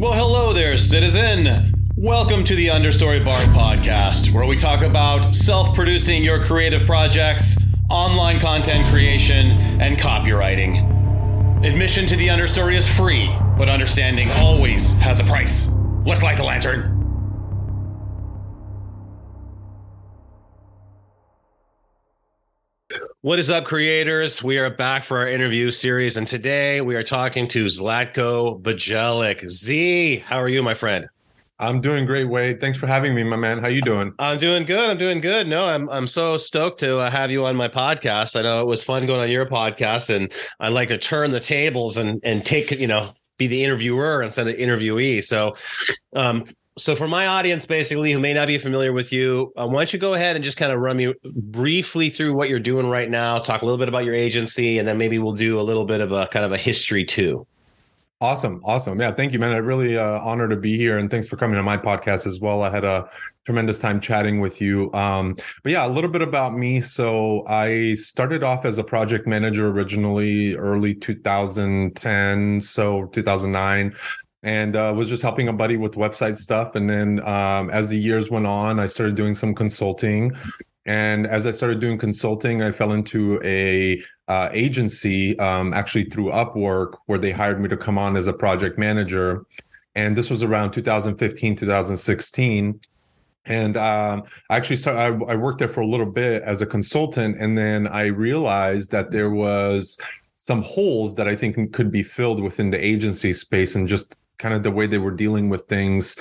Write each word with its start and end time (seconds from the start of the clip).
Well, 0.00 0.14
hello 0.14 0.54
there, 0.54 0.78
citizen. 0.78 1.74
Welcome 1.94 2.42
to 2.44 2.54
the 2.54 2.68
Understory 2.68 3.22
Bard 3.22 3.46
podcast, 3.48 4.32
where 4.32 4.46
we 4.46 4.56
talk 4.56 4.80
about 4.80 5.36
self 5.36 5.74
producing 5.74 6.24
your 6.24 6.42
creative 6.42 6.86
projects, 6.86 7.62
online 7.90 8.40
content 8.40 8.82
creation, 8.86 9.48
and 9.78 9.98
copywriting. 9.98 11.66
Admission 11.66 12.06
to 12.06 12.16
the 12.16 12.28
Understory 12.28 12.76
is 12.76 12.88
free, 12.88 13.30
but 13.58 13.68
understanding 13.68 14.30
always 14.36 14.96
has 15.00 15.20
a 15.20 15.24
price. 15.24 15.68
Let's 16.06 16.22
light 16.22 16.38
the 16.38 16.44
lantern. 16.44 16.99
What 23.22 23.38
is 23.38 23.50
up, 23.50 23.64
creators? 23.64 24.42
We 24.42 24.56
are 24.56 24.70
back 24.70 25.04
for 25.04 25.18
our 25.18 25.28
interview 25.28 25.70
series, 25.72 26.16
and 26.16 26.26
today 26.26 26.80
we 26.80 26.96
are 26.96 27.02
talking 27.02 27.46
to 27.48 27.66
Zlatko 27.66 28.62
Bijelic. 28.62 29.46
Z, 29.46 30.20
how 30.20 30.40
are 30.40 30.48
you, 30.48 30.62
my 30.62 30.72
friend? 30.72 31.06
I'm 31.58 31.82
doing 31.82 32.06
great, 32.06 32.30
Wade. 32.30 32.62
Thanks 32.62 32.78
for 32.78 32.86
having 32.86 33.14
me, 33.14 33.22
my 33.22 33.36
man. 33.36 33.58
How 33.58 33.68
you 33.68 33.82
doing? 33.82 34.14
I'm 34.18 34.38
doing 34.38 34.64
good. 34.64 34.88
I'm 34.88 34.96
doing 34.96 35.20
good. 35.20 35.46
No, 35.46 35.66
I'm 35.66 35.90
I'm 35.90 36.06
so 36.06 36.38
stoked 36.38 36.80
to 36.80 36.96
uh, 36.96 37.10
have 37.10 37.30
you 37.30 37.44
on 37.44 37.56
my 37.56 37.68
podcast. 37.68 38.36
I 38.36 38.42
know 38.42 38.62
it 38.62 38.66
was 38.66 38.82
fun 38.82 39.04
going 39.04 39.20
on 39.20 39.30
your 39.30 39.44
podcast, 39.44 40.08
and 40.08 40.32
I'd 40.58 40.72
like 40.72 40.88
to 40.88 40.96
turn 40.96 41.30
the 41.30 41.40
tables 41.40 41.98
and 41.98 42.22
and 42.24 42.42
take 42.42 42.70
you 42.70 42.86
know 42.86 43.12
be 43.36 43.48
the 43.48 43.62
interviewer 43.62 44.22
instead 44.22 44.46
of 44.46 44.56
the 44.56 44.62
interviewee. 44.62 45.22
So, 45.22 45.56
um, 46.14 46.46
so 46.78 46.94
for 46.94 47.08
my 47.08 47.26
audience 47.26 47.66
basically 47.66 48.12
who 48.12 48.18
may 48.18 48.32
not 48.32 48.46
be 48.46 48.56
familiar 48.56 48.92
with 48.92 49.12
you 49.12 49.52
uh, 49.56 49.66
why 49.66 49.80
don't 49.80 49.92
you 49.92 49.98
go 49.98 50.14
ahead 50.14 50.36
and 50.36 50.44
just 50.44 50.56
kind 50.56 50.72
of 50.72 50.78
run 50.78 50.96
me 50.96 51.12
briefly 51.34 52.10
through 52.10 52.32
what 52.32 52.48
you're 52.48 52.60
doing 52.60 52.88
right 52.88 53.10
now 53.10 53.38
talk 53.38 53.62
a 53.62 53.64
little 53.64 53.78
bit 53.78 53.88
about 53.88 54.04
your 54.04 54.14
agency 54.14 54.78
and 54.78 54.86
then 54.86 54.96
maybe 54.96 55.18
we'll 55.18 55.32
do 55.32 55.60
a 55.60 55.62
little 55.62 55.84
bit 55.84 56.00
of 56.00 56.12
a 56.12 56.26
kind 56.28 56.44
of 56.44 56.52
a 56.52 56.56
history 56.56 57.04
too. 57.04 57.46
Awesome 58.22 58.60
awesome. 58.64 59.00
Yeah 59.00 59.10
thank 59.12 59.32
you 59.32 59.38
man. 59.38 59.52
I 59.52 59.56
really 59.56 59.96
uh 59.96 60.20
honor 60.20 60.46
to 60.46 60.56
be 60.56 60.76
here 60.76 60.98
and 60.98 61.10
thanks 61.10 61.26
for 61.26 61.36
coming 61.36 61.56
to 61.56 61.62
my 61.62 61.76
podcast 61.76 62.26
as 62.26 62.38
well. 62.38 62.62
I 62.62 62.70
had 62.70 62.84
a 62.84 63.08
tremendous 63.46 63.78
time 63.78 63.98
chatting 63.98 64.40
with 64.40 64.60
you. 64.60 64.92
Um 64.92 65.36
but 65.62 65.72
yeah 65.72 65.86
a 65.86 65.88
little 65.88 66.10
bit 66.10 66.22
about 66.22 66.54
me. 66.54 66.80
So 66.82 67.44
i 67.46 67.94
started 67.94 68.44
off 68.44 68.64
as 68.64 68.78
a 68.78 68.84
project 68.84 69.26
manager 69.26 69.68
originally 69.68 70.54
early 70.54 70.94
2010 70.94 72.60
so 72.60 73.06
2009 73.06 73.94
and 74.42 74.76
uh, 74.76 74.92
was 74.96 75.08
just 75.08 75.22
helping 75.22 75.48
a 75.48 75.52
buddy 75.52 75.76
with 75.76 75.92
website 75.92 76.38
stuff. 76.38 76.74
And 76.74 76.88
then 76.88 77.20
um, 77.20 77.70
as 77.70 77.88
the 77.88 77.98
years 77.98 78.30
went 78.30 78.46
on, 78.46 78.80
I 78.80 78.86
started 78.86 79.14
doing 79.14 79.34
some 79.34 79.54
consulting. 79.54 80.32
And 80.86 81.26
as 81.26 81.46
I 81.46 81.50
started 81.50 81.80
doing 81.80 81.98
consulting, 81.98 82.62
I 82.62 82.72
fell 82.72 82.92
into 82.92 83.40
a 83.44 84.02
uh, 84.28 84.48
agency, 84.52 85.38
um, 85.38 85.74
actually 85.74 86.04
through 86.04 86.30
Upwork, 86.30 86.94
where 87.06 87.18
they 87.18 87.32
hired 87.32 87.60
me 87.60 87.68
to 87.68 87.76
come 87.76 87.98
on 87.98 88.16
as 88.16 88.26
a 88.26 88.32
project 88.32 88.78
manager. 88.78 89.44
And 89.94 90.16
this 90.16 90.30
was 90.30 90.42
around 90.42 90.72
2015, 90.72 91.56
2016 91.56 92.80
and 93.46 93.76
um, 93.76 94.24
I 94.50 94.56
actually 94.56 94.76
started. 94.76 95.00
I, 95.00 95.32
I, 95.32 95.34
worked 95.34 95.58
there 95.58 95.68
for 95.68 95.80
a 95.80 95.86
little 95.86 96.06
bit 96.06 96.42
as 96.42 96.60
a 96.60 96.66
consultant, 96.66 97.36
and 97.40 97.56
then 97.56 97.86
I 97.86 98.06
realized 98.06 98.90
that 98.90 99.10
there 99.10 99.30
was 99.30 99.98
some 100.36 100.62
holes 100.62 101.14
that 101.16 101.26
I 101.26 101.34
think 101.34 101.72
could 101.72 101.90
be 101.90 102.02
filled 102.02 102.42
within 102.42 102.70
the 102.70 102.82
agency 102.82 103.32
space, 103.32 103.74
and 103.74 103.88
just 103.88 104.16
kind 104.40 104.54
of 104.54 104.64
the 104.64 104.70
way 104.70 104.86
they 104.86 104.98
were 104.98 105.12
dealing 105.12 105.48
with 105.48 105.62
things 105.68 106.16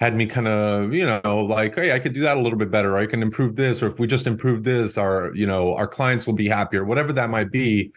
had 0.00 0.16
me 0.16 0.26
kind 0.26 0.48
of 0.48 0.92
you 0.94 1.06
know 1.06 1.44
like 1.44 1.74
hey 1.74 1.92
i 1.92 1.98
could 1.98 2.14
do 2.14 2.22
that 2.22 2.36
a 2.36 2.40
little 2.40 2.58
bit 2.58 2.70
better 2.70 2.96
i 2.96 3.06
can 3.06 3.22
improve 3.22 3.56
this 3.56 3.82
or 3.82 3.88
if 3.88 3.98
we 3.98 4.06
just 4.06 4.26
improve 4.26 4.64
this 4.64 4.96
our 4.96 5.34
you 5.34 5.46
know 5.46 5.74
our 5.74 5.86
clients 5.86 6.26
will 6.26 6.34
be 6.34 6.48
happier 6.48 6.84
whatever 6.84 7.12
that 7.12 7.30
might 7.30 7.50
be. 7.50 7.92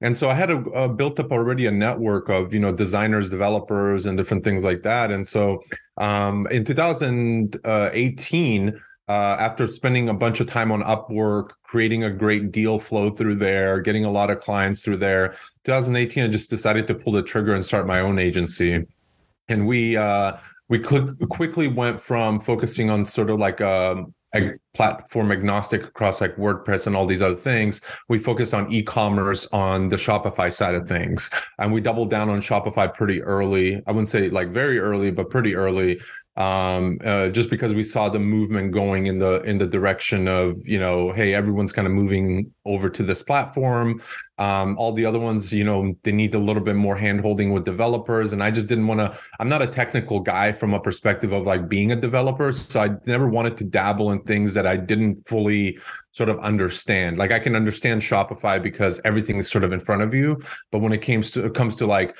And 0.00 0.16
so 0.16 0.28
i 0.28 0.34
had 0.34 0.50
a, 0.50 0.58
a 0.70 0.88
built 0.88 1.20
up 1.20 1.32
already 1.32 1.66
a 1.66 1.70
network 1.70 2.28
of 2.28 2.52
you 2.52 2.60
know 2.60 2.72
designers 2.72 3.30
developers 3.30 4.04
and 4.04 4.18
different 4.18 4.44
things 4.44 4.64
like 4.64 4.82
that. 4.82 5.10
And 5.10 5.26
so 5.26 5.62
um, 5.96 6.46
in 6.48 6.64
2018 6.64 8.80
uh, 9.06 9.36
after 9.38 9.66
spending 9.66 10.08
a 10.08 10.14
bunch 10.14 10.40
of 10.40 10.46
time 10.46 10.72
on 10.72 10.82
upwork 10.82 11.50
creating 11.62 12.04
a 12.04 12.10
great 12.10 12.52
deal 12.52 12.78
flow 12.78 13.10
through 13.10 13.36
there 13.36 13.80
getting 13.80 14.04
a 14.04 14.10
lot 14.10 14.30
of 14.30 14.40
clients 14.40 14.82
through 14.82 14.96
there 14.96 15.34
2018 15.64 16.24
i 16.24 16.28
just 16.28 16.48
decided 16.48 16.86
to 16.86 16.94
pull 16.94 17.12
the 17.12 17.22
trigger 17.22 17.54
and 17.54 17.62
start 17.62 17.86
my 17.86 18.00
own 18.00 18.18
agency 18.18 18.82
and 19.48 19.66
we 19.66 19.96
uh, 19.96 20.36
we 20.68 20.78
quickly 20.78 21.68
went 21.68 22.00
from 22.00 22.40
focusing 22.40 22.90
on 22.90 23.04
sort 23.04 23.30
of 23.30 23.38
like 23.38 23.60
um, 23.60 24.14
a, 24.34 24.52
platform 24.72 25.30
agnostic 25.30 25.84
across 25.84 26.20
like 26.20 26.34
WordPress 26.36 26.86
and 26.88 26.96
all 26.96 27.06
these 27.06 27.22
other 27.22 27.36
things. 27.36 27.80
We 28.08 28.18
focused 28.18 28.54
on 28.54 28.72
e-commerce 28.72 29.46
on 29.52 29.88
the 29.88 29.96
Shopify 29.96 30.52
side 30.52 30.74
of 30.74 30.88
things, 30.88 31.30
and 31.58 31.72
we 31.72 31.80
doubled 31.80 32.10
down 32.10 32.28
on 32.28 32.40
Shopify 32.40 32.92
pretty 32.92 33.22
early. 33.22 33.82
I 33.86 33.92
wouldn't 33.92 34.08
say 34.08 34.28
like 34.30 34.50
very 34.50 34.78
early, 34.78 35.10
but 35.10 35.30
pretty 35.30 35.54
early 35.54 36.00
um, 36.36 36.98
uh, 37.04 37.28
just 37.28 37.48
because 37.48 37.74
we 37.74 37.84
saw 37.84 38.08
the 38.08 38.18
movement 38.18 38.72
going 38.72 39.06
in 39.06 39.18
the 39.18 39.40
in 39.42 39.58
the 39.58 39.66
direction 39.66 40.26
of 40.26 40.56
you 40.66 40.80
know 40.80 41.12
hey 41.12 41.32
everyone's 41.32 41.72
kind 41.72 41.86
of 41.86 41.92
moving 41.92 42.52
over 42.64 42.90
to 42.90 43.02
this 43.02 43.22
platform. 43.22 44.02
Um, 44.38 44.76
all 44.76 44.92
the 44.92 45.06
other 45.06 45.20
ones 45.20 45.52
you 45.52 45.62
know 45.62 45.94
they 46.02 46.10
need 46.10 46.34
a 46.34 46.38
little 46.40 46.62
bit 46.62 46.74
more 46.74 46.96
hand 46.96 47.20
holding 47.20 47.52
with 47.52 47.64
developers 47.64 48.32
and 48.32 48.42
i 48.42 48.50
just 48.50 48.66
didn't 48.66 48.88
want 48.88 48.98
to 48.98 49.16
i'm 49.38 49.48
not 49.48 49.62
a 49.62 49.66
technical 49.68 50.18
guy 50.18 50.50
from 50.50 50.74
a 50.74 50.80
perspective 50.80 51.30
of 51.30 51.44
like 51.44 51.68
being 51.68 51.92
a 51.92 51.96
developer 51.96 52.50
so 52.50 52.80
i 52.80 52.90
never 53.06 53.28
wanted 53.28 53.56
to 53.56 53.62
dabble 53.62 54.10
in 54.10 54.20
things 54.22 54.52
that 54.52 54.66
i 54.66 54.76
didn't 54.76 55.24
fully 55.28 55.78
sort 56.10 56.28
of 56.28 56.40
understand. 56.40 57.16
Like 57.16 57.30
i 57.30 57.38
can 57.38 57.54
understand 57.54 58.02
shopify 58.02 58.60
because 58.60 59.00
everything 59.04 59.36
is 59.36 59.48
sort 59.48 59.62
of 59.62 59.72
in 59.72 59.78
front 59.78 60.02
of 60.02 60.12
you 60.12 60.40
but 60.72 60.80
when 60.80 60.92
it 60.92 60.98
comes 60.98 61.30
to 61.30 61.44
it 61.44 61.54
comes 61.54 61.76
to 61.76 61.86
like 61.86 62.16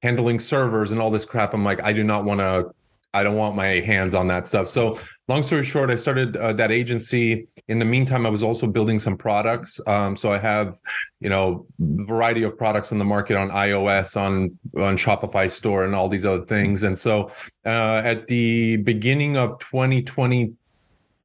handling 0.00 0.40
servers 0.40 0.90
and 0.90 1.02
all 1.02 1.10
this 1.10 1.26
crap 1.26 1.52
i'm 1.52 1.64
like 1.64 1.82
i 1.82 1.92
do 1.92 2.02
not 2.02 2.24
want 2.24 2.40
to 2.40 2.70
I 3.18 3.22
don't 3.22 3.36
want 3.36 3.56
my 3.56 3.80
hands 3.80 4.14
on 4.14 4.28
that 4.28 4.46
stuff. 4.46 4.68
So, 4.68 4.98
long 5.26 5.42
story 5.42 5.64
short, 5.64 5.90
I 5.90 5.96
started 5.96 6.36
uh, 6.36 6.52
that 6.54 6.70
agency. 6.70 7.48
In 7.66 7.78
the 7.78 7.84
meantime, 7.84 8.24
I 8.24 8.28
was 8.28 8.42
also 8.42 8.66
building 8.66 8.98
some 8.98 9.16
products. 9.16 9.80
Um, 9.86 10.16
so 10.16 10.32
I 10.32 10.38
have, 10.38 10.78
you 11.20 11.28
know, 11.28 11.66
variety 11.78 12.44
of 12.44 12.56
products 12.56 12.92
on 12.92 12.98
the 12.98 13.04
market 13.04 13.36
on 13.36 13.50
iOS, 13.50 14.16
on 14.16 14.56
on 14.76 14.96
Shopify 14.96 15.50
store, 15.50 15.84
and 15.84 15.94
all 15.94 16.08
these 16.08 16.24
other 16.24 16.44
things. 16.44 16.84
And 16.84 16.96
so, 16.96 17.30
uh, 17.66 18.02
at 18.04 18.28
the 18.28 18.76
beginning 18.76 19.36
of 19.36 19.58
2020 19.58 20.52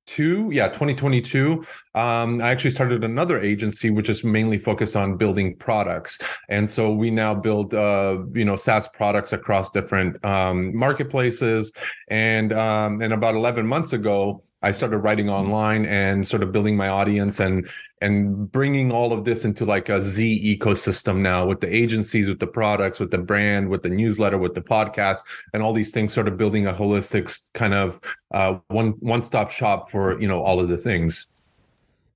two 0.05 0.49
yeah 0.51 0.67
2022 0.67 1.63
um, 1.95 2.41
i 2.41 2.49
actually 2.49 2.69
started 2.69 3.03
another 3.03 3.39
agency 3.39 3.89
which 3.89 4.09
is 4.09 4.23
mainly 4.23 4.57
focused 4.57 4.95
on 4.95 5.17
building 5.17 5.55
products. 5.57 6.19
And 6.49 6.69
so 6.69 6.93
we 6.93 7.11
now 7.11 7.33
build 7.33 7.73
uh, 7.73 8.17
you 8.33 8.45
know 8.45 8.55
saas 8.55 8.87
products 8.87 9.33
across 9.33 9.71
different 9.71 10.23
um, 10.25 10.75
marketplaces. 10.75 11.71
And 12.09 12.51
um, 12.53 13.01
and 13.01 13.13
about 13.13 13.35
11 13.35 13.65
months 13.65 13.93
ago 13.93 14.43
I 14.63 14.71
started 14.71 14.99
writing 14.99 15.29
online 15.29 15.85
and 15.85 16.25
sort 16.25 16.41
of 16.41 16.51
building 16.51 16.77
my 16.77 16.87
audience 16.87 17.39
and 17.39 17.69
and 18.01 18.51
bringing 18.51 18.91
all 18.91 19.13
of 19.13 19.25
this 19.25 19.45
into 19.45 19.65
like 19.65 19.89
a 19.89 20.01
Z 20.01 20.57
ecosystem 20.57 21.17
now 21.17 21.45
with 21.45 21.59
the 21.59 21.73
agencies, 21.73 22.29
with 22.29 22.39
the 22.39 22.47
products, 22.47 22.99
with 22.99 23.11
the 23.11 23.17
brand, 23.17 23.69
with 23.69 23.83
the 23.83 23.89
newsletter, 23.89 24.37
with 24.37 24.53
the 24.53 24.61
podcast, 24.61 25.19
and 25.53 25.61
all 25.61 25.73
these 25.73 25.91
things. 25.91 26.13
Sort 26.13 26.27
of 26.27 26.37
building 26.37 26.67
a 26.67 26.73
holistic 26.73 27.47
kind 27.53 27.73
of 27.73 27.99
uh, 28.31 28.57
one 28.69 28.91
one 28.99 29.21
stop 29.21 29.51
shop 29.51 29.91
for 29.91 30.19
you 30.19 30.27
know 30.27 30.41
all 30.41 30.59
of 30.59 30.69
the 30.69 30.77
things. 30.77 31.27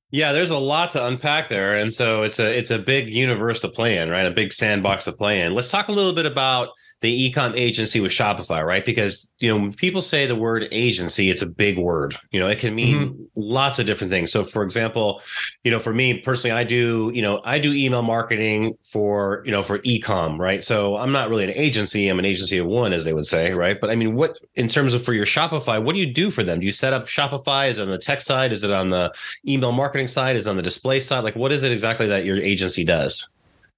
Yeah, 0.10 0.32
there's 0.32 0.52
a 0.52 0.58
lot 0.58 0.92
to 0.92 1.06
unpack 1.06 1.50
there, 1.50 1.76
and 1.76 1.94
so 1.94 2.24
it's 2.24 2.40
a 2.40 2.58
it's 2.58 2.72
a 2.72 2.80
big 2.80 3.10
universe 3.10 3.60
to 3.62 3.68
play 3.68 3.98
in, 3.98 4.10
right? 4.10 4.26
A 4.26 4.32
big 4.32 4.54
sandbox 4.54 5.04
to 5.04 5.12
play 5.12 5.42
in. 5.42 5.54
Let's 5.54 5.70
talk 5.70 5.90
a 5.90 5.92
little 5.92 6.14
bit 6.14 6.26
about 6.26 6.70
the 7.02 7.32
ecom 7.32 7.56
agency 7.56 8.00
with 8.00 8.12
Shopify, 8.12 8.66
right? 8.66 8.84
Because 8.84 9.30
you 9.38 9.50
know 9.50 9.62
when 9.62 9.74
people 9.74 10.02
say 10.02 10.26
the 10.26 10.36
word 10.36 10.68
agency, 10.72 11.30
it's 11.30 11.44
a 11.44 11.46
big 11.46 11.78
word. 11.78 12.18
You 12.32 12.40
know, 12.40 12.48
it 12.48 12.58
can 12.58 12.74
mean 12.74 12.98
mm-hmm. 12.98 13.24
lots 13.36 13.78
of 13.78 13.86
different 13.86 14.10
things. 14.12 14.32
So, 14.32 14.44
for 14.44 14.64
example, 14.64 15.22
you 15.64 15.70
know, 15.70 15.78
for 15.78 15.94
me 15.94 16.20
personally, 16.20 16.58
I 16.58 16.64
do 16.64 17.12
you 17.14 17.22
know 17.22 17.42
I 17.44 17.60
do 17.60 17.74
email 17.74 18.02
marketing 18.02 18.78
for 18.90 19.44
you 19.46 19.52
know 19.52 19.62
for 19.62 19.80
ecom, 19.80 20.40
right? 20.40 20.64
So 20.64 20.96
I'm 20.98 21.12
not 21.12 21.30
really 21.30 21.44
an 21.44 21.52
agency; 21.52 22.08
I'm 22.08 22.18
an 22.18 22.26
agency 22.26 22.58
of 22.58 22.66
one, 22.66 22.94
as 22.94 23.06
they 23.06 23.14
would 23.14 23.28
say, 23.28 23.52
right? 23.52 23.80
But 23.80 23.92
I 23.92 23.96
mean, 23.96 24.16
what 24.16 24.40
in 24.56 24.68
terms 24.68 24.94
of 24.94 25.04
for 25.04 25.14
your 25.14 25.26
Shopify, 25.26 25.84
what 25.84 25.94
do 25.94 26.00
you 26.00 26.12
do 26.12 26.32
for 26.32 26.44
them? 26.44 26.62
Do 26.62 26.66
you 26.66 26.72
set 26.72 26.94
up 26.94 27.06
Shopify? 27.08 27.70
Is 27.70 27.78
it 27.78 27.84
on 27.84 27.92
the 27.92 28.00
tech 28.00 28.22
side? 28.22 28.52
Is 28.52 28.64
it 28.64 28.72
on 28.72 28.90
the 28.90 29.14
email 29.48 29.72
marketing 29.72 29.97
side? 30.06 30.36
Is 30.36 30.46
on 30.46 30.58
the 30.58 30.62
display 30.62 31.00
side? 31.00 31.24
Like, 31.24 31.36
what 31.36 31.52
is 31.52 31.64
it 31.64 31.72
exactly 31.72 32.08
that 32.08 32.26
your 32.26 32.38
agency 32.38 32.84
does? 32.84 33.32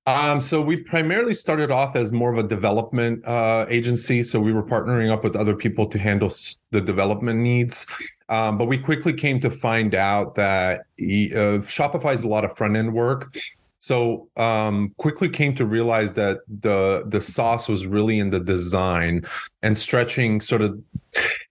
Um, 0.06 0.42
so 0.42 0.62
we've 0.62 0.86
primarily 0.86 1.34
started 1.34 1.72
off 1.72 1.96
as 1.96 2.12
more 2.12 2.34
of 2.34 2.44
a 2.44 2.48
development 2.48 3.24
uh, 3.26 3.66
agency. 3.70 4.24
So 4.24 4.40
we 4.40 4.52
were 4.52 4.64
partnering 4.64 5.12
up 5.12 5.24
with 5.24 5.36
other 5.36 5.56
people 5.56 5.86
to 5.86 6.00
handle 6.00 6.32
the 6.72 6.82
development 6.82 7.40
needs. 7.40 7.86
Um, 8.30 8.58
but 8.58 8.66
we 8.66 8.78
quickly 8.78 9.14
came 9.14 9.40
to 9.42 9.52
find 9.52 9.94
out 9.94 10.36
that 10.36 10.80
uh, 10.80 11.62
Shopify 11.62 12.14
is 12.14 12.24
a 12.24 12.28
lot 12.28 12.44
of 12.44 12.58
front 12.58 12.76
end 12.76 12.94
work. 12.94 13.36
So 13.78 14.28
um, 14.36 14.94
quickly 14.98 15.30
came 15.30 15.56
to 15.56 15.66
realize 15.66 16.14
that 16.14 16.40
the 16.62 17.04
the 17.08 17.22
sauce 17.22 17.70
was 17.70 17.88
really 17.88 18.20
in 18.20 18.30
the 18.30 18.40
design 18.40 19.24
and 19.62 19.78
stretching 19.78 20.42
sort 20.42 20.62
of. 20.62 20.82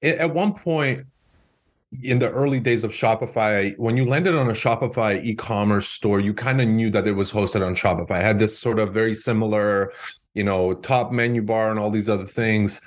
At 0.03 0.35
one 0.35 0.53
point, 0.55 1.07
in 2.03 2.19
the 2.19 2.31
early 2.31 2.61
days 2.61 2.85
of 2.85 2.91
Shopify, 2.91 3.77
when 3.79 3.97
you 3.97 4.05
landed 4.05 4.35
on 4.35 4.49
a 4.49 4.53
Shopify 4.53 5.23
e-commerce 5.25 5.89
store, 5.89 6.21
you 6.21 6.35
kind 6.35 6.61
of 6.61 6.69
knew 6.69 6.91
that 6.91 7.07
it 7.07 7.13
was 7.13 7.33
hosted 7.33 7.67
on 7.67 7.75
Shopify. 7.75 8.21
It 8.21 8.25
had 8.25 8.39
this 8.39 8.59
sort 8.59 8.79
of 8.79 8.93
very 8.93 9.15
similar, 9.15 9.93
you 10.35 10.45
know, 10.45 10.75
top 10.75 11.13
menu 11.13 11.43
bar 11.43 11.71
and 11.71 11.79
all 11.79 11.91
these 11.91 12.09
other 12.09 12.27
things. 12.27 12.81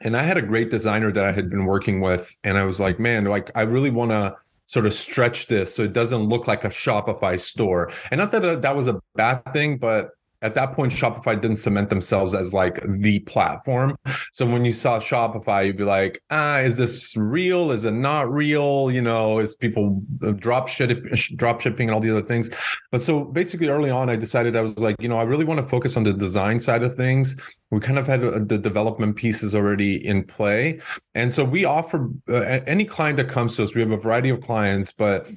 and 0.00 0.16
I 0.16 0.22
had 0.22 0.36
a 0.36 0.42
great 0.42 0.70
designer 0.70 1.12
that 1.12 1.24
I 1.24 1.32
had 1.32 1.48
been 1.48 1.64
working 1.64 2.00
with, 2.00 2.36
and 2.44 2.58
I 2.58 2.64
was 2.64 2.80
like, 2.80 2.98
man, 2.98 3.24
like 3.24 3.50
I 3.54 3.62
really 3.62 3.90
want 3.90 4.10
to 4.10 4.36
sort 4.66 4.86
of 4.86 4.92
stretch 4.92 5.46
this 5.46 5.72
so 5.74 5.82
it 5.82 5.92
doesn't 5.92 6.24
look 6.24 6.48
like 6.48 6.64
a 6.64 6.68
Shopify 6.68 7.38
store. 7.38 7.92
And 8.10 8.18
not 8.18 8.32
that 8.32 8.44
uh, 8.44 8.56
that 8.56 8.74
was 8.74 8.88
a 8.88 9.00
bad 9.14 9.42
thing, 9.52 9.78
but 9.78 10.10
at 10.46 10.54
that 10.54 10.72
point 10.72 10.92
shopify 10.92 11.38
didn't 11.40 11.56
cement 11.56 11.90
themselves 11.90 12.34
as 12.34 12.54
like 12.54 12.80
the 13.02 13.18
platform. 13.20 13.96
So 14.32 14.46
when 14.46 14.64
you 14.64 14.72
saw 14.72 14.98
shopify 14.98 15.66
you'd 15.66 15.76
be 15.76 15.84
like 15.84 16.22
ah 16.30 16.58
is 16.58 16.76
this 16.76 17.16
real? 17.16 17.72
Is 17.72 17.84
it 17.84 17.92
not 17.92 18.32
real? 18.32 18.90
You 18.90 19.02
know 19.02 19.38
is 19.38 19.54
people 19.54 20.02
uh, 20.22 20.32
drop 20.32 20.68
ship 20.68 20.90
drop 21.36 21.60
shipping 21.60 21.88
and 21.88 21.94
all 21.94 22.00
the 22.00 22.10
other 22.10 22.22
things? 22.22 22.50
But 22.90 23.02
so 23.02 23.24
basically 23.24 23.68
early 23.68 23.90
on 23.90 24.08
i 24.08 24.16
decided 24.16 24.56
i 24.56 24.60
was 24.60 24.78
like 24.78 24.96
you 25.00 25.08
know 25.08 25.18
i 25.18 25.22
really 25.22 25.44
want 25.44 25.60
to 25.60 25.66
focus 25.66 25.96
on 25.96 26.04
the 26.04 26.12
design 26.12 26.60
side 26.60 26.82
of 26.82 26.94
things. 26.94 27.36
We 27.70 27.80
kind 27.80 27.98
of 27.98 28.06
had 28.06 28.22
uh, 28.24 28.38
the 28.44 28.58
development 28.58 29.16
pieces 29.16 29.54
already 29.54 30.06
in 30.06 30.22
play. 30.22 30.80
And 31.16 31.32
so 31.32 31.44
we 31.44 31.64
offer 31.64 32.08
uh, 32.28 32.60
any 32.66 32.84
client 32.84 33.16
that 33.16 33.28
comes 33.28 33.56
to 33.56 33.64
us 33.64 33.74
we 33.74 33.80
have 33.80 33.90
a 33.90 33.96
variety 33.96 34.30
of 34.30 34.40
clients 34.40 34.92
but 34.92 35.30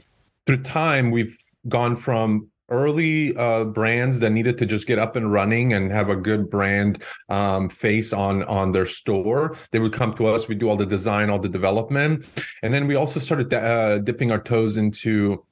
through 0.46 0.64
time 0.64 1.12
we've 1.12 1.38
gone 1.68 1.96
from 1.96 2.50
early 2.70 3.36
uh, 3.36 3.66
brands 3.66 4.20
that 4.20 4.32
needed 4.32 4.58
to 4.58 4.66
just 4.66 4.88
get 4.88 5.00
up 5.00 5.16
and 5.16 5.32
running 5.32 5.74
and 5.74 5.92
have 5.92 6.10
a 6.10 6.16
good 6.16 6.50
brand 6.50 7.04
um, 7.30 7.70
face 7.70 8.14
on 8.14 8.44
on 8.44 8.72
their 8.72 8.86
store 8.86 9.56
they 9.72 9.80
would 9.80 9.94
come 9.94 10.14
to 10.16 10.28
us. 10.28 10.48
We 10.48 10.56
do 10.56 10.70
all 10.70 10.76
the 10.76 10.86
design 10.86 11.30
all 11.30 11.40
the 11.40 11.50
development. 11.50 12.26
And 12.64 12.74
then 12.74 12.88
we 12.88 12.96
also 12.96 13.20
started 13.20 13.54
uh, 13.54 14.00
dipping 14.00 14.32
our 14.32 14.40
toes 14.40 14.78
into 14.78 15.44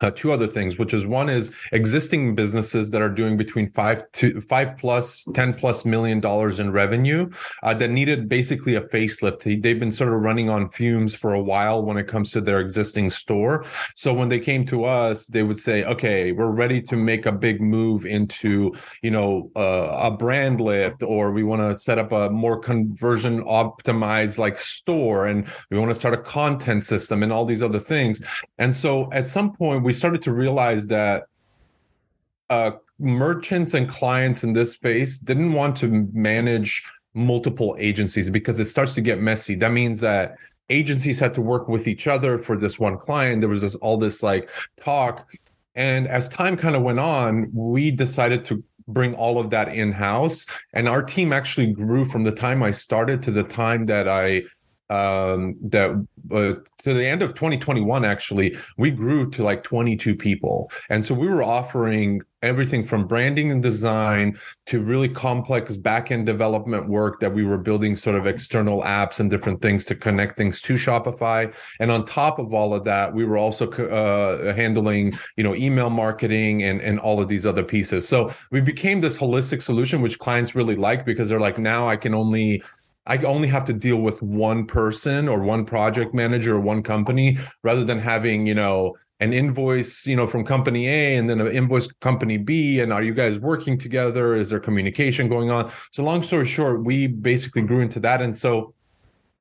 uh, 0.00 0.10
two 0.10 0.32
other 0.32 0.46
things, 0.46 0.78
which 0.78 0.94
is 0.94 1.06
one 1.06 1.28
is 1.28 1.52
existing 1.72 2.34
businesses 2.34 2.90
that 2.90 3.02
are 3.02 3.08
doing 3.08 3.36
between 3.36 3.70
five 3.72 4.10
to 4.12 4.40
five 4.40 4.76
plus, 4.78 5.26
10 5.34 5.54
plus 5.54 5.84
million 5.84 6.20
dollars 6.20 6.60
in 6.60 6.72
revenue 6.72 7.28
uh, 7.62 7.74
that 7.74 7.90
needed 7.90 8.28
basically 8.28 8.74
a 8.74 8.80
facelift. 8.82 9.62
They've 9.62 9.78
been 9.78 9.92
sort 9.92 10.12
of 10.12 10.20
running 10.20 10.48
on 10.48 10.70
fumes 10.70 11.14
for 11.14 11.34
a 11.34 11.42
while 11.42 11.84
when 11.84 11.96
it 11.96 12.06
comes 12.06 12.30
to 12.32 12.40
their 12.40 12.60
existing 12.60 13.10
store. 13.10 13.64
So 13.94 14.14
when 14.14 14.28
they 14.28 14.38
came 14.38 14.64
to 14.66 14.84
us, 14.84 15.26
they 15.26 15.42
would 15.42 15.58
say, 15.58 15.84
okay, 15.84 16.32
we're 16.32 16.50
ready 16.50 16.80
to 16.82 16.96
make 16.96 17.26
a 17.26 17.32
big 17.32 17.60
move 17.60 18.06
into, 18.06 18.72
you 19.02 19.10
know, 19.10 19.50
uh, 19.56 19.98
a 20.02 20.10
brand 20.10 20.60
lift, 20.60 21.02
or 21.02 21.32
we 21.32 21.42
want 21.42 21.60
to 21.60 21.74
set 21.74 21.98
up 21.98 22.12
a 22.12 22.30
more 22.30 22.58
conversion 22.58 23.42
optimized 23.44 24.38
like 24.38 24.56
store 24.56 25.26
and 25.26 25.46
we 25.70 25.78
want 25.78 25.90
to 25.90 25.94
start 25.94 26.14
a 26.14 26.22
content 26.22 26.84
system 26.84 27.22
and 27.22 27.32
all 27.32 27.44
these 27.44 27.62
other 27.62 27.78
things. 27.78 28.22
And 28.58 28.74
so 28.74 29.10
at 29.12 29.26
some 29.26 29.52
point, 29.52 29.82
we 29.82 29.89
started 29.92 30.22
to 30.22 30.32
realize 30.32 30.86
that 30.88 31.24
uh, 32.50 32.72
merchants 32.98 33.74
and 33.74 33.88
clients 33.88 34.44
in 34.44 34.52
this 34.52 34.72
space 34.72 35.18
didn't 35.18 35.52
want 35.52 35.76
to 35.78 36.08
manage 36.12 36.84
multiple 37.14 37.76
agencies 37.78 38.30
because 38.30 38.60
it 38.60 38.66
starts 38.66 38.94
to 38.94 39.00
get 39.00 39.20
messy. 39.20 39.54
That 39.54 39.72
means 39.72 40.00
that 40.00 40.36
agencies 40.68 41.18
had 41.18 41.34
to 41.34 41.40
work 41.40 41.68
with 41.68 41.88
each 41.88 42.06
other 42.06 42.38
for 42.38 42.56
this 42.56 42.78
one 42.78 42.96
client. 42.96 43.40
There 43.40 43.48
was 43.48 43.62
this 43.62 43.74
all 43.76 43.96
this 43.96 44.22
like 44.22 44.50
talk. 44.76 45.28
And 45.74 46.06
as 46.08 46.28
time 46.28 46.56
kind 46.56 46.76
of 46.76 46.82
went 46.82 47.00
on, 47.00 47.50
we 47.52 47.90
decided 47.90 48.44
to 48.46 48.62
bring 48.88 49.14
all 49.14 49.38
of 49.38 49.50
that 49.50 49.68
in 49.68 49.92
house. 49.92 50.46
And 50.72 50.88
our 50.88 51.02
team 51.02 51.32
actually 51.32 51.72
grew 51.72 52.04
from 52.04 52.24
the 52.24 52.32
time 52.32 52.62
I 52.62 52.70
started 52.70 53.22
to 53.22 53.30
the 53.30 53.44
time 53.44 53.86
that 53.86 54.08
I 54.08 54.42
um, 54.90 55.56
that 55.62 55.90
uh, 56.32 56.54
to 56.82 56.94
the 56.94 57.06
end 57.06 57.22
of 57.22 57.34
2021 57.34 58.04
actually 58.04 58.56
we 58.76 58.90
grew 58.90 59.30
to 59.30 59.42
like 59.42 59.62
22 59.62 60.16
people. 60.16 60.70
And 60.88 61.04
so 61.04 61.14
we 61.14 61.28
were 61.28 61.42
offering 61.42 62.22
everything 62.42 62.86
from 62.86 63.06
branding 63.06 63.52
and 63.52 63.62
design 63.62 64.38
to 64.64 64.80
really 64.80 65.10
complex 65.10 65.76
back-end 65.76 66.24
development 66.24 66.88
work 66.88 67.20
that 67.20 67.32
we 67.34 67.44
were 67.44 67.58
building 67.58 67.94
sort 67.96 68.16
of 68.16 68.26
external 68.26 68.80
apps 68.82 69.20
and 69.20 69.30
different 69.30 69.60
things 69.60 69.84
to 69.84 69.94
connect 69.94 70.38
things 70.38 70.62
to 70.62 70.74
shopify. 70.74 71.54
And 71.80 71.90
on 71.90 72.06
top 72.06 72.38
of 72.38 72.54
all 72.54 72.74
of 72.74 72.84
that 72.84 73.12
we 73.12 73.24
were 73.24 73.36
also 73.36 73.70
uh, 73.70 74.54
handling 74.54 75.12
you 75.36 75.44
know 75.44 75.54
email 75.54 75.90
marketing 75.90 76.62
and 76.62 76.80
and 76.80 76.98
all 76.98 77.20
of 77.20 77.28
these 77.28 77.44
other 77.44 77.62
pieces. 77.62 78.08
So 78.08 78.32
we 78.50 78.60
became 78.60 79.00
this 79.00 79.16
holistic 79.16 79.62
solution 79.62 80.00
which 80.00 80.18
clients 80.18 80.54
really 80.54 80.76
like 80.76 81.04
because 81.04 81.28
they're 81.28 81.40
like 81.40 81.58
now 81.58 81.88
i 81.88 81.96
can 81.96 82.14
only 82.14 82.62
I 83.06 83.18
only 83.18 83.48
have 83.48 83.64
to 83.66 83.72
deal 83.72 83.96
with 83.96 84.22
one 84.22 84.66
person 84.66 85.28
or 85.28 85.42
one 85.42 85.64
project 85.64 86.14
manager 86.14 86.56
or 86.56 86.60
one 86.60 86.82
company 86.82 87.38
rather 87.62 87.84
than 87.84 87.98
having, 87.98 88.46
you 88.46 88.54
know, 88.54 88.94
an 89.20 89.32
invoice, 89.32 90.06
you 90.06 90.16
know, 90.16 90.26
from 90.26 90.44
company 90.44 90.88
A 90.88 91.16
and 91.16 91.28
then 91.28 91.40
an 91.40 91.48
invoice 91.48 91.86
company 92.00 92.38
B. 92.38 92.80
And 92.80 92.92
are 92.92 93.02
you 93.02 93.14
guys 93.14 93.38
working 93.38 93.78
together? 93.78 94.34
Is 94.34 94.48
there 94.48 94.60
communication 94.60 95.28
going 95.28 95.50
on? 95.50 95.70
So 95.92 96.02
long 96.02 96.22
story 96.22 96.46
short, 96.46 96.84
we 96.84 97.06
basically 97.06 97.62
grew 97.62 97.80
into 97.80 98.00
that. 98.00 98.22
And 98.22 98.36
so 98.36 98.72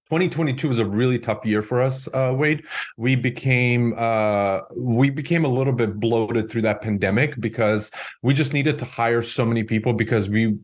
2022 0.10 0.68
was 0.68 0.80
a 0.80 0.86
really 0.86 1.20
tough 1.20 1.46
year 1.46 1.62
for 1.62 1.84
us, 1.84 2.08
uh, 2.14 2.34
Wade. 2.36 2.66
We 2.98 3.16
became 3.16 3.94
uh, 3.96 4.62
we 4.76 5.12
became 5.12 5.46
a 5.46 5.48
little 5.48 5.72
bit 5.72 6.00
bloated 6.00 6.50
through 6.50 6.64
that 6.64 6.82
pandemic 6.82 7.40
because 7.40 7.92
we 8.24 8.34
just 8.34 8.52
needed 8.52 8.80
to 8.80 8.86
hire 8.86 9.22
so 9.22 9.46
many 9.46 9.64
people 9.64 9.94
because 9.94 10.28
we 10.28 10.58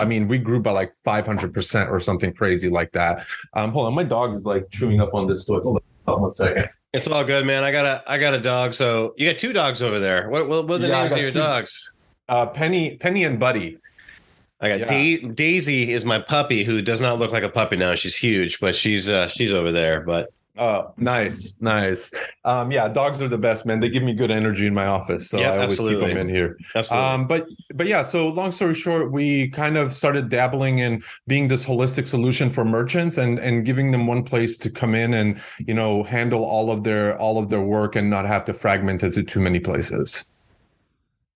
I 0.00 0.04
mean, 0.04 0.28
we 0.28 0.38
grew 0.38 0.60
by 0.60 0.72
like 0.72 0.94
500% 1.06 1.90
or 1.90 2.00
something 2.00 2.32
crazy 2.32 2.68
like 2.68 2.92
that. 2.92 3.26
Um, 3.52 3.70
hold 3.72 3.86
on, 3.86 3.94
my 3.94 4.04
dog 4.04 4.34
is 4.34 4.44
like 4.44 4.70
chewing 4.70 5.00
up 5.00 5.14
on 5.14 5.26
this 5.26 5.44
toy. 5.44 5.60
Hold 5.60 5.82
on 6.06 6.22
one 6.22 6.32
second. 6.32 6.68
It's 6.92 7.06
all 7.06 7.22
good, 7.22 7.46
man. 7.46 7.62
I 7.62 7.70
got 7.70 7.86
a 7.86 8.02
I 8.10 8.18
got 8.18 8.34
a 8.34 8.40
dog. 8.40 8.74
So 8.74 9.14
you 9.16 9.30
got 9.30 9.38
two 9.38 9.52
dogs 9.52 9.80
over 9.80 10.00
there. 10.00 10.28
What 10.28 10.48
what, 10.48 10.66
what 10.66 10.76
are 10.76 10.78
the 10.78 10.88
yeah, 10.88 11.02
names 11.02 11.12
of 11.12 11.18
your 11.18 11.30
two, 11.30 11.38
dogs? 11.38 11.94
Uh, 12.28 12.46
Penny 12.46 12.96
Penny 12.96 13.24
and 13.24 13.38
Buddy. 13.38 13.78
I 14.60 14.68
got 14.68 14.80
yeah. 14.80 14.86
da- 14.86 15.28
Daisy 15.28 15.92
is 15.92 16.04
my 16.04 16.18
puppy 16.18 16.64
who 16.64 16.82
does 16.82 17.00
not 17.00 17.18
look 17.18 17.30
like 17.30 17.44
a 17.44 17.48
puppy 17.48 17.76
now. 17.76 17.94
She's 17.94 18.16
huge, 18.16 18.58
but 18.58 18.74
she's 18.74 19.08
uh, 19.08 19.28
she's 19.28 19.54
over 19.54 19.70
there. 19.70 20.00
But 20.00 20.32
Oh, 20.58 20.92
nice, 20.96 21.54
nice. 21.60 22.12
Um, 22.44 22.72
yeah, 22.72 22.88
dogs 22.88 23.22
are 23.22 23.28
the 23.28 23.38
best, 23.38 23.64
man. 23.64 23.80
They 23.80 23.88
give 23.88 24.02
me 24.02 24.12
good 24.12 24.30
energy 24.30 24.66
in 24.66 24.74
my 24.74 24.86
office, 24.86 25.28
so 25.28 25.38
yeah, 25.38 25.52
I 25.52 25.58
always 25.58 25.68
absolutely. 25.68 26.06
keep 26.06 26.16
them 26.16 26.28
in 26.28 26.34
here. 26.34 26.58
Absolutely. 26.74 27.08
Um, 27.08 27.26
but 27.26 27.46
but 27.74 27.86
yeah, 27.86 28.02
so 28.02 28.28
long 28.28 28.50
story 28.50 28.74
short, 28.74 29.12
we 29.12 29.48
kind 29.48 29.76
of 29.76 29.94
started 29.94 30.28
dabbling 30.28 30.80
in 30.80 31.02
being 31.28 31.48
this 31.48 31.64
holistic 31.64 32.06
solution 32.06 32.50
for 32.50 32.64
merchants 32.64 33.16
and 33.16 33.38
and 33.38 33.64
giving 33.64 33.90
them 33.90 34.06
one 34.06 34.24
place 34.24 34.58
to 34.58 34.70
come 34.70 34.94
in 34.94 35.14
and 35.14 35.40
you 35.66 35.74
know 35.74 36.02
handle 36.02 36.44
all 36.44 36.70
of 36.70 36.82
their 36.82 37.18
all 37.18 37.38
of 37.38 37.48
their 37.48 37.62
work 37.62 37.94
and 37.94 38.10
not 38.10 38.26
have 38.26 38.44
to 38.44 38.52
fragment 38.52 39.02
it 39.04 39.14
to 39.14 39.22
too 39.22 39.40
many 39.40 39.60
places. 39.60 40.28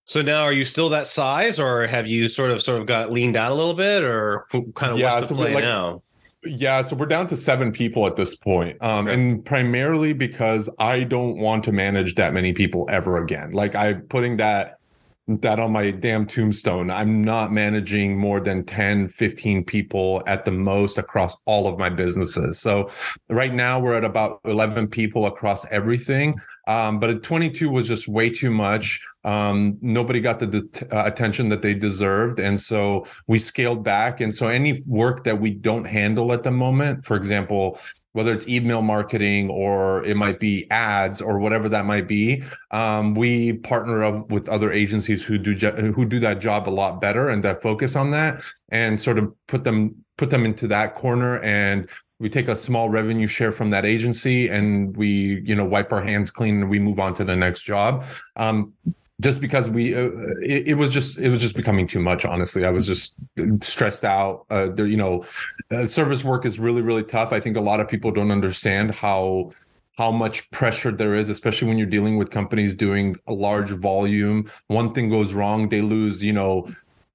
So 0.07 0.21
now, 0.21 0.43
are 0.43 0.53
you 0.53 0.65
still 0.65 0.89
that 0.89 1.07
size, 1.07 1.59
or 1.59 1.87
have 1.87 2.05
you 2.05 2.29
sort 2.29 2.51
of 2.51 2.61
sort 2.61 2.79
of 2.79 2.85
got 2.85 3.11
leaned 3.11 3.35
out 3.35 3.51
a 3.51 3.55
little 3.55 3.73
bit, 3.73 4.03
or 4.03 4.45
kind 4.75 4.93
of 4.93 4.99
yeah, 4.99 5.15
what's 5.15 5.29
the 5.29 5.35
so 5.35 5.35
play 5.35 5.53
like, 5.55 5.63
now? 5.63 6.03
Yeah, 6.45 6.81
so 6.81 6.95
we're 6.95 7.05
down 7.05 7.27
to 7.27 7.37
seven 7.37 7.71
people 7.71 8.05
at 8.07 8.15
this 8.15 8.35
point. 8.35 8.77
Um, 8.81 9.07
okay. 9.07 9.13
and 9.13 9.45
primarily 9.45 10.13
because 10.13 10.69
I 10.79 11.03
don't 11.03 11.37
want 11.37 11.63
to 11.65 11.71
manage 11.71 12.15
that 12.15 12.33
many 12.33 12.53
people 12.53 12.85
ever 12.89 13.21
again. 13.21 13.51
Like 13.51 13.75
I'm 13.75 14.01
putting 14.03 14.37
that 14.37 14.79
that 15.27 15.59
on 15.59 15.71
my 15.71 15.89
damn 15.89 16.27
tombstone. 16.27 16.91
I'm 16.91 17.23
not 17.23 17.51
managing 17.51 18.15
more 18.15 18.39
than 18.39 18.63
10, 18.63 19.09
15 19.09 19.63
people 19.63 20.21
at 20.27 20.45
the 20.45 20.51
most 20.51 20.99
across 20.99 21.35
all 21.45 21.67
of 21.67 21.79
my 21.79 21.89
businesses. 21.89 22.59
So 22.59 22.91
right 23.29 23.53
now 23.53 23.79
we're 23.79 23.95
at 23.95 24.03
about 24.03 24.39
11 24.45 24.87
people 24.87 25.25
across 25.25 25.65
everything. 25.71 26.35
Um, 26.67 26.99
but 26.99 27.21
22 27.21 27.69
was 27.69 27.87
just 27.87 28.07
way 28.07 28.29
too 28.29 28.49
much. 28.49 28.99
Um, 29.23 29.77
nobody 29.81 30.19
got 30.19 30.39
the 30.39 30.67
uh, 30.91 31.03
attention 31.05 31.49
that 31.49 31.61
they 31.61 31.73
deserved. 31.73 32.39
And 32.39 32.59
so 32.59 33.05
we 33.27 33.39
scaled 33.39 33.83
back. 33.83 34.21
And 34.21 34.33
so 34.33 34.47
any 34.47 34.83
work 34.85 35.23
that 35.25 35.39
we 35.39 35.51
don't 35.51 35.85
handle 35.85 36.31
at 36.33 36.43
the 36.43 36.51
moment, 36.51 37.05
for 37.05 37.15
example, 37.15 37.79
whether 38.15 38.33
it's 38.33 38.47
email 38.47 38.81
marketing 38.81 39.49
or 39.49 40.01
it 40.05 40.15
might 40.15 40.39
be 40.39 40.65
ads 40.71 41.19
or 41.21 41.37
whatever 41.37 41.67
that 41.67 41.85
might 41.85 42.07
be, 42.07 42.41
um, 42.71 43.13
we 43.13 43.53
partner 43.57 44.05
up 44.05 44.31
with 44.31 44.47
other 44.47 44.71
agencies 44.71 45.21
who 45.21 45.37
do 45.37 45.53
who 45.91 46.05
do 46.05 46.19
that 46.21 46.39
job 46.39 46.69
a 46.69 46.71
lot 46.71 47.01
better 47.01 47.27
and 47.27 47.43
that 47.43 47.61
focus 47.61 47.93
on 47.93 48.11
that 48.11 48.41
and 48.69 49.01
sort 49.01 49.19
of 49.19 49.33
put 49.47 49.65
them 49.65 49.93
put 50.17 50.29
them 50.29 50.45
into 50.45 50.65
that 50.65 50.95
corner 50.95 51.39
and 51.39 51.89
we 52.19 52.29
take 52.29 52.47
a 52.47 52.55
small 52.55 52.89
revenue 52.89 53.27
share 53.27 53.51
from 53.51 53.69
that 53.71 53.85
agency 53.85 54.47
and 54.47 54.95
we 54.95 55.41
you 55.45 55.55
know 55.55 55.65
wipe 55.65 55.91
our 55.91 56.01
hands 56.01 56.31
clean 56.31 56.61
and 56.61 56.69
we 56.69 56.79
move 56.79 56.99
on 56.99 57.13
to 57.15 57.23
the 57.25 57.35
next 57.35 57.63
job. 57.63 58.05
Um, 58.35 58.73
just 59.21 59.39
because 59.39 59.69
we 59.69 59.95
uh, 59.95 60.09
it, 60.41 60.69
it, 60.69 60.73
was 60.75 60.91
just 60.91 61.17
it 61.17 61.29
was 61.29 61.39
just 61.39 61.55
becoming 61.55 61.87
too 61.87 61.99
much 61.99 62.25
honestly. 62.25 62.65
I 62.65 62.69
was 62.69 62.85
just 62.85 63.15
stressed 63.61 64.03
out. 64.03 64.45
Uh, 64.49 64.67
there 64.69 64.87
you 64.87 64.97
know 64.97 65.25
uh, 65.71 65.87
service 65.87 66.23
work 66.23 66.45
is 66.45 66.59
really 66.59 66.81
really 66.81 67.03
tough. 67.03 67.31
I 67.31 67.39
think 67.39 67.57
a 67.57 67.61
lot 67.61 67.79
of 67.79 67.87
people 67.87 68.11
don't 68.11 68.31
understand 68.31 68.91
how 68.91 69.51
how 69.97 70.11
much 70.11 70.49
pressure 70.51 70.91
there 70.91 71.15
is 71.15 71.29
especially 71.29 71.69
when 71.69 71.77
you're 71.77 71.87
dealing 71.87 72.17
with 72.17 72.29
companies 72.29 72.75
doing 72.75 73.15
a 73.27 73.33
large 73.33 73.69
volume. 73.71 74.49
One 74.67 74.93
thing 74.93 75.09
goes 75.09 75.33
wrong 75.33 75.69
they 75.69 75.81
lose 75.81 76.21
you 76.23 76.33
know 76.33 76.67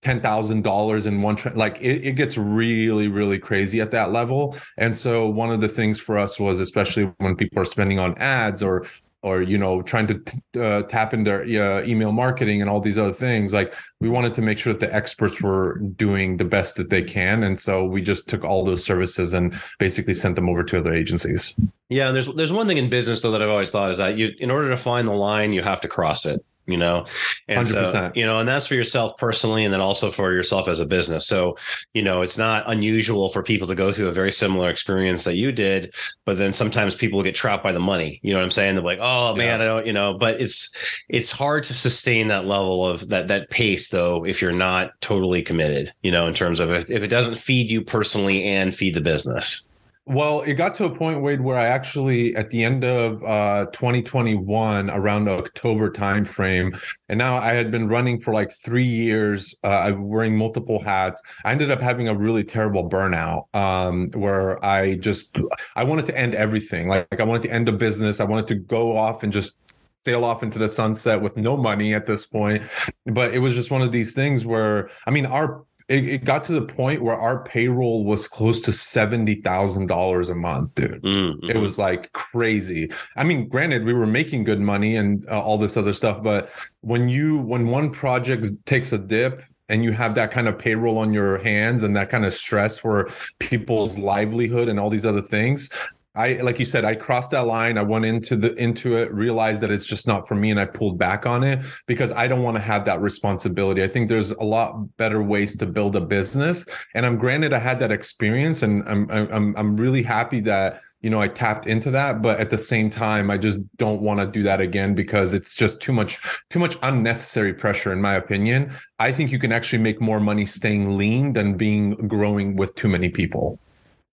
ten 0.03 0.21
thousand 0.21 0.63
dollars 0.63 1.07
in 1.07 1.23
one 1.23 1.37
tra- 1.37 1.55
like 1.55 1.79
it, 1.81 2.05
it 2.05 2.13
gets 2.13 2.37
really 2.39 3.09
really 3.09 3.39
crazy 3.39 3.81
at 3.81 3.91
that 3.91 4.13
level. 4.13 4.57
And 4.79 4.95
so 4.95 5.29
one 5.29 5.51
of 5.51 5.61
the 5.61 5.69
things 5.69 6.01
for 6.01 6.19
us 6.19 6.39
was 6.39 6.61
especially 6.61 7.13
when 7.19 7.37
people 7.37 7.61
are 7.63 7.67
spending 7.67 7.99
on 7.99 8.17
ads 8.19 8.63
or 8.63 8.87
or 9.23 9.43
you 9.43 9.59
know 9.59 9.83
trying 9.83 10.07
to 10.07 10.15
t- 10.19 10.61
uh, 10.61 10.83
tap 10.85 11.13
into 11.13 11.33
uh, 11.33 11.83
email 11.85 12.13
marketing 12.13 12.61
and 12.61 12.71
all 12.71 12.81
these 12.81 12.99
other 12.99 13.13
things 13.13 13.53
like 13.53 13.75
we 14.01 14.09
wanted 14.09 14.33
to 14.35 14.43
make 14.43 14.59
sure 14.59 14.73
that 14.73 14.81
the 14.81 14.95
experts 14.95 15.41
were 15.43 15.79
doing 15.97 16.39
the 16.39 16.45
best 16.45 16.77
that 16.77 16.89
they 16.89 17.03
can. 17.03 17.43
And 17.43 17.59
so 17.59 17.85
we 17.85 18.01
just 18.01 18.29
took 18.29 18.45
all 18.45 18.65
those 18.65 18.83
services 18.83 19.35
and 19.35 19.55
basically 19.79 20.15
sent 20.15 20.37
them 20.37 20.49
over 20.49 20.63
to 20.65 20.79
other 20.79 20.95
agencies. 20.95 21.55
Yeah 21.91 22.07
And 22.07 22.17
there's 22.17 22.33
there's 22.35 22.53
one 22.53 22.67
thing 22.67 22.79
in 22.79 22.89
business 22.89 23.21
though 23.21 23.33
that 23.33 23.43
i've 23.43 23.51
always 23.51 23.71
thought 23.71 23.91
is 23.91 23.99
that 23.99 24.17
you 24.17 24.33
in 24.39 24.51
order 24.51 24.71
to 24.71 24.77
find 24.77 25.07
the 25.07 25.13
line 25.13 25.53
you 25.53 25.63
have 25.63 25.81
to 25.83 25.89
cross 25.89 26.25
it 26.25 26.45
you 26.71 26.79
know? 26.79 27.07
And 27.49 27.67
100%. 27.67 27.93
so 27.93 28.13
you 28.15 28.27
know 28.27 28.39
and 28.39 28.49
that's 28.49 28.67
for 28.67 28.75
yourself 28.75 29.17
personally 29.17 29.65
and 29.65 29.73
then 29.73 29.81
also 29.81 30.11
for 30.11 30.33
yourself 30.33 30.69
as 30.69 30.81
a 30.81 30.87
business. 30.87 31.27
So 31.27 31.57
you 31.95 32.03
know 32.03 32.23
it's 32.23 32.39
not 32.39 32.65
unusual 32.67 33.29
for 33.31 33.43
people 33.43 33.69
to 33.69 33.75
go 33.75 33.93
through 33.93 34.09
a 34.09 34.13
very 34.13 34.33
similar 34.33 34.71
experience 34.71 35.25
that 35.25 35.37
you 35.37 35.53
did 35.53 35.95
but 36.25 36.37
then 36.37 36.53
sometimes 36.53 36.95
people 36.95 37.23
get 37.23 37.35
trapped 37.35 37.63
by 37.63 37.73
the 37.73 37.81
money. 37.81 38.21
You 38.23 38.33
know 38.33 38.39
what 38.39 38.45
i'm 38.45 38.51
saying? 38.51 38.75
They're 38.75 38.85
like 38.85 39.01
oh 39.01 39.35
man 39.35 39.61
yeah. 39.61 39.65
i 39.65 39.69
don't 39.69 39.87
you 39.87 39.93
know? 39.93 40.15
But 40.15 40.41
it's 40.41 40.75
it's 41.09 41.31
hard 41.31 41.65
to 41.65 41.75
sustain 41.75 42.29
that 42.29 42.47
level 42.47 42.87
of 42.87 43.09
that 43.09 43.29
that 43.29 43.51
pace 43.51 43.89
though 43.89 44.25
if 44.25 44.41
you're 44.41 44.53
not 44.53 44.93
totally 45.01 45.43
committed 45.43 45.93
you 46.03 46.11
know 46.11 46.27
in 46.27 46.35
terms 46.35 46.61
of 46.61 46.71
if, 46.71 46.91
if 46.91 47.03
it 47.03 47.09
doesn't 47.09 47.37
feed 47.37 47.71
you 47.71 47.83
personally 47.83 48.45
and 48.45 48.75
feed 48.75 48.95
the 48.95 49.01
business 49.01 49.67
well, 50.11 50.41
it 50.41 50.55
got 50.55 50.75
to 50.77 50.87
a 50.87 50.91
point, 50.91 51.21
Wade, 51.21 51.41
where 51.41 51.57
I 51.57 51.67
actually, 51.67 52.35
at 52.35 52.51
the 52.51 52.65
end 52.65 52.83
of 52.83 53.23
uh, 53.23 53.67
2021, 53.73 54.91
around 54.91 55.29
October 55.29 55.89
timeframe, 55.89 56.77
and 57.09 57.17
now 57.17 57.37
I 57.37 57.53
had 57.53 57.71
been 57.71 57.87
running 57.87 58.21
for 58.21 58.35
like 58.35 58.51
three 58.51 58.85
years, 58.85 59.55
uh, 59.63 59.93
wearing 59.97 60.37
multiple 60.37 60.83
hats. 60.83 61.23
I 61.45 61.53
ended 61.53 61.71
up 61.71 61.81
having 61.81 62.09
a 62.09 62.15
really 62.15 62.43
terrible 62.43 62.91
burnout, 62.91 63.55
um, 63.55 64.11
where 64.15 64.63
I 64.65 64.97
just 64.97 65.39
I 65.77 65.85
wanted 65.85 66.07
to 66.07 66.19
end 66.19 66.35
everything. 66.35 66.89
Like, 66.89 67.07
like 67.13 67.21
I 67.21 67.25
wanted 67.25 67.43
to 67.43 67.55
end 67.55 67.69
a 67.69 67.73
business. 67.73 68.19
I 68.19 68.25
wanted 68.25 68.49
to 68.49 68.57
go 68.57 68.97
off 68.97 69.23
and 69.23 69.33
just 69.33 69.55
sail 69.95 70.25
off 70.25 70.43
into 70.43 70.59
the 70.59 70.69
sunset 70.69 71.21
with 71.21 71.37
no 71.37 71.57
money 71.57 71.95
at 71.95 72.07
this 72.07 72.27
point. 72.27 72.65
But 73.07 73.33
it 73.33 73.39
was 73.39 73.55
just 73.55 73.71
one 73.71 73.83
of 73.83 73.93
these 73.93 74.13
things 74.13 74.47
where, 74.47 74.91
I 75.07 75.11
mean, 75.11 75.27
our 75.27 75.63
it, 75.91 76.09
it, 76.09 76.25
got 76.25 76.45
to 76.45 76.53
the 76.53 76.63
point 76.63 77.03
where 77.03 77.17
our 77.17 77.43
payroll 77.43 78.05
was 78.05 78.29
close 78.29 78.61
to 78.61 78.73
seventy 78.73 79.35
thousand 79.35 79.89
dollars 79.89 80.31
a 80.31 80.35
month, 80.37 80.77
dude. 80.77 81.03
Mm-hmm. 81.03 81.51
It 81.51 81.57
was 81.57 81.79
like 81.79 82.13
crazy. 82.13 82.91
I 83.17 83.25
mean, 83.25 83.49
granted, 83.49 83.85
we 83.85 83.93
were 83.93 84.07
making 84.07 84.45
good 84.45 84.61
money 84.61 84.95
and 84.95 85.29
uh, 85.29 85.43
all 85.43 85.59
this 85.59 85.77
other 85.77 85.93
stuff, 85.93 86.23
but 86.23 86.49
when 86.83 87.09
you 87.09 87.39
when 87.39 87.67
one 87.67 87.91
project 87.91 88.47
takes 88.67 88.93
a 88.93 88.99
dip 88.99 89.43
and 89.69 89.83
you 89.83 89.91
have 89.91 90.15
that 90.15 90.31
kind 90.31 90.47
of 90.47 90.57
payroll 90.57 90.97
on 90.97 91.13
your 91.13 91.39
hands 91.39 91.83
and 91.83 91.97
that 91.97 92.09
kind 92.09 92.25
of 92.25 92.33
stress 92.33 92.79
for 92.79 93.11
people's 93.41 93.99
livelihood 93.99 94.69
and 94.69 94.79
all 94.79 94.91
these 94.91 95.07
other 95.07 95.23
things 95.23 95.71
I 96.17 96.35
like 96.35 96.59
you 96.59 96.65
said, 96.65 96.85
I 96.85 96.97
crossed 96.97 97.31
that 97.31 97.47
line. 97.47 97.79
I 97.79 97.83
went 97.83 98.05
into 98.05 98.35
the 98.35 98.53
into 98.57 98.97
it, 98.97 99.13
realized 99.15 99.61
that 99.61 99.71
it's 99.71 99.87
just 99.87 100.09
not 100.09 100.27
for 100.27 100.35
me, 100.35 100.51
and 100.51 100.59
I 100.59 100.65
pulled 100.65 100.99
back 100.99 101.25
on 101.25 101.45
it 101.45 101.61
because 101.87 102.11
I 102.13 102.27
don't 102.27 102.43
want 102.43 102.57
to 102.57 102.63
have 102.63 102.85
that 102.87 103.01
responsibility. 103.01 103.81
I 103.85 103.87
think 103.87 104.09
there's 104.09 104.33
a 104.33 104.43
lot 104.43 104.97
better 104.97 105.23
ways 105.23 105.57
to 105.59 105.67
build 105.67 105.95
a 105.95 106.01
business, 106.01 106.67
and 106.95 107.07
I'm 107.07 107.17
granted 107.17 107.53
I 107.53 107.61
had 107.61 107.79
that 107.79 107.93
experience, 107.93 108.63
and 108.63 108.83
I'm 108.89 109.09
I'm 109.09 109.57
I'm 109.57 109.77
really 109.77 110.03
happy 110.03 110.41
that 110.41 110.83
you 111.01 111.11
know 111.11 111.23
I 111.23 111.29
tapped 111.29 111.69
into 111.69 111.93
that. 111.93 112.23
But 112.23 112.41
at 112.41 112.51
the 112.51 112.59
same 112.59 112.91
time, 112.91 113.31
I 113.31 113.39
just 113.39 113.61
don't 113.77 114.03
want 114.03 114.19
to 114.19 114.27
do 114.27 114.43
that 114.43 114.61
again 114.61 114.97
because 114.97 115.33
it's 115.33 115.55
just 115.55 115.81
too 115.81 115.93
much 115.93 116.19
too 116.51 116.59
much 116.59 116.77
unnecessary 116.83 117.55
pressure, 117.55 117.93
in 117.93 118.03
my 118.03 118.17
opinion. 118.17 118.73
I 118.99 119.13
think 119.13 119.31
you 119.31 119.39
can 119.39 119.53
actually 119.53 119.79
make 119.79 120.01
more 120.01 120.19
money 120.19 120.45
staying 120.45 120.99
lean 120.99 121.35
than 121.35 121.57
being 121.57 121.93
growing 122.09 122.57
with 122.57 122.75
too 122.75 122.89
many 122.89 123.11
people. 123.11 123.61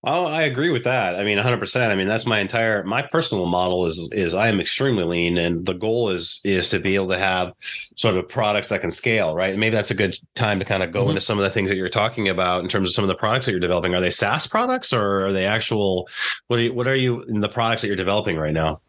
Oh, 0.09 0.25
I 0.25 0.43
agree 0.43 0.69
with 0.69 0.85
that. 0.85 1.17
I 1.17 1.25
mean, 1.25 1.37
100%. 1.37 1.89
I 1.89 1.95
mean, 1.95 2.07
that's 2.07 2.25
my 2.25 2.39
entire 2.39 2.81
my 2.85 3.01
personal 3.01 3.45
model 3.45 3.85
is 3.85 4.09
is 4.13 4.33
I 4.33 4.47
am 4.47 4.61
extremely 4.61 5.03
lean 5.03 5.37
and 5.37 5.65
the 5.65 5.73
goal 5.73 6.11
is 6.11 6.39
is 6.45 6.69
to 6.69 6.79
be 6.79 6.95
able 6.95 7.09
to 7.09 7.19
have 7.19 7.51
sort 7.95 8.15
of 8.15 8.29
products 8.29 8.69
that 8.69 8.79
can 8.79 8.89
scale, 8.89 9.35
right? 9.35 9.49
And 9.49 9.59
maybe 9.59 9.75
that's 9.75 9.91
a 9.91 9.95
good 9.95 10.17
time 10.33 10.59
to 10.59 10.65
kind 10.65 10.81
of 10.81 10.93
go 10.93 11.01
mm-hmm. 11.01 11.09
into 11.09 11.21
some 11.21 11.37
of 11.37 11.43
the 11.43 11.49
things 11.49 11.67
that 11.67 11.75
you're 11.75 11.89
talking 11.89 12.29
about 12.29 12.63
in 12.63 12.69
terms 12.69 12.89
of 12.89 12.95
some 12.95 13.03
of 13.03 13.09
the 13.09 13.15
products 13.15 13.47
that 13.47 13.51
you're 13.51 13.59
developing. 13.59 13.93
Are 13.95 13.99
they 13.99 14.09
SaaS 14.09 14.47
products 14.47 14.93
or 14.93 15.25
are 15.25 15.33
they 15.33 15.45
actual 15.45 16.07
what 16.47 16.57
are 16.59 16.63
you, 16.63 16.73
what 16.73 16.87
are 16.87 16.95
you 16.95 17.23
in 17.23 17.41
the 17.41 17.49
products 17.49 17.81
that 17.81 17.87
you're 17.87 17.97
developing 17.97 18.37
right 18.37 18.53
now? 18.53 18.79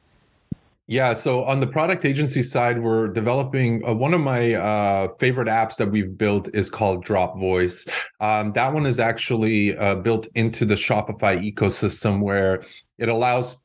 Yeah, 0.91 1.13
so 1.13 1.45
on 1.45 1.61
the 1.61 1.67
product 1.67 2.07
agency 2.07 2.41
side, 2.41 2.83
we're 2.83 3.09
developing 3.09 3.87
uh, 3.87 3.93
one 3.93 4.15
of 4.15 4.23
my 4.23 4.55
uh, 4.55 5.09
favorite 5.19 5.47
apps 5.47 5.77
that 5.77 5.91
we've 5.91 6.17
built 6.17 6.49
is 6.55 6.71
called 6.71 7.05
Drop 7.05 7.39
Voice. 7.39 7.87
Um, 8.21 8.53
that 8.55 8.73
one 8.73 8.87
is 8.87 8.99
actually 8.99 9.77
uh, 9.77 9.97
built 9.97 10.27
into 10.35 10.65
the 10.65 10.77
Shopify 10.77 11.39
ecosystem 11.53 12.23
where 12.23 12.63
it 12.97 13.11
allows 13.11 13.57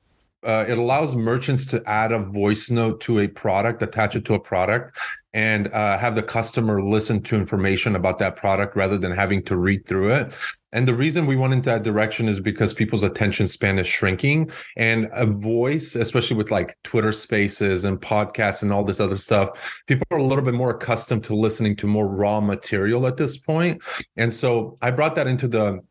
uh, 0.43 0.65
it 0.67 0.77
allows 0.77 1.15
merchants 1.15 1.65
to 1.67 1.81
add 1.85 2.11
a 2.11 2.19
voice 2.19 2.69
note 2.69 2.99
to 2.99 3.19
a 3.19 3.29
product, 3.29 3.81
attach 3.81 4.17
it 4.17 4.25
to 4.25 4.33
a 4.33 4.39
product, 4.39 4.97
and 5.33 5.69
uh, 5.69 5.97
have 5.97 6.15
the 6.15 6.23
customer 6.23 6.81
listen 6.81 7.23
to 7.23 7.37
information 7.37 7.95
about 7.95 8.19
that 8.19 8.35
product 8.35 8.75
rather 8.75 8.97
than 8.97 9.13
having 9.13 9.41
to 9.41 9.55
read 9.55 9.85
through 9.85 10.13
it. 10.13 10.33
And 10.73 10.87
the 10.87 10.93
reason 10.93 11.25
we 11.25 11.35
went 11.35 11.53
into 11.53 11.69
that 11.69 11.83
direction 11.83 12.27
is 12.27 12.39
because 12.39 12.73
people's 12.73 13.03
attention 13.03 13.47
span 13.47 13.79
is 13.79 13.87
shrinking 13.87 14.51
and 14.75 15.07
a 15.13 15.25
voice, 15.25 15.95
especially 15.95 16.35
with 16.35 16.51
like 16.51 16.77
Twitter 16.83 17.11
spaces 17.11 17.85
and 17.85 18.01
podcasts 18.01 18.63
and 18.63 18.73
all 18.73 18.83
this 18.83 18.99
other 18.99 19.17
stuff, 19.17 19.81
people 19.87 20.05
are 20.11 20.17
a 20.17 20.23
little 20.23 20.43
bit 20.43 20.55
more 20.55 20.71
accustomed 20.71 21.23
to 21.25 21.35
listening 21.35 21.75
to 21.77 21.87
more 21.87 22.07
raw 22.07 22.41
material 22.41 23.07
at 23.07 23.17
this 23.17 23.37
point. 23.37 23.81
And 24.17 24.33
so 24.33 24.75
I 24.81 24.91
brought 24.91 25.15
that 25.15 25.27
into 25.27 25.47
the 25.47 25.81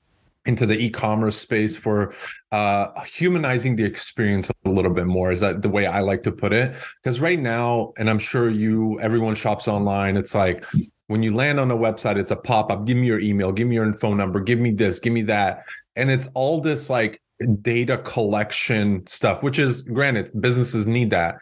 into 0.45 0.67
the 0.67 0.77
e-commerce 0.77 1.37
space 1.37 1.77
for 1.77 2.13
uh, 2.51 2.89
humanizing 3.05 3.77
the 3.77 3.85
experience 3.85 4.51
a 4.65 4.69
little 4.69 4.93
bit 4.93 5.07
more 5.07 5.31
is 5.31 5.39
that 5.39 5.63
the 5.63 5.69
way 5.69 5.87
i 5.87 6.01
like 6.01 6.23
to 6.23 6.33
put 6.33 6.53
it 6.53 6.75
because 7.03 7.21
right 7.21 7.39
now 7.39 7.93
and 7.97 8.11
i'm 8.11 8.19
sure 8.19 8.51
you 8.51 8.99
everyone 9.01 9.37
shops 9.37 9.69
online 9.69 10.17
it's 10.17 10.35
like 10.35 10.65
when 11.13 11.23
you 11.23 11.35
land 11.35 11.61
on 11.61 11.71
a 11.71 11.77
website 11.77 12.17
it's 12.17 12.31
a 12.31 12.37
pop-up 12.37 12.87
give 12.87 12.97
me 12.97 13.07
your 13.07 13.21
email 13.21 13.53
give 13.53 13.69
me 13.69 13.77
your 13.77 13.93
phone 13.95 14.17
number 14.17 14.41
give 14.41 14.59
me 14.59 14.73
this 14.73 14.99
give 14.99 15.13
me 15.13 15.23
that. 15.23 15.65
And 15.95 16.11
it's 16.11 16.29
all 16.35 16.61
this 16.61 16.89
like 16.89 17.21
data 17.61 17.99
collection 17.99 19.07
stuff 19.07 19.43
which 19.43 19.59
is 19.59 19.83
granted 19.83 20.31
businesses 20.41 20.87
need 20.87 21.11
that. 21.11 21.37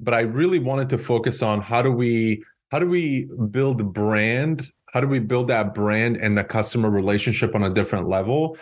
But 0.00 0.14
i 0.14 0.20
really 0.20 0.58
wanted 0.58 0.88
to 0.90 0.98
focus 0.98 1.42
on 1.42 1.60
how 1.60 1.80
do 1.80 1.92
we 1.92 2.42
how 2.72 2.78
do 2.80 2.88
we 2.88 3.28
build 3.50 3.94
brand 3.94 4.68
how 4.92 5.00
do 5.00 5.08
we 5.08 5.20
build 5.20 5.48
that 5.48 5.74
brand 5.74 6.18
and 6.18 6.36
the 6.36 6.44
customer 6.44 6.90
relationship 6.90 7.54
on 7.54 7.62
a 7.62 7.70
different 7.70 8.08
level? 8.08 8.58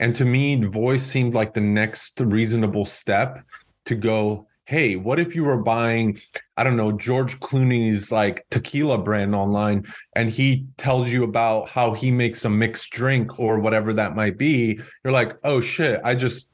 And 0.00 0.16
to 0.16 0.24
me 0.24 0.56
voice 0.56 1.02
seemed 1.02 1.34
like 1.34 1.52
the 1.52 1.60
next 1.60 2.20
reasonable 2.20 2.86
step 2.86 3.44
to 3.84 3.94
go 3.94 4.46
hey 4.66 4.96
what 4.96 5.20
if 5.20 5.34
you 5.34 5.44
were 5.44 5.62
buying 5.62 6.18
i 6.56 6.64
don't 6.64 6.76
know 6.76 6.90
george 6.90 7.38
clooney's 7.40 8.10
like 8.10 8.46
tequila 8.50 8.96
brand 8.96 9.34
online 9.34 9.84
and 10.16 10.30
he 10.30 10.66
tells 10.78 11.10
you 11.10 11.22
about 11.22 11.68
how 11.68 11.92
he 11.92 12.10
makes 12.10 12.44
a 12.44 12.50
mixed 12.50 12.90
drink 12.90 13.38
or 13.38 13.58
whatever 13.58 13.92
that 13.92 14.14
might 14.14 14.38
be? 14.38 14.80
You're 15.04 15.12
like 15.12 15.36
oh 15.44 15.60
shit 15.60 16.00
i 16.04 16.14
just 16.14 16.48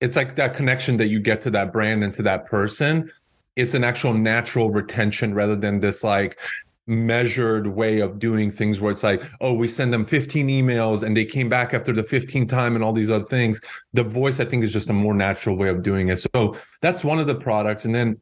it's 0.00 0.16
like 0.16 0.36
that 0.36 0.54
connection 0.54 0.96
that 0.98 1.08
you 1.08 1.20
get 1.20 1.40
to 1.42 1.50
that 1.50 1.72
brand 1.72 2.04
and 2.04 2.14
to 2.14 2.22
that 2.22 2.46
person. 2.46 3.10
It's 3.56 3.74
an 3.74 3.84
actual 3.84 4.14
natural 4.14 4.70
retention 4.70 5.34
rather 5.34 5.56
than 5.56 5.80
this 5.80 6.04
like 6.04 6.38
measured 6.88 7.66
way 7.66 8.00
of 8.00 8.18
doing 8.18 8.50
things 8.50 8.80
where 8.80 8.90
it's 8.90 9.02
like 9.02 9.22
oh 9.40 9.52
we 9.52 9.68
send 9.68 9.92
them 9.92 10.06
15 10.06 10.48
emails 10.48 11.02
and 11.02 11.16
they 11.16 11.24
came 11.24 11.48
back 11.48 11.74
after 11.74 11.92
the 11.92 12.02
15th 12.02 12.48
time 12.48 12.74
and 12.74 12.82
all 12.82 12.92
these 12.92 13.10
other 13.10 13.24
things. 13.24 13.60
The 13.92 14.04
voice 14.04 14.40
i 14.40 14.44
think 14.44 14.64
is 14.64 14.72
just 14.72 14.88
a 14.88 14.94
more 14.94 15.14
natural 15.14 15.56
way 15.56 15.68
of 15.68 15.82
doing 15.82 16.08
it. 16.08 16.16
So 16.16 16.56
that's 16.80 17.04
one 17.04 17.18
of 17.18 17.26
the 17.26 17.34
products. 17.34 17.84
And 17.84 17.94
then 17.94 18.20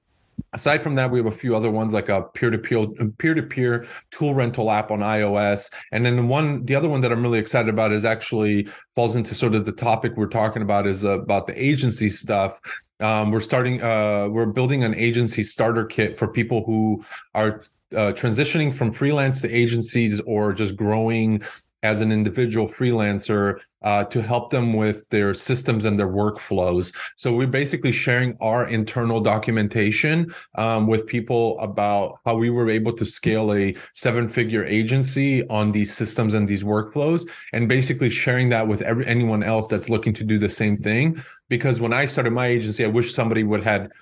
aside 0.53 0.83
from 0.83 0.95
that 0.97 1.11
we 1.11 1.19
have 1.19 1.27
a 1.27 1.31
few 1.31 1.57
other 1.57 1.71
ones 1.71 1.95
like 1.95 2.09
a 2.09 2.23
peer-to-peer 2.35 2.89
peer-to-peer 3.19 3.87
tool 4.11 4.35
rental 4.35 4.71
app 4.71 4.91
on 4.91 5.01
ios. 5.01 5.73
And 5.93 6.05
then 6.05 6.17
the 6.17 6.23
one 6.23 6.65
the 6.65 6.75
other 6.75 6.89
one 6.89 7.01
that 7.03 7.13
i'm 7.13 7.23
really 7.23 7.39
excited 7.39 7.69
about 7.69 7.93
is 7.93 8.05
actually 8.05 8.69
falls 8.95 9.17
into 9.17 9.35
sort 9.35 9.55
of 9.55 9.65
the 9.65 9.73
topic 9.73 10.13
we're 10.17 10.27
talking 10.27 10.63
about 10.63 10.87
is 10.87 11.05
about 11.05 11.47
the 11.47 11.63
agency 11.63 12.11
stuff. 12.11 12.59
Um, 12.99 13.31
we're 13.31 13.41
starting 13.41 13.83
uh, 13.83 14.29
we're 14.29 14.47
building 14.47 14.83
an 14.83 14.95
agency 14.95 15.43
starter 15.43 15.85
kit 15.85 16.19
for 16.19 16.29
people 16.29 16.65
who 16.65 17.05
are 17.35 17.63
uh, 17.95 18.13
transitioning 18.13 18.73
from 18.73 18.91
freelance 18.93 19.41
to 19.43 19.51
agencies 19.51 20.21
or 20.21 20.53
just 20.53 20.77
growing 20.77 21.43
as 21.83 22.01
an 22.01 22.11
individual 22.11 22.69
freelancer 22.69 23.61
uh, 23.83 24.03
to 24.03 24.21
help 24.21 24.51
them 24.51 24.73
with 24.73 25.09
their 25.11 25.35
systems 25.35 25.85
and 25.85 25.97
their 25.97 26.09
workflows. 26.09 26.93
So 27.15 27.33
we're 27.33 27.47
basically 27.47 27.93
sharing 27.93 28.37
our 28.41 28.67
internal 28.67 29.21
documentation 29.21 30.35
um, 30.57 30.89
with 30.89 31.07
people 31.07 31.57
about 31.61 32.19
how 32.25 32.37
we 32.37 32.51
were 32.51 32.69
able 32.69 32.93
to 32.95 33.07
scale 33.07 33.55
a 33.55 33.77
seven-figure 33.95 34.65
agency 34.65 35.47
on 35.49 35.71
these 35.71 35.95
systems 35.95 36.35
and 36.35 36.49
these 36.49 36.65
workflows, 36.65 37.29
and 37.53 37.69
basically 37.69 38.11
sharing 38.11 38.49
that 38.49 38.67
with 38.67 38.83
every, 38.83 39.07
anyone 39.07 39.45
else 39.45 39.69
that's 39.69 39.89
looking 39.89 40.15
to 40.15 40.25
do 40.25 40.39
the 40.39 40.49
same 40.49 40.77
thing. 40.79 41.23
Because 41.49 41.81
when 41.81 41.93
I 41.93 42.07
started 42.07 42.33
my 42.33 42.47
agency, 42.47 42.85
I 42.85 42.89
wish 42.89 43.15
somebody 43.15 43.45
would 43.45 43.63
had 43.63 43.93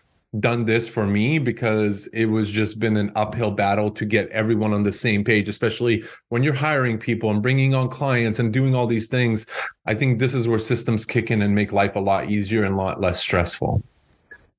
done 0.41 0.64
this 0.64 0.88
for 0.88 1.07
me 1.07 1.38
because 1.38 2.07
it 2.09 2.26
was 2.26 2.50
just 2.50 2.79
been 2.81 2.97
an 2.97 3.11
uphill 3.14 3.50
battle 3.50 3.91
to 3.91 4.05
get 4.05 4.29
everyone 4.31 4.73
on 4.73 4.83
the 4.83 4.93
same 4.93 5.23
page 5.23 5.49
especially 5.49 6.03
when 6.31 6.43
you're 6.43 6.53
hiring 6.53 6.99
people 6.99 7.31
and 7.31 7.43
bringing 7.43 7.75
on 7.75 7.88
clients 7.88 8.38
and 8.38 8.53
doing 8.53 8.75
all 8.75 8.87
these 8.87 9.09
things. 9.09 9.47
I 9.87 9.95
think 9.95 10.19
this 10.19 10.35
is 10.35 10.49
where 10.49 10.59
systems 10.59 11.07
kick 11.07 11.31
in 11.31 11.43
and 11.43 11.55
make 11.55 11.73
life 11.73 11.95
a 11.95 12.00
lot 12.00 12.31
easier 12.31 12.64
and 12.64 12.75
a 12.75 12.79
lot 12.79 13.00
less 13.00 13.21
stressful 13.21 13.83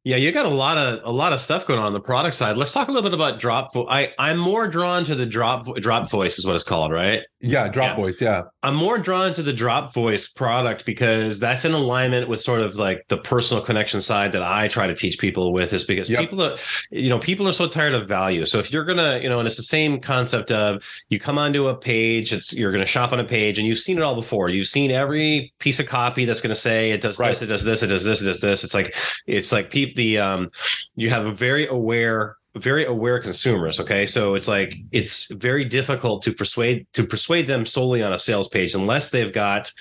Yeah, 0.05 0.17
you 0.17 0.31
got 0.31 0.45
a 0.45 0.49
lot 0.49 0.77
of 0.77 1.01
a 1.03 1.11
lot 1.11 1.33
of 1.33 1.41
stuff 1.41 1.65
going 1.65 1.79
on, 1.79 1.87
on 1.87 1.93
the 1.93 1.99
product 1.99 2.35
side. 2.35 2.57
Let's 2.57 2.71
talk 2.71 2.89
a 2.89 2.91
little 2.91 3.09
bit 3.09 3.15
about 3.15 3.39
drop. 3.39 3.73
Vo- 3.73 3.89
I 3.89 4.13
I'm 4.19 4.37
more 4.37 4.67
drawn 4.67 5.03
to 5.05 5.15
the 5.15 5.25
drop 5.25 5.65
drop 5.77 6.11
voice 6.11 6.37
is 6.37 6.45
what 6.45 6.53
it's 6.53 6.63
called, 6.63 6.91
right? 6.91 7.23
Yeah, 7.45 7.67
drop 7.67 7.97
yeah. 7.97 8.03
voice. 8.03 8.21
Yeah. 8.21 8.43
I'm 8.63 8.75
more 8.75 8.97
drawn 8.97 9.33
to 9.35 9.43
the 9.43 9.53
drop 9.53 9.93
voice 9.93 10.27
product 10.27 10.85
because 10.85 11.39
that's 11.39 11.63
in 11.63 11.73
alignment 11.73 12.27
with 12.27 12.41
sort 12.41 12.61
of 12.61 12.75
like 12.75 13.05
the 13.07 13.17
personal 13.17 13.63
connection 13.63 14.01
side 14.01 14.31
that 14.31 14.41
I 14.41 14.67
try 14.67 14.87
to 14.87 14.95
teach 14.95 15.19
people 15.19 15.53
with 15.53 15.71
is 15.71 15.83
because 15.83 16.09
yep. 16.09 16.21
people 16.21 16.41
are, 16.41 16.57
you 16.89 17.09
know, 17.09 17.19
people 17.19 17.47
are 17.47 17.51
so 17.51 17.67
tired 17.67 17.93
of 17.93 18.07
value. 18.07 18.45
So 18.45 18.57
if 18.57 18.73
you're 18.73 18.85
going 18.85 18.97
to, 18.97 19.21
you 19.21 19.29
know, 19.29 19.37
and 19.37 19.45
it's 19.45 19.57
the 19.57 19.63
same 19.63 19.99
concept 19.99 20.49
of 20.49 20.83
you 21.09 21.19
come 21.19 21.37
onto 21.37 21.67
a 21.67 21.77
page, 21.77 22.33
it's, 22.33 22.51
you're 22.51 22.71
going 22.71 22.81
to 22.81 22.87
shop 22.87 23.11
on 23.11 23.19
a 23.19 23.23
page 23.23 23.59
and 23.59 23.67
you've 23.67 23.77
seen 23.77 23.97
it 23.97 24.03
all 24.03 24.15
before. 24.15 24.49
You've 24.49 24.67
seen 24.67 24.89
every 24.89 25.53
piece 25.59 25.79
of 25.79 25.85
copy 25.85 26.25
that's 26.25 26.41
going 26.41 26.53
to 26.55 26.59
say 26.59 26.91
it 26.91 27.01
does 27.01 27.19
right. 27.19 27.29
this, 27.29 27.43
it 27.43 27.47
does 27.47 27.63
this, 27.63 27.83
it 27.83 27.87
does 27.87 28.03
this, 28.03 28.23
it 28.23 28.25
does 28.25 28.41
this. 28.41 28.63
It's 28.63 28.73
like, 28.73 28.95
it's 29.27 29.51
like 29.51 29.69
people, 29.69 29.94
the, 29.95 30.17
um, 30.19 30.51
you 30.95 31.09
have 31.09 31.25
a 31.25 31.31
very 31.31 31.67
aware 31.67 32.37
very 32.55 32.85
aware 32.85 33.19
consumers 33.19 33.79
okay? 33.79 34.05
So 34.05 34.33
it's 34.35 34.47
like 34.47 34.75
it's 34.91 35.29
very 35.33 35.65
difficult 35.65 36.21
to 36.23 36.33
persuade 36.33 36.87
to 36.93 37.05
persuade 37.05 37.47
them 37.47 37.65
solely 37.65 38.01
on 38.01 38.13
a 38.13 38.19
sales 38.19 38.47
page 38.47 38.75
unless 38.75 39.09
they've 39.09 39.33
got 39.33 39.71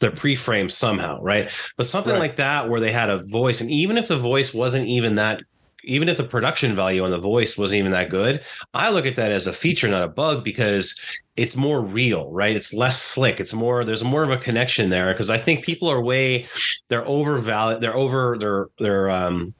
their 0.00 0.12
pre-frame 0.12 0.68
somehow 0.68 1.20
right? 1.22 1.50
But 1.76 1.86
something 1.86 2.12
right. 2.12 2.20
like 2.20 2.36
that 2.36 2.68
where 2.68 2.80
they 2.80 2.92
had 2.92 3.10
a 3.10 3.24
voice 3.24 3.60
and 3.60 3.70
even 3.70 3.98
if 3.98 4.08
the 4.08 4.18
voice 4.18 4.54
wasn't 4.54 4.86
even 4.86 5.16
that 5.16 5.42
even 5.82 6.08
if 6.08 6.18
the 6.18 6.24
production 6.24 6.76
value 6.76 7.02
on 7.02 7.10
the 7.10 7.18
voice 7.18 7.56
wasn't 7.56 7.78
even 7.78 7.90
that 7.90 8.10
good 8.10 8.44
i 8.74 8.90
look 8.90 9.06
at 9.06 9.16
that 9.16 9.32
as 9.32 9.46
a 9.46 9.52
feature 9.52 9.88
not 9.88 10.04
a 10.04 10.08
bug 10.08 10.44
because 10.44 11.00
it's 11.36 11.56
more 11.56 11.80
real 11.80 12.30
right? 12.30 12.54
It's 12.54 12.74
less 12.74 13.00
slick. 13.00 13.40
It's 13.40 13.54
more 13.54 13.82
there's 13.82 14.04
more 14.04 14.22
of 14.22 14.30
a 14.30 14.36
connection 14.36 14.90
there 14.90 15.12
because 15.12 15.30
i 15.30 15.38
think 15.38 15.64
people 15.64 15.88
are 15.88 16.00
way 16.00 16.46
they're 16.88 17.06
overvalued 17.06 17.80
they're 17.80 17.96
over 17.96 18.36
they're 18.38 18.66
they're 18.78 19.10
um 19.10 19.54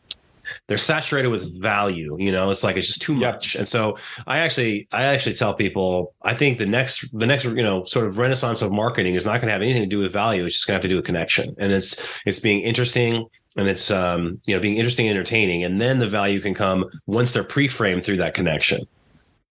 they're 0.67 0.79
saturated 0.79 1.29
with 1.29 1.61
value 1.61 2.17
you 2.19 2.33
know 2.33 2.51
it's 2.51 2.63
like 2.63 2.77
it's 2.77 2.87
just 2.87 3.03
too 3.03 3.15
much. 3.15 3.55
And 3.55 3.69
so 3.69 3.97
i 4.27 4.39
actually 4.39 4.89
i 4.93 5.05
actually 5.05 5.35
tell 5.35 5.55
people 5.55 6.15
i 6.23 6.35
think 6.35 6.59
the 6.59 6.67
next 6.67 7.09
the 7.19 7.27
next 7.27 7.45
you 7.45 7.63
know 7.63 7.85
sort 7.85 8.07
of 8.07 8.19
renaissance 8.19 8.63
of 8.63 8.73
marketing 8.73 9.15
is 9.15 9.25
not 9.25 9.41
going 9.41 9.47
to 9.49 9.53
have 9.53 9.63
anything 9.63 9.83
to 9.83 9.89
do 9.89 9.99
with 9.99 10.13
value 10.13 10.45
it's 10.45 10.57
just 10.57 10.67
going 10.67 10.75
to 10.75 10.77
have 10.77 10.83
to 10.83 10.89
do 10.89 10.97
with 10.97 11.05
connection. 11.05 11.55
And 11.59 11.73
it's 11.73 12.03
it's 12.27 12.41
being 12.41 12.61
interesting 12.61 13.27
and 13.57 13.69
it's 13.69 13.91
um 13.91 14.41
you 14.45 14.55
know 14.55 14.61
being 14.61 14.77
interesting 14.77 15.09
and 15.09 15.17
entertaining. 15.17 15.65
And 15.65 15.81
then 15.81 15.99
the 15.99 16.09
value 16.09 16.41
can 16.41 16.55
come 16.55 16.85
once 17.07 17.33
they're 17.33 17.45
pre-framed 17.45 18.05
through 18.05 18.19
that 18.19 18.35
connection. 18.35 18.83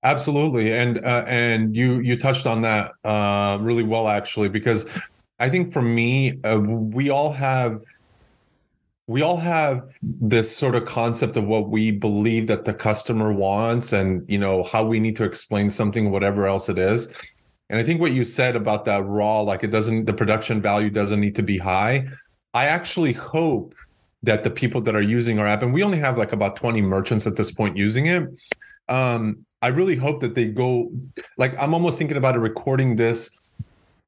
Absolutely. 0.04 0.74
And 0.74 1.04
uh, 1.04 1.26
and 1.28 1.76
you 1.76 2.00
you 2.00 2.18
touched 2.18 2.46
on 2.46 2.62
that 2.62 2.92
uh 3.04 3.58
really 3.62 3.84
well 3.84 4.08
actually 4.08 4.50
because 4.50 4.86
i 5.40 5.50
think 5.50 5.74
for 5.74 5.82
me 5.82 6.40
uh, 6.44 6.60
we 6.60 7.10
all 7.10 7.32
have 7.32 7.82
we 9.10 9.24
all 9.24 9.38
have 9.38 9.90
this 10.04 10.56
sort 10.56 10.76
of 10.76 10.86
concept 10.86 11.36
of 11.36 11.46
what 11.46 11.70
we 11.70 11.90
believe 11.90 12.46
that 12.46 12.64
the 12.64 12.74
customer 12.76 13.34
wants 13.34 13.92
and 13.92 14.24
you 14.30 14.38
know 14.38 14.62
how 14.66 14.86
we 14.86 15.00
need 15.00 15.16
to 15.16 15.24
explain 15.24 15.68
something 15.68 16.12
whatever 16.12 16.46
else 16.46 16.70
it 16.70 16.78
is. 16.78 17.12
And 17.72 17.80
i 17.80 17.84
think 17.84 18.00
what 18.00 18.12
you 18.12 18.24
said 18.24 18.56
about 18.56 18.86
that 18.86 19.04
raw 19.04 19.42
like 19.42 19.64
it 19.64 19.72
doesn't 19.72 20.06
the 20.06 20.14
production 20.14 20.62
value 20.62 20.92
doesn't 20.92 21.20
need 21.20 21.36
to 21.36 21.42
be 21.42 21.58
high. 21.58 22.06
I 22.54 22.66
actually 22.66 23.14
hope 23.14 23.74
that 24.22 24.44
the 24.44 24.52
people 24.52 24.80
that 24.82 24.96
are 24.96 25.02
using 25.02 25.40
our 25.40 25.48
app 25.48 25.64
and 25.64 25.74
we 25.74 25.82
only 25.82 25.98
have 25.98 26.20
like 26.20 26.32
about 26.32 26.56
20 26.56 26.80
merchants 26.84 27.26
at 27.26 27.36
this 27.36 27.52
point 27.52 27.76
using 27.78 28.06
it 28.06 28.24
um 28.90 29.46
i 29.62 29.70
really 29.70 29.96
hope 29.96 30.20
that 30.20 30.36
they 30.36 30.46
go 30.46 30.92
like 31.38 31.58
i'm 31.58 31.74
almost 31.74 31.98
thinking 31.98 32.18
about 32.18 32.38
recording 32.38 32.98
this 32.98 33.38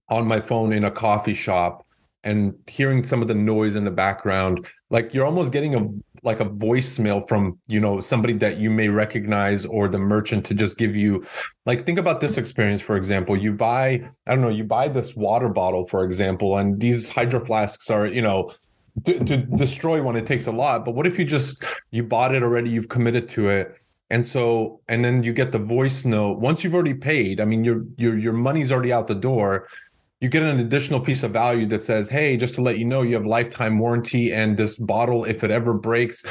on 0.10 0.28
my 0.28 0.42
phone 0.42 0.74
in 0.74 0.84
a 0.84 0.92
coffee 0.92 1.34
shop 1.34 1.86
and 2.24 2.54
hearing 2.68 3.04
some 3.04 3.22
of 3.22 3.28
the 3.28 3.36
noise 3.36 3.76
in 3.76 3.84
the 3.84 3.92
background 3.92 4.68
like 4.90 5.14
you're 5.14 5.26
almost 5.26 5.52
getting 5.52 5.76
a 5.76 5.88
like 6.24 6.40
a 6.40 6.46
voicemail 6.46 7.28
from 7.28 7.58
you 7.68 7.80
know 7.80 8.00
somebody 8.00 8.34
that 8.34 8.60
you 8.60 8.70
may 8.70 8.88
recognize 8.90 9.66
or 9.66 9.88
the 9.88 9.98
merchant 9.98 10.46
to 10.46 10.54
just 10.54 10.78
give 10.78 10.96
you 10.96 11.24
like 11.66 11.86
think 11.86 11.98
about 11.98 12.20
this 12.20 12.38
experience 12.38 12.82
for 12.82 12.96
example. 12.96 13.36
You 13.36 13.54
buy 13.54 14.08
i 14.28 14.32
don't 14.32 14.42
know 14.42 14.50
you 14.50 14.64
buy 14.64 14.88
this 14.88 15.16
water 15.16 15.50
bottle 15.50 15.86
for 15.86 16.04
example 16.04 16.58
and 16.58 16.80
these 16.80 17.10
hydro 17.10 17.44
flasks 17.44 17.90
are 17.90 18.06
you 18.06 18.22
know 18.22 18.52
to, 19.06 19.24
to 19.24 19.38
destroy 19.38 20.02
one 20.02 20.16
it 20.16 20.26
takes 20.26 20.48
a 20.48 20.52
lot 20.52 20.86
but 20.86 20.94
what 20.94 21.08
if 21.08 21.18
you 21.18 21.26
just 21.26 21.64
you 21.92 22.04
bought 22.04 22.36
it 22.36 22.44
already 22.44 22.70
you've 22.70 22.90
committed 22.90 23.28
to 23.30 23.50
it 23.50 23.80
and 24.10 24.26
so 24.26 24.82
and 24.90 25.04
then 25.04 25.24
you 25.24 25.32
get 25.32 25.54
the 25.54 25.60
voice 25.60 26.04
note. 26.04 26.40
Once 26.40 26.64
you've 26.64 26.74
already 26.76 26.94
paid 26.94 27.40
i 27.40 27.46
mean 27.46 27.64
your 27.64 27.86
your 27.98 28.18
your 28.18 28.34
money's 28.34 28.72
already 28.72 28.94
out 28.94 29.08
the 29.08 29.16
door 29.16 29.68
you 30.22 30.30
get 30.30 30.44
an 30.44 30.60
additional 30.60 31.00
piece 31.00 31.24
of 31.24 31.32
value 31.32 31.66
that 31.66 31.84
says, 31.84 32.08
hey, 32.08 32.38
just 32.38 32.54
to 32.56 32.62
let 32.62 32.78
you 32.78 32.86
know, 32.86 33.02
you 33.02 33.16
have 33.16 33.26
lifetime 33.26 33.80
warranty 33.80 34.32
and 34.32 34.56
this 34.56 34.76
bottle, 34.76 35.26
if 35.26 35.44
it 35.44 35.50
ever 35.50 35.74
breaks, 35.74 36.24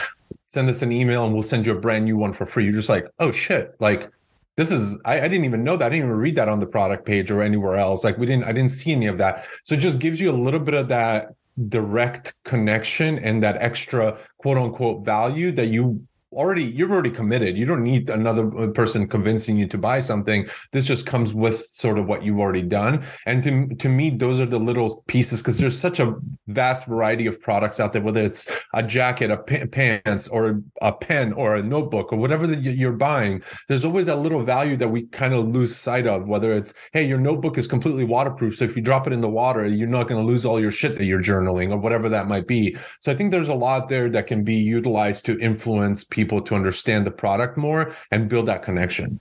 send 0.46 0.70
us 0.70 0.80
an 0.82 0.92
email 0.92 1.24
and 1.24 1.34
we'll 1.34 1.42
send 1.42 1.66
you 1.66 1.72
a 1.72 1.78
brand 1.78 2.04
new 2.04 2.16
one 2.16 2.32
for 2.32 2.46
free. 2.46 2.64
You're 2.64 2.72
just 2.72 2.88
like, 2.88 3.06
oh 3.18 3.32
shit, 3.32 3.74
like 3.80 4.08
this 4.56 4.70
is 4.70 4.96
I, 5.04 5.22
I, 5.22 5.28
didn't 5.28 5.44
even 5.44 5.64
know 5.64 5.76
that. 5.76 5.86
I 5.86 5.88
didn't 5.88 6.06
even 6.06 6.18
read 6.18 6.36
that 6.36 6.48
on 6.48 6.60
the 6.60 6.66
product 6.66 7.04
page 7.04 7.32
or 7.32 7.42
anywhere 7.42 7.76
else. 7.76 8.04
Like 8.04 8.16
we 8.16 8.26
didn't, 8.26 8.44
I 8.44 8.52
didn't 8.52 8.70
see 8.70 8.92
any 8.92 9.06
of 9.06 9.18
that. 9.18 9.44
So 9.64 9.74
it 9.74 9.78
just 9.78 9.98
gives 9.98 10.20
you 10.20 10.30
a 10.30 10.32
little 10.32 10.60
bit 10.60 10.74
of 10.74 10.86
that 10.88 11.34
direct 11.68 12.34
connection 12.44 13.18
and 13.18 13.42
that 13.42 13.56
extra 13.56 14.16
quote 14.38 14.56
unquote 14.56 15.04
value 15.04 15.50
that 15.52 15.66
you 15.66 16.00
already 16.32 16.64
you're 16.64 16.90
already 16.90 17.10
committed. 17.10 17.56
You 17.56 17.66
don't 17.66 17.82
need 17.82 18.08
another 18.08 18.56
uh, 18.56 18.68
person 18.68 19.08
convincing 19.08 19.56
you 19.56 19.66
to 19.66 19.78
buy 19.78 20.00
something. 20.00 20.46
This 20.72 20.86
just 20.86 21.04
comes 21.04 21.34
with 21.34 21.58
sort 21.66 21.98
of 21.98 22.06
what 22.06 22.22
you've 22.22 22.38
already 22.38 22.62
done. 22.62 23.04
And 23.26 23.42
to, 23.42 23.74
to 23.76 23.88
me 23.88 24.10
those 24.10 24.40
are 24.40 24.46
the 24.46 24.58
little 24.58 25.02
pieces 25.08 25.42
because 25.42 25.58
there's 25.58 25.78
such 25.78 25.98
a 25.98 26.14
vast 26.46 26.86
variety 26.86 27.26
of 27.26 27.40
products 27.40 27.80
out 27.80 27.92
there 27.92 28.02
whether 28.02 28.22
it's 28.22 28.50
a 28.74 28.82
jacket 28.82 29.30
a 29.30 29.38
p- 29.38 29.66
pants 29.66 30.28
or 30.28 30.62
a 30.82 30.92
pen 30.92 31.32
or 31.32 31.56
a 31.56 31.62
notebook 31.62 32.12
or 32.12 32.16
whatever 32.16 32.46
that 32.46 32.60
you're 32.60 32.92
buying. 32.92 33.42
There's 33.68 33.84
always 33.84 34.06
that 34.06 34.20
little 34.20 34.44
value 34.44 34.76
that 34.76 34.88
we 34.88 35.06
kind 35.06 35.34
of 35.34 35.48
lose 35.48 35.74
sight 35.74 36.06
of 36.06 36.28
whether 36.28 36.52
it's 36.52 36.74
hey 36.92 37.04
your 37.04 37.18
notebook 37.18 37.58
is 37.58 37.66
completely 37.66 38.04
waterproof 38.04 38.56
so 38.56 38.64
if 38.64 38.76
you 38.76 38.82
drop 38.82 39.06
it 39.06 39.12
in 39.12 39.20
the 39.20 39.28
water 39.28 39.66
you're 39.66 39.88
not 39.88 40.06
going 40.06 40.20
to 40.20 40.26
lose 40.26 40.44
all 40.44 40.60
your 40.60 40.70
shit 40.70 40.96
that 40.96 41.04
you're 41.06 41.22
journaling 41.22 41.72
or 41.72 41.76
whatever 41.76 42.08
that 42.08 42.28
might 42.28 42.46
be. 42.46 42.76
So 43.00 43.10
i 43.10 43.14
think 43.14 43.32
there's 43.32 43.48
a 43.48 43.54
lot 43.54 43.88
there 43.88 44.08
that 44.10 44.28
can 44.28 44.44
be 44.44 44.54
utilized 44.54 45.24
to 45.26 45.38
influence 45.40 46.04
people 46.04 46.19
people 46.20 46.40
to 46.42 46.54
understand 46.54 47.06
the 47.06 47.10
product 47.10 47.56
more 47.56 47.82
and 48.10 48.28
build 48.28 48.46
that 48.46 48.62
connection. 48.62 49.18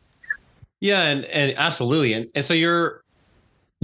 Yeah, 0.82 1.04
and 1.12 1.26
and 1.26 1.58
absolutely, 1.58 2.14
and 2.14 2.30
and 2.36 2.44
so 2.44 2.54
you're 2.54 3.04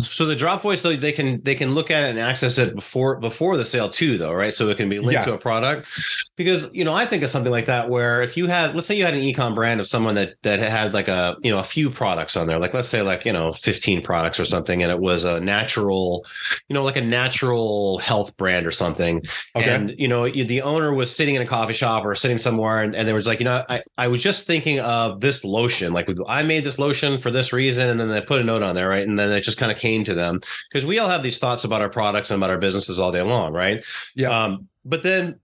so 0.02 0.26
the 0.26 0.36
drop 0.36 0.62
voice 0.62 0.82
though 0.82 0.96
they 0.96 1.14
can 1.14 1.42
they 1.44 1.56
can 1.56 1.74
look 1.74 1.90
at 1.90 2.04
it 2.04 2.10
and 2.10 2.20
access 2.20 2.58
it 2.58 2.76
before 2.76 3.16
before 3.16 3.56
the 3.56 3.64
sale 3.64 3.88
too 3.88 4.18
though 4.18 4.34
right? 4.34 4.54
So 4.54 4.68
it 4.70 4.76
can 4.76 4.90
be 4.90 5.00
linked 5.00 5.14
yeah. 5.14 5.22
to 5.24 5.34
a 5.34 5.38
product. 5.38 5.88
Because 6.36 6.74
you 6.74 6.84
know 6.84 6.94
I 6.94 7.06
think 7.06 7.24
of 7.24 7.30
something 7.30 7.52
like 7.52 7.68
that 7.68 7.90
where 7.90 8.22
if 8.22 8.36
you 8.36 8.48
had 8.48 8.76
let's 8.76 8.88
say 8.88 8.98
you 8.98 9.06
had 9.06 9.14
an 9.14 9.22
ecom 9.22 9.56
brand 9.56 9.80
of 9.80 9.88
someone 9.88 10.16
that 10.16 10.36
that 10.44 10.60
had 10.60 10.94
like 10.94 11.08
a 11.08 11.38
you 11.42 11.50
know 11.50 11.60
a 11.60 11.64
few 11.64 11.90
products 11.90 12.36
on 12.36 12.46
there 12.46 12.60
like 12.60 12.74
let's 12.74 12.90
say 12.90 13.02
like 13.02 13.24
you 13.24 13.32
know 13.32 13.54
15 13.54 14.02
products 14.02 14.38
or 14.38 14.44
something 14.44 14.84
and 14.84 14.92
it 14.92 15.00
was 15.00 15.24
a 15.24 15.40
natural 15.40 16.26
you 16.68 16.74
know 16.74 16.84
like 16.84 16.98
a 16.98 17.02
natural 17.02 17.98
health 18.00 18.36
brand 18.36 18.68
or 18.68 18.72
something. 18.72 19.24
Okay. 19.56 19.70
and 19.70 19.94
you 19.98 20.10
know 20.10 20.30
the 20.30 20.62
owner 20.62 20.94
was 20.94 21.16
sitting 21.16 21.36
in 21.36 21.42
a 21.42 21.48
coffee 21.48 21.74
shop 21.74 22.04
or 22.04 22.16
sitting 22.16 22.38
somewhere 22.38 22.84
and, 22.84 22.96
and 22.96 23.08
there 23.08 23.16
was 23.16 23.28
like 23.28 23.40
you 23.40 23.46
know 23.46 23.64
I 23.70 23.82
I 23.98 24.10
was 24.10 24.22
just 24.22 24.46
thinking 24.46 24.82
of 24.82 25.22
this 25.22 25.46
lotion. 25.46 25.94
Like 25.94 26.10
I 26.28 26.44
made 26.44 26.66
this 26.66 26.78
lotion 26.80 27.22
for 27.22 27.32
this 27.32 27.54
reason 27.54 27.88
and 27.90 27.98
then 27.98 28.10
they 28.10 28.20
put 28.20 28.42
a 28.42 28.44
note 28.44 28.62
on 28.62 28.76
there 28.76 28.90
right? 28.90 29.08
And 29.08 29.18
then 29.18 29.32
it 29.32 29.42
just 29.42 29.58
kind 29.58 29.72
of 29.72 29.78
came 29.86 30.04
to 30.04 30.16
them 30.16 30.42
because 30.70 30.86
we 30.86 30.98
all 30.98 31.08
have 31.08 31.22
these 31.22 31.38
thoughts 31.38 31.64
about 31.64 31.82
our 31.82 31.90
products 31.90 32.32
and 32.32 32.40
about 32.40 32.50
our 32.50 32.58
businesses 32.58 32.98
all 32.98 33.12
day 33.12 33.22
long, 33.22 33.54
right? 33.54 33.86
Yeah. 34.16 34.30
Um, 34.30 34.68
but 34.84 35.04
then 35.04 35.40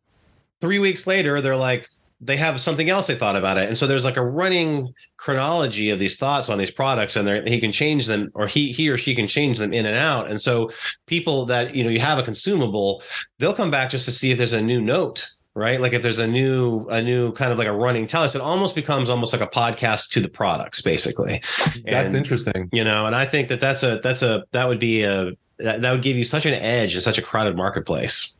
three 0.61 0.79
weeks 0.79 1.05
later, 1.05 1.41
they're 1.41 1.55
like, 1.55 1.87
they 2.23 2.37
have 2.37 2.59
something 2.59 2.89
else 2.89 3.07
they 3.07 3.15
thought 3.15 3.35
about 3.35 3.57
it. 3.57 3.67
And 3.67 3.77
so 3.77 3.85
there's 3.85 4.05
like 4.05 4.17
a 4.17 4.25
running 4.25 4.93
chronology 5.17 5.89
of 5.91 5.99
these 5.99 6.17
thoughts 6.17 6.49
on 6.49 6.57
these 6.57 6.71
products 6.71 7.15
and 7.15 7.47
he 7.47 7.59
can 7.59 7.71
change 7.71 8.05
them 8.05 8.31
or 8.35 8.47
he 8.47 8.71
he 8.71 8.89
or 8.89 8.97
she 8.97 9.15
can 9.15 9.27
change 9.27 9.57
them 9.57 9.73
in 9.73 9.85
and 9.85 9.97
out. 9.97 10.29
And 10.29 10.39
so 10.39 10.69
people 11.07 11.45
that, 11.47 11.75
you 11.75 11.83
know, 11.83 11.89
you 11.89 11.99
have 11.99 12.19
a 12.19 12.23
consumable, 12.23 13.01
they'll 13.39 13.53
come 13.53 13.71
back 13.71 13.89
just 13.89 14.05
to 14.05 14.11
see 14.11 14.31
if 14.31 14.37
there's 14.37 14.53
a 14.53 14.61
new 14.61 14.81
note 14.81 15.33
right? 15.53 15.81
Like 15.81 15.93
if 15.93 16.01
there's 16.01 16.19
a 16.19 16.27
new 16.27 16.87
a 16.89 17.01
new 17.01 17.33
kind 17.33 17.51
of 17.51 17.57
like 17.57 17.67
a 17.67 17.73
running 17.73 18.07
tell-us 18.07 18.35
it 18.35 18.41
almost 18.41 18.75
becomes 18.75 19.09
almost 19.09 19.33
like 19.33 19.41
a 19.41 19.47
podcast 19.47 20.09
to 20.11 20.21
the 20.21 20.29
products 20.29 20.81
basically. 20.81 21.41
That's 21.85 22.13
and, 22.13 22.15
interesting. 22.15 22.69
you 22.71 22.83
know 22.83 23.05
and 23.05 23.15
i 23.15 23.25
think 23.25 23.49
that 23.49 23.59
that's 23.59 23.83
a 23.83 23.99
that's 24.03 24.21
a 24.21 24.43
that 24.51 24.67
would 24.67 24.79
be 24.79 25.03
a 25.03 25.31
that, 25.57 25.81
that 25.81 25.91
would 25.91 26.01
give 26.01 26.17
you 26.17 26.23
such 26.23 26.45
an 26.45 26.53
edge 26.53 26.95
in 26.95 27.01
such 27.01 27.17
a 27.17 27.21
crowded 27.21 27.55
marketplace. 27.55 28.35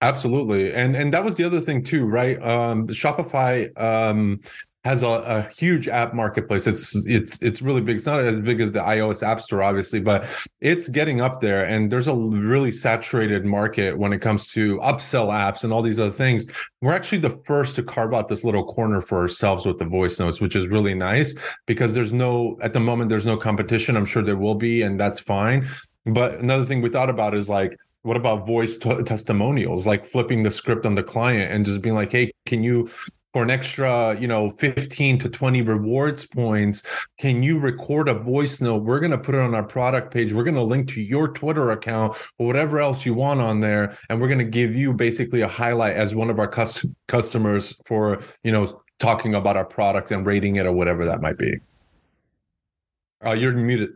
Absolutely. 0.00 0.72
And 0.72 0.94
and 0.94 1.12
that 1.12 1.24
was 1.24 1.34
the 1.34 1.44
other 1.44 1.60
thing 1.60 1.82
too 1.82 2.04
right? 2.04 2.40
Um 2.42 2.86
shopify 2.88 3.70
um 3.80 4.40
has 4.88 5.02
a, 5.02 5.06
a, 5.08 5.42
huge 5.56 5.86
app 5.86 6.14
marketplace. 6.14 6.66
It's 6.66 7.06
it's 7.06 7.40
it's 7.42 7.60
really 7.60 7.82
big. 7.82 7.96
It's 7.96 8.06
not 8.06 8.20
as 8.20 8.38
big 8.38 8.58
as 8.58 8.72
the 8.72 8.80
iOS 8.80 9.22
App 9.22 9.38
Store, 9.40 9.62
obviously, 9.62 10.00
but 10.00 10.26
it's 10.62 10.88
getting 10.88 11.20
up 11.20 11.42
there. 11.42 11.64
And 11.64 11.92
there's 11.92 12.08
a 12.08 12.14
really 12.14 12.70
saturated 12.70 13.44
market 13.44 13.98
when 13.98 14.14
it 14.14 14.20
comes 14.20 14.46
to 14.52 14.78
upsell 14.78 15.28
apps 15.28 15.62
and 15.62 15.74
all 15.74 15.82
these 15.82 15.98
other 15.98 16.10
things. 16.10 16.46
We're 16.80 16.94
actually 16.94 17.18
the 17.18 17.38
first 17.44 17.76
to 17.76 17.82
carve 17.82 18.14
out 18.14 18.28
this 18.28 18.44
little 18.44 18.64
corner 18.64 19.02
for 19.02 19.18
ourselves 19.18 19.66
with 19.66 19.78
the 19.78 19.84
voice 19.84 20.18
notes, 20.18 20.40
which 20.40 20.56
is 20.56 20.66
really 20.66 20.94
nice 20.94 21.34
because 21.66 21.92
there's 21.92 22.12
no 22.12 22.56
at 22.62 22.72
the 22.72 22.80
moment 22.80 23.10
there's 23.10 23.26
no 23.26 23.36
competition. 23.36 23.94
I'm 23.94 24.06
sure 24.06 24.22
there 24.22 24.38
will 24.38 24.54
be, 24.54 24.80
and 24.80 24.98
that's 24.98 25.20
fine. 25.20 25.68
But 26.06 26.38
another 26.38 26.64
thing 26.64 26.80
we 26.80 26.88
thought 26.88 27.10
about 27.10 27.34
is 27.34 27.50
like 27.50 27.76
what 28.02 28.16
about 28.16 28.46
voice 28.46 28.78
t- 28.78 29.02
testimonials 29.02 29.86
like 29.86 30.06
flipping 30.06 30.42
the 30.42 30.50
script 30.50 30.86
on 30.86 30.94
the 30.94 31.02
client 31.02 31.52
and 31.52 31.66
just 31.66 31.82
being 31.82 31.96
like 31.96 32.12
hey 32.12 32.30
can 32.46 32.62
you 32.62 32.88
for 33.32 33.42
an 33.42 33.50
extra, 33.50 34.18
you 34.18 34.26
know, 34.26 34.50
15 34.50 35.18
to 35.18 35.28
20 35.28 35.62
rewards 35.62 36.26
points, 36.26 36.82
can 37.18 37.42
you 37.42 37.58
record 37.58 38.08
a 38.08 38.14
voice 38.14 38.60
note? 38.60 38.84
We're 38.84 39.00
going 39.00 39.10
to 39.10 39.18
put 39.18 39.34
it 39.34 39.40
on 39.40 39.54
our 39.54 39.62
product 39.62 40.12
page. 40.12 40.32
We're 40.32 40.44
going 40.44 40.54
to 40.54 40.62
link 40.62 40.88
to 40.92 41.02
your 41.02 41.28
Twitter 41.28 41.70
account 41.70 42.16
or 42.38 42.46
whatever 42.46 42.80
else 42.80 43.04
you 43.04 43.14
want 43.14 43.40
on 43.40 43.60
there. 43.60 43.96
And 44.08 44.20
we're 44.20 44.28
going 44.28 44.38
to 44.38 44.44
give 44.44 44.74
you 44.74 44.94
basically 44.94 45.42
a 45.42 45.48
highlight 45.48 45.96
as 45.96 46.14
one 46.14 46.30
of 46.30 46.38
our 46.38 46.48
cus- 46.48 46.86
customers 47.06 47.74
for, 47.84 48.22
you 48.44 48.52
know, 48.52 48.82
talking 48.98 49.34
about 49.34 49.56
our 49.56 49.66
product 49.66 50.10
and 50.10 50.24
rating 50.24 50.56
it 50.56 50.66
or 50.66 50.72
whatever 50.72 51.04
that 51.04 51.20
might 51.20 51.38
be. 51.38 51.58
Uh, 53.24 53.32
you're 53.32 53.52
muted. 53.52 53.90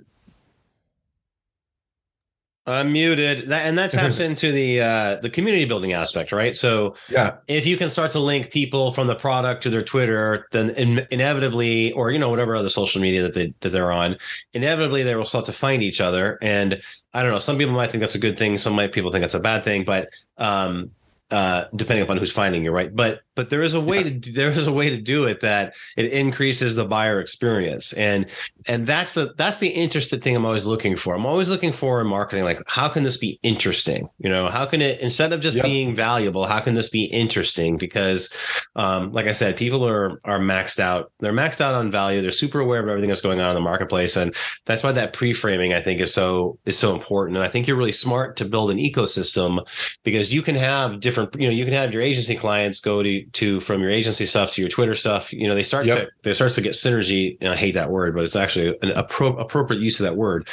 I'm 2.66 2.92
muted. 2.92 3.48
That 3.48 3.66
and 3.66 3.76
that 3.78 3.90
taps 3.90 4.20
into 4.26 4.52
the 4.52 4.80
uh 4.80 5.16
the 5.16 5.30
community 5.30 5.64
building 5.64 5.92
aspect, 5.92 6.30
right? 6.30 6.54
So 6.54 6.94
yeah, 7.08 7.36
if 7.48 7.66
you 7.66 7.76
can 7.76 7.90
start 7.90 8.12
to 8.12 8.20
link 8.20 8.50
people 8.50 8.92
from 8.92 9.08
the 9.08 9.16
product 9.16 9.64
to 9.64 9.70
their 9.70 9.82
Twitter, 9.82 10.46
then 10.52 10.70
in, 10.70 11.06
inevitably, 11.10 11.92
or 11.92 12.10
you 12.10 12.18
know 12.18 12.30
whatever 12.30 12.54
other 12.54 12.68
social 12.68 13.02
media 13.02 13.22
that 13.22 13.34
they 13.34 13.52
that 13.60 13.70
they're 13.70 13.90
on, 13.90 14.16
inevitably 14.54 15.02
they 15.02 15.16
will 15.16 15.26
start 15.26 15.46
to 15.46 15.52
find 15.52 15.82
each 15.82 16.00
other. 16.00 16.38
And 16.40 16.80
I 17.12 17.22
don't 17.22 17.32
know. 17.32 17.40
Some 17.40 17.58
people 17.58 17.74
might 17.74 17.90
think 17.90 18.00
that's 18.00 18.14
a 18.14 18.20
good 18.20 18.38
thing. 18.38 18.56
Some 18.58 18.74
might 18.74 18.92
people 18.92 19.10
think 19.10 19.22
that's 19.22 19.34
a 19.34 19.40
bad 19.40 19.64
thing. 19.64 19.84
But 19.84 20.10
um, 20.38 20.92
uh, 21.32 21.64
depending 21.74 22.04
upon 22.04 22.18
who's 22.18 22.30
finding 22.30 22.62
you, 22.62 22.70
right? 22.70 22.94
But 22.94 23.22
but 23.34 23.50
there 23.50 23.62
is 23.62 23.74
a 23.74 23.80
way 23.80 23.98
yeah. 24.02 24.18
to 24.20 24.32
there 24.32 24.50
is 24.50 24.66
a 24.66 24.72
way 24.72 24.90
to 24.90 25.00
do 25.00 25.24
it 25.24 25.40
that 25.40 25.74
it 25.96 26.12
increases 26.12 26.74
the 26.74 26.84
buyer 26.84 27.20
experience, 27.20 27.92
and 27.94 28.26
and 28.66 28.86
that's 28.86 29.14
the 29.14 29.34
that's 29.36 29.58
the 29.58 29.68
interested 29.68 30.22
thing 30.22 30.36
I'm 30.36 30.46
always 30.46 30.66
looking 30.66 30.96
for. 30.96 31.14
I'm 31.14 31.26
always 31.26 31.48
looking 31.48 31.72
for 31.72 32.00
in 32.00 32.06
marketing, 32.06 32.44
like 32.44 32.60
how 32.66 32.88
can 32.88 33.02
this 33.02 33.16
be 33.16 33.38
interesting? 33.42 34.08
You 34.18 34.30
know, 34.30 34.48
how 34.48 34.66
can 34.66 34.80
it 34.80 35.00
instead 35.00 35.32
of 35.32 35.40
just 35.40 35.56
yep. 35.56 35.64
being 35.64 35.94
valuable, 35.94 36.46
how 36.46 36.60
can 36.60 36.74
this 36.74 36.88
be 36.88 37.04
interesting? 37.04 37.76
Because, 37.76 38.34
um, 38.76 39.12
like 39.12 39.26
I 39.26 39.32
said, 39.32 39.56
people 39.56 39.86
are 39.86 40.20
are 40.24 40.38
maxed 40.38 40.78
out. 40.78 41.12
They're 41.20 41.32
maxed 41.32 41.60
out 41.60 41.74
on 41.74 41.90
value. 41.90 42.22
They're 42.22 42.30
super 42.30 42.60
aware 42.60 42.80
of 42.80 42.88
everything 42.88 43.08
that's 43.08 43.20
going 43.20 43.40
on 43.40 43.50
in 43.50 43.54
the 43.54 43.60
marketplace, 43.60 44.16
and 44.16 44.34
that's 44.66 44.82
why 44.82 44.92
that 44.92 45.12
pre 45.12 45.32
framing 45.32 45.72
I 45.72 45.80
think 45.80 46.00
is 46.00 46.12
so 46.12 46.58
is 46.66 46.78
so 46.78 46.94
important. 46.94 47.36
And 47.36 47.46
I 47.46 47.48
think 47.48 47.66
you're 47.66 47.76
really 47.76 47.92
smart 47.92 48.36
to 48.36 48.44
build 48.44 48.70
an 48.70 48.78
ecosystem 48.78 49.64
because 50.02 50.32
you 50.32 50.42
can 50.42 50.54
have 50.54 51.00
different 51.00 51.34
you 51.38 51.46
know 51.46 51.52
you 51.52 51.64
can 51.64 51.74
have 51.74 51.92
your 51.92 52.02
agency 52.02 52.36
clients 52.36 52.80
go 52.80 53.02
to 53.02 53.21
to 53.32 53.60
from 53.60 53.80
your 53.80 53.90
agency 53.90 54.26
stuff 54.26 54.52
to 54.52 54.60
your 54.60 54.70
twitter 54.70 54.94
stuff 54.94 55.32
you 55.32 55.48
know 55.48 55.54
they 55.54 55.62
start 55.62 55.86
yep. 55.86 55.98
to 55.98 56.10
there 56.22 56.34
starts 56.34 56.54
to 56.54 56.60
get 56.60 56.72
synergy 56.72 57.36
and 57.40 57.52
i 57.52 57.56
hate 57.56 57.72
that 57.72 57.90
word 57.90 58.14
but 58.14 58.24
it's 58.24 58.36
actually 58.36 58.68
an 58.82 58.90
appro- 58.96 59.40
appropriate 59.40 59.80
use 59.80 60.00
of 60.00 60.04
that 60.04 60.16
word 60.16 60.48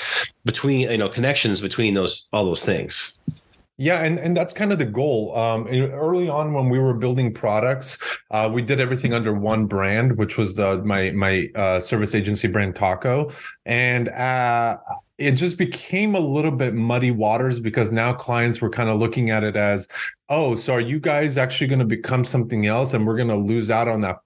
between 0.45 0.89
you 0.91 0.97
know 0.97 1.09
connections 1.09 1.61
between 1.61 1.93
those 1.93 2.27
all 2.33 2.45
those 2.45 2.63
things 2.63 3.19
yeah, 3.81 4.03
and, 4.03 4.19
and 4.19 4.35
that's 4.35 4.51
kind 4.51 4.73
of 4.73 4.77
the 4.77 4.85
goal. 4.85 5.33
Um, 5.37 5.65
early 5.65 6.27
on, 6.27 6.51
when 6.51 6.67
we 6.67 6.79
were 6.79 6.93
building 6.93 7.33
products, 7.33 7.97
uh, 8.29 8.51
we 8.53 8.61
did 8.61 8.81
everything 8.81 9.13
under 9.13 9.33
one 9.33 9.67
brand, 9.67 10.17
which 10.17 10.37
was 10.37 10.55
the 10.55 10.83
my 10.83 11.11
my 11.11 11.47
uh, 11.55 11.79
service 11.79 12.13
agency 12.13 12.49
brand 12.49 12.75
Tako, 12.75 13.33
and 13.65 14.09
uh, 14.09 14.75
it 15.19 15.33
just 15.33 15.57
became 15.57 16.15
a 16.15 16.19
little 16.19 16.51
bit 16.51 16.73
muddy 16.73 17.11
waters 17.11 17.59
because 17.59 17.91
now 17.91 18.13
clients 18.13 18.61
were 18.61 18.69
kind 18.69 18.89
of 18.89 18.97
looking 18.97 19.29
at 19.29 19.43
it 19.43 19.55
as, 19.55 19.87
oh, 20.29 20.55
so 20.55 20.73
are 20.73 20.81
you 20.81 20.99
guys 20.99 21.37
actually 21.37 21.67
going 21.67 21.79
to 21.79 21.85
become 21.85 22.23
something 22.23 22.65
else, 22.65 22.93
and 22.93 23.05
we're 23.05 23.17
going 23.17 23.27
to 23.27 23.35
lose 23.35 23.69
out 23.69 23.87
on 23.87 24.01
that 24.01 24.17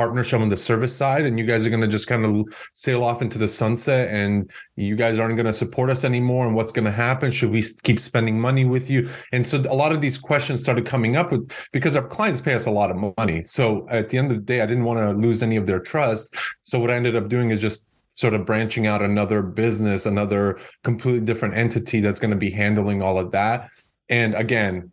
partnership 0.00 0.40
on 0.40 0.48
the 0.48 0.56
service 0.56 0.96
side 0.96 1.26
and 1.26 1.38
you 1.38 1.44
guys 1.44 1.66
are 1.66 1.68
going 1.68 1.82
to 1.82 1.86
just 1.86 2.06
kind 2.06 2.24
of 2.24 2.46
sail 2.72 3.04
off 3.04 3.20
into 3.20 3.36
the 3.36 3.46
sunset 3.46 4.08
and 4.08 4.50
you 4.76 4.96
guys 4.96 5.18
aren't 5.18 5.36
going 5.36 5.44
to 5.44 5.52
support 5.52 5.90
us 5.90 6.04
anymore 6.04 6.46
and 6.46 6.56
what's 6.56 6.72
going 6.72 6.86
to 6.86 6.90
happen? 6.90 7.30
Should 7.30 7.50
we 7.50 7.62
keep 7.82 8.00
spending 8.00 8.40
money 8.40 8.64
with 8.64 8.88
you? 8.88 9.10
And 9.32 9.46
so 9.46 9.58
a 9.58 9.74
lot 9.74 9.92
of 9.92 10.00
these 10.00 10.16
questions 10.16 10.62
started 10.62 10.86
coming 10.86 11.16
up 11.16 11.30
with 11.30 11.52
because 11.70 11.96
our 11.96 12.06
clients 12.08 12.40
pay 12.40 12.54
us 12.54 12.64
a 12.64 12.70
lot 12.70 12.90
of 12.90 13.14
money. 13.18 13.44
So 13.44 13.86
at 13.90 14.08
the 14.08 14.16
end 14.16 14.30
of 14.30 14.38
the 14.38 14.42
day 14.42 14.62
i 14.62 14.66
didn't 14.66 14.84
want 14.84 15.00
to 15.00 15.12
lose 15.12 15.42
any 15.42 15.56
of 15.56 15.66
their 15.66 15.80
trust. 15.80 16.34
So 16.62 16.78
what 16.78 16.90
i 16.90 16.94
ended 16.94 17.14
up 17.14 17.28
doing 17.28 17.50
is 17.50 17.60
just 17.60 17.84
sort 18.20 18.34
of 18.34 18.44
branching 18.44 18.86
out 18.86 19.02
another 19.02 19.42
business 19.42 20.06
another 20.06 20.58
completely 20.84 21.20
different 21.20 21.54
entity 21.54 22.00
that's 22.00 22.18
going 22.18 22.30
to 22.30 22.36
be 22.36 22.50
handling 22.50 23.02
all 23.02 23.18
of 23.18 23.30
that 23.30 23.68
and 24.08 24.34
again 24.34 24.90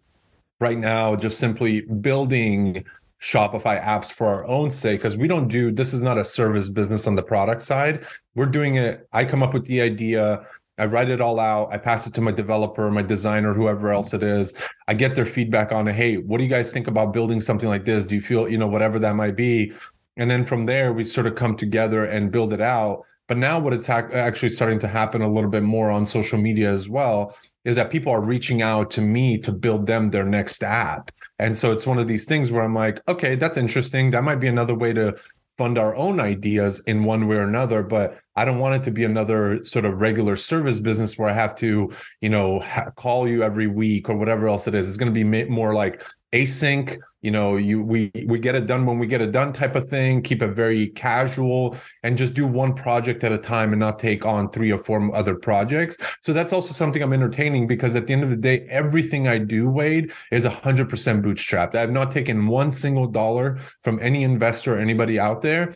right 0.59 0.77
now 0.77 1.15
just 1.15 1.37
simply 1.37 1.81
building 1.81 2.83
Shopify 3.21 3.83
apps 3.83 4.11
for 4.11 4.27
our 4.27 4.45
own 4.45 4.69
sake 4.69 5.01
because 5.01 5.17
we 5.17 5.27
don't 5.27 5.47
do 5.47 5.71
this 5.71 5.93
is 5.93 6.01
not 6.01 6.17
a 6.17 6.25
service 6.25 6.69
business 6.69 7.07
on 7.07 7.15
the 7.15 7.23
product 7.23 7.63
side. 7.63 8.05
We're 8.35 8.45
doing 8.45 8.75
it. 8.75 9.07
I 9.11 9.25
come 9.25 9.41
up 9.41 9.55
with 9.55 9.65
the 9.65 9.81
idea, 9.81 10.45
I 10.77 10.85
write 10.85 11.09
it 11.09 11.19
all 11.19 11.39
out, 11.39 11.73
I 11.73 11.77
pass 11.77 12.05
it 12.05 12.13
to 12.13 12.21
my 12.21 12.31
developer, 12.31 12.91
my 12.91 13.01
designer, 13.01 13.53
whoever 13.53 13.91
else 13.91 14.13
it 14.13 14.21
is. 14.21 14.53
I 14.87 14.93
get 14.93 15.15
their 15.15 15.25
feedback 15.25 15.71
on 15.71 15.87
it. 15.87 15.95
Hey, 15.95 16.17
what 16.17 16.37
do 16.37 16.43
you 16.43 16.49
guys 16.49 16.71
think 16.71 16.87
about 16.87 17.11
building 17.11 17.41
something 17.41 17.67
like 17.67 17.85
this? 17.85 18.05
Do 18.05 18.13
you 18.13 18.21
feel, 18.21 18.47
you 18.47 18.59
know, 18.59 18.67
whatever 18.67 18.99
that 18.99 19.15
might 19.15 19.35
be? 19.35 19.73
And 20.17 20.29
then 20.29 20.45
from 20.45 20.67
there, 20.67 20.93
we 20.93 21.03
sort 21.03 21.25
of 21.25 21.33
come 21.33 21.55
together 21.55 22.05
and 22.05 22.31
build 22.31 22.53
it 22.53 22.61
out. 22.61 23.03
But 23.27 23.37
now, 23.37 23.59
what 23.59 23.73
it's 23.73 23.87
ha- 23.87 24.07
actually 24.13 24.49
starting 24.49 24.79
to 24.79 24.87
happen 24.87 25.21
a 25.21 25.29
little 25.29 25.49
bit 25.49 25.63
more 25.63 25.89
on 25.89 26.05
social 26.05 26.39
media 26.39 26.71
as 26.71 26.87
well 26.87 27.35
is 27.65 27.75
that 27.75 27.91
people 27.91 28.11
are 28.11 28.23
reaching 28.23 28.61
out 28.61 28.89
to 28.91 29.01
me 29.01 29.37
to 29.39 29.51
build 29.51 29.85
them 29.85 30.09
their 30.09 30.23
next 30.23 30.63
app. 30.63 31.11
And 31.37 31.55
so 31.55 31.71
it's 31.73 31.85
one 31.85 31.97
of 31.97 32.07
these 32.07 32.23
things 32.25 32.51
where 32.51 32.63
I'm 32.63 32.73
like, 32.73 33.01
okay, 33.09 33.35
that's 33.35 33.57
interesting. 33.57 34.11
That 34.11 34.23
might 34.23 34.37
be 34.37 34.47
another 34.47 34.73
way 34.73 34.93
to 34.93 35.17
fund 35.57 35.77
our 35.77 35.95
own 35.95 36.19
ideas 36.19 36.79
in 36.81 37.03
one 37.03 37.27
way 37.27 37.35
or 37.35 37.41
another 37.41 37.81
but 37.81 38.19
i 38.35 38.45
don't 38.45 38.59
want 38.59 38.75
it 38.75 38.83
to 38.83 38.91
be 38.91 39.03
another 39.03 39.63
sort 39.63 39.85
of 39.85 39.99
regular 39.99 40.35
service 40.35 40.79
business 40.79 41.17
where 41.17 41.29
i 41.29 41.33
have 41.33 41.55
to 41.55 41.89
you 42.21 42.29
know 42.29 42.59
ha- 42.59 42.91
call 42.95 43.27
you 43.27 43.41
every 43.41 43.67
week 43.67 44.07
or 44.07 44.15
whatever 44.15 44.47
else 44.47 44.67
it 44.67 44.75
is 44.75 44.87
it's 44.87 44.97
going 44.97 45.11
to 45.11 45.25
be 45.25 45.45
more 45.49 45.73
like 45.73 46.03
async 46.33 46.99
you 47.21 47.31
know 47.31 47.57
you 47.57 47.81
we 47.81 48.11
we 48.25 48.37
get 48.37 48.53
it 48.53 48.67
done 48.67 48.85
when 48.85 48.99
we 48.99 49.07
get 49.07 49.21
it 49.21 49.31
done 49.31 49.51
type 49.51 49.75
of 49.75 49.89
thing 49.89 50.21
keep 50.21 50.41
it 50.41 50.53
very 50.53 50.87
casual 50.87 51.75
and 52.03 52.17
just 52.17 52.33
do 52.33 52.45
one 52.45 52.73
project 52.73 53.23
at 53.23 53.31
a 53.31 53.37
time 53.37 53.73
and 53.73 53.79
not 53.79 53.97
take 53.97 54.25
on 54.25 54.49
three 54.51 54.71
or 54.71 54.77
four 54.77 55.13
other 55.15 55.35
projects. 55.35 55.97
So 56.21 56.33
that's 56.33 56.53
also 56.53 56.73
something 56.73 57.01
i'm 57.01 57.13
entertaining 57.13 57.65
because 57.65 57.95
at 57.95 58.07
the 58.07 58.13
end 58.13 58.23
of 58.23 58.29
the 58.29 58.35
day 58.35 58.65
everything 58.69 59.27
i 59.27 59.37
do 59.37 59.69
wade 59.69 60.11
is 60.31 60.45
100% 60.45 60.87
bootstrapped. 61.21 61.75
I 61.75 61.81
have 61.81 61.91
not 61.91 62.11
taken 62.11 62.47
one 62.47 62.71
single 62.71 63.07
dollar 63.07 63.57
from 63.83 63.99
any 64.01 64.23
investor 64.23 64.75
or 64.75 64.79
anybody 64.79 65.19
out 65.19 65.41
there. 65.41 65.73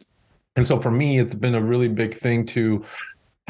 And 0.56 0.66
so 0.66 0.80
for 0.80 0.92
me 0.92 1.18
it's 1.18 1.36
been 1.36 1.56
a 1.56 1.62
really 1.62 1.88
big 1.88 2.14
thing 2.14 2.46
to 2.48 2.84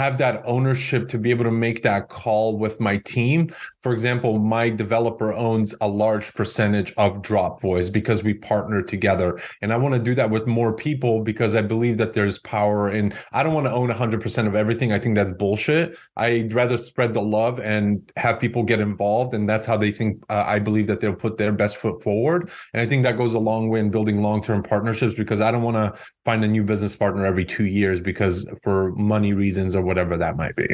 have 0.02 0.18
that 0.18 0.42
ownership 0.46 1.08
to 1.10 1.20
be 1.20 1.30
able 1.30 1.44
to 1.44 1.52
make 1.52 1.84
that 1.84 2.10
call 2.10 2.58
with 2.58 2.80
my 2.80 2.98
team. 2.98 3.54
For 3.82 3.94
example, 3.94 4.40
my 4.40 4.68
developer 4.68 5.32
owns 5.32 5.76
a 5.80 5.88
large 5.88 6.34
percentage 6.34 6.92
of 6.98 7.22
Drop 7.22 7.62
Voice 7.62 7.88
because 7.88 8.24
we 8.24 8.34
partner 8.34 8.82
together. 8.82 9.40
And 9.62 9.72
I 9.72 9.78
want 9.78 9.94
to 9.94 10.00
do 10.00 10.16
that 10.16 10.32
with 10.32 10.48
more 10.48 10.74
people 10.74 11.22
because 11.22 11.54
I 11.54 11.62
believe 11.62 11.98
that 11.98 12.14
there's 12.14 12.40
power 12.40 12.90
in 12.90 13.14
I 13.32 13.44
don't 13.44 13.54
want 13.54 13.68
to 13.68 13.72
own 13.72 13.90
100% 13.90 14.48
of 14.48 14.56
everything. 14.56 14.92
I 14.92 14.98
think 14.98 15.14
that's 15.16 15.34
bullshit. 15.34 15.96
I'd 16.18 16.52
rather 16.52 16.80
spread 16.80 17.14
the 17.14 17.22
love 17.22 17.60
and 17.60 18.12
have 18.18 18.40
people 18.40 18.64
get 18.64 18.80
involved 18.80 19.36
and 19.36 19.48
that's 19.48 19.68
how 19.68 19.78
they 19.78 19.92
think 19.92 20.24
uh, 20.30 20.44
I 20.48 20.58
believe 20.58 20.88
that 20.88 21.00
they'll 21.00 21.14
put 21.14 21.38
their 21.38 21.52
best 21.52 21.78
foot 21.78 22.02
forward. 22.02 22.50
And 22.74 22.82
I 22.82 22.88
think 22.88 23.04
that 23.04 23.18
goes 23.18 23.36
a 23.36 23.40
long 23.40 23.70
way 23.70 23.80
in 23.80 23.92
building 23.92 24.24
long-term 24.24 24.64
partnerships 24.64 25.14
because 25.14 25.42
I 25.42 25.52
don't 25.52 25.62
want 25.62 25.78
to 25.78 25.94
find 26.24 26.44
a 26.44 26.48
new 26.48 26.64
business 26.64 26.96
partner 26.96 27.26
every 27.26 27.46
2 27.46 27.66
years 27.66 28.00
because 28.00 28.48
for 28.62 28.92
money 28.92 29.34
reasons 29.34 29.76
or 29.76 29.82
whatever 29.82 30.18
that 30.18 30.38
might 30.38 30.56
be. 30.56 30.68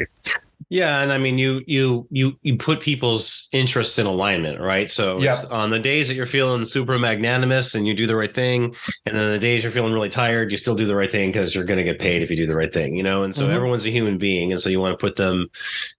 Yeah, 0.70 1.00
and 1.00 1.12
I 1.12 1.18
mean 1.18 1.38
you 1.38 1.62
you 1.66 2.06
you 2.10 2.38
you 2.42 2.58
put 2.58 2.80
people's 2.80 3.48
interests 3.52 3.98
in 3.98 4.06
alignment, 4.06 4.60
right? 4.60 4.90
So 4.90 5.18
yeah. 5.18 5.40
on 5.50 5.70
the 5.70 5.78
days 5.78 6.08
that 6.08 6.14
you're 6.14 6.26
feeling 6.26 6.66
super 6.66 6.98
magnanimous 6.98 7.74
and 7.74 7.86
you 7.86 7.94
do 7.94 8.06
the 8.06 8.16
right 8.16 8.34
thing, 8.34 8.74
and 9.06 9.16
then 9.16 9.32
the 9.32 9.38
days 9.38 9.62
you're 9.62 9.72
feeling 9.72 9.94
really 9.94 10.10
tired, 10.10 10.50
you 10.50 10.58
still 10.58 10.74
do 10.74 10.84
the 10.84 10.94
right 10.94 11.10
thing 11.10 11.32
because 11.32 11.54
you're 11.54 11.64
going 11.64 11.78
to 11.78 11.84
get 11.84 11.98
paid 11.98 12.20
if 12.20 12.30
you 12.30 12.36
do 12.36 12.46
the 12.46 12.54
right 12.54 12.72
thing, 12.72 12.96
you 12.96 13.02
know. 13.02 13.22
And 13.22 13.34
so 13.34 13.44
mm-hmm. 13.44 13.54
everyone's 13.54 13.86
a 13.86 13.90
human 13.90 14.18
being, 14.18 14.52
and 14.52 14.60
so 14.60 14.68
you 14.68 14.78
want 14.78 14.92
to 14.92 14.98
put 14.98 15.16
them, 15.16 15.46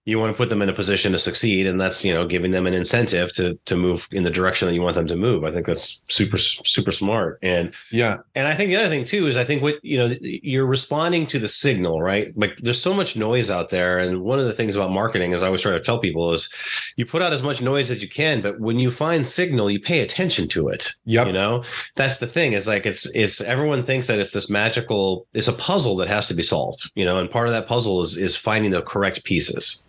you 0.04 0.20
want 0.20 0.32
to 0.32 0.36
put 0.36 0.50
them 0.50 0.62
in 0.62 0.68
a 0.68 0.72
position 0.72 1.10
to 1.12 1.18
succeed, 1.18 1.66
and 1.66 1.80
that's 1.80 2.04
you 2.04 2.14
know 2.14 2.24
giving 2.24 2.52
them 2.52 2.68
an 2.68 2.74
incentive 2.74 3.32
to 3.34 3.58
to 3.64 3.76
move 3.76 4.06
in 4.12 4.22
the 4.22 4.30
direction 4.30 4.68
that 4.68 4.74
you 4.74 4.82
want 4.82 4.94
them 4.94 5.08
to 5.08 5.16
move. 5.16 5.42
I 5.42 5.50
think 5.50 5.66
that's 5.66 6.00
super 6.06 6.38
super 6.38 6.92
smart, 6.92 7.40
and 7.42 7.74
yeah, 7.90 8.18
and 8.36 8.46
I 8.46 8.54
think 8.54 8.68
the 8.68 8.76
other 8.76 8.88
thing 8.88 9.04
too 9.04 9.26
is 9.26 9.36
I 9.36 9.44
think 9.44 9.62
what 9.62 9.82
you 9.82 9.98
know 9.98 10.14
you're 10.20 10.64
responding 10.64 11.26
to 11.26 11.40
the 11.40 11.48
signal, 11.48 12.00
right? 12.00 12.32
Like 12.36 12.56
there's 12.62 12.80
so 12.80 12.94
much 12.94 13.16
noise 13.16 13.50
out 13.50 13.70
there, 13.70 13.98
and 13.98 14.22
one 14.22 14.38
of 14.38 14.44
the 14.44 14.59
things 14.60 14.76
about 14.76 14.90
marketing, 14.90 15.32
as 15.32 15.42
I 15.42 15.46
always 15.46 15.62
try 15.62 15.72
to 15.72 15.80
tell 15.80 15.98
people, 15.98 16.32
is 16.32 16.52
you 16.96 17.06
put 17.06 17.22
out 17.22 17.32
as 17.32 17.42
much 17.42 17.62
noise 17.62 17.90
as 17.90 18.02
you 18.02 18.08
can, 18.08 18.42
but 18.42 18.60
when 18.60 18.78
you 18.78 18.90
find 18.90 19.26
signal, 19.26 19.70
you 19.70 19.80
pay 19.80 20.00
attention 20.00 20.48
to 20.48 20.68
it. 20.68 20.92
Yep. 21.06 21.28
You 21.28 21.32
know, 21.32 21.64
that's 21.96 22.18
the 22.18 22.26
thing. 22.26 22.52
Is 22.52 22.68
like 22.68 22.84
it's 22.84 23.06
it's 23.14 23.40
everyone 23.40 23.82
thinks 23.82 24.06
that 24.08 24.18
it's 24.18 24.32
this 24.32 24.50
magical. 24.50 25.26
It's 25.32 25.48
a 25.48 25.54
puzzle 25.54 25.96
that 25.96 26.08
has 26.08 26.28
to 26.28 26.34
be 26.34 26.42
solved. 26.42 26.90
You 26.94 27.06
know, 27.06 27.18
and 27.18 27.30
part 27.30 27.48
of 27.48 27.52
that 27.54 27.66
puzzle 27.66 28.02
is 28.02 28.18
is 28.18 28.36
finding 28.36 28.70
the 28.70 28.82
correct 28.82 29.24
pieces. 29.24 29.82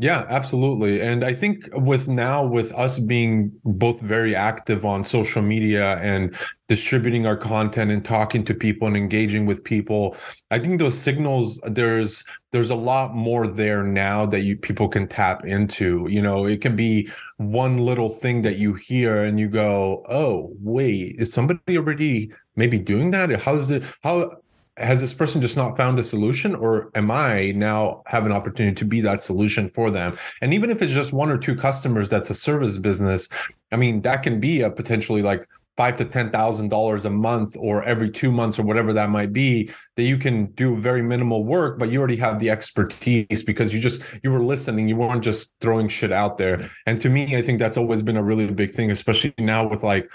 Yeah, 0.00 0.26
absolutely. 0.28 1.00
And 1.00 1.24
I 1.24 1.34
think 1.34 1.68
with 1.72 2.06
now 2.06 2.46
with 2.46 2.72
us 2.74 3.00
being 3.00 3.50
both 3.64 4.00
very 4.00 4.32
active 4.32 4.84
on 4.84 5.02
social 5.02 5.42
media 5.42 5.96
and 5.96 6.36
distributing 6.68 7.26
our 7.26 7.36
content 7.36 7.90
and 7.90 8.04
talking 8.04 8.44
to 8.44 8.54
people 8.54 8.86
and 8.86 8.96
engaging 8.96 9.44
with 9.44 9.64
people, 9.64 10.16
I 10.52 10.60
think 10.60 10.78
those 10.78 10.96
signals 10.96 11.60
there's 11.66 12.22
there's 12.52 12.70
a 12.70 12.76
lot 12.76 13.16
more 13.16 13.48
there 13.48 13.82
now 13.82 14.24
that 14.26 14.42
you 14.42 14.56
people 14.56 14.88
can 14.88 15.08
tap 15.08 15.44
into. 15.44 16.06
You 16.08 16.22
know, 16.22 16.46
it 16.46 16.60
can 16.60 16.76
be 16.76 17.10
one 17.38 17.78
little 17.78 18.08
thing 18.08 18.42
that 18.42 18.56
you 18.56 18.74
hear 18.74 19.24
and 19.24 19.40
you 19.40 19.48
go, 19.48 20.04
"Oh, 20.08 20.52
wait, 20.60 21.16
is 21.18 21.32
somebody 21.32 21.76
already 21.76 22.30
maybe 22.54 22.78
doing 22.78 23.10
that? 23.10 23.32
How's 23.40 23.72
it 23.72 23.82
how 24.04 24.30
has 24.78 25.00
this 25.00 25.14
person 25.14 25.40
just 25.40 25.56
not 25.56 25.76
found 25.76 25.98
a 25.98 26.04
solution 26.04 26.54
or 26.54 26.90
am 26.94 27.10
i 27.10 27.52
now 27.52 28.02
have 28.06 28.26
an 28.26 28.32
opportunity 28.32 28.74
to 28.74 28.84
be 28.84 29.00
that 29.00 29.22
solution 29.22 29.68
for 29.68 29.90
them? 29.90 30.16
And 30.40 30.54
even 30.54 30.70
if 30.70 30.82
it's 30.82 30.92
just 30.92 31.12
one 31.12 31.30
or 31.30 31.38
two 31.38 31.54
customers 31.54 32.08
that's 32.08 32.30
a 32.30 32.34
service 32.34 32.78
business 32.78 33.28
i 33.72 33.76
mean 33.76 34.02
that 34.02 34.22
can 34.22 34.40
be 34.40 34.62
a 34.62 34.70
potentially 34.70 35.22
like 35.22 35.46
five 35.76 35.94
to 35.94 36.04
ten 36.04 36.30
thousand 36.30 36.68
dollars 36.68 37.04
a 37.04 37.10
month 37.10 37.56
or 37.56 37.84
every 37.84 38.10
two 38.10 38.32
months 38.32 38.58
or 38.58 38.64
whatever 38.64 38.92
that 38.92 39.10
might 39.10 39.32
be 39.32 39.70
that 39.94 40.02
you 40.02 40.18
can 40.18 40.46
do 40.52 40.76
very 40.76 41.02
minimal 41.02 41.44
work 41.44 41.78
but 41.78 41.88
you 41.90 41.98
already 41.98 42.16
have 42.16 42.38
the 42.40 42.50
expertise 42.50 43.42
because 43.44 43.72
you 43.72 43.80
just 43.80 44.02
you 44.22 44.30
were 44.30 44.42
listening 44.42 44.88
you 44.88 44.96
weren't 44.96 45.22
just 45.22 45.54
throwing 45.60 45.88
shit 45.88 46.12
out 46.12 46.36
there. 46.36 46.68
And 46.86 47.00
to 47.00 47.08
me 47.08 47.36
i 47.36 47.42
think 47.42 47.58
that's 47.58 47.76
always 47.76 48.02
been 48.02 48.16
a 48.16 48.22
really 48.22 48.46
big 48.50 48.72
thing 48.72 48.90
especially 48.90 49.32
now 49.38 49.66
with 49.66 49.82
like 49.84 50.10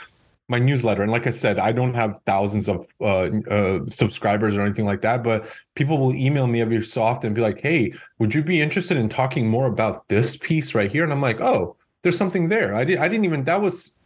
my 0.49 0.60
newsletter. 0.60 1.01
And 1.01 1.12
like 1.12 1.27
I 1.27 1.32
said, 1.32 1.58
I 1.58 1.71
don't 1.71 1.93
have 1.93 2.19
thousands 2.25 2.67
of 2.67 2.86
uh, 2.99 3.29
uh, 3.49 3.79
subscribers 3.88 4.58
or 4.58 4.62
anything 4.62 4.86
like 4.86 5.01
that, 5.01 5.23
but 5.23 5.47
people 5.75 5.97
will 5.97 6.13
email 6.13 6.47
me 6.47 6.62
every 6.62 6.84
so 6.84 7.01
often 7.01 7.27
and 7.27 7.36
be 7.36 7.41
like, 7.41 7.62
"Hey, 7.62 7.93
would 8.19 8.34
you 8.34 8.43
be 8.43 8.62
interested 8.62 8.97
in 8.97 9.10
talking 9.10 9.47
more 9.47 9.67
about 9.67 10.08
this 10.10 10.36
piece 10.38 10.75
right 10.75 10.91
here?" 10.91 11.03
And 11.03 11.13
I'm 11.13 11.21
like, 11.21 11.39
"Oh, 11.41 11.75
there's 12.01 12.17
something 12.17 12.49
there." 12.49 12.75
I 12.75 12.84
did. 12.84 12.99
I 12.99 13.08
didn't 13.08 13.25
even. 13.25 13.43
That 13.45 13.62
was 13.62 13.97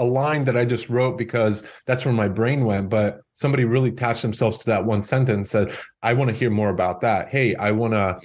a 0.00 0.04
line 0.04 0.44
that 0.44 0.56
I 0.56 0.64
just 0.64 0.90
wrote 0.90 1.16
because 1.16 1.62
that's 1.86 2.04
where 2.04 2.14
my 2.14 2.28
brain 2.28 2.64
went. 2.64 2.90
But 2.90 3.20
somebody 3.34 3.64
really 3.64 3.90
attached 3.90 4.22
themselves 4.22 4.58
to 4.58 4.66
that 4.66 4.84
one 4.84 5.02
sentence. 5.02 5.50
Said, 5.50 5.76
"I 6.02 6.14
want 6.14 6.30
to 6.30 6.36
hear 6.36 6.50
more 6.50 6.70
about 6.70 7.00
that." 7.02 7.28
Hey, 7.28 7.54
I 7.54 7.70
want 7.70 7.94
to 7.94 8.20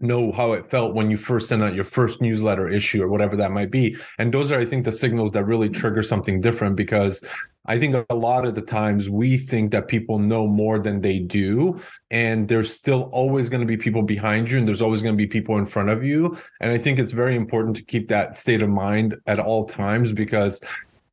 know 0.00 0.32
how 0.32 0.52
it 0.52 0.70
felt 0.70 0.94
when 0.94 1.10
you 1.10 1.16
first 1.16 1.48
sent 1.48 1.62
out 1.62 1.74
your 1.74 1.84
first 1.84 2.20
newsletter 2.20 2.68
issue 2.68 3.02
or 3.02 3.08
whatever 3.08 3.36
that 3.36 3.52
might 3.52 3.70
be. 3.70 3.96
And 4.18 4.32
those 4.32 4.50
are, 4.50 4.58
I 4.58 4.64
think, 4.64 4.84
the 4.84 4.92
signals 4.92 5.30
that 5.32 5.44
really 5.44 5.68
trigger 5.68 6.02
something 6.02 6.40
different 6.40 6.76
because 6.76 7.22
I 7.66 7.78
think 7.78 8.06
a 8.08 8.14
lot 8.14 8.46
of 8.46 8.54
the 8.54 8.62
times 8.62 9.10
we 9.10 9.36
think 9.36 9.70
that 9.72 9.86
people 9.86 10.18
know 10.18 10.46
more 10.46 10.78
than 10.78 11.02
they 11.02 11.18
do. 11.18 11.78
And 12.10 12.48
there's 12.48 12.72
still 12.72 13.10
always 13.12 13.48
going 13.48 13.60
to 13.60 13.66
be 13.66 13.76
people 13.76 14.02
behind 14.02 14.50
you, 14.50 14.58
and 14.58 14.66
there's 14.66 14.82
always 14.82 15.02
going 15.02 15.14
to 15.14 15.18
be 15.18 15.26
people 15.26 15.58
in 15.58 15.66
front 15.66 15.90
of 15.90 16.02
you. 16.02 16.36
And 16.60 16.72
I 16.72 16.78
think 16.78 16.98
it's 16.98 17.12
very 17.12 17.36
important 17.36 17.76
to 17.76 17.84
keep 17.84 18.08
that 18.08 18.36
state 18.36 18.62
of 18.62 18.70
mind 18.70 19.16
at 19.26 19.38
all 19.38 19.66
times 19.66 20.12
because 20.12 20.62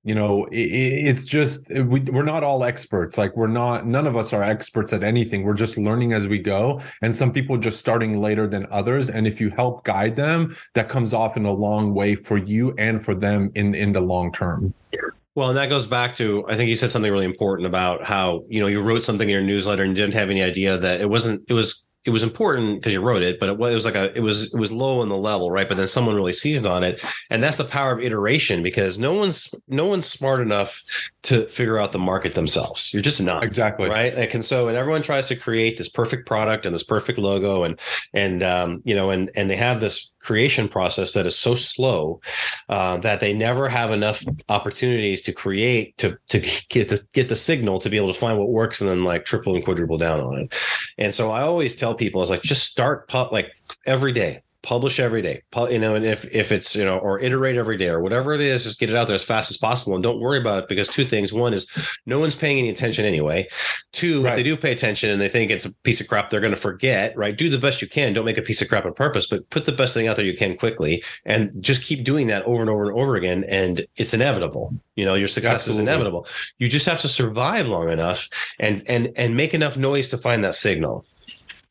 you 0.08 0.16
know 0.16 0.46
it, 0.46 0.56
it's 0.56 1.26
just 1.26 1.70
eh, 1.70 1.82
we, 1.82 2.00
we're 2.00 2.24
not 2.24 2.42
all 2.44 2.64
experts. 2.64 3.18
Like 3.18 3.36
we're 3.36 3.48
not 3.48 3.86
none 3.86 4.08
of 4.08 4.16
us 4.16 4.32
are 4.32 4.42
experts 4.42 4.94
at 4.94 5.04
anything. 5.04 5.44
We're 5.44 5.54
just 5.54 5.78
learning 5.78 6.14
as 6.14 6.28
we 6.28 6.40
go. 6.40 6.82
And 7.02 7.14
some 7.14 7.34
people 7.34 7.58
just 7.58 7.78
starting 7.78 8.22
later 8.22 8.48
than 8.48 8.68
others. 8.72 9.10
And 9.10 9.28
if 9.28 9.42
you 9.42 9.50
help 9.50 9.84
guide 9.84 10.16
them 10.16 10.56
that 10.76 10.88
comes 10.88 11.14
off 11.14 11.36
in 11.36 11.46
a 11.46 11.52
long 11.52 11.94
way 11.94 12.16
for 12.16 12.38
you 12.38 12.74
and 12.78 13.04
for 13.04 13.14
them 13.14 13.52
in 13.56 13.76
in 13.76 13.92
the 13.92 14.02
long 14.02 14.32
term. 14.32 14.74
Well, 15.36 15.50
and 15.50 15.58
that 15.58 15.70
goes 15.70 15.86
back 15.86 16.16
to 16.16 16.46
I 16.48 16.56
think 16.56 16.70
you 16.70 16.76
said 16.76 16.90
something 16.90 17.12
really 17.12 17.26
important 17.26 17.68
about 17.68 18.04
how 18.04 18.44
you 18.48 18.62
know 18.62 18.68
you 18.68 18.82
wrote 18.82 19.04
something 19.04 19.28
in 19.28 19.34
your 19.34 19.44
newsletter 19.44 19.84
and 19.84 19.96
didn't 19.96 20.14
have 20.14 20.30
any 20.30 20.42
idea 20.42 20.78
that 20.78 21.02
it 21.02 21.10
wasn't 21.10 21.44
it 21.50 21.54
was 21.54 21.87
it 22.08 22.12
was 22.12 22.24
important 22.24 22.80
because 22.80 22.94
you 22.94 23.02
wrote 23.02 23.22
it, 23.22 23.38
but 23.38 23.50
it 23.50 23.58
was, 23.58 23.72
it 23.72 23.76
was 23.76 23.86
like 23.86 23.96
a 23.96 24.16
it 24.16 24.22
was 24.22 24.54
it 24.54 24.58
was 24.58 24.72
low 24.72 25.02
in 25.04 25.10
the 25.10 25.18
level, 25.18 25.52
right? 25.52 25.68
But 25.68 25.76
then 25.76 25.90
someone 25.90 26.16
really 26.16 26.32
seized 26.32 26.66
on 26.66 26.82
it, 26.82 27.04
and 27.30 27.44
that's 27.44 27.58
the 27.58 27.66
power 27.66 27.92
of 27.92 28.00
iteration 28.00 28.64
because 28.64 28.98
no 28.98 29.12
one's 29.12 29.54
no 29.68 29.86
one's 29.86 30.08
smart 30.08 30.40
enough 30.40 30.82
to 31.28 31.46
figure 31.50 31.78
out 31.78 31.92
the 31.92 32.00
market 32.00 32.36
themselves. 32.36 32.94
You're 32.94 33.02
just 33.02 33.22
not 33.22 33.44
exactly 33.44 33.90
right. 33.90 34.16
Like, 34.16 34.34
and 34.34 34.46
so 34.46 34.70
and 34.70 34.78
everyone 34.78 35.02
tries 35.02 35.28
to 35.28 35.36
create 35.36 35.78
this 35.78 35.90
perfect 35.90 36.26
product 36.26 36.66
and 36.66 36.74
this 36.74 36.84
perfect 36.84 37.20
logo, 37.20 37.64
and 37.64 37.78
and 38.14 38.42
um, 38.42 38.82
you 38.86 38.96
know, 38.96 39.10
and 39.10 39.30
and 39.36 39.50
they 39.50 39.58
have 39.58 39.82
this 39.82 40.10
creation 40.22 40.70
process 40.70 41.12
that 41.14 41.26
is 41.26 41.38
so 41.38 41.54
slow 41.54 42.22
uh, 42.70 42.96
that 43.00 43.20
they 43.20 43.34
never 43.34 43.68
have 43.68 43.92
enough 43.92 44.24
opportunities 44.48 45.22
to 45.24 45.34
create 45.34 45.98
to 45.98 46.18
to 46.30 46.40
get 46.70 46.88
the 46.88 47.06
get 47.12 47.28
the 47.28 47.36
signal 47.36 47.80
to 47.80 47.90
be 47.90 47.98
able 47.98 48.14
to 48.14 48.18
find 48.18 48.40
what 48.40 48.48
works 48.48 48.80
and 48.80 48.90
then 48.90 49.04
like 49.04 49.26
triple 49.26 49.54
and 49.54 49.66
quadruple 49.66 49.98
down 49.98 50.22
on 50.22 50.38
it. 50.40 50.56
And 50.98 51.14
so 51.14 51.30
I 51.30 51.42
always 51.42 51.76
tell 51.76 51.94
people, 51.94 52.22
I 52.22 52.24
was 52.24 52.30
like, 52.30 52.42
just 52.42 52.68
start 52.68 53.14
like 53.34 53.52
every 53.86 54.14
day 54.14 54.44
publish 54.64 55.00
every 55.00 55.22
day. 55.22 55.42
You 55.56 55.80
know 55.80 55.96
and 55.96 56.06
if 56.06 56.26
if 56.34 56.52
it's 56.52 56.76
you 56.76 56.84
know 56.84 56.98
or 56.98 57.20
iterate 57.20 57.58
every 57.58 57.78
day 57.78 57.90
or 57.90 58.02
whatever 58.02 58.34
it 58.34 58.42
is 58.42 58.64
just 58.64 58.80
get 58.80 58.90
it 58.90 58.96
out 58.96 59.08
there 59.08 59.16
as 59.16 59.24
fast 59.24 59.52
as 59.52 59.58
possible 59.58 59.96
and 59.96 60.04
don't 60.04 60.20
worry 60.20 60.40
about 60.40 60.60
it 60.60 60.70
because 60.70 60.88
two 60.88 61.06
things. 61.06 61.32
One 61.32 61.54
is 61.54 61.68
no 62.06 62.20
one's 62.20 62.36
paying 62.36 62.58
any 62.58 62.70
attention 62.70 63.06
anyway. 63.06 63.48
Two 63.92 64.24
right. 64.24 64.32
if 64.32 64.36
they 64.38 64.44
do 64.44 64.58
pay 64.58 64.72
attention 64.72 65.10
and 65.10 65.22
they 65.22 65.30
think 65.30 65.52
it's 65.52 65.66
a 65.66 65.74
piece 65.78 66.02
of 66.02 66.08
crap 66.08 66.30
they're 66.30 66.42
going 66.42 66.54
to 66.54 66.60
forget 66.60 67.16
right? 67.18 67.38
Do 67.38 67.50
the 67.50 67.58
best 67.58 67.82
you 67.82 67.88
can. 67.88 68.14
Don't 68.14 68.26
make 68.26 68.38
a 68.38 68.42
piece 68.42 68.62
of 68.62 68.68
crap 68.68 68.86
on 68.86 68.94
purpose 68.94 69.26
but 69.26 69.50
put 69.50 69.66
the 69.66 69.72
best 69.72 69.94
thing 69.94 70.08
out 70.08 70.16
there 70.16 70.26
you 70.26 70.38
can 70.38 70.58
quickly 70.58 71.04
and 71.26 71.52
just 71.62 71.84
keep 71.84 72.04
doing 72.04 72.28
that 72.28 72.44
over 72.44 72.62
and 72.62 72.70
over 72.70 72.90
and 72.90 73.00
over 73.00 73.16
again 73.16 73.46
and 73.48 73.86
it's 73.96 74.14
inevitable. 74.14 74.74
You 74.96 75.06
know 75.06 75.14
your 75.16 75.28
success 75.28 75.54
Absolutely. 75.54 75.84
is 75.84 75.88
inevitable. 75.88 76.28
You 76.58 76.70
just 76.70 76.86
have 76.88 77.02
to 77.02 77.08
survive 77.08 77.68
long 77.68 77.90
enough 77.90 78.28
and 78.60 78.84
and 78.88 79.12
and 79.16 79.36
make 79.36 79.54
enough 79.54 79.78
noise 79.78 80.10
to 80.10 80.18
find 80.18 80.44
that 80.44 80.56
signal 80.56 81.06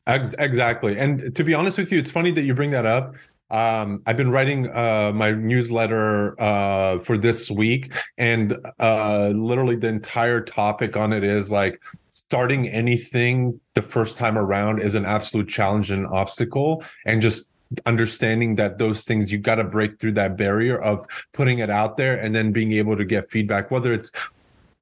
Exactly. 0.07 0.99
And 0.99 1.35
to 1.35 1.43
be 1.43 1.53
honest 1.55 1.79
with 1.79 1.91
you, 1.91 1.99
it's 1.99 2.11
funny 2.11 2.31
that 2.33 2.43
you 2.43 2.55
bring 2.55 2.71
that 2.71 2.87
up. 2.87 3.17
Um, 3.51 4.03
I've 4.07 4.17
been 4.17 4.31
writing 4.31 4.69
uh, 4.71 5.13
my 5.15 5.31
newsletter 5.31 6.41
uh, 6.41 6.99
for 6.99 7.17
this 7.17 7.51
week, 7.51 7.95
and 8.19 8.57
uh, 8.81 9.33
literally 9.35 9.77
the 9.77 9.87
entire 9.89 10.41
topic 10.41 10.97
on 10.97 11.13
it 11.13 11.23
is 11.23 11.51
like 11.53 11.81
starting 12.11 12.69
anything 12.69 13.61
the 13.75 13.83
first 13.83 14.17
time 14.17 14.37
around 14.37 14.81
is 14.81 14.95
an 14.95 15.05
absolute 15.05 15.49
challenge 15.49 15.93
and 15.93 16.07
obstacle, 16.09 16.83
and 17.05 17.23
just 17.23 17.49
understanding 17.85 18.57
that 18.57 18.79
those 18.79 19.05
things 19.05 19.31
you've 19.31 19.43
got 19.43 19.57
to 19.57 19.65
break 19.65 19.99
through 20.01 20.13
that 20.13 20.37
barrier 20.37 20.79
of 20.81 21.07
putting 21.33 21.59
it 21.61 21.71
out 21.71 21.97
there 21.97 22.19
and 22.19 22.35
then 22.35 22.53
being 22.53 22.73
able 22.73 22.97
to 22.97 23.05
get 23.05 23.31
feedback, 23.31 23.71
whether 23.71 23.93
it's 23.93 24.11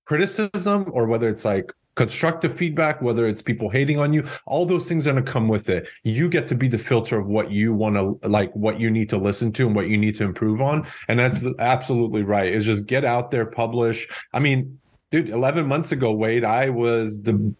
criticism 0.06 0.90
or 0.92 1.06
whether 1.06 1.28
it's 1.28 1.44
like 1.44 1.72
constructive 1.94 2.56
feedback, 2.56 3.00
whether 3.00 3.26
it's 3.26 3.42
people 3.42 3.68
hating 3.68 3.98
on 3.98 4.12
you, 4.12 4.24
all 4.46 4.66
those 4.66 4.88
things 4.88 5.06
are 5.06 5.12
going 5.12 5.24
to 5.24 5.30
come 5.30 5.48
with 5.48 5.68
it. 5.68 5.88
You 6.02 6.28
get 6.28 6.48
to 6.48 6.54
be 6.54 6.68
the 6.68 6.78
filter 6.78 7.18
of 7.18 7.26
what 7.26 7.50
you 7.50 7.72
want 7.72 7.96
to 7.96 8.28
like, 8.28 8.52
what 8.54 8.80
you 8.80 8.90
need 8.90 9.08
to 9.10 9.18
listen 9.18 9.52
to 9.52 9.66
and 9.66 9.76
what 9.76 9.88
you 9.88 9.96
need 9.96 10.16
to 10.16 10.24
improve 10.24 10.60
on. 10.60 10.86
And 11.08 11.18
that's 11.18 11.44
absolutely 11.58 12.22
right. 12.22 12.52
Is 12.52 12.64
just 12.64 12.86
get 12.86 13.04
out 13.04 13.30
there, 13.30 13.46
publish. 13.46 14.08
I 14.32 14.40
mean, 14.40 14.78
dude, 15.10 15.28
11 15.28 15.66
months 15.66 15.92
ago, 15.92 16.12
Wade, 16.12 16.44
I 16.44 16.70
was 16.70 17.22
the 17.22 17.54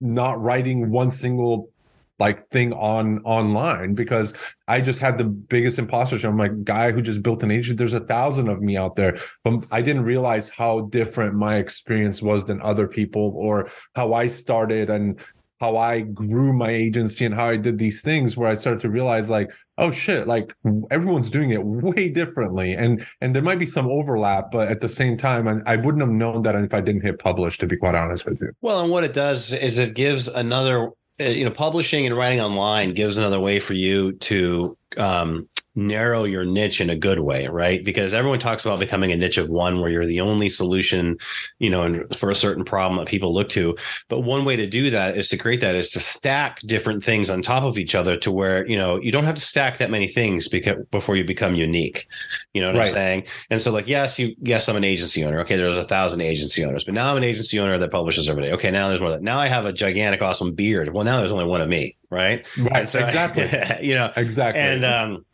not 0.00 0.40
writing 0.40 0.90
one 0.90 1.10
single 1.10 1.70
like 2.18 2.40
thing 2.40 2.72
on 2.72 3.20
online 3.24 3.94
because 3.94 4.34
I 4.68 4.80
just 4.80 5.00
had 5.00 5.18
the 5.18 5.24
biggest 5.24 5.78
imposter 5.78 6.16
syndrome. 6.16 6.34
I'm 6.34 6.38
like 6.38 6.64
guy 6.64 6.92
who 6.92 7.02
just 7.02 7.22
built 7.22 7.42
an 7.42 7.50
agency. 7.50 7.76
There's 7.76 7.92
a 7.92 8.00
thousand 8.00 8.48
of 8.48 8.62
me 8.62 8.76
out 8.76 8.96
there, 8.96 9.18
but 9.44 9.64
I 9.70 9.82
didn't 9.82 10.04
realize 10.04 10.48
how 10.48 10.82
different 10.82 11.34
my 11.34 11.56
experience 11.56 12.22
was 12.22 12.46
than 12.46 12.60
other 12.62 12.88
people, 12.88 13.34
or 13.36 13.70
how 13.94 14.14
I 14.14 14.28
started 14.28 14.88
and 14.88 15.20
how 15.58 15.78
I 15.78 16.02
grew 16.02 16.52
my 16.52 16.68
agency 16.68 17.24
and 17.24 17.34
how 17.34 17.48
I 17.48 17.56
did 17.56 17.78
these 17.78 18.02
things. 18.02 18.36
Where 18.36 18.48
I 18.48 18.54
started 18.54 18.80
to 18.80 18.90
realize 18.90 19.28
like, 19.28 19.52
oh 19.78 19.90
shit, 19.90 20.26
like 20.26 20.54
everyone's 20.90 21.30
doing 21.30 21.50
it 21.50 21.64
way 21.64 22.08
differently, 22.08 22.74
and 22.74 23.06
and 23.20 23.34
there 23.34 23.42
might 23.42 23.58
be 23.58 23.66
some 23.66 23.88
overlap, 23.88 24.50
but 24.50 24.68
at 24.68 24.80
the 24.80 24.88
same 24.88 25.18
time, 25.18 25.46
I, 25.48 25.60
I 25.66 25.76
wouldn't 25.76 26.02
have 26.02 26.10
known 26.10 26.42
that 26.42 26.54
if 26.54 26.72
I 26.72 26.80
didn't 26.80 27.02
hit 27.02 27.18
publish. 27.18 27.58
To 27.58 27.66
be 27.66 27.76
quite 27.76 27.94
honest 27.94 28.24
with 28.24 28.40
you. 28.40 28.52
Well, 28.62 28.80
and 28.80 28.90
what 28.90 29.04
it 29.04 29.12
does 29.12 29.52
is 29.52 29.78
it 29.78 29.94
gives 29.94 30.28
another 30.28 30.90
you 31.18 31.44
know 31.44 31.50
publishing 31.50 32.06
and 32.06 32.16
writing 32.16 32.40
online 32.40 32.92
gives 32.92 33.18
another 33.18 33.40
way 33.40 33.58
for 33.58 33.74
you 33.74 34.12
to 34.12 34.76
um, 34.96 35.48
narrow 35.76 36.24
your 36.24 36.44
niche 36.44 36.80
in 36.80 36.88
a 36.88 36.96
good 36.96 37.20
way, 37.20 37.46
right? 37.46 37.84
Because 37.84 38.14
everyone 38.14 38.38
talks 38.38 38.64
about 38.64 38.80
becoming 38.80 39.12
a 39.12 39.16
niche 39.16 39.36
of 39.36 39.50
one 39.50 39.78
where 39.80 39.90
you're 39.90 40.06
the 40.06 40.22
only 40.22 40.48
solution, 40.48 41.18
you 41.58 41.68
know, 41.68 42.04
for 42.16 42.30
a 42.30 42.34
certain 42.34 42.64
problem 42.64 42.98
that 42.98 43.06
people 43.06 43.32
look 43.32 43.50
to. 43.50 43.76
But 44.08 44.20
one 44.20 44.46
way 44.46 44.56
to 44.56 44.66
do 44.66 44.88
that 44.90 45.18
is 45.18 45.28
to 45.28 45.36
create 45.36 45.60
that 45.60 45.74
is 45.74 45.90
to 45.90 46.00
stack 46.00 46.60
different 46.60 47.04
things 47.04 47.28
on 47.28 47.42
top 47.42 47.62
of 47.62 47.78
each 47.78 47.94
other 47.94 48.16
to 48.16 48.32
where, 48.32 48.66
you 48.66 48.76
know, 48.76 48.98
you 49.00 49.12
don't 49.12 49.24
have 49.24 49.34
to 49.34 49.42
stack 49.42 49.76
that 49.76 49.90
many 49.90 50.08
things 50.08 50.48
because 50.48 50.82
before 50.90 51.14
you 51.14 51.24
become 51.24 51.54
unique. 51.54 52.08
You 52.54 52.62
know 52.62 52.68
what 52.68 52.78
right. 52.78 52.88
I'm 52.88 52.94
saying? 52.94 53.26
And 53.50 53.60
so 53.60 53.70
like, 53.70 53.86
yes, 53.86 54.18
you, 54.18 54.34
yes, 54.40 54.68
I'm 54.70 54.76
an 54.76 54.84
agency 54.84 55.24
owner. 55.24 55.40
Okay. 55.40 55.56
There's 55.56 55.76
a 55.76 55.84
thousand 55.84 56.22
agency 56.22 56.64
owners, 56.64 56.84
but 56.84 56.94
now 56.94 57.10
I'm 57.10 57.18
an 57.18 57.24
agency 57.24 57.60
owner 57.60 57.76
that 57.78 57.90
publishes 57.90 58.30
every 58.30 58.44
day. 58.44 58.52
Okay. 58.52 58.70
Now 58.70 58.88
there's 58.88 59.00
more. 59.00 59.10
That 59.10 59.22
now 59.22 59.38
I 59.38 59.48
have 59.48 59.66
a 59.66 59.74
gigantic, 59.74 60.22
awesome 60.22 60.54
beard. 60.54 60.92
Well, 60.94 61.04
now 61.04 61.18
there's 61.18 61.32
only 61.32 61.44
one 61.44 61.60
of 61.60 61.68
me. 61.68 61.96
Right. 62.08 62.46
Right. 62.58 62.88
So, 62.88 62.98
exactly. 63.04 63.86
you 63.86 63.94
know, 63.94 64.10
exactly. 64.16 64.62
And, 64.62 64.84
um, 64.84 65.24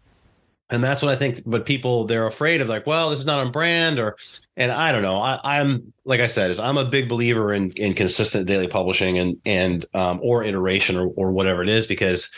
and 0.70 0.82
that's 0.82 1.02
what 1.02 1.12
I 1.12 1.16
think. 1.16 1.42
But 1.44 1.66
people 1.66 2.06
they're 2.06 2.26
afraid 2.26 2.60
of 2.60 2.68
like, 2.68 2.86
well, 2.86 3.10
this 3.10 3.20
is 3.20 3.26
not 3.26 3.44
on 3.44 3.52
brand, 3.52 3.98
or 3.98 4.16
and 4.56 4.72
I 4.72 4.92
don't 4.92 5.02
know. 5.02 5.18
I, 5.18 5.60
am 5.60 5.92
like 6.04 6.20
I 6.20 6.26
said, 6.26 6.50
is 6.50 6.58
I'm 6.58 6.78
a 6.78 6.84
big 6.84 7.08
believer 7.08 7.52
in 7.52 7.72
in 7.72 7.94
consistent 7.94 8.46
daily 8.46 8.68
publishing 8.68 9.18
and 9.18 9.36
and 9.44 9.84
um, 9.94 10.20
or 10.22 10.44
iteration 10.44 10.96
or 10.96 11.08
or 11.16 11.32
whatever 11.32 11.62
it 11.62 11.68
is 11.68 11.86
because 11.86 12.34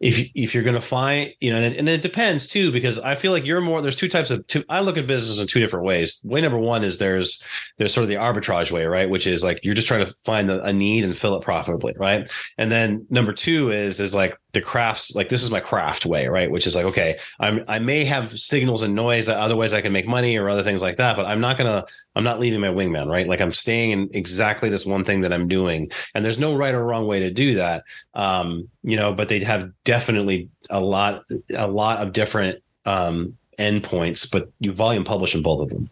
if 0.00 0.30
if 0.34 0.54
you're 0.54 0.62
going 0.62 0.74
to 0.74 0.80
find 0.80 1.30
you 1.40 1.50
know 1.50 1.56
and 1.56 1.74
it, 1.74 1.78
and 1.78 1.88
it, 1.88 2.02
depends 2.02 2.46
too 2.46 2.70
because 2.70 2.98
i 3.00 3.14
feel 3.14 3.32
like 3.32 3.44
you're 3.44 3.60
more 3.60 3.82
there's 3.82 3.96
two 3.96 4.08
types 4.08 4.30
of 4.30 4.46
two 4.46 4.62
i 4.68 4.80
look 4.80 4.96
at 4.96 5.06
business 5.06 5.40
in 5.40 5.46
two 5.48 5.58
different 5.58 5.84
ways. 5.84 6.20
Way 6.22 6.40
number 6.40 6.58
one 6.58 6.84
is 6.84 6.98
there's 6.98 7.42
there's 7.78 7.92
sort 7.92 8.04
of 8.04 8.08
the 8.08 8.16
arbitrage 8.16 8.70
way 8.70 8.84
right? 8.84 9.10
Which 9.10 9.26
is 9.26 9.42
like 9.42 9.60
you're 9.62 9.74
just 9.74 9.88
trying 9.88 10.04
to 10.04 10.14
find 10.24 10.48
a 10.50 10.72
need 10.72 11.04
and 11.04 11.16
fill 11.16 11.36
it 11.36 11.42
profitably 11.42 11.94
right? 11.96 12.30
And 12.56 12.70
then 12.70 13.06
number 13.10 13.32
two 13.32 13.70
is 13.70 13.98
is 13.98 14.14
like 14.14 14.38
the 14.52 14.60
crafts 14.60 15.14
like 15.14 15.28
this 15.28 15.42
is 15.42 15.50
my 15.50 15.60
craft 15.60 16.06
way 16.06 16.28
right? 16.28 16.50
Which 16.50 16.66
is 16.66 16.74
like 16.74 16.86
okay 16.86 17.18
i'm 17.40 17.64
i 17.66 17.78
may 17.78 18.04
have 18.04 18.38
signals 18.38 18.82
and 18.82 18.94
noise 18.94 19.26
that 19.26 19.38
otherwise 19.38 19.72
i 19.72 19.80
can 19.80 19.92
make 19.92 20.06
money 20.06 20.36
or 20.36 20.48
other 20.48 20.62
things 20.62 20.82
like 20.82 20.96
that 20.96 21.16
but 21.16 21.26
i'm 21.26 21.40
not 21.40 21.56
gonna 21.56 21.84
i'm 22.18 22.24
not 22.24 22.40
leaving 22.40 22.60
my 22.60 22.68
wingman 22.68 23.08
right? 23.08 23.28
Like 23.28 23.40
i'm 23.40 23.52
staying 23.52 23.92
in 23.92 24.10
exactly 24.12 24.68
this 24.68 24.84
one 24.84 25.04
thing 25.04 25.22
that 25.22 25.32
i'm 25.32 25.48
doing. 25.48 25.90
And 26.14 26.24
there's 26.24 26.38
no 26.38 26.56
right 26.56 26.74
or 26.74 26.84
wrong 26.84 27.06
way 27.06 27.20
to 27.20 27.30
do 27.30 27.54
that. 27.54 27.84
Um 28.12 28.68
you 28.82 28.96
know 28.96 29.14
but 29.14 29.28
they 29.28 29.38
have 29.40 29.70
definitely 29.84 30.50
a 30.68 30.80
lot 30.80 31.24
a 31.54 31.68
lot 31.68 31.98
of 31.98 32.12
different 32.12 32.62
um 32.84 33.38
endpoints 33.58 34.30
but 34.30 34.50
you 34.60 34.72
volume 34.72 35.04
publish 35.04 35.34
in 35.34 35.42
both 35.42 35.60
of 35.60 35.68
them 35.68 35.88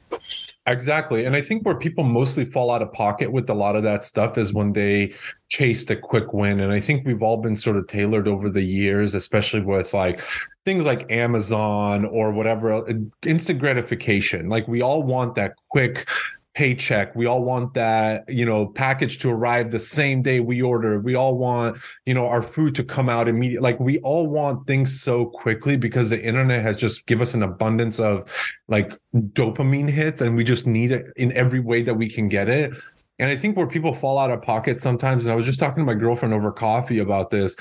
Exactly. 0.68 1.24
And 1.24 1.36
I 1.36 1.42
think 1.42 1.64
where 1.64 1.78
people 1.78 2.02
mostly 2.02 2.44
fall 2.44 2.72
out 2.72 2.82
of 2.82 2.92
pocket 2.92 3.30
with 3.30 3.48
a 3.48 3.54
lot 3.54 3.76
of 3.76 3.84
that 3.84 4.02
stuff 4.02 4.36
is 4.36 4.52
when 4.52 4.72
they 4.72 5.14
chase 5.48 5.84
the 5.84 5.94
quick 5.94 6.32
win. 6.32 6.58
And 6.58 6.72
I 6.72 6.80
think 6.80 7.06
we've 7.06 7.22
all 7.22 7.36
been 7.36 7.54
sort 7.54 7.76
of 7.76 7.86
tailored 7.86 8.26
over 8.26 8.50
the 8.50 8.62
years, 8.62 9.14
especially 9.14 9.60
with 9.60 9.94
like 9.94 10.20
things 10.64 10.84
like 10.84 11.10
Amazon 11.10 12.04
or 12.04 12.32
whatever, 12.32 12.72
uh, 12.72 12.92
instant 13.24 13.60
gratification. 13.60 14.48
Like 14.48 14.66
we 14.66 14.82
all 14.82 15.04
want 15.04 15.36
that 15.36 15.54
quick 15.70 16.08
paycheck. 16.56 17.14
We 17.14 17.26
all 17.26 17.44
want 17.44 17.74
that, 17.74 18.24
you 18.28 18.46
know, 18.46 18.66
package 18.66 19.18
to 19.18 19.30
arrive 19.30 19.70
the 19.70 19.78
same 19.78 20.22
day 20.22 20.40
we 20.40 20.62
order. 20.62 20.98
We 20.98 21.14
all 21.14 21.36
want, 21.36 21.76
you 22.06 22.14
know, 22.14 22.26
our 22.26 22.42
food 22.42 22.74
to 22.76 22.84
come 22.84 23.10
out 23.10 23.28
immediately. 23.28 23.62
Like 23.62 23.78
we 23.78 23.98
all 23.98 24.26
want 24.26 24.66
things 24.66 24.98
so 24.98 25.26
quickly 25.26 25.76
because 25.76 26.08
the 26.08 26.20
internet 26.20 26.62
has 26.62 26.78
just 26.78 27.04
give 27.04 27.20
us 27.20 27.34
an 27.34 27.42
abundance 27.42 28.00
of 28.00 28.32
like 28.68 28.90
dopamine 29.14 29.90
hits 29.90 30.22
and 30.22 30.34
we 30.34 30.44
just 30.44 30.66
need 30.66 30.92
it 30.92 31.12
in 31.16 31.30
every 31.32 31.60
way 31.60 31.82
that 31.82 31.94
we 31.94 32.08
can 32.08 32.26
get 32.26 32.48
it. 32.48 32.72
And 33.18 33.30
I 33.30 33.36
think 33.36 33.56
where 33.56 33.66
people 33.66 33.94
fall 33.94 34.18
out 34.18 34.30
of 34.30 34.40
pocket 34.40 34.80
sometimes, 34.80 35.24
and 35.24 35.32
I 35.32 35.36
was 35.36 35.44
just 35.44 35.60
talking 35.60 35.82
to 35.82 35.86
my 35.86 35.98
girlfriend 35.98 36.32
over 36.32 36.50
coffee 36.50 36.98
about 36.98 37.28
this, 37.28 37.54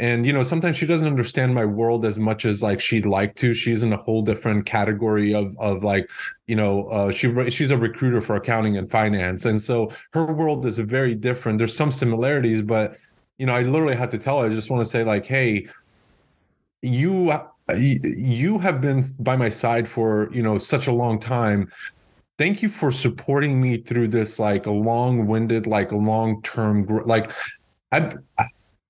and 0.00 0.26
you 0.26 0.32
know 0.32 0.42
sometimes 0.42 0.76
she 0.76 0.86
doesn't 0.86 1.06
understand 1.06 1.54
my 1.54 1.64
world 1.64 2.04
as 2.04 2.18
much 2.18 2.44
as 2.44 2.62
like 2.62 2.80
she'd 2.80 3.06
like 3.06 3.36
to. 3.36 3.54
She's 3.54 3.82
in 3.82 3.92
a 3.92 3.96
whole 3.96 4.22
different 4.22 4.66
category 4.66 5.34
of 5.34 5.56
of 5.58 5.84
like 5.84 6.10
you 6.46 6.56
know 6.56 6.86
uh, 6.86 7.12
she 7.12 7.50
she's 7.50 7.70
a 7.70 7.78
recruiter 7.78 8.20
for 8.20 8.36
accounting 8.36 8.76
and 8.76 8.90
finance. 8.90 9.44
And 9.44 9.62
so 9.62 9.92
her 10.12 10.32
world 10.32 10.66
is 10.66 10.78
very 10.78 11.14
different. 11.14 11.58
There's 11.58 11.76
some 11.76 11.92
similarities 11.92 12.62
but 12.62 12.96
you 13.40 13.46
know 13.46 13.54
i 13.54 13.62
literally 13.62 13.96
had 13.96 14.10
to 14.10 14.18
tell 14.18 14.40
her 14.40 14.46
i 14.46 14.50
just 14.50 14.70
want 14.70 14.84
to 14.84 14.90
say 14.90 15.02
like 15.02 15.24
hey 15.24 15.66
you 16.82 17.32
you 17.74 18.58
have 18.58 18.80
been 18.80 19.02
by 19.20 19.36
my 19.36 19.48
side 19.48 19.88
for 19.88 20.28
you 20.32 20.42
know 20.42 20.58
such 20.58 20.86
a 20.86 20.92
long 20.92 21.18
time. 21.18 21.70
Thank 22.38 22.62
you 22.62 22.68
for 22.68 22.90
supporting 22.90 23.60
me 23.60 23.76
through 23.76 24.08
this 24.08 24.38
like 24.38 24.66
a 24.66 24.70
long-winded 24.70 25.66
like 25.66 25.92
long-term 25.92 26.86
like 27.04 27.30
i 27.92 28.16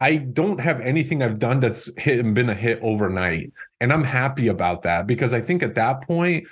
I 0.01 0.17
don't 0.17 0.61
have 0.61 0.81
anything 0.81 1.23
I've 1.23 1.39
done 1.39 1.61
that's 1.61 1.91
hit 1.99 2.21
and 2.21 2.35
been 2.35 2.49
a 2.49 2.55
hit 2.55 2.79
overnight. 2.83 3.53
And 3.81 3.93
I'm 3.93 4.05
happy 4.05 4.49
about 4.49 4.83
that 4.83 5.07
because 5.07 5.33
I 5.33 5.41
think 5.41 5.63
at 5.63 5.75
that 5.75 6.03
point, 6.03 6.47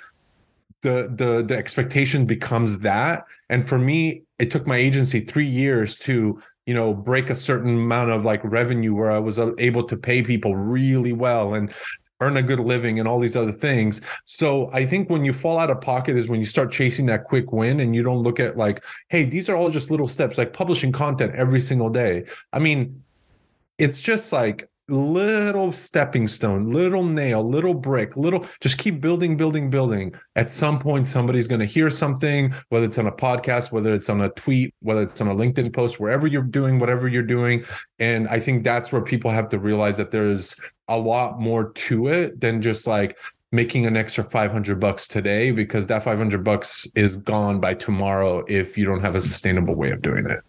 the 0.81 1.11
the 1.13 1.43
the 1.43 1.57
expectation 1.57 2.25
becomes 2.25 2.79
that. 2.79 3.25
And 3.49 3.67
for 3.67 3.77
me, 3.77 4.23
it 4.37 4.51
took 4.51 4.65
my 4.65 4.77
agency 4.77 5.19
three 5.21 5.47
years 5.47 5.95
to, 5.97 6.41
you 6.65 6.73
know, 6.73 6.93
break 6.93 7.29
a 7.29 7.35
certain 7.35 7.75
amount 7.75 8.11
of 8.11 8.23
like 8.23 8.41
revenue 8.43 8.93
where 8.93 9.11
I 9.11 9.19
was 9.19 9.39
uh, 9.39 9.51
able 9.57 9.83
to 9.83 9.97
pay 9.97 10.21
people 10.21 10.55
really 10.55 11.11
well 11.11 11.55
and 11.55 11.73
earn 12.21 12.37
a 12.37 12.41
good 12.41 12.59
living 12.59 12.99
and 12.99 13.07
all 13.07 13.19
these 13.19 13.35
other 13.35 13.51
things. 13.51 14.01
So 14.25 14.69
I 14.73 14.85
think 14.85 15.09
when 15.09 15.23
you 15.23 15.33
fall 15.33 15.57
out 15.57 15.71
of 15.71 15.81
pocket 15.81 16.17
is 16.17 16.27
when 16.27 16.39
you 16.39 16.45
start 16.45 16.71
chasing 16.71 17.05
that 17.07 17.23
quick 17.23 17.51
win 17.51 17.79
and 17.79 17.95
you 17.95 18.03
don't 18.03 18.23
look 18.23 18.39
at 18.39 18.57
like, 18.57 18.83
hey, 19.07 19.23
these 19.23 19.49
are 19.49 19.55
all 19.55 19.69
just 19.69 19.89
little 19.89 20.07
steps, 20.07 20.37
like 20.37 20.51
publishing 20.51 20.91
content 20.91 21.33
every 21.35 21.61
single 21.61 21.89
day. 21.89 22.25
I 22.51 22.59
mean, 22.59 23.01
it's 23.79 23.99
just 23.99 24.31
like 24.31 24.69
little 24.89 25.71
stepping 25.71 26.27
stone, 26.27 26.69
little 26.71 27.03
nail, 27.03 27.43
little 27.43 27.73
brick, 27.73 28.17
little 28.17 28.45
just 28.59 28.77
keep 28.77 28.99
building, 29.01 29.37
building, 29.37 29.69
building. 29.69 30.13
At 30.35 30.51
some 30.51 30.79
point, 30.79 31.07
somebody's 31.07 31.47
going 31.47 31.59
to 31.59 31.65
hear 31.65 31.89
something, 31.89 32.53
whether 32.69 32.85
it's 32.85 32.97
on 32.97 33.07
a 33.07 33.11
podcast, 33.11 33.71
whether 33.71 33.93
it's 33.93 34.09
on 34.09 34.21
a 34.21 34.29
tweet, 34.29 34.73
whether 34.81 35.03
it's 35.03 35.21
on 35.21 35.27
a 35.27 35.35
LinkedIn 35.35 35.73
post, 35.73 35.99
wherever 35.99 36.27
you're 36.27 36.41
doing, 36.41 36.79
whatever 36.79 37.07
you're 37.07 37.23
doing. 37.23 37.63
And 37.99 38.27
I 38.27 38.39
think 38.39 38.63
that's 38.63 38.91
where 38.91 39.03
people 39.03 39.31
have 39.31 39.49
to 39.49 39.59
realize 39.59 39.97
that 39.97 40.11
there's 40.11 40.59
a 40.87 40.97
lot 40.97 41.39
more 41.39 41.71
to 41.71 42.07
it 42.07 42.39
than 42.41 42.61
just 42.61 42.87
like 42.87 43.17
making 43.51 43.85
an 43.85 43.97
extra 43.97 44.23
500 44.23 44.79
bucks 44.79 45.07
today 45.07 45.51
because 45.51 45.87
that 45.87 46.03
500 46.03 46.43
bucks 46.43 46.87
is 46.95 47.15
gone 47.15 47.59
by 47.59 47.73
tomorrow 47.73 48.43
if 48.47 48.77
you 48.77 48.85
don't 48.85 49.01
have 49.01 49.15
a 49.15 49.21
sustainable 49.21 49.75
way 49.75 49.89
of 49.91 50.01
doing 50.01 50.29
it. 50.29 50.39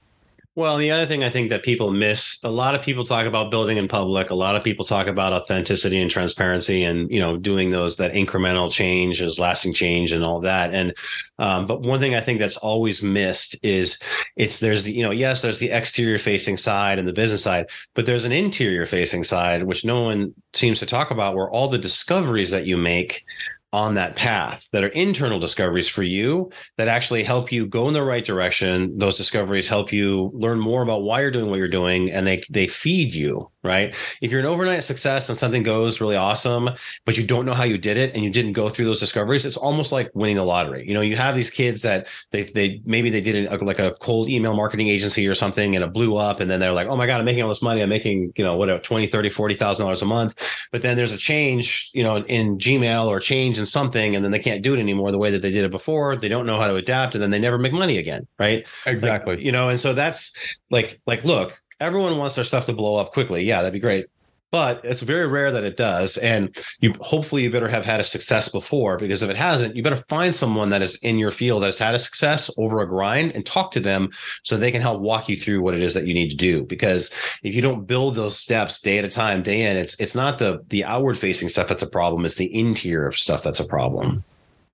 Well, 0.60 0.76
the 0.76 0.90
other 0.90 1.06
thing 1.06 1.24
I 1.24 1.30
think 1.30 1.48
that 1.48 1.62
people 1.62 1.90
miss, 1.90 2.38
a 2.44 2.50
lot 2.50 2.74
of 2.74 2.82
people 2.82 3.06
talk 3.06 3.24
about 3.24 3.50
building 3.50 3.78
in 3.78 3.88
public. 3.88 4.28
A 4.28 4.34
lot 4.34 4.56
of 4.56 4.62
people 4.62 4.84
talk 4.84 5.06
about 5.06 5.32
authenticity 5.32 5.98
and 5.98 6.10
transparency, 6.10 6.84
and 6.84 7.10
you 7.10 7.18
know, 7.18 7.38
doing 7.38 7.70
those 7.70 7.96
that 7.96 8.12
incremental 8.12 8.70
change 8.70 9.22
is 9.22 9.38
lasting 9.38 9.72
change 9.72 10.12
and 10.12 10.22
all 10.22 10.38
that. 10.40 10.74
And 10.74 10.94
um, 11.38 11.66
but 11.66 11.80
one 11.80 11.98
thing 11.98 12.14
I 12.14 12.20
think 12.20 12.40
that's 12.40 12.58
always 12.58 13.02
missed 13.02 13.56
is 13.62 13.98
it's 14.36 14.60
there's 14.60 14.84
the 14.84 14.92
you 14.92 15.02
know 15.02 15.12
yes 15.12 15.40
there's 15.40 15.60
the 15.60 15.70
exterior 15.70 16.18
facing 16.18 16.58
side 16.58 16.98
and 16.98 17.08
the 17.08 17.14
business 17.14 17.42
side, 17.42 17.70
but 17.94 18.04
there's 18.04 18.26
an 18.26 18.32
interior 18.32 18.84
facing 18.84 19.24
side 19.24 19.62
which 19.62 19.86
no 19.86 20.02
one 20.02 20.34
seems 20.52 20.78
to 20.80 20.84
talk 20.84 21.10
about, 21.10 21.36
where 21.36 21.48
all 21.48 21.68
the 21.68 21.78
discoveries 21.78 22.50
that 22.50 22.66
you 22.66 22.76
make 22.76 23.24
on 23.72 23.94
that 23.94 24.16
path 24.16 24.68
that 24.72 24.82
are 24.82 24.88
internal 24.88 25.38
discoveries 25.38 25.88
for 25.88 26.02
you 26.02 26.50
that 26.76 26.88
actually 26.88 27.22
help 27.22 27.52
you 27.52 27.66
go 27.66 27.86
in 27.86 27.94
the 27.94 28.02
right 28.02 28.24
direction 28.24 28.98
those 28.98 29.16
discoveries 29.16 29.68
help 29.68 29.92
you 29.92 30.30
learn 30.34 30.58
more 30.58 30.82
about 30.82 31.02
why 31.02 31.20
you're 31.20 31.30
doing 31.30 31.48
what 31.50 31.56
you're 31.56 31.68
doing 31.68 32.10
and 32.10 32.26
they 32.26 32.42
they 32.50 32.66
feed 32.66 33.14
you 33.14 33.50
right? 33.62 33.94
If 34.20 34.30
you're 34.30 34.40
an 34.40 34.46
overnight 34.46 34.84
success 34.84 35.28
and 35.28 35.36
something 35.36 35.62
goes 35.62 36.00
really 36.00 36.16
awesome, 36.16 36.70
but 37.04 37.16
you 37.16 37.26
don't 37.26 37.44
know 37.44 37.52
how 37.52 37.64
you 37.64 37.76
did 37.76 37.96
it 37.98 38.14
and 38.14 38.24
you 38.24 38.30
didn't 38.30 38.52
go 38.52 38.68
through 38.68 38.86
those 38.86 39.00
discoveries, 39.00 39.44
it's 39.44 39.56
almost 39.56 39.92
like 39.92 40.10
winning 40.14 40.36
the 40.36 40.44
lottery. 40.44 40.86
You 40.86 40.94
know, 40.94 41.02
you 41.02 41.16
have 41.16 41.34
these 41.34 41.50
kids 41.50 41.82
that 41.82 42.06
they 42.30 42.44
they 42.44 42.80
maybe 42.84 43.10
they 43.10 43.20
did 43.20 43.34
it 43.34 43.52
uh, 43.52 43.64
like 43.64 43.78
a 43.78 43.92
cold 44.00 44.28
email 44.28 44.54
marketing 44.54 44.88
agency 44.88 45.26
or 45.28 45.34
something 45.34 45.74
and 45.74 45.84
it 45.84 45.92
blew 45.92 46.16
up 46.16 46.40
and 46.40 46.50
then 46.50 46.60
they're 46.60 46.72
like, 46.72 46.88
"Oh 46.88 46.96
my 46.96 47.06
god, 47.06 47.18
I'm 47.18 47.24
making 47.24 47.42
all 47.42 47.48
this 47.48 47.62
money. 47.62 47.82
I'm 47.82 47.88
making, 47.88 48.32
you 48.36 48.44
know, 48.44 48.56
whatever 48.56 48.78
uh, 48.78 48.82
20, 48.82 49.06
30, 49.06 49.30
40,000 49.30 49.84
dollars 49.84 50.02
a 50.02 50.06
month." 50.06 50.34
But 50.72 50.82
then 50.82 50.96
there's 50.96 51.12
a 51.12 51.18
change, 51.18 51.90
you 51.92 52.02
know, 52.02 52.16
in 52.16 52.58
Gmail 52.58 53.06
or 53.06 53.20
change 53.20 53.58
in 53.60 53.66
something 53.66 54.16
and 54.16 54.24
then 54.24 54.32
they 54.32 54.38
can't 54.38 54.62
do 54.62 54.74
it 54.74 54.80
anymore 54.80 55.12
the 55.12 55.18
way 55.18 55.30
that 55.30 55.42
they 55.42 55.50
did 55.50 55.64
it 55.64 55.70
before. 55.70 56.16
They 56.16 56.28
don't 56.28 56.46
know 56.46 56.58
how 56.60 56.66
to 56.66 56.74
adapt 56.76 57.14
and 57.14 57.22
then 57.22 57.30
they 57.30 57.38
never 57.38 57.58
make 57.58 57.72
money 57.72 57.98
again, 57.98 58.26
right? 58.38 58.66
Exactly. 58.86 59.36
Like, 59.36 59.44
you 59.44 59.52
know, 59.52 59.68
and 59.68 59.78
so 59.78 59.92
that's 59.92 60.32
like 60.70 61.00
like 61.06 61.24
look, 61.24 61.60
everyone 61.78 62.18
wants 62.18 62.34
their 62.34 62.44
stuff 62.44 62.66
to 62.66 62.72
blow 62.72 62.96
up 62.96 63.12
quickly. 63.12 63.42
Yeah, 63.44 63.58
that'd 63.58 63.72
be 63.72 63.80
great. 63.80 64.06
But 64.50 64.84
it's 64.84 65.00
very 65.00 65.26
rare 65.26 65.52
that 65.52 65.64
it 65.64 65.76
does. 65.76 66.16
And 66.16 66.56
you 66.80 66.92
hopefully 67.00 67.42
you 67.42 67.50
better 67.50 67.68
have 67.68 67.84
had 67.84 68.00
a 68.00 68.04
success 68.04 68.48
before 68.48 68.98
because 68.98 69.22
if 69.22 69.30
it 69.30 69.36
hasn't, 69.36 69.76
you 69.76 69.82
better 69.82 70.02
find 70.08 70.34
someone 70.34 70.70
that 70.70 70.82
is 70.82 70.96
in 71.02 71.18
your 71.18 71.30
field 71.30 71.62
that 71.62 71.66
has 71.66 71.78
had 71.78 71.94
a 71.94 71.98
success 71.98 72.50
over 72.58 72.80
a 72.80 72.88
grind 72.88 73.32
and 73.32 73.46
talk 73.46 73.70
to 73.72 73.80
them 73.80 74.10
so 74.42 74.56
they 74.56 74.72
can 74.72 74.82
help 74.82 75.00
walk 75.00 75.28
you 75.28 75.36
through 75.36 75.62
what 75.62 75.74
it 75.74 75.82
is 75.82 75.94
that 75.94 76.06
you 76.06 76.14
need 76.14 76.30
to 76.30 76.36
do. 76.36 76.64
Because 76.64 77.12
if 77.42 77.54
you 77.54 77.62
don't 77.62 77.86
build 77.86 78.14
those 78.16 78.36
steps 78.36 78.80
day 78.80 78.98
at 78.98 79.04
a 79.04 79.08
time, 79.08 79.42
day 79.42 79.62
in, 79.62 79.76
it's 79.76 79.98
it's 80.00 80.14
not 80.14 80.38
the 80.38 80.64
the 80.68 80.84
outward 80.84 81.16
facing 81.18 81.48
stuff 81.48 81.68
that's 81.68 81.82
a 81.82 81.88
problem, 81.88 82.24
it's 82.24 82.34
the 82.34 82.52
interior 82.54 83.12
stuff 83.12 83.42
that's 83.42 83.60
a 83.60 83.66
problem. 83.66 84.24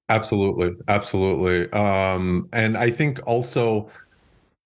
Absolutely. 0.09 0.71
Absolutely. 0.89 1.71
Um, 1.73 2.49
and 2.53 2.79
I 2.79 2.91
think 2.91 3.19
also 3.27 3.91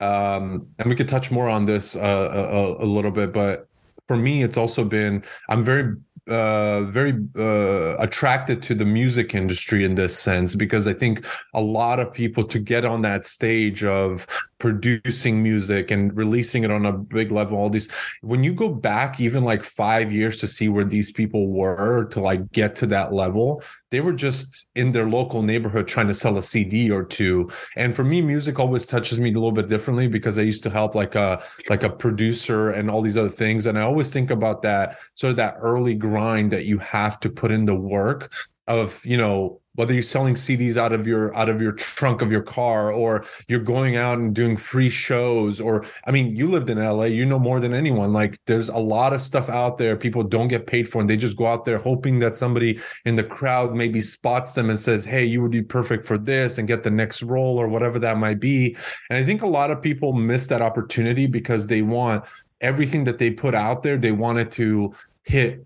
um, 0.00 0.66
and 0.78 0.88
we 0.88 0.96
could 0.96 1.08
touch 1.08 1.30
more 1.30 1.48
on 1.48 1.66
this 1.66 1.94
uh, 1.94 2.78
a, 2.80 2.84
a, 2.84 2.86
little 2.86 3.10
bit, 3.10 3.34
but 3.34 3.68
for 4.10 4.16
me, 4.16 4.42
it's 4.42 4.56
also 4.56 4.82
been 4.82 5.22
I'm 5.48 5.62
very 5.62 5.94
uh, 6.26 6.82
very 6.82 7.14
uh, 7.38 7.96
attracted 8.00 8.60
to 8.60 8.74
the 8.74 8.84
music 8.84 9.36
industry 9.36 9.84
in 9.84 9.94
this 9.94 10.18
sense 10.18 10.56
because 10.56 10.88
I 10.88 10.94
think 10.94 11.24
a 11.54 11.62
lot 11.62 12.00
of 12.00 12.12
people 12.12 12.42
to 12.44 12.58
get 12.58 12.84
on 12.84 13.02
that 13.02 13.24
stage 13.24 13.84
of 13.84 14.26
producing 14.58 15.44
music 15.44 15.92
and 15.92 16.16
releasing 16.16 16.64
it 16.64 16.72
on 16.72 16.86
a 16.86 16.92
big 16.92 17.30
level 17.30 17.56
all 17.56 17.70
these 17.70 17.88
when 18.22 18.42
you 18.42 18.52
go 18.52 18.68
back 18.68 19.20
even 19.20 19.44
like 19.44 19.62
5 19.62 20.10
years 20.10 20.36
to 20.38 20.48
see 20.48 20.68
where 20.68 20.84
these 20.84 21.12
people 21.12 21.48
were 21.48 22.06
to 22.06 22.20
like 22.20 22.50
get 22.50 22.74
to 22.76 22.86
that 22.86 23.12
level 23.12 23.62
they 23.90 24.00
were 24.00 24.12
just 24.12 24.66
in 24.74 24.92
their 24.92 25.08
local 25.08 25.42
neighborhood 25.42 25.88
trying 25.88 26.06
to 26.06 26.14
sell 26.14 26.38
a 26.38 26.42
CD 26.42 26.90
or 26.90 27.04
two. 27.04 27.50
And 27.76 27.94
for 27.94 28.04
me, 28.04 28.22
music 28.22 28.58
always 28.58 28.86
touches 28.86 29.18
me 29.18 29.30
a 29.30 29.34
little 29.34 29.52
bit 29.52 29.68
differently 29.68 30.06
because 30.06 30.38
I 30.38 30.42
used 30.42 30.62
to 30.62 30.70
help 30.70 30.94
like 30.94 31.14
a 31.14 31.42
like 31.68 31.82
a 31.82 31.90
producer 31.90 32.70
and 32.70 32.90
all 32.90 33.02
these 33.02 33.16
other 33.16 33.28
things. 33.28 33.66
And 33.66 33.78
I 33.78 33.82
always 33.82 34.10
think 34.10 34.30
about 34.30 34.62
that 34.62 34.98
sort 35.14 35.30
of 35.30 35.36
that 35.36 35.56
early 35.58 35.94
grind 35.94 36.52
that 36.52 36.66
you 36.66 36.78
have 36.78 37.18
to 37.20 37.30
put 37.30 37.50
in 37.50 37.64
the 37.64 37.74
work 37.74 38.32
of 38.78 39.04
you 39.04 39.16
know 39.16 39.60
whether 39.76 39.94
you're 39.94 40.02
selling 40.02 40.34
CDs 40.34 40.76
out 40.76 40.92
of 40.92 41.06
your 41.06 41.34
out 41.36 41.48
of 41.48 41.62
your 41.62 41.72
trunk 41.72 42.22
of 42.22 42.30
your 42.30 42.42
car 42.42 42.92
or 42.92 43.24
you're 43.48 43.60
going 43.60 43.96
out 43.96 44.18
and 44.18 44.34
doing 44.34 44.56
free 44.56 44.90
shows 44.90 45.60
or 45.60 45.84
I 46.06 46.10
mean 46.10 46.34
you 46.34 46.50
lived 46.50 46.68
in 46.70 46.78
LA 46.78 47.04
you 47.04 47.24
know 47.24 47.38
more 47.38 47.60
than 47.60 47.72
anyone. 47.72 48.12
Like 48.12 48.38
there's 48.46 48.68
a 48.68 48.78
lot 48.78 49.12
of 49.12 49.22
stuff 49.22 49.48
out 49.48 49.78
there 49.78 49.96
people 49.96 50.22
don't 50.22 50.48
get 50.48 50.66
paid 50.66 50.88
for 50.88 51.00
and 51.00 51.08
they 51.08 51.16
just 51.16 51.36
go 51.36 51.46
out 51.46 51.64
there 51.64 51.78
hoping 51.78 52.18
that 52.18 52.36
somebody 52.36 52.80
in 53.04 53.16
the 53.16 53.24
crowd 53.24 53.74
maybe 53.74 54.00
spots 54.00 54.52
them 54.52 54.70
and 54.70 54.78
says 54.78 55.04
hey 55.04 55.24
you 55.24 55.40
would 55.40 55.52
be 55.52 55.62
perfect 55.62 56.04
for 56.04 56.18
this 56.18 56.58
and 56.58 56.68
get 56.68 56.82
the 56.82 56.90
next 56.90 57.22
role 57.22 57.56
or 57.56 57.68
whatever 57.68 57.98
that 57.98 58.18
might 58.18 58.40
be. 58.40 58.76
And 59.08 59.18
I 59.18 59.24
think 59.24 59.42
a 59.42 59.46
lot 59.46 59.70
of 59.70 59.80
people 59.80 60.12
miss 60.12 60.48
that 60.48 60.62
opportunity 60.62 61.26
because 61.26 61.68
they 61.68 61.82
want 61.82 62.24
everything 62.60 63.04
that 63.04 63.18
they 63.18 63.30
put 63.30 63.54
out 63.54 63.82
there 63.82 63.96
they 63.96 64.12
want 64.12 64.38
it 64.38 64.50
to 64.50 64.92
hit 65.22 65.64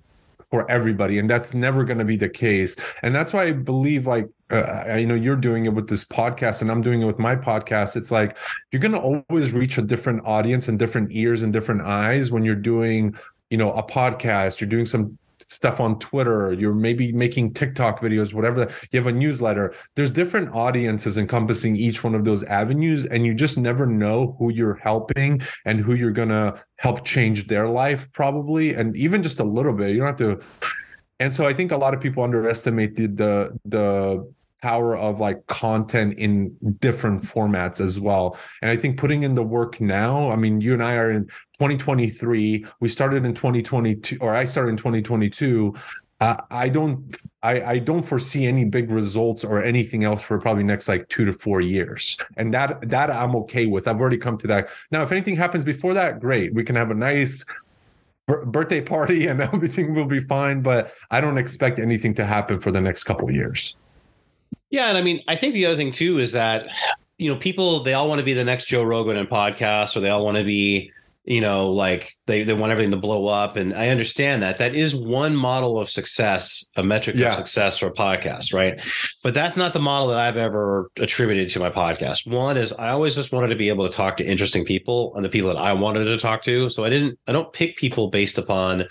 for 0.55 0.71
everybody 0.71 1.19
and 1.19 1.29
that's 1.29 1.53
never 1.53 1.83
going 1.83 1.99
to 1.99 2.05
be 2.05 2.17
the 2.17 2.29
case. 2.29 2.77
And 3.03 3.13
that's 3.13 3.33
why 3.33 3.47
i 3.47 3.51
believe 3.51 4.07
like 4.07 4.29
uh, 4.51 4.85
i 4.87 5.05
know 5.05 5.17
you're 5.17 5.35
doing 5.35 5.65
it 5.65 5.75
with 5.75 5.89
this 5.89 6.05
podcast 6.05 6.63
and 6.63 6.71
i'm 6.71 6.81
doing 6.81 7.03
it 7.03 7.07
with 7.07 7.19
my 7.19 7.35
podcast. 7.35 7.97
It's 7.97 8.13
like 8.13 8.39
you're 8.71 8.79
going 8.81 8.93
to 8.93 9.01
always 9.01 9.53
reach 9.53 9.79
a 9.79 9.83
different 9.83 10.23
audience 10.25 10.69
and 10.69 10.79
different 10.79 11.09
ears 11.11 11.43
and 11.43 11.53
different 11.53 11.81
eyes 11.81 12.31
when 12.31 12.45
you're 12.45 12.55
doing 12.55 13.17
you 13.51 13.59
know 13.59 13.73
a 13.73 13.83
podcast. 13.83 14.61
You're 14.61 14.71
doing 14.71 14.87
some 14.87 15.19
stuff 15.51 15.81
on 15.81 15.99
Twitter, 15.99 16.53
you're 16.53 16.75
maybe 16.75 17.13
making 17.13 17.55
TikTok 17.55 18.01
videos, 18.01 18.35
whatever. 18.35 18.71
You 18.91 19.01
have 19.01 19.07
a 19.07 19.13
newsletter. 19.13 19.75
There's 19.97 20.11
different 20.11 20.55
audiences 20.55 21.19
encompassing 21.19 21.77
each 21.77 22.05
one 22.05 22.15
of 22.15 22.25
those 22.25 22.43
avenues, 22.45 23.07
and 23.07 23.25
you 23.27 23.35
just 23.35 23.59
never 23.59 23.87
know 23.87 24.37
who 24.39 24.51
you're 24.51 24.77
helping 24.77 25.43
and 25.65 25.81
who 25.81 25.95
you're 25.95 26.11
gonna 26.11 26.63
help 26.79 27.05
change 27.05 27.47
their 27.47 27.69
life, 27.69 28.11
probably, 28.13 28.75
and 28.75 28.97
even 28.97 29.23
just 29.23 29.41
a 29.41 29.45
little 29.45 29.73
bit. 29.73 29.91
You 29.91 29.99
don't 29.99 30.07
have 30.07 30.17
to. 30.17 30.41
And 31.21 31.33
so 31.33 31.47
I 31.47 31.53
think 31.53 31.73
a 31.73 31.77
lot 31.77 31.95
of 31.95 32.01
people 32.01 32.23
underestimate 32.23 32.97
the 32.97 33.07
the 33.07 33.59
the 33.65 34.35
power 34.65 34.97
of 34.97 35.21
like 35.21 35.47
content 35.47 36.15
in 36.17 36.57
different 36.81 37.21
formats 37.21 37.83
as 37.83 38.01
well. 38.01 38.39
And 38.63 38.71
I 38.71 38.77
think 38.77 38.97
putting 38.99 39.23
in 39.23 39.35
the 39.35 39.43
work 39.43 39.79
now, 39.79 40.31
I 40.31 40.37
mean, 40.37 40.63
you 40.63 40.73
and 40.73 40.83
I 40.83 40.95
are 40.95 41.11
in 41.11 41.27
2023. 41.59 42.65
We 42.81 42.89
started 42.89 43.27
in 43.27 43.35
2022, 43.35 44.17
or 44.23 44.35
I 44.35 44.47
started 44.47 44.71
in 44.71 44.77
2022. 44.79 45.75
Uh, 46.19 46.37
I 46.51 46.71
don't, 46.71 47.15
I, 47.43 47.63
I 47.63 47.79
don't 47.79 48.03
foresee 48.03 48.47
any 48.47 48.65
big 48.65 48.91
results 48.91 49.45
or 49.45 49.63
anything 49.63 50.03
else 50.03 50.23
for 50.23 50.41
probably 50.41 50.65
next 50.65 50.89
like 50.89 51.11
two 51.11 51.27
to 51.27 51.35
four 51.35 51.61
years, 51.61 52.17
and 52.39 52.55
that 52.55 52.89
that 52.89 53.11
I'm 53.11 53.37
okay 53.43 53.67
with. 53.67 53.87
I've 53.87 54.01
already 54.01 54.17
come 54.17 54.39
to 54.39 54.47
that. 54.47 54.71
Now, 54.91 55.03
if 55.03 55.13
anything 55.13 55.37
happens 55.37 55.65
before 55.65 55.93
that, 55.93 56.21
great. 56.21 56.55
We 56.55 56.65
can 56.65 56.77
have 56.77 56.91
a 56.91 56.95
nice 56.95 57.45
birthday 58.27 58.81
party 58.81 59.27
and 59.31 59.43
everything 59.43 59.93
will 59.93 60.07
be 60.07 60.21
fine. 60.21 60.63
But 60.63 60.95
I 61.11 61.21
don't 61.21 61.37
expect 61.37 61.79
anything 61.79 62.15
to 62.15 62.25
happen 62.25 62.61
for 62.61 62.71
the 62.71 62.81
next 62.81 63.05
couple 63.05 63.31
years. 63.31 63.77
Yeah, 64.75 64.89
and 64.89 64.99
I 64.99 65.03
mean, 65.03 65.23
I 65.29 65.37
think 65.37 65.55
the 65.55 65.67
other 65.67 65.77
thing 65.77 65.93
too 65.93 66.19
is 66.19 66.33
that 66.33 66.67
you 67.19 67.33
know 67.33 67.39
people 67.39 67.85
they 67.85 67.95
all 67.95 68.09
want 68.09 68.19
to 68.19 68.25
be 68.25 68.35
the 68.35 68.43
next 68.43 68.65
Joe 68.65 68.83
Rogan 68.83 69.17
in 69.17 69.25
podcasts, 69.25 69.95
or 69.97 70.01
they 70.01 70.11
all 70.11 70.25
want 70.25 70.37
to 70.37 70.43
be 70.43 70.91
you 71.25 71.41
know 71.41 71.71
like 71.71 72.17
they, 72.27 72.43
they 72.43 72.55
want 72.55 72.73
everything 72.73 72.91
to 72.93 72.97
blow 72.97 73.27
up. 73.27 73.57
And 73.57 73.75
i 73.75 73.89
understand 73.89 74.43
that. 74.43 74.59
That 74.59 74.75
is 74.75 74.95
one 74.95 75.37
model 75.37 75.79
of 75.79 75.91
success 75.91 76.65
a 76.77 76.83
metric 76.83 77.17
yeah. 77.17 77.31
of 77.31 77.35
success 77.35 77.79
for 77.79 77.87
a 77.87 77.93
podcast 77.93 78.53
right? 78.55 78.81
But 79.23 79.35
that's 79.35 79.57
not 79.57 79.73
the 79.73 79.81
model 79.81 80.09
that 80.09 80.19
i've 80.19 80.37
ever 80.37 80.91
attributed 80.99 81.51
to 81.51 81.61
my 81.61 81.71
podcast. 81.71 82.31
One 82.31 82.57
is 82.57 82.73
i 82.75 82.91
always 82.91 83.15
just 83.15 83.33
wanted 83.33 83.49
to 83.49 83.57
be 83.57 83.69
able 83.69 83.89
to 83.89 83.95
talk 83.95 84.17
to 84.19 84.25
interesting 84.27 84.65
people 84.65 85.15
and 85.17 85.25
the 85.25 85.29
people 85.29 85.53
that 85.53 85.61
i 85.61 85.73
wanted 85.73 86.05
to 86.05 86.19
talk 86.19 86.43
to. 86.43 86.69
So 86.69 86.85
i 86.85 86.91
didn't 86.91 87.19
i 87.27 87.33
don't 87.33 87.53
pick 87.53 87.77
people 87.77 88.09
based 88.11 88.39
upon 88.39 88.85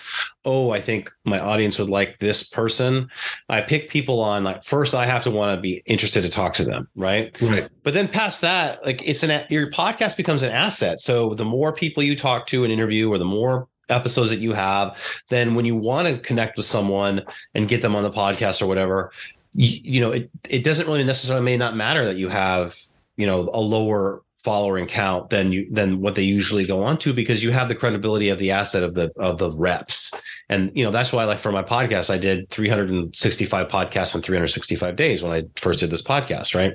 oh 0.45 0.71
i 0.71 0.81
think 0.81 1.11
my 1.25 1.39
audience 1.39 1.79
would 1.79 1.89
like 1.89 2.19
this 2.19 2.47
person. 2.49 3.09
I 3.49 3.61
pick 3.61 3.89
people 3.89 4.19
on 4.21 4.43
like 4.43 4.63
first 4.63 4.95
i 4.95 5.05
have 5.05 5.23
to 5.23 5.31
want 5.31 5.55
to 5.55 5.61
be 5.61 5.84
interested 5.86 6.23
to 6.23 6.29
talk 6.29 6.53
to 6.55 6.63
them 6.63 6.88
right? 6.95 7.39
Right 7.41 7.69
but 7.84 7.93
then 7.93 8.07
past 8.07 8.41
that 8.41 8.84
like 8.86 9.07
it's 9.07 9.23
an 9.23 9.45
your 9.49 9.69
podcast 9.69 10.17
becomes 10.17 10.43
an 10.43 10.51
asset. 10.51 11.01
So 11.01 11.34
the 11.34 11.45
more 11.45 11.73
people 11.73 12.01
you 12.01 12.15
talk 12.15 12.47
to 12.47 12.63
and 12.63 12.73
interview 12.73 13.09
or 13.09 13.17
the 13.17 13.25
more 13.25 13.67
episodes 13.89 14.29
that 14.29 14.39
you 14.39 14.53
have, 14.53 14.97
then 15.29 15.55
when 15.55 15.65
you 15.65 15.75
want 15.75 16.07
to 16.07 16.17
connect 16.19 16.57
with 16.57 16.65
someone 16.65 17.21
and 17.53 17.67
get 17.67 17.81
them 17.81 17.95
on 17.95 18.03
the 18.03 18.11
podcast 18.11 18.61
or 18.61 18.67
whatever, 18.67 19.11
you, 19.53 19.79
you 19.84 20.01
know, 20.01 20.11
it, 20.11 20.29
it 20.49 20.63
doesn't 20.63 20.88
really 20.88 21.03
necessarily 21.03 21.43
may 21.43 21.57
not 21.57 21.75
matter 21.75 22.05
that 22.05 22.17
you 22.17 22.29
have, 22.29 22.75
you 23.17 23.25
know, 23.25 23.41
a 23.53 23.59
lower 23.59 24.23
following 24.44 24.86
count 24.86 25.30
than 25.30 25.52
you 25.52 25.68
than 25.72 26.02
what 26.02 26.16
they 26.16 26.24
usually 26.24 26.66
go 26.66 26.84
on 26.84 26.98
to 26.98 27.14
because 27.14 27.44
you 27.44 27.52
have 27.52 27.70
the 27.70 27.76
credibility 27.76 28.30
of 28.30 28.39
the 28.39 28.52
asset 28.52 28.84
of 28.84 28.94
the 28.94 29.12
of 29.18 29.38
the 29.38 29.52
reps. 29.52 30.14
And 30.50 30.72
you 30.76 30.84
know 30.84 30.91
that's 30.91 31.14
why 31.14 31.24
like 31.24 31.39
for 31.39 31.52
my 31.52 31.64
podcast 31.64 32.10
i 32.10 32.18
did 32.18 32.50
365 32.50 33.68
podcasts 33.68 34.16
in 34.16 34.22
365 34.22 34.96
days 34.96 35.24
when 35.24 35.32
i 35.32 35.44
first 35.56 35.80
did 35.80 35.89
this 35.89 36.02
podcast 36.02 36.56
right? 36.56 36.74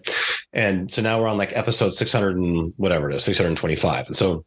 And 0.52 0.92
so 0.92 1.02
now 1.02 1.20
we're 1.20 1.28
on 1.28 1.38
like 1.38 1.56
episode 1.56 1.94
600 1.94 2.36
and 2.36 2.72
whatever 2.76 3.10
it 3.10 3.16
is 3.16 3.24
625 3.24 4.06
and 4.06 4.16
so 4.16 4.44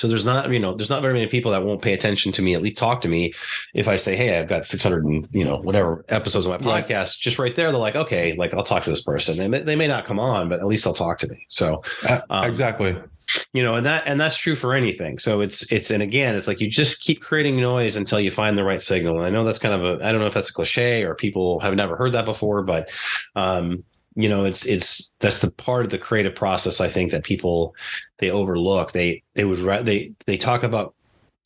so 0.00 0.08
there's 0.08 0.24
not, 0.24 0.50
you 0.50 0.58
know, 0.58 0.74
there's 0.74 0.88
not 0.88 1.02
very 1.02 1.12
many 1.12 1.26
people 1.26 1.50
that 1.50 1.62
won't 1.62 1.82
pay 1.82 1.92
attention 1.92 2.32
to 2.32 2.40
me, 2.40 2.54
at 2.54 2.62
least 2.62 2.78
talk 2.78 3.02
to 3.02 3.08
me 3.08 3.34
if 3.74 3.86
I 3.86 3.96
say, 3.96 4.16
Hey, 4.16 4.38
I've 4.38 4.48
got 4.48 4.64
600 4.64 5.04
and, 5.04 5.28
you 5.30 5.44
know, 5.44 5.58
whatever 5.58 6.06
episodes 6.08 6.46
of 6.46 6.58
my 6.58 6.80
podcast, 6.80 6.88
yeah. 6.88 7.04
just 7.20 7.38
right 7.38 7.54
there. 7.54 7.70
They're 7.70 7.78
like, 7.78 7.96
okay, 7.96 8.32
like 8.32 8.54
I'll 8.54 8.62
talk 8.62 8.84
to 8.84 8.90
this 8.90 9.02
person. 9.02 9.36
They 9.36 9.46
may, 9.46 9.60
they 9.60 9.76
may 9.76 9.86
not 9.86 10.06
come 10.06 10.18
on, 10.18 10.48
but 10.48 10.60
at 10.60 10.66
least 10.66 10.84
they'll 10.84 10.94
talk 10.94 11.18
to 11.18 11.28
me. 11.28 11.44
So 11.48 11.82
uh, 12.08 12.20
um, 12.30 12.46
exactly. 12.46 12.96
You 13.52 13.62
know, 13.62 13.74
and 13.74 13.84
that, 13.84 14.04
and 14.06 14.18
that's 14.18 14.38
true 14.38 14.56
for 14.56 14.74
anything. 14.74 15.18
So 15.18 15.42
it's, 15.42 15.70
it's, 15.70 15.90
and 15.90 16.02
again, 16.02 16.34
it's 16.34 16.48
like 16.48 16.60
you 16.60 16.70
just 16.70 17.02
keep 17.02 17.20
creating 17.20 17.60
noise 17.60 17.94
until 17.96 18.20
you 18.20 18.30
find 18.30 18.56
the 18.56 18.64
right 18.64 18.80
signal. 18.80 19.18
And 19.18 19.26
I 19.26 19.30
know 19.30 19.44
that's 19.44 19.58
kind 19.58 19.74
of 19.74 20.00
a, 20.00 20.04
I 20.04 20.12
don't 20.12 20.22
know 20.22 20.26
if 20.26 20.34
that's 20.34 20.48
a 20.48 20.54
cliche 20.54 21.04
or 21.04 21.14
people 21.14 21.60
have 21.60 21.74
never 21.74 21.94
heard 21.94 22.12
that 22.12 22.24
before, 22.24 22.62
but, 22.62 22.90
um, 23.36 23.84
you 24.22 24.28
know 24.28 24.44
it's 24.44 24.64
it's 24.66 25.12
that's 25.20 25.40
the 25.40 25.50
part 25.52 25.84
of 25.84 25.90
the 25.90 25.98
creative 25.98 26.34
process 26.34 26.80
i 26.80 26.88
think 26.88 27.10
that 27.10 27.24
people 27.24 27.74
they 28.20 28.30
overlook. 28.30 28.92
They 28.92 29.22
they 29.34 29.44
would 29.44 29.84
they 29.84 30.12
they 30.26 30.36
talk 30.36 30.62
about 30.62 30.94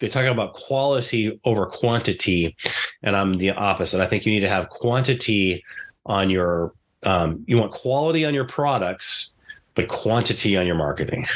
they 0.01 0.09
talk 0.09 0.27
about 0.27 0.53
quality 0.53 1.41
over 1.45 1.67
quantity 1.67 2.55
and 3.03 3.17
i'm 3.17 3.39
the 3.39 3.53
opposite. 3.53 4.03
I 4.03 4.07
think 4.07 4.27
you 4.27 4.33
need 4.33 4.41
to 4.41 4.49
have 4.49 4.69
quantity 4.69 5.65
on 6.05 6.29
your 6.29 6.75
um, 7.05 7.45
you 7.47 7.57
want 7.57 7.73
quality 7.73 8.25
on 8.25 8.35
your 8.35 8.45
products 8.45 9.35
but 9.75 9.89
quantity 9.89 10.57
on 10.57 10.67
your 10.67 10.77
marketing. 10.77 11.27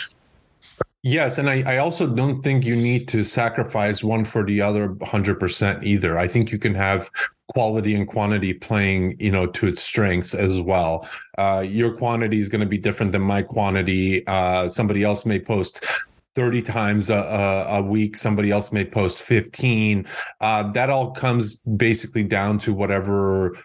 Yes, 1.03 1.39
and 1.39 1.49
I, 1.49 1.63
I 1.75 1.77
also 1.79 2.07
don't 2.07 2.43
think 2.43 2.65
you 2.65 2.77
need 2.77 3.09
to 3.09 3.25
sacrifice 3.25 4.03
one 4.05 4.25
for 4.25 4.45
the 4.45 4.61
other 4.61 4.91
100% 4.91 5.83
either. 5.83 6.19
I 6.19 6.29
think 6.29 6.53
you 6.53 6.59
can 6.59 6.75
have 6.75 7.11
quality 7.49 7.95
and 7.95 8.07
quantity 8.07 8.53
playing 8.53 9.17
you 9.19 9.31
know 9.31 9.47
to 9.47 9.67
its 9.67 9.83
strengths 9.83 10.35
as 10.35 10.61
well. 10.61 11.09
Uh, 11.39 11.65
your 11.67 11.97
quantity 11.97 12.39
is 12.39 12.49
going 12.49 12.61
to 12.61 12.67
be 12.67 12.79
different 12.79 13.13
than 13.13 13.23
my 13.23 13.43
quantity. 13.43 14.27
Uh, 14.27 14.69
somebody 14.69 15.03
else 15.03 15.25
may 15.25 15.39
post 15.39 15.85
30 16.35 16.63
times 16.63 17.11
a, 17.11 17.17
a, 17.17 17.79
a, 17.79 17.83
week. 17.83 18.17
Somebody 18.17 18.53
else 18.53 18.71
may 18.71 18.85
post 18.85 19.21
15 19.23 20.07
uh, 20.41 20.71
that 20.71 20.89
all 20.89 21.11
comes 21.11 21.57
basically 21.57 22.23
down 22.23 22.61
to 22.61 22.73
whatever 22.73 23.59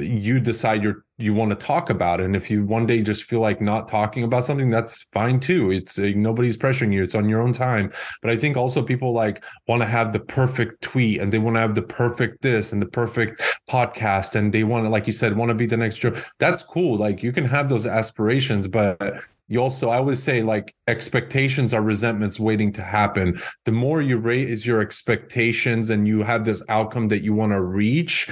you 0.00 0.40
decide 0.40 0.82
you're 0.82 1.04
you 1.18 1.32
want 1.32 1.50
to 1.50 1.66
talk 1.66 1.88
about 1.88 2.20
it. 2.20 2.24
and 2.24 2.34
if 2.34 2.50
you 2.50 2.64
one 2.64 2.86
day 2.86 3.00
just 3.00 3.24
feel 3.24 3.40
like 3.40 3.60
not 3.60 3.86
talking 3.86 4.24
about 4.24 4.44
something 4.44 4.70
that's 4.70 5.02
fine 5.12 5.38
too. 5.38 5.70
It's 5.70 5.98
uh, 5.98 6.12
nobody's 6.16 6.56
pressuring 6.56 6.92
you. 6.92 7.02
It's 7.02 7.14
on 7.14 7.28
your 7.28 7.40
own 7.40 7.52
time. 7.52 7.92
But 8.22 8.30
i 8.30 8.36
think 8.36 8.56
also 8.56 8.82
people 8.82 9.12
like 9.12 9.44
want 9.68 9.82
to 9.82 9.88
have 9.88 10.12
the 10.12 10.20
perfect 10.20 10.82
tweet 10.82 11.20
and 11.20 11.32
they 11.32 11.38
want 11.38 11.56
to 11.56 11.60
have 11.60 11.74
the 11.74 11.82
perfect 11.82 12.42
this 12.42 12.72
and 12.72 12.82
the 12.82 12.86
perfect 12.86 13.40
podcast 13.68 14.34
and 14.34 14.52
they 14.52 14.64
want 14.64 14.84
to 14.84 14.90
like 14.90 15.06
you 15.06 15.12
said 15.12 15.36
want 15.36 15.50
to 15.50 15.54
be 15.54 15.66
the 15.66 15.76
next 15.76 15.98
joe. 15.98 16.14
That's 16.38 16.62
cool. 16.62 16.96
Like 16.96 17.22
you 17.22 17.32
can 17.32 17.44
have 17.44 17.68
those 17.68 17.86
aspirations 17.86 18.66
but 18.68 19.22
you 19.48 19.60
also 19.60 19.90
i 19.90 19.96
always 19.96 20.22
say 20.22 20.42
like 20.42 20.74
expectations 20.88 21.74
are 21.74 21.82
resentments 21.82 22.40
waiting 22.40 22.72
to 22.72 22.82
happen. 22.82 23.40
The 23.64 23.72
more 23.72 24.00
you 24.00 24.16
raise 24.16 24.66
your 24.66 24.80
expectations 24.80 25.90
and 25.90 26.08
you 26.08 26.22
have 26.22 26.44
this 26.44 26.62
outcome 26.68 27.08
that 27.08 27.22
you 27.22 27.34
want 27.34 27.52
to 27.52 27.60
reach 27.60 28.30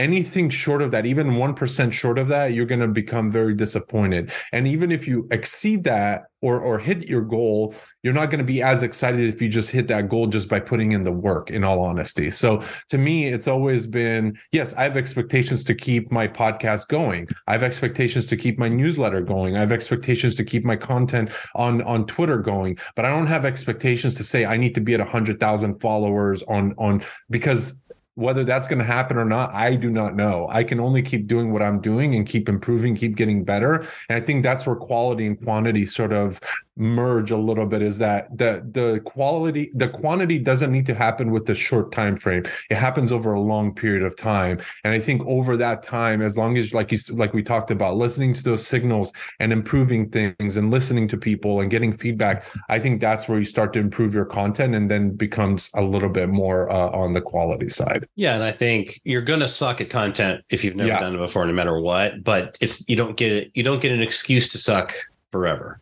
anything 0.00 0.48
short 0.48 0.80
of 0.80 0.90
that, 0.92 1.04
even 1.04 1.32
1% 1.32 1.92
short 1.92 2.18
of 2.18 2.28
that, 2.28 2.54
you're 2.54 2.64
going 2.64 2.80
to 2.80 2.88
become 2.88 3.30
very 3.30 3.54
disappointed. 3.54 4.32
And 4.50 4.66
even 4.66 4.90
if 4.90 5.06
you 5.06 5.28
exceed 5.30 5.84
that 5.84 6.24
or 6.40 6.58
or 6.58 6.78
hit 6.78 7.06
your 7.06 7.20
goal, 7.20 7.74
you're 8.02 8.14
not 8.14 8.30
going 8.30 8.38
to 8.38 8.44
be 8.44 8.62
as 8.62 8.82
excited 8.82 9.28
if 9.28 9.42
you 9.42 9.48
just 9.50 9.70
hit 9.70 9.88
that 9.88 10.08
goal 10.08 10.26
just 10.26 10.48
by 10.48 10.58
putting 10.58 10.92
in 10.92 11.04
the 11.04 11.12
work 11.12 11.50
in 11.50 11.64
all 11.64 11.82
honesty. 11.82 12.30
So 12.30 12.62
to 12.88 12.96
me, 12.96 13.26
it's 13.26 13.46
always 13.46 13.86
been, 13.86 14.38
yes, 14.52 14.72
I 14.72 14.84
have 14.84 14.96
expectations 14.96 15.62
to 15.64 15.74
keep 15.74 16.10
my 16.10 16.26
podcast 16.26 16.88
going. 16.88 17.28
I 17.46 17.52
have 17.52 17.62
expectations 17.62 18.24
to 18.26 18.38
keep 18.38 18.58
my 18.58 18.70
newsletter 18.70 19.20
going. 19.20 19.54
I 19.54 19.60
have 19.60 19.72
expectations 19.72 20.34
to 20.36 20.44
keep 20.44 20.64
my 20.64 20.76
content 20.76 21.28
on 21.54 21.82
on 21.82 22.06
Twitter 22.06 22.38
going, 22.38 22.78
but 22.96 23.04
I 23.04 23.10
don't 23.10 23.26
have 23.26 23.44
expectations 23.44 24.14
to 24.14 24.24
say 24.24 24.46
I 24.46 24.56
need 24.56 24.74
to 24.76 24.80
be 24.80 24.94
at 24.94 25.00
100,000 25.00 25.78
followers 25.78 26.42
on 26.44 26.74
on 26.78 27.02
because 27.28 27.78
whether 28.20 28.44
that's 28.44 28.68
going 28.68 28.78
to 28.78 28.84
happen 28.84 29.16
or 29.16 29.24
not, 29.24 29.52
I 29.54 29.74
do 29.74 29.90
not 29.90 30.14
know. 30.14 30.46
I 30.50 30.62
can 30.62 30.78
only 30.78 31.02
keep 31.02 31.26
doing 31.26 31.52
what 31.52 31.62
I'm 31.62 31.80
doing 31.80 32.14
and 32.14 32.26
keep 32.26 32.48
improving, 32.48 32.94
keep 32.94 33.16
getting 33.16 33.44
better. 33.44 33.86
And 34.08 34.16
I 34.16 34.20
think 34.20 34.42
that's 34.42 34.66
where 34.66 34.76
quality 34.76 35.26
and 35.26 35.42
quantity 35.42 35.86
sort 35.86 36.12
of 36.12 36.38
merge 36.80 37.30
a 37.30 37.36
little 37.36 37.66
bit 37.66 37.82
is 37.82 37.98
that 37.98 38.36
the 38.36 38.66
the 38.72 39.00
quality 39.04 39.70
the 39.74 39.88
quantity 39.88 40.38
doesn't 40.38 40.72
need 40.72 40.86
to 40.86 40.94
happen 40.94 41.30
with 41.30 41.46
the 41.46 41.54
short 41.54 41.92
time 41.92 42.16
frame. 42.16 42.44
It 42.70 42.76
happens 42.76 43.12
over 43.12 43.34
a 43.34 43.40
long 43.40 43.74
period 43.74 44.02
of 44.02 44.16
time. 44.16 44.60
And 44.84 44.94
i 44.94 44.98
think 44.98 45.24
over 45.26 45.56
that 45.56 45.82
time 45.82 46.22
as 46.22 46.36
long 46.36 46.56
as 46.56 46.72
like 46.72 46.90
you 46.92 46.98
like 47.10 47.32
we 47.32 47.42
talked 47.42 47.70
about 47.70 47.96
listening 47.96 48.34
to 48.34 48.42
those 48.42 48.66
signals 48.66 49.12
and 49.38 49.52
improving 49.52 50.08
things 50.08 50.56
and 50.56 50.70
listening 50.70 51.06
to 51.08 51.16
people 51.16 51.60
and 51.60 51.70
getting 51.70 51.92
feedback 51.92 52.44
i 52.68 52.78
think 52.78 53.00
that's 53.00 53.28
where 53.28 53.38
you 53.38 53.44
start 53.44 53.72
to 53.72 53.78
improve 53.78 54.14
your 54.14 54.24
content 54.24 54.74
and 54.74 54.90
then 54.90 55.10
becomes 55.10 55.70
a 55.74 55.82
little 55.82 56.08
bit 56.08 56.28
more 56.28 56.70
uh, 56.70 56.90
on 56.90 57.12
the 57.12 57.20
quality 57.20 57.68
side. 57.68 58.06
Yeah 58.16 58.34
and 58.34 58.44
i 58.44 58.52
think 58.52 59.00
you're 59.04 59.22
gonna 59.22 59.48
suck 59.48 59.80
at 59.80 59.90
content 59.90 60.44
if 60.50 60.64
you've 60.64 60.76
never 60.76 60.88
yeah. 60.88 61.00
done 61.00 61.14
it 61.14 61.18
before 61.18 61.46
no 61.46 61.52
matter 61.52 61.78
what 61.80 62.24
but 62.24 62.56
it's 62.60 62.88
you 62.88 62.96
don't 62.96 63.16
get 63.16 63.32
it 63.32 63.50
you 63.54 63.62
don't 63.62 63.80
get 63.80 63.92
an 63.92 64.00
excuse 64.00 64.48
to 64.48 64.58
suck 64.58 64.94
forever 65.30 65.80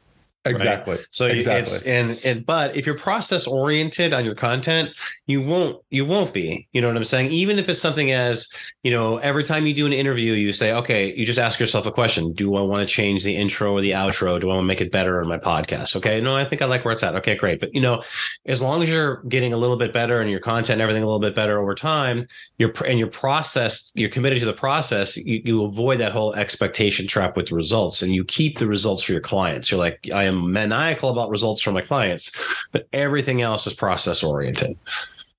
Exactly. 0.51 0.97
Right? 0.97 1.07
So 1.11 1.27
exactly. 1.27 1.77
it's 1.77 1.83
and 1.85 2.21
and 2.25 2.47
but 2.47 2.77
if 2.77 2.87
you're 2.87 2.99
process 2.99 3.47
oriented 3.47 4.13
on 4.13 4.25
your 4.25 4.35
content, 4.35 4.91
you 5.27 5.43
won't 5.43 5.83
you 5.91 6.05
won't 6.05 6.33
be. 6.33 6.69
You 6.73 6.81
know 6.81 6.89
what 6.89 6.97
I'm 6.97 7.05
saying? 7.05 7.31
Even 7.31 7.59
if 7.59 7.69
it's 7.69 7.81
something 7.81 8.13
as 8.13 8.51
you 8.89 8.95
know, 8.95 9.19
every 9.19 9.45
time 9.45 9.67
you 9.67 9.75
do 9.75 9.85
an 9.85 9.93
interview, 9.93 10.33
you 10.33 10.51
say, 10.51 10.73
okay, 10.73 11.15
you 11.15 11.27
just 11.27 11.39
ask 11.39 11.61
yourself 11.61 11.85
a 11.85 11.93
question: 11.93 12.33
Do 12.33 12.57
I 12.57 12.63
want 12.63 12.89
to 12.89 12.91
change 12.91 13.23
the 13.23 13.37
intro 13.37 13.75
or 13.75 13.83
the 13.83 13.91
outro? 13.91 14.41
Do 14.41 14.49
I 14.49 14.55
want 14.55 14.65
to 14.65 14.67
make 14.67 14.81
it 14.81 14.91
better 14.91 15.21
on 15.21 15.29
my 15.29 15.37
podcast? 15.37 15.95
Okay, 15.95 16.23
no, 16.23 16.35
I 16.35 16.47
think 16.47 16.63
I 16.63 16.65
like 16.65 16.87
where 16.87 16.93
it's 16.93 17.03
at. 17.03 17.15
Okay, 17.17 17.37
great. 17.37 17.61
But 17.61 17.75
you 17.75 17.83
know, 17.83 18.03
as 18.47 18.63
long 18.63 18.83
as 18.83 18.89
you're 18.89 19.17
getting 19.25 19.53
a 19.53 19.59
little 19.59 19.77
bit 19.77 19.93
better 19.93 20.23
and 20.23 20.31
your 20.31 20.41
content 20.41 20.77
and 20.77 20.81
everything 20.81 21.03
a 21.03 21.07
little 21.07 21.21
bit 21.21 21.35
better 21.35 21.61
over 21.61 21.75
time, 21.75 22.27
you're 22.57 22.73
and 22.87 22.99
your 22.99 23.09
process, 23.09 23.93
you're 23.95 24.09
committed 24.09 24.41
to 24.41 24.47
the 24.47 24.55
process. 24.55 25.19
You, 25.19 25.43
you 25.45 25.65
avoid 25.65 26.01
that 26.01 26.13
whole 26.13 26.35
expectation 26.35 27.07
trap 27.07 27.37
with 27.37 27.53
results, 27.53 28.01
and 28.01 28.15
you 28.15 28.25
keep 28.25 28.57
the 28.59 28.67
results 28.67 29.03
for 29.03 29.13
your 29.13 29.21
clients. 29.21 29.71
You're 29.71 29.81
like, 29.81 30.09
I 30.15 30.25
am 30.25 30.51
maniacal 30.51 31.11
about 31.11 31.29
results 31.29 31.61
for 31.61 31.73
my 31.73 31.83
clients, 31.83 32.33
but 32.73 32.89
everything 32.95 33.43
else 33.43 33.67
is 33.67 33.75
process 33.75 34.23
oriented. 34.23 34.79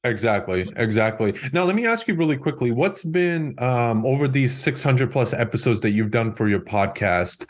Exactly, 0.06 0.72
exactly. 0.78 1.34
Now, 1.52 1.66
let 1.66 1.76
me 1.76 1.86
ask 1.86 2.08
you 2.08 2.16
really 2.16 2.38
quickly: 2.38 2.72
What's 2.72 3.04
been 3.04 3.56
um, 3.58 4.06
over 4.06 4.28
these 4.28 4.56
600 4.56 5.12
plus 5.12 5.34
episodes 5.34 5.82
that 5.82 5.92
you've 5.92 6.12
done 6.12 6.34
for 6.34 6.48
your 6.48 6.62
podcast? 6.62 7.46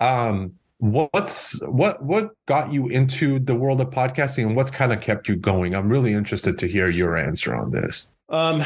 Um, 0.00 0.52
what's 0.78 1.62
what 1.62 2.02
what 2.02 2.32
got 2.46 2.70
you 2.70 2.88
into 2.88 3.38
the 3.38 3.54
world 3.54 3.80
of 3.80 3.88
podcasting, 3.88 4.46
and 4.46 4.54
what's 4.56 4.70
kind 4.70 4.92
of 4.92 5.00
kept 5.00 5.28
you 5.28 5.36
going? 5.36 5.74
I'm 5.74 5.88
really 5.88 6.12
interested 6.12 6.58
to 6.58 6.66
hear 6.66 6.90
your 6.90 7.16
answer 7.16 7.54
on 7.54 7.70
this. 7.70 8.06
Um, 8.28 8.62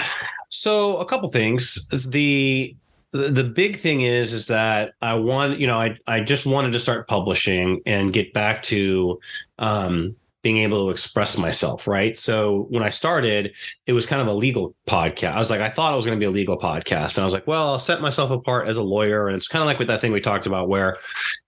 so 0.49 0.97
a 0.97 1.05
couple 1.05 1.29
things. 1.31 1.89
The 2.09 2.75
the, 3.13 3.45
big 3.45 3.79
thing 3.79 4.03
is 4.03 4.33
is 4.33 4.49
that 4.49 4.93
I 5.01 5.15
want 5.15 5.59
you 5.59 5.67
know 5.67 5.79
I 5.79 5.97
I 6.07 6.21
just 6.21 6.45
wanted 6.45 6.73
to 6.73 6.81
start 6.81 7.09
publishing 7.09 7.81
and 7.87 8.13
get 8.13 8.33
back 8.33 8.63
to 8.65 9.21
um, 9.59 10.17
being 10.49 10.63
able 10.63 10.87
to 10.87 10.91
express 10.91 11.37
myself 11.37 11.87
right. 11.87 12.17
So 12.17 12.69
when 12.71 12.83
I 12.83 12.89
started, 12.89 13.55
it 13.87 13.93
was 13.93 14.07
kind 14.07 14.23
of 14.23 14.29
a 14.29 14.33
legal 14.33 14.75
podcast. 14.87 15.33
I 15.33 15.39
was 15.39 15.51
like 15.51 15.61
I 15.61 15.69
thought 15.69 15.93
it 15.93 15.97
was 15.97 16.07
going 16.07 16.19
to 16.19 16.21
be 16.21 16.25
a 16.25 16.31
legal 16.31 16.59
podcast, 16.59 17.17
and 17.17 17.23
I 17.23 17.25
was 17.25 17.35
like, 17.35 17.47
well, 17.47 17.73
I'll 17.73 17.79
set 17.79 18.01
myself 18.01 18.31
apart 18.31 18.67
as 18.67 18.79
a 18.79 18.83
lawyer, 18.83 19.29
and 19.29 19.37
it's 19.37 19.47
kind 19.47 19.63
of 19.63 19.67
like 19.67 19.79
with 19.79 19.89
that 19.89 20.01
thing 20.01 20.11
we 20.11 20.23
talked 20.23 20.47
about 20.47 20.71
where 20.71 20.97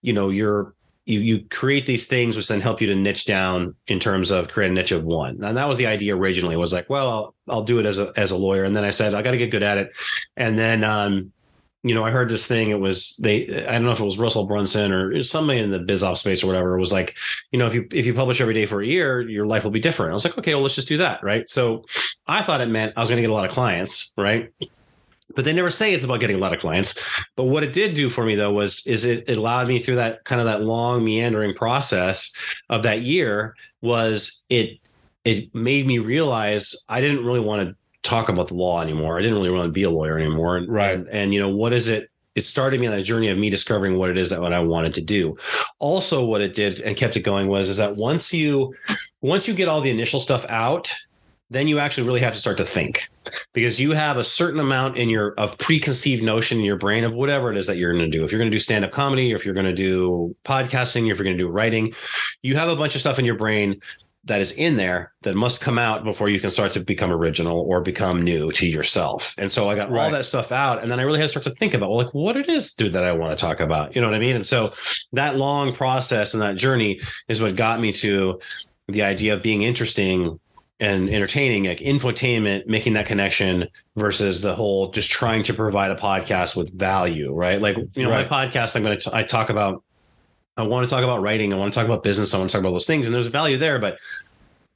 you 0.03 0.13
know 0.13 0.29
you're 0.29 0.75
you 1.05 1.19
you 1.19 1.43
create 1.49 1.87
these 1.87 2.05
things 2.05 2.37
which 2.37 2.47
then 2.47 2.61
help 2.61 2.79
you 2.79 2.85
to 2.85 2.93
niche 2.93 3.25
down 3.25 3.73
in 3.87 3.99
terms 3.99 4.29
of 4.29 4.49
create 4.49 4.69
a 4.69 4.73
niche 4.73 4.91
of 4.91 5.03
one. 5.03 5.43
And 5.43 5.57
that 5.57 5.67
was 5.67 5.79
the 5.79 5.87
idea 5.87 6.15
originally. 6.15 6.55
Was 6.55 6.71
like 6.71 6.87
well 6.87 7.09
i'll, 7.09 7.35
I'll 7.49 7.63
do 7.63 7.79
it 7.79 7.87
as 7.87 7.97
a 7.97 8.13
as 8.15 8.29
a 8.29 8.37
lawyer. 8.37 8.65
And 8.65 8.75
then 8.75 8.83
i 8.83 8.91
said 8.91 9.15
i 9.15 9.23
got 9.23 9.31
to 9.31 9.37
get 9.37 9.49
good 9.49 9.63
at 9.63 9.79
it. 9.79 9.97
And 10.37 10.59
then 10.59 10.83
um 10.83 11.33
you 11.83 11.95
know, 11.95 12.03
I 12.03 12.11
heard 12.11 12.29
this 12.29 12.45
thing. 12.45 12.69
It 12.69 12.79
was 12.79 13.15
they. 13.21 13.65
I 13.65 13.73
don't 13.73 13.85
know 13.85 13.91
if 13.91 13.99
it 13.99 14.05
was 14.05 14.19
Russell 14.19 14.45
Brunson 14.45 14.91
or 14.91 15.23
somebody 15.23 15.59
in 15.59 15.71
the 15.71 15.79
biz 15.79 16.03
opp 16.03 16.17
space 16.17 16.43
or 16.43 16.47
whatever. 16.47 16.75
It 16.75 16.79
was 16.79 16.91
like, 16.91 17.15
you 17.51 17.57
know, 17.57 17.65
if 17.65 17.73
you 17.73 17.87
if 17.91 18.05
you 18.05 18.13
publish 18.13 18.39
every 18.39 18.53
day 18.53 18.67
for 18.67 18.81
a 18.81 18.85
year, 18.85 19.21
your 19.21 19.47
life 19.47 19.63
will 19.63 19.71
be 19.71 19.79
different. 19.79 20.11
I 20.11 20.13
was 20.13 20.23
like, 20.23 20.37
okay, 20.37 20.53
well, 20.53 20.61
let's 20.61 20.75
just 20.75 20.87
do 20.87 20.97
that, 20.97 21.23
right? 21.23 21.49
So, 21.49 21.85
I 22.27 22.43
thought 22.43 22.61
it 22.61 22.67
meant 22.67 22.93
I 22.95 22.99
was 22.99 23.09
going 23.09 23.17
to 23.17 23.23
get 23.23 23.31
a 23.31 23.33
lot 23.33 23.45
of 23.45 23.51
clients, 23.51 24.13
right? 24.15 24.53
But 25.35 25.45
they 25.45 25.53
never 25.53 25.71
say 25.71 25.93
it's 25.93 26.03
about 26.03 26.19
getting 26.19 26.35
a 26.35 26.39
lot 26.39 26.53
of 26.53 26.59
clients. 26.59 27.03
But 27.35 27.45
what 27.45 27.63
it 27.63 27.73
did 27.73 27.95
do 27.95 28.09
for 28.09 28.25
me 28.25 28.35
though 28.35 28.53
was 28.53 28.85
is 28.85 29.05
it, 29.05 29.27
it 29.27 29.37
allowed 29.37 29.67
me 29.67 29.79
through 29.79 29.95
that 29.95 30.23
kind 30.25 30.41
of 30.41 30.45
that 30.45 30.61
long 30.61 31.03
meandering 31.03 31.53
process 31.53 32.31
of 32.69 32.83
that 32.83 33.01
year 33.01 33.55
was 33.81 34.43
it 34.49 34.77
it 35.23 35.53
made 35.53 35.87
me 35.87 35.99
realize 35.99 36.75
I 36.89 37.01
didn't 37.01 37.25
really 37.25 37.39
want 37.39 37.69
to 37.69 37.75
talk 38.03 38.29
about 38.29 38.47
the 38.47 38.55
law 38.55 38.81
anymore. 38.81 39.17
I 39.17 39.21
didn't 39.21 39.35
really 39.35 39.51
want 39.51 39.65
to 39.65 39.71
be 39.71 39.83
a 39.83 39.89
lawyer 39.89 40.17
anymore. 40.17 40.57
And, 40.57 40.71
right. 40.71 40.97
And, 40.97 41.07
and, 41.09 41.33
you 41.33 41.39
know, 41.39 41.49
what 41.49 41.73
is 41.73 41.87
it? 41.87 42.09
It 42.33 42.45
started 42.45 42.79
me 42.79 42.87
on 42.87 42.95
that 42.95 43.03
journey 43.03 43.27
of 43.27 43.37
me 43.37 43.49
discovering 43.49 43.97
what 43.97 44.09
it 44.09 44.17
is 44.17 44.29
that 44.29 44.41
what 44.41 44.53
I 44.53 44.59
wanted 44.59 44.93
to 44.95 45.01
do. 45.01 45.37
Also, 45.79 46.23
what 46.23 46.41
it 46.41 46.53
did 46.53 46.79
and 46.81 46.95
kept 46.95 47.17
it 47.17 47.21
going 47.21 47.47
was 47.47 47.69
is 47.69 47.77
that 47.77 47.95
once 47.95 48.33
you 48.33 48.73
once 49.21 49.47
you 49.47 49.53
get 49.53 49.67
all 49.67 49.81
the 49.81 49.89
initial 49.89 50.21
stuff 50.21 50.45
out, 50.47 50.93
then 51.49 51.67
you 51.67 51.79
actually 51.79 52.07
really 52.07 52.21
have 52.21 52.33
to 52.33 52.39
start 52.39 52.55
to 52.55 52.65
think 52.65 53.09
because 53.51 53.81
you 53.81 53.91
have 53.91 54.15
a 54.15 54.23
certain 54.23 54.61
amount 54.61 54.97
in 54.97 55.09
your 55.09 55.33
of 55.33 55.57
preconceived 55.57 56.23
notion 56.23 56.57
in 56.57 56.63
your 56.63 56.77
brain 56.77 57.03
of 57.03 57.11
whatever 57.11 57.51
it 57.51 57.57
is 57.57 57.67
that 57.67 57.75
you're 57.75 57.91
going 57.91 58.09
to 58.09 58.17
do. 58.17 58.23
If 58.23 58.31
you're 58.31 58.39
going 58.39 58.49
to 58.49 58.55
do 58.55 58.59
stand 58.59 58.85
up 58.85 58.91
comedy, 58.91 59.33
or 59.33 59.35
if 59.35 59.43
you're 59.43 59.53
going 59.53 59.65
to 59.65 59.73
do 59.73 60.33
podcasting, 60.45 61.09
or 61.09 61.11
if 61.11 61.17
you're 61.17 61.25
going 61.25 61.37
to 61.37 61.43
do 61.43 61.49
writing, 61.49 61.93
you 62.41 62.55
have 62.55 62.69
a 62.69 62.75
bunch 62.77 62.95
of 62.95 63.01
stuff 63.01 63.19
in 63.19 63.25
your 63.25 63.35
brain 63.35 63.81
that 64.25 64.39
is 64.39 64.51
in 64.51 64.75
there 64.75 65.13
that 65.23 65.35
must 65.35 65.61
come 65.61 65.79
out 65.79 66.03
before 66.03 66.29
you 66.29 66.39
can 66.39 66.51
start 66.51 66.71
to 66.73 66.79
become 66.79 67.11
original 67.11 67.59
or 67.61 67.81
become 67.81 68.21
new 68.21 68.51
to 68.51 68.67
yourself. 68.67 69.33
And 69.37 69.51
so 69.51 69.67
I 69.67 69.75
got 69.75 69.89
right. 69.89 70.05
all 70.05 70.11
that 70.11 70.25
stuff 70.25 70.51
out, 70.51 70.81
and 70.81 70.91
then 70.91 70.99
I 70.99 71.03
really 71.03 71.19
had 71.19 71.25
to 71.25 71.29
start 71.29 71.43
to 71.45 71.55
think 71.59 71.73
about 71.73 71.89
well, 71.89 71.97
like 71.97 72.13
what 72.13 72.37
it 72.37 72.47
is, 72.47 72.71
dude, 72.73 72.93
that 72.93 73.03
I 73.03 73.13
want 73.13 73.37
to 73.37 73.41
talk 73.41 73.59
about. 73.59 73.95
You 73.95 74.01
know 74.01 74.07
what 74.07 74.15
I 74.15 74.19
mean? 74.19 74.35
And 74.35 74.45
so 74.45 74.73
that 75.13 75.37
long 75.37 75.73
process 75.73 76.33
and 76.33 76.41
that 76.43 76.55
journey 76.55 76.99
is 77.27 77.41
what 77.41 77.55
got 77.55 77.79
me 77.79 77.91
to 77.93 78.39
the 78.87 79.01
idea 79.03 79.33
of 79.33 79.41
being 79.41 79.63
interesting 79.63 80.39
and 80.79 81.09
entertaining, 81.09 81.65
like 81.65 81.77
infotainment, 81.77 82.65
making 82.65 82.93
that 82.93 83.05
connection 83.05 83.67
versus 83.95 84.41
the 84.41 84.55
whole 84.55 84.89
just 84.89 85.11
trying 85.11 85.43
to 85.43 85.53
provide 85.53 85.91
a 85.91 85.95
podcast 85.95 86.55
with 86.55 86.73
value, 86.77 87.33
right? 87.33 87.61
Like 87.61 87.77
you 87.95 88.03
know, 88.03 88.09
right. 88.09 88.29
my 88.29 88.47
podcast, 88.47 88.75
I'm 88.75 88.83
going 88.83 88.99
to 88.99 89.15
I 89.15 89.23
talk 89.23 89.49
about 89.49 89.83
I 90.57 90.63
want 90.63 90.87
to 90.87 90.93
talk 90.93 91.03
about 91.03 91.21
writing. 91.21 91.53
I 91.53 91.57
want 91.57 91.73
to 91.73 91.79
talk 91.79 91.85
about 91.85 92.03
business. 92.03 92.33
I 92.33 92.37
want 92.37 92.49
to 92.49 92.53
talk 92.53 92.61
about 92.61 92.71
those 92.71 92.85
things, 92.85 93.07
and 93.07 93.15
there's 93.15 93.27
a 93.27 93.31
value 93.31 93.57
there. 93.57 93.79
But 93.79 93.99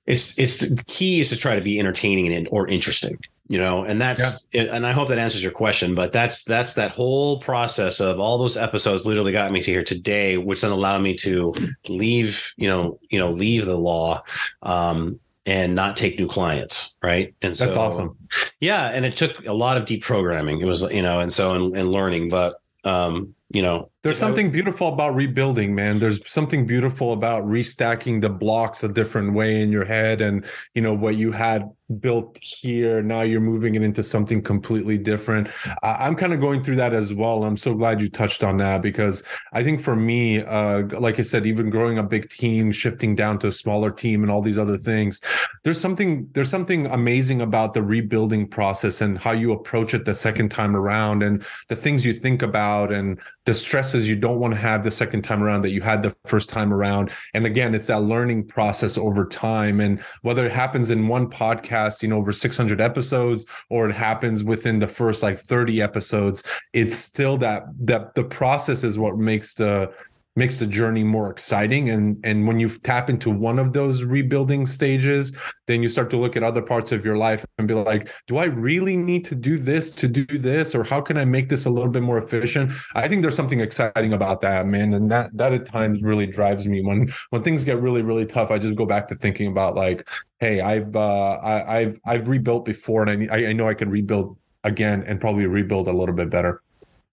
it's 0.06 0.38
it's 0.38 0.60
the 0.60 0.84
key 0.88 1.22
is 1.22 1.30
to 1.30 1.38
try 1.38 1.56
to 1.56 1.62
be 1.62 1.80
entertaining 1.80 2.34
and 2.34 2.48
or 2.52 2.68
interesting, 2.68 3.18
you 3.48 3.58
know. 3.58 3.84
And 3.84 4.00
that's 4.00 4.48
yeah. 4.54 4.64
and 4.64 4.86
I 4.86 4.92
hope 4.92 5.10
that 5.10 5.18
answers 5.18 5.44
your 5.44 5.52
question. 5.52 5.96
But 5.96 6.14
that's 6.14 6.44
that's 6.44 6.76
that 6.76 6.92
whole 6.92 7.40
process 7.40 8.00
of 8.00 8.20
all 8.20 8.38
those 8.38 8.58
episodes 8.58 9.06
literally 9.06 9.32
got 9.32 9.52
me 9.52 9.62
to 9.62 9.72
here 9.72 9.84
today, 9.84 10.38
which 10.38 10.62
then 10.62 10.72
allowed 10.72 11.02
me 11.02 11.16
to 11.18 11.54
leave, 11.88 12.54
you 12.56 12.68
know, 12.68 13.00
you 13.10 13.20
know, 13.20 13.32
leave 13.32 13.66
the 13.66 13.78
law. 13.78 14.24
Um, 14.62 15.20
and 15.48 15.76
not 15.76 15.96
take 15.96 16.18
new 16.18 16.28
clients, 16.28 16.98
right? 17.04 17.36
And 17.44 17.56
so, 17.56 17.66
that's 17.66 17.78
awesome. 17.78 18.18
Yeah, 18.60 18.88
and 18.88 19.06
it 19.06 19.16
took 19.16 19.46
a 19.46 19.54
lot 19.54 19.78
of 19.78 19.86
deep 19.86 20.04
programming. 20.04 20.60
It 20.60 20.66
was, 20.66 20.82
you 20.92 21.04
know, 21.04 21.20
and 21.20 21.32
so 21.32 21.54
and, 21.54 21.78
and 21.78 21.92
learning, 21.92 22.30
but 22.30 22.60
um, 22.84 23.36
you 23.50 23.62
know, 23.62 23.92
there's 24.06 24.20
something 24.20 24.52
beautiful 24.52 24.90
about 24.90 25.16
rebuilding, 25.16 25.74
man. 25.74 25.98
There's 25.98 26.22
something 26.32 26.68
beautiful 26.68 27.12
about 27.12 27.44
restacking 27.44 28.22
the 28.22 28.30
blocks 28.30 28.84
a 28.84 28.88
different 28.88 29.34
way 29.34 29.64
in 29.64 29.72
your 29.72 29.84
head 29.84 30.22
and, 30.22 30.46
you 30.76 30.84
know, 30.84 30.94
what 30.94 31.16
you 31.16 31.32
had 31.32 31.72
built 32.00 32.38
here 32.42 33.04
now 33.04 33.22
you're 33.22 33.40
moving 33.40 33.76
it 33.76 33.84
into 33.84 34.02
something 34.02 34.42
completely 34.42 34.98
different. 34.98 35.48
I, 35.84 36.08
am 36.08 36.16
kind 36.16 36.34
of 36.34 36.40
going 36.40 36.64
through 36.64 36.78
that 36.78 36.94
as 36.94 37.14
well. 37.14 37.44
I'm 37.44 37.58
so 37.58 37.76
glad 37.76 38.02
you 38.02 38.10
touched 38.10 38.44
on 38.44 38.58
that 38.58 38.82
because 38.82 39.24
i 39.54 39.64
think 39.64 39.82
for 39.82 39.96
me 39.96 40.42
uh, 40.44 40.84
like 41.00 41.20
i 41.20 41.22
said 41.22 41.46
even 41.46 41.70
growing 41.70 41.98
a 41.98 42.04
big 42.04 42.30
team 42.30 42.72
shifting 42.72 43.16
down 43.16 43.40
to 43.40 43.48
a 43.48 43.52
smaller 43.52 43.92
team 43.92 44.24
and 44.24 44.32
all 44.32 44.42
these 44.42 44.58
other 44.58 44.78
things 44.78 45.22
there's 45.64 45.80
something 45.80 46.28
there's 46.34 46.50
something 46.50 46.86
amazing 46.88 47.42
about 47.42 47.74
the 47.74 47.82
rebuilding 47.82 48.48
process 48.48 49.02
and 49.02 49.18
how 49.18 49.32
you 49.32 49.52
approach 49.52 49.94
it 49.94 50.06
the 50.06 50.16
second 50.16 50.50
time 50.50 50.76
around 50.76 51.24
and 51.24 51.46
the 51.68 51.76
things 51.76 52.06
you 52.06 52.14
think 52.14 52.42
about 52.42 52.92
and 52.92 53.20
the 53.46 53.54
stresses 53.96 54.10
you 54.10 54.16
don't 54.16 54.40
want 54.40 54.54
to 54.54 54.60
have 54.60 54.84
the 54.84 54.92
second 54.92 55.22
time 55.22 55.42
around 55.42 55.62
that 55.62 55.72
you 55.72 55.82
had 55.82 56.04
the 56.04 56.16
first 56.26 56.50
time 56.50 56.74
around. 56.74 57.12
And 57.34 57.46
again 57.46 57.74
it's 57.74 57.88
that 57.88 58.02
learning 58.02 58.48
process 58.48 58.98
over 58.98 59.26
time. 59.26 59.80
And 59.80 60.02
whether 60.22 60.46
it 60.46 60.52
happens 60.52 60.92
in 60.92 61.08
one 61.08 61.30
podcast, 61.30 62.02
you 62.02 62.10
know, 62.10 62.18
over 62.18 62.32
600 62.32 62.82
episodes, 62.82 63.46
or 63.70 63.90
it 63.90 63.94
happens 63.94 64.44
within 64.44 64.80
the 64.80 64.88
first 64.88 65.24
like 65.24 65.40
30 65.40 65.82
episodes, 65.82 66.44
it's 66.74 66.96
still 66.96 67.38
that 67.38 67.64
that 67.88 68.16
the 68.16 68.24
process 68.24 68.84
is 68.84 68.98
what 68.98 69.18
makes 69.18 69.54
the 69.54 69.92
makes 70.36 70.58
the 70.58 70.68
journey 70.68 71.04
more 71.04 71.30
exciting. 71.30 71.90
And 71.90 72.24
and 72.26 72.48
when 72.48 72.60
you 72.60 72.70
tap 72.80 73.10
into 73.10 73.30
one 73.30 73.60
of 73.60 73.74
those 73.74 74.04
rebuilding 74.04 74.66
stages 74.66 75.36
then 75.68 75.82
you 75.82 75.90
start 75.90 76.10
to 76.12 76.18
look 76.18 76.38
at 76.38 76.44
other 76.44 76.62
parts 76.62 76.92
of 76.92 77.04
your 77.04 77.18
life 77.18 77.44
and 77.58 77.68
be 77.68 77.74
like 77.74 78.12
do 78.28 78.38
i 78.38 78.46
really 78.46 78.96
need 78.96 79.26
to 79.26 79.36
do 79.36 79.58
this 79.58 79.92
to 79.92 80.08
do 80.08 80.26
this? 80.26 80.76
Or 80.76 80.84
how 80.84 81.02
can 81.02 81.18
i 81.18 81.26
make 81.26 81.50
this 81.50 81.66
a 81.66 81.70
little 81.70 81.92
bit 81.92 82.04
more 82.04 82.18
efficient? 82.18 82.72
I 82.96 83.08
think 83.08 83.22
there's 83.22 83.36
something 83.36 83.62
exciting 83.62 84.14
about 84.14 84.42
that 84.42 84.68
man. 84.68 84.94
And 84.94 85.10
that 85.12 85.36
that 85.38 85.54
at 85.54 85.66
times 85.66 86.02
really 86.04 86.28
drives 86.28 86.68
me. 86.68 86.82
When 86.82 87.12
when 87.30 87.44
things 87.44 87.64
get 87.64 87.82
really 87.82 88.02
really 88.02 88.26
tough 88.26 88.52
i 88.52 88.58
just 88.58 88.76
go 88.76 88.86
back 88.86 89.08
to 89.08 89.16
thinking 89.16 89.48
about 89.48 89.76
like 89.76 90.08
hey 90.40 90.62
i've 90.62 90.96
uh 90.96 91.40
I, 91.42 91.80
have 91.82 92.00
i've 92.06 92.28
rebuilt 92.28 92.66
before 92.66 93.08
and 93.08 93.32
I, 93.32 93.48
I 93.48 93.54
know 93.54 93.68
i 93.68 93.74
can 93.74 93.90
rebuild 93.90 94.38
again 94.64 95.04
and 95.04 95.20
probably 95.22 95.46
rebuild 95.46 95.88
a 95.88 95.94
little 95.94 96.16
bit 96.16 96.30
better 96.30 96.62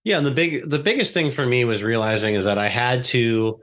yeah, 0.03 0.17
and 0.17 0.25
the 0.25 0.31
big 0.31 0.69
the 0.69 0.79
biggest 0.79 1.13
thing 1.13 1.31
for 1.31 1.45
me 1.45 1.65
was 1.65 1.83
realizing 1.83 2.35
is 2.35 2.45
that 2.45 2.57
I 2.57 2.67
had 2.67 3.03
to 3.05 3.59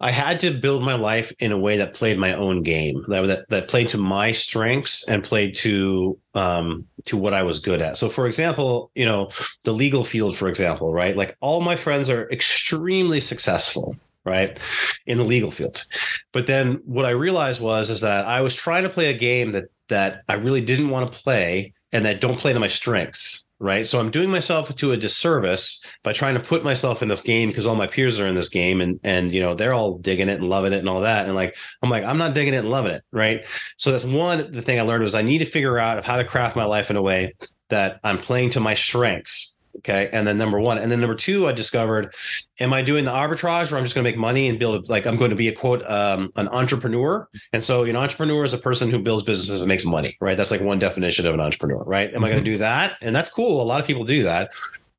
I 0.00 0.10
had 0.10 0.38
to 0.40 0.52
build 0.52 0.84
my 0.84 0.94
life 0.94 1.32
in 1.40 1.50
a 1.50 1.58
way 1.58 1.76
that 1.76 1.94
played 1.94 2.18
my 2.18 2.32
own 2.34 2.62
game, 2.62 3.04
that 3.08 3.26
that, 3.26 3.48
that 3.48 3.68
played 3.68 3.88
to 3.88 3.98
my 3.98 4.30
strengths 4.30 5.06
and 5.08 5.24
played 5.24 5.54
to 5.56 6.18
um, 6.34 6.86
to 7.06 7.16
what 7.16 7.34
I 7.34 7.42
was 7.42 7.58
good 7.58 7.82
at. 7.82 7.96
So, 7.96 8.08
for 8.08 8.26
example, 8.26 8.90
you 8.94 9.06
know, 9.06 9.30
the 9.64 9.72
legal 9.72 10.04
field, 10.04 10.36
for 10.36 10.48
example, 10.48 10.92
right? 10.92 11.16
Like 11.16 11.36
all 11.40 11.60
my 11.60 11.74
friends 11.74 12.08
are 12.10 12.30
extremely 12.30 13.18
successful, 13.18 13.96
right, 14.24 14.58
in 15.06 15.18
the 15.18 15.24
legal 15.24 15.50
field. 15.50 15.84
But 16.32 16.46
then 16.46 16.80
what 16.86 17.04
I 17.04 17.10
realized 17.10 17.60
was 17.60 17.90
is 17.90 18.00
that 18.02 18.24
I 18.24 18.40
was 18.40 18.54
trying 18.54 18.84
to 18.84 18.90
play 18.90 19.10
a 19.10 19.18
game 19.18 19.52
that 19.52 19.66
that 19.88 20.22
I 20.28 20.34
really 20.34 20.60
didn't 20.60 20.90
want 20.90 21.12
to 21.12 21.22
play 21.22 21.72
and 21.92 22.04
that 22.04 22.20
don't 22.20 22.38
play 22.38 22.52
to 22.52 22.60
my 22.60 22.68
strengths 22.68 23.44
right? 23.60 23.86
So 23.86 23.98
I'm 23.98 24.10
doing 24.10 24.30
myself 24.30 24.74
to 24.74 24.92
a 24.92 24.96
disservice 24.96 25.84
by 26.04 26.12
trying 26.12 26.34
to 26.34 26.40
put 26.40 26.64
myself 26.64 27.02
in 27.02 27.08
this 27.08 27.22
game 27.22 27.48
because 27.48 27.66
all 27.66 27.74
my 27.74 27.86
peers 27.86 28.20
are 28.20 28.26
in 28.26 28.34
this 28.34 28.48
game 28.48 28.80
and 28.80 29.00
and 29.02 29.32
you 29.32 29.40
know 29.40 29.54
they're 29.54 29.74
all 29.74 29.98
digging 29.98 30.28
it 30.28 30.40
and 30.40 30.48
loving 30.48 30.72
it 30.72 30.78
and 30.78 30.88
all 30.88 31.00
that. 31.02 31.26
And 31.26 31.34
like 31.34 31.54
I'm 31.82 31.90
like 31.90 32.04
I'm 32.04 32.18
not 32.18 32.34
digging 32.34 32.54
it 32.54 32.58
and 32.58 32.70
loving 32.70 32.92
it, 32.92 33.02
right? 33.12 33.44
So 33.76 33.92
that's 33.92 34.04
one 34.04 34.52
the 34.52 34.62
thing 34.62 34.78
I 34.78 34.82
learned 34.82 35.02
was 35.02 35.14
I 35.14 35.22
need 35.22 35.38
to 35.38 35.44
figure 35.44 35.78
out 35.78 36.04
how 36.04 36.16
to 36.16 36.24
craft 36.24 36.56
my 36.56 36.64
life 36.64 36.90
in 36.90 36.96
a 36.96 37.02
way 37.02 37.34
that 37.68 38.00
I'm 38.04 38.18
playing 38.18 38.50
to 38.50 38.60
my 38.60 38.74
strengths 38.74 39.56
Okay. 39.88 40.10
And 40.12 40.26
then 40.26 40.36
number 40.36 40.60
one. 40.60 40.76
And 40.76 40.92
then 40.92 41.00
number 41.00 41.14
two, 41.14 41.48
I 41.48 41.52
discovered, 41.52 42.14
am 42.60 42.74
I 42.74 42.82
doing 42.82 43.06
the 43.06 43.10
arbitrage 43.10 43.72
or 43.72 43.78
I'm 43.78 43.84
just 43.84 43.94
going 43.94 44.04
to 44.04 44.10
make 44.10 44.18
money 44.18 44.48
and 44.48 44.58
build 44.58 44.84
a, 44.88 44.92
like 44.92 45.06
I'm 45.06 45.16
going 45.16 45.30
to 45.30 45.36
be 45.36 45.48
a 45.48 45.52
quote, 45.52 45.82
um, 45.88 46.30
an 46.36 46.46
entrepreneur. 46.48 47.26
And 47.54 47.64
so 47.64 47.84
an 47.84 47.96
entrepreneur 47.96 48.44
is 48.44 48.52
a 48.52 48.58
person 48.58 48.90
who 48.90 48.98
builds 48.98 49.22
businesses 49.22 49.62
and 49.62 49.68
makes 49.68 49.86
money, 49.86 50.16
right? 50.20 50.36
That's 50.36 50.50
like 50.50 50.60
one 50.60 50.78
definition 50.78 51.26
of 51.26 51.32
an 51.32 51.40
entrepreneur, 51.40 51.82
right? 51.84 52.08
Am 52.08 52.16
mm-hmm. 52.16 52.24
I 52.24 52.30
going 52.30 52.44
to 52.44 52.50
do 52.50 52.58
that? 52.58 52.96
And 53.00 53.16
that's 53.16 53.30
cool. 53.30 53.62
A 53.62 53.64
lot 53.64 53.80
of 53.80 53.86
people 53.86 54.04
do 54.04 54.24
that. 54.24 54.50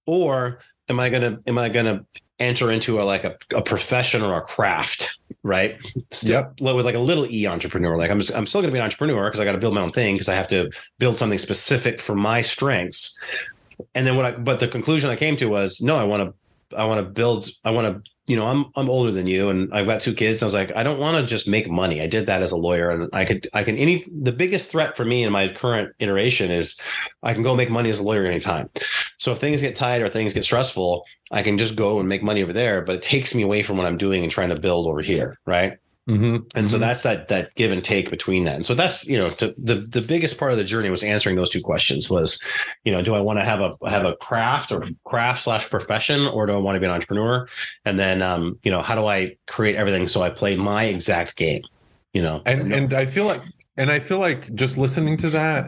Or 0.08 0.60
am 0.88 1.00
I 1.00 1.10
going 1.10 1.22
to, 1.22 1.40
am 1.48 1.60
I 1.60 1.70
going 1.70 1.86
to 1.86 2.04
enter 2.40 2.72
into 2.72 3.00
a, 3.00 3.04
like 3.04 3.26
a, 3.26 3.38
a 3.54 3.62
profession 3.62 4.24
or 4.24 4.38
a 4.38 4.42
craft? 4.42 5.20
Right. 5.44 5.78
Still, 6.10 6.52
yep. 6.60 6.76
With 6.76 6.84
like 6.84 6.96
a 6.96 7.00
little 7.00 7.28
e 7.28 7.46
entrepreneur. 7.46 7.96
Like 7.96 8.10
I'm, 8.10 8.20
just, 8.20 8.36
I'm 8.36 8.48
still 8.48 8.62
going 8.62 8.72
to 8.72 8.74
be 8.74 8.80
an 8.80 8.86
entrepreneur 8.86 9.30
because 9.30 9.40
I 9.40 9.46
got 9.46 9.52
to 9.52 9.60
build 9.60 9.76
my 9.76 9.82
own 9.82 9.92
thing 9.92 10.16
because 10.16 10.30
I 10.30 10.34
have 10.34 10.48
to 10.48 10.72
build 10.98 11.16
something 11.16 11.38
specific 11.38 12.02
for 12.02 12.16
my 12.16 12.42
strengths 12.42 13.20
and 13.96 14.06
then 14.06 14.16
what 14.16 14.26
I 14.26 14.32
but 14.32 14.60
the 14.60 14.68
conclusion 14.68 15.10
I 15.10 15.16
came 15.16 15.38
to 15.38 15.48
was 15.48 15.82
no, 15.82 15.96
I 15.96 16.04
want 16.04 16.24
to 16.24 16.78
I 16.78 16.86
want 16.86 17.04
to 17.04 17.10
build 17.10 17.48
I 17.64 17.72
want 17.72 17.88
to 17.88 18.12
you 18.28 18.36
know 18.36 18.46
I'm 18.46 18.66
I'm 18.76 18.90
older 18.90 19.12
than 19.12 19.28
you 19.28 19.50
and 19.50 19.74
I've 19.74 19.88
got 19.88 20.02
two 20.02 20.14
kids. 20.14 20.42
I 20.42 20.46
was 20.46 20.54
like 20.54 20.76
I 20.76 20.84
don't 20.84 21.00
want 21.00 21.18
to 21.18 21.28
just 21.28 21.48
make 21.48 21.70
money. 21.70 22.02
I 22.02 22.08
did 22.08 22.28
that 22.28 22.42
as 22.42 22.52
a 22.52 22.58
lawyer 22.58 22.90
and 22.92 23.10
I 23.14 23.26
could 23.26 23.48
I 23.54 23.64
can 23.64 23.78
any 23.78 24.06
the 24.22 24.32
biggest 24.32 24.70
threat 24.70 24.96
for 24.96 25.06
me 25.06 25.24
in 25.24 25.32
my 25.32 25.48
current 25.50 25.94
iteration 26.00 26.52
is 26.52 26.80
I 27.24 27.34
can 27.34 27.44
go 27.44 27.56
make 27.56 27.70
money 27.70 27.90
as 27.90 28.00
a 28.00 28.04
lawyer 28.04 28.26
anytime. 28.26 28.70
So 29.18 29.32
if 29.32 29.40
things 29.40 29.62
get 29.62 29.76
tight 29.76 30.02
or 30.02 30.10
things 30.10 30.34
get 30.34 30.44
stressful, 30.44 31.04
I 31.32 31.42
can 31.44 31.58
just 31.58 31.76
go 31.76 32.00
and 32.00 32.08
make 32.08 32.24
money 32.24 32.44
over 32.44 32.54
there, 32.54 32.82
but 32.82 32.96
it 32.96 33.02
takes 33.02 33.36
me 33.36 33.44
away 33.44 33.64
from 33.64 33.78
what 33.78 33.86
I'm 33.86 33.98
doing 33.98 34.24
and 34.24 34.32
trying 34.32 34.50
to 34.50 34.60
build 34.60 34.88
over 34.88 35.02
here, 35.02 35.38
right? 35.46 35.78
Mm-hmm. 36.10 36.24
And 36.26 36.44
mm-hmm. 36.44 36.68
so 36.68 36.80
that's 36.80 37.04
that 37.04 37.28
that 37.28 37.54
give 37.54 37.72
and 37.72 37.84
take 37.84 38.10
between 38.10 38.44
that. 38.46 38.56
And 38.56 38.66
so 38.66 38.74
that's 38.74 39.08
you 39.08 39.18
know 39.18 39.30
to, 39.32 39.54
the 39.58 39.76
the 39.76 40.02
biggest 40.02 40.40
part 40.40 40.52
of 40.52 40.58
the 40.58 40.64
journey 40.64 40.90
was 40.90 41.04
answering 41.04 41.36
those 41.36 41.52
two 41.52 41.62
questions 41.62 42.10
was, 42.10 42.42
you 42.84 42.92
know, 42.92 43.04
do 43.04 43.14
I 43.14 43.20
want 43.20 43.38
to 43.40 43.46
have 43.46 43.62
a 43.62 43.78
have 43.88 44.06
a 44.06 44.16
craft 44.16 44.72
or 44.72 44.86
craft 45.06 45.44
slash 45.44 45.70
profession 45.70 46.26
or 46.26 46.48
do 46.48 46.54
I 46.54 46.58
want 46.58 46.78
to 46.78 46.80
be 46.80 46.88
an 46.88 46.92
entrepreneur? 46.92 47.48
And 47.86 48.00
then 48.00 48.24
um, 48.24 48.58
you 48.64 48.72
know, 48.72 48.82
how 48.82 48.96
do 48.96 49.06
I 49.06 49.38
create 49.48 49.76
everything 49.76 50.08
so 50.08 50.24
I 50.24 50.32
play 50.32 50.56
my 50.56 50.86
exact 50.86 51.36
game? 51.36 51.62
You 52.14 52.24
know, 52.24 52.42
and 52.44 52.74
and 52.74 52.94
I 52.96 53.06
feel 53.06 53.26
like 53.26 53.44
and 53.78 53.92
I 53.92 54.00
feel 54.00 54.18
like 54.18 54.52
just 54.56 54.80
listening 54.80 55.16
to 55.18 55.30
that, 55.30 55.68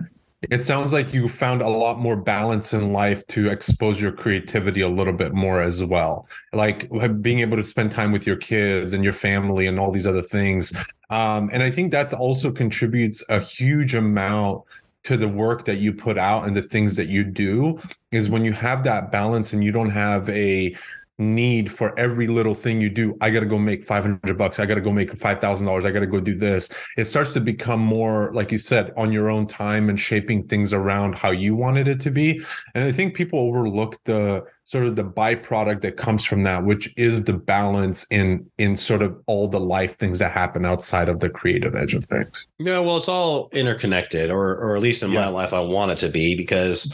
it 0.49 0.63
sounds 0.63 0.91
like 0.91 1.13
you 1.13 1.29
found 1.29 1.61
a 1.61 1.69
lot 1.69 1.99
more 1.99 2.15
balance 2.15 2.73
in 2.73 2.93
life 2.93 3.25
to 3.27 3.49
expose 3.49 4.01
your 4.01 4.11
creativity 4.11 4.81
a 4.81 4.89
little 4.89 5.13
bit 5.13 5.33
more 5.33 5.61
as 5.61 5.83
well. 5.83 6.27
Like 6.51 6.89
being 7.21 7.39
able 7.39 7.57
to 7.57 7.63
spend 7.63 7.91
time 7.91 8.11
with 8.11 8.25
your 8.25 8.37
kids 8.37 8.93
and 8.93 9.03
your 9.03 9.13
family 9.13 9.67
and 9.67 9.79
all 9.79 9.91
these 9.91 10.07
other 10.07 10.23
things. 10.23 10.73
Um, 11.11 11.49
and 11.51 11.61
i 11.61 11.69
think 11.69 11.91
that's 11.91 12.13
also 12.13 12.51
contributes 12.51 13.21
a 13.27 13.41
huge 13.41 13.93
amount 13.95 14.63
to 15.03 15.17
the 15.17 15.27
work 15.27 15.65
that 15.65 15.77
you 15.77 15.91
put 15.91 16.17
out 16.17 16.47
and 16.47 16.55
the 16.55 16.61
things 16.61 16.95
that 16.95 17.07
you 17.07 17.23
do 17.23 17.79
is 18.11 18.29
when 18.29 18.45
you 18.45 18.53
have 18.53 18.83
that 18.83 19.11
balance 19.11 19.51
and 19.51 19.63
you 19.63 19.71
don't 19.71 19.89
have 19.89 20.29
a 20.29 20.75
need 21.21 21.71
for 21.71 21.97
every 21.97 22.27
little 22.27 22.55
thing 22.55 22.81
you 22.81 22.89
do. 22.89 23.17
I 23.21 23.29
got 23.29 23.41
to 23.41 23.45
go 23.45 23.57
make 23.57 23.85
500 23.85 24.37
bucks. 24.37 24.59
I 24.59 24.65
got 24.65 24.75
to 24.75 24.81
go 24.81 24.91
make 24.91 25.13
$5,000. 25.13 25.85
I 25.85 25.91
got 25.91 25.99
to 25.99 26.07
go 26.07 26.19
do 26.19 26.35
this. 26.35 26.69
It 26.97 27.05
starts 27.05 27.31
to 27.33 27.39
become 27.39 27.79
more, 27.79 28.31
like 28.33 28.51
you 28.51 28.57
said, 28.57 28.91
on 28.97 29.11
your 29.11 29.29
own 29.29 29.47
time 29.47 29.89
and 29.89 29.99
shaping 29.99 30.47
things 30.47 30.73
around 30.73 31.15
how 31.15 31.31
you 31.31 31.55
wanted 31.55 31.87
it 31.87 31.99
to 32.01 32.11
be. 32.11 32.41
And 32.75 32.83
I 32.83 32.91
think 32.91 33.13
people 33.13 33.39
overlook 33.39 34.03
the 34.03 34.43
sort 34.63 34.87
of 34.87 34.95
the 34.95 35.03
byproduct 35.03 35.81
that 35.81 35.97
comes 35.97 36.23
from 36.23 36.43
that, 36.43 36.63
which 36.63 36.93
is 36.97 37.25
the 37.25 37.33
balance 37.33 38.05
in, 38.09 38.49
in 38.57 38.75
sort 38.75 39.01
of 39.01 39.21
all 39.27 39.47
the 39.47 39.59
life 39.59 39.97
things 39.97 40.19
that 40.19 40.31
happen 40.31 40.65
outside 40.65 41.09
of 41.09 41.19
the 41.19 41.29
creative 41.29 41.75
edge 41.75 41.93
of 41.93 42.05
things. 42.05 42.47
Yeah. 42.57 42.79
Well, 42.79 42.97
it's 42.97 43.09
all 43.09 43.49
interconnected 43.51 44.31
or, 44.31 44.55
or 44.55 44.75
at 44.75 44.81
least 44.81 45.03
in 45.03 45.11
yeah. 45.11 45.21
my 45.21 45.27
life, 45.27 45.53
I 45.53 45.59
want 45.59 45.91
it 45.91 45.97
to 45.99 46.09
be 46.09 46.35
because 46.35 46.93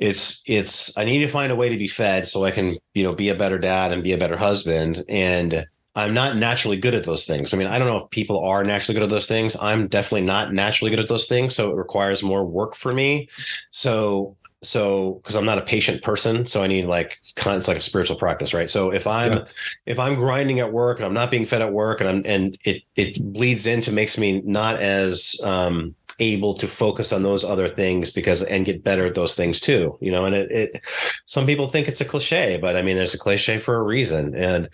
it's 0.00 0.42
it's 0.46 0.96
i 0.96 1.04
need 1.04 1.18
to 1.18 1.28
find 1.28 1.52
a 1.52 1.56
way 1.56 1.68
to 1.68 1.76
be 1.76 1.86
fed 1.86 2.26
so 2.26 2.44
i 2.44 2.50
can 2.50 2.74
you 2.94 3.04
know 3.04 3.14
be 3.14 3.28
a 3.28 3.34
better 3.34 3.58
dad 3.58 3.92
and 3.92 4.02
be 4.02 4.12
a 4.12 4.18
better 4.18 4.36
husband. 4.36 5.04
And 5.08 5.66
i'm 5.94 6.14
not 6.14 6.36
naturally 6.36 6.78
good 6.78 6.94
at 6.94 7.04
those 7.04 7.26
things. 7.26 7.52
I 7.52 7.58
mean 7.58 7.68
i 7.68 7.78
don't 7.78 7.86
know 7.86 7.98
if 7.98 8.10
people 8.10 8.42
are 8.44 8.64
naturally 8.64 8.94
good 8.94 9.04
at 9.04 9.10
those 9.10 9.26
things. 9.26 9.56
I'm 9.60 9.86
definitely 9.88 10.26
not 10.26 10.52
naturally 10.52 10.90
good 10.90 11.00
at 11.00 11.08
those 11.08 11.28
things. 11.28 11.54
So 11.54 11.70
it 11.70 11.76
requires 11.76 12.22
more 12.22 12.44
work 12.44 12.74
for 12.74 12.92
me. 12.92 13.28
So 13.70 14.36
so 14.62 15.20
because 15.22 15.34
i'm 15.36 15.44
not 15.44 15.58
a 15.58 15.62
patient 15.62 16.02
person. 16.02 16.46
So 16.46 16.62
i 16.62 16.66
need 16.66 16.86
like 16.86 17.18
it's 17.22 17.68
like 17.68 17.76
a 17.76 17.80
spiritual 17.80 18.16
practice 18.16 18.54
right? 18.54 18.70
So 18.70 18.90
if 18.90 19.06
i'm 19.06 19.32
yeah. 19.32 19.44
if 19.84 19.98
i'm 19.98 20.14
grinding 20.14 20.60
at 20.60 20.72
work 20.72 20.98
and 20.98 21.04
i'm 21.04 21.14
not 21.14 21.30
being 21.30 21.44
fed 21.44 21.60
at 21.60 21.72
work 21.72 22.00
and 22.00 22.08
i'm 22.08 22.22
and 22.24 22.56
it 22.64 22.82
it 22.96 23.22
bleeds 23.32 23.66
into 23.66 23.92
makes 23.92 24.16
me 24.16 24.40
not 24.46 24.76
as 24.76 25.38
um 25.44 25.94
able 26.20 26.54
to 26.54 26.68
focus 26.68 27.12
on 27.12 27.22
those 27.22 27.44
other 27.44 27.68
things 27.68 28.10
because 28.10 28.42
and 28.44 28.64
get 28.64 28.84
better 28.84 29.06
at 29.06 29.14
those 29.14 29.34
things 29.34 29.60
too 29.60 29.98
you 30.00 30.12
know 30.12 30.24
and 30.24 30.34
it, 30.34 30.50
it 30.50 30.84
some 31.26 31.46
people 31.46 31.68
think 31.68 31.88
it's 31.88 32.00
a 32.00 32.04
cliche 32.04 32.58
but 32.60 32.76
i 32.76 32.82
mean 32.82 32.96
there's 32.96 33.14
a 33.14 33.18
cliche 33.18 33.58
for 33.58 33.76
a 33.76 33.82
reason. 33.82 34.34
And 34.34 34.68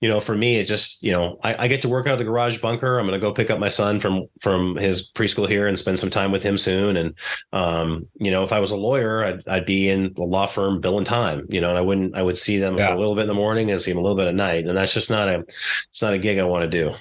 you 0.00 0.08
know 0.08 0.20
for 0.20 0.36
me 0.36 0.56
it 0.56 0.64
just 0.64 1.02
you 1.02 1.12
know 1.12 1.38
I, 1.42 1.64
I 1.64 1.68
get 1.68 1.82
to 1.82 1.88
work 1.88 2.06
out 2.06 2.14
of 2.14 2.18
the 2.18 2.24
garage 2.24 2.58
bunker. 2.58 2.98
I'm 2.98 3.06
going 3.06 3.18
to 3.18 3.24
go 3.24 3.32
pick 3.32 3.50
up 3.50 3.58
my 3.58 3.68
son 3.68 4.00
from 4.00 4.26
from 4.40 4.76
his 4.76 5.10
preschool 5.10 5.48
here 5.48 5.66
and 5.66 5.78
spend 5.78 5.98
some 5.98 6.10
time 6.10 6.32
with 6.32 6.42
him 6.42 6.58
soon. 6.58 6.96
And 6.96 7.14
um 7.52 8.06
you 8.14 8.30
know 8.30 8.42
if 8.42 8.52
i 8.52 8.60
was 8.60 8.70
a 8.70 8.76
lawyer 8.76 9.24
i'd, 9.24 9.48
I'd 9.48 9.66
be 9.66 9.88
in 9.88 10.14
a 10.16 10.22
law 10.22 10.46
firm 10.46 10.80
bill 10.80 10.98
and 10.98 11.06
time 11.06 11.46
you 11.48 11.60
know 11.60 11.70
and 11.70 11.78
i 11.78 11.80
wouldn't 11.80 12.16
i 12.16 12.22
would 12.22 12.38
see 12.38 12.58
them 12.58 12.78
yeah. 12.78 12.94
a 12.94 12.96
little 12.96 13.14
bit 13.14 13.22
in 13.22 13.28
the 13.28 13.34
morning 13.34 13.70
and 13.70 13.80
see 13.80 13.90
them 13.90 13.98
a 13.98 14.02
little 14.02 14.16
bit 14.16 14.28
at 14.28 14.34
night. 14.34 14.66
And 14.66 14.76
that's 14.76 14.94
just 14.94 15.10
not 15.10 15.28
a 15.28 15.40
it's 15.90 16.02
not 16.02 16.12
a 16.12 16.18
gig 16.18 16.38
i 16.38 16.44
want 16.44 16.70
to 16.70 16.84
do. 16.84 16.94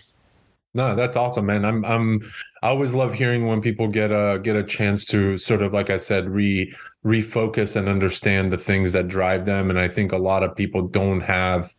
No, 0.73 0.95
that's 0.95 1.17
awesome, 1.17 1.45
man. 1.45 1.65
I'm 1.65 1.83
I'm 1.83 2.21
I 2.61 2.69
always 2.69 2.93
love 2.93 3.13
hearing 3.13 3.47
when 3.47 3.61
people 3.61 3.87
get 3.87 4.11
a 4.11 4.39
get 4.41 4.55
a 4.55 4.63
chance 4.63 5.05
to 5.05 5.37
sort 5.37 5.61
of 5.61 5.73
like 5.73 5.89
I 5.89 5.97
said, 5.97 6.29
re 6.29 6.73
refocus 7.05 7.75
and 7.75 7.89
understand 7.89 8.51
the 8.51 8.57
things 8.57 8.91
that 8.91 9.07
drive 9.07 9.45
them. 9.45 9.69
And 9.69 9.79
I 9.79 9.87
think 9.87 10.11
a 10.11 10.17
lot 10.17 10.43
of 10.43 10.55
people 10.55 10.87
don't 10.87 11.21
have 11.21 11.73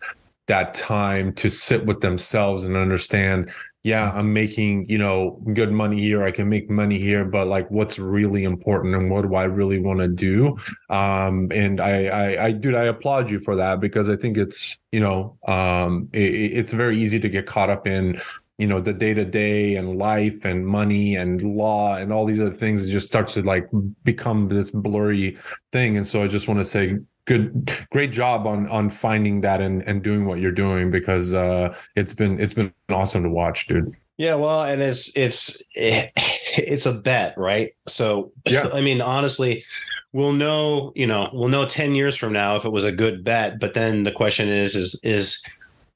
that 0.46 0.74
time 0.74 1.32
to 1.34 1.48
sit 1.48 1.86
with 1.86 2.00
themselves 2.00 2.64
and 2.64 2.76
understand 2.76 3.50
yeah 3.84 4.12
i'm 4.14 4.32
making 4.32 4.88
you 4.88 4.98
know 4.98 5.40
good 5.54 5.72
money 5.72 6.00
here 6.00 6.22
i 6.22 6.30
can 6.30 6.48
make 6.48 6.70
money 6.70 6.98
here 6.98 7.24
but 7.24 7.46
like 7.46 7.68
what's 7.70 7.98
really 7.98 8.44
important 8.44 8.94
and 8.94 9.10
what 9.10 9.22
do 9.22 9.34
i 9.34 9.44
really 9.44 9.78
want 9.78 9.98
to 9.98 10.08
do 10.08 10.56
um 10.90 11.48
and 11.52 11.80
I, 11.80 12.06
I 12.06 12.44
i 12.46 12.52
dude 12.52 12.74
i 12.74 12.84
applaud 12.84 13.30
you 13.30 13.38
for 13.38 13.56
that 13.56 13.80
because 13.80 14.08
i 14.08 14.16
think 14.16 14.36
it's 14.36 14.78
you 14.92 15.00
know 15.00 15.36
um 15.48 16.08
it, 16.12 16.52
it's 16.52 16.72
very 16.72 16.96
easy 16.98 17.18
to 17.20 17.28
get 17.28 17.46
caught 17.46 17.70
up 17.70 17.86
in 17.86 18.20
you 18.62 18.68
know 18.68 18.80
the 18.80 18.92
day 18.92 19.12
to 19.12 19.24
day 19.24 19.74
and 19.74 19.98
life 19.98 20.44
and 20.44 20.64
money 20.64 21.16
and 21.16 21.42
law 21.42 21.96
and 21.96 22.12
all 22.12 22.24
these 22.24 22.40
other 22.40 22.54
things 22.54 22.86
it 22.86 22.92
just 22.92 23.08
starts 23.08 23.34
to 23.34 23.42
like 23.42 23.68
become 24.04 24.48
this 24.48 24.70
blurry 24.70 25.36
thing. 25.72 25.96
And 25.96 26.06
so 26.06 26.22
i 26.22 26.28
just 26.28 26.46
want 26.46 26.60
to 26.60 26.64
say 26.64 26.96
good 27.24 27.76
great 27.90 28.12
job 28.12 28.46
on 28.46 28.68
on 28.68 28.88
finding 28.88 29.40
that 29.40 29.60
and 29.60 29.82
and 29.88 30.04
doing 30.04 30.26
what 30.26 30.38
you're 30.38 30.52
doing 30.66 30.92
because 30.92 31.34
uh 31.34 31.74
it's 31.96 32.12
been 32.12 32.38
it's 32.38 32.54
been 32.54 32.72
awesome 32.88 33.24
to 33.24 33.30
watch 33.30 33.66
dude. 33.66 33.92
Yeah 34.16 34.36
well 34.36 34.62
and 34.62 34.80
it's 34.80 35.10
it's 35.16 35.60
it's 35.74 36.86
a 36.86 36.92
bet 36.92 37.36
right? 37.36 37.74
So 37.88 38.30
yeah. 38.46 38.68
I 38.72 38.80
mean 38.80 39.00
honestly 39.00 39.64
we'll 40.12 40.34
know 40.34 40.92
you 40.94 41.08
know 41.08 41.30
we'll 41.32 41.48
know 41.48 41.66
10 41.66 41.96
years 41.96 42.14
from 42.14 42.32
now 42.32 42.54
if 42.54 42.64
it 42.64 42.70
was 42.70 42.84
a 42.84 42.92
good 42.92 43.24
bet 43.24 43.58
but 43.58 43.74
then 43.74 44.04
the 44.04 44.12
question 44.12 44.48
is 44.48 44.76
is 44.76 45.00
is 45.02 45.42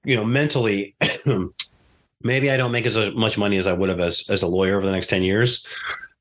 you 0.03 0.17
know 0.17 0.25
mentally 0.25 0.97
maybe 2.23 2.51
I 2.51 2.57
don't 2.57 2.73
make 2.73 2.87
as 2.87 3.13
much 3.15 3.39
money 3.39 3.57
as 3.57 3.67
I 3.67 3.73
would 3.73 3.89
have 3.89 4.01
as, 4.01 4.29
as 4.31 4.43
a 4.43 4.49
lawyer 4.49 4.77
over 4.77 4.87
the 4.87 4.93
next 4.93 5.09
10 5.09 5.23
years, 5.23 5.67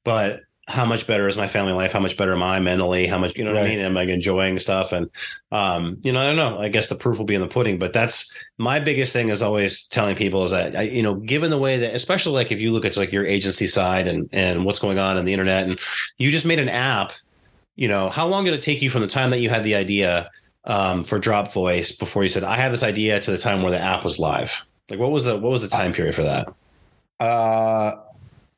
but 0.04 0.42
how 0.68 0.84
much 0.84 1.06
better 1.06 1.28
is 1.28 1.38
my 1.38 1.48
family 1.48 1.74
life? 1.74 1.92
How 1.92 2.00
much 2.00 2.18
better 2.18 2.34
am 2.34 2.42
I 2.42 2.60
mentally? 2.60 3.06
How 3.06 3.20
much, 3.20 3.36
you 3.36 3.44
know 3.44 3.54
what. 3.54 3.64
I 3.64 3.70
mean? 3.70 3.80
Am 3.80 3.96
I 3.98 4.04
enjoying 4.04 4.58
stuff? 4.58 4.94
And, 4.94 5.12
um, 5.52 5.98
you 6.02 6.12
know, 6.12 6.20
I 6.20 6.26
don't 6.26 6.36
know. 6.36 6.60
I 6.60 6.70
guess 6.70 6.90
the 6.90 6.96
proof 6.96 7.20
will 7.20 7.26
be 7.26 7.36
in 7.36 7.42
the 7.42 7.48
pudding, 7.48 7.78
but 7.78 7.94
that's 7.94 8.34
my 8.58 8.80
biggest 8.80 9.14
thing 9.14 9.30
is 9.30 9.44
always 9.44 9.86
telling 9.86 10.16
people 10.16 10.44
is 10.44 10.52
that, 10.52 10.76
I, 10.76 10.82
you 10.84 11.04
know, 11.04 11.16
given 11.16 11.52
the 11.52 11.60
way 11.60 11.78
that, 11.78 11.94
especially 11.94 12.34
like 12.34 12.52
if 12.52 12.60
you 12.60 12.72
look 12.72 12.84
at 12.84 12.98
like 12.98 13.12
your 13.12 13.28
agency 13.28 13.68
side 13.68 14.08
and, 14.08 14.28
and 14.32 14.66
what's 14.66 14.80
going 14.80 14.98
on 14.98 15.20
in 15.20 15.26
the 15.26 15.34
internet 15.34 15.68
and 15.68 15.80
you 16.18 16.32
just 16.32 16.48
made 16.48 16.60
an 16.60 16.70
app, 16.70 17.14
you 17.76 17.88
know, 17.88 18.10
how 18.10 18.26
long 18.26 18.46
did 18.46 18.56
it 18.56 18.64
take 18.64 18.82
you 18.82 18.90
from 18.90 19.02
the 19.02 19.08
time 19.08 19.30
that 19.30 19.42
you 19.42 19.50
had 19.52 19.64
the 19.64 19.76
idea, 19.76 20.32
um, 20.64 21.04
for 21.04 21.20
drop 21.20 21.54
voice 21.54 21.92
before 21.92 22.24
you 22.24 22.30
said, 22.30 22.44
I 22.44 22.56
have 22.56 22.72
this 22.72 22.82
idea 22.82 23.20
to 23.20 23.30
the 23.30 23.38
time 23.38 23.62
where 23.62 23.72
the 23.72 23.80
app 23.80 24.04
was 24.04 24.18
live? 24.18 24.66
Like 24.90 25.00
what 25.00 25.12
was 25.12 25.26
the 25.26 25.38
what 25.38 25.52
was 25.52 25.62
the 25.62 25.68
time 25.68 25.94
period 25.94 26.16
for 26.16 26.24
that? 26.24 26.54
Uh, 27.20 27.96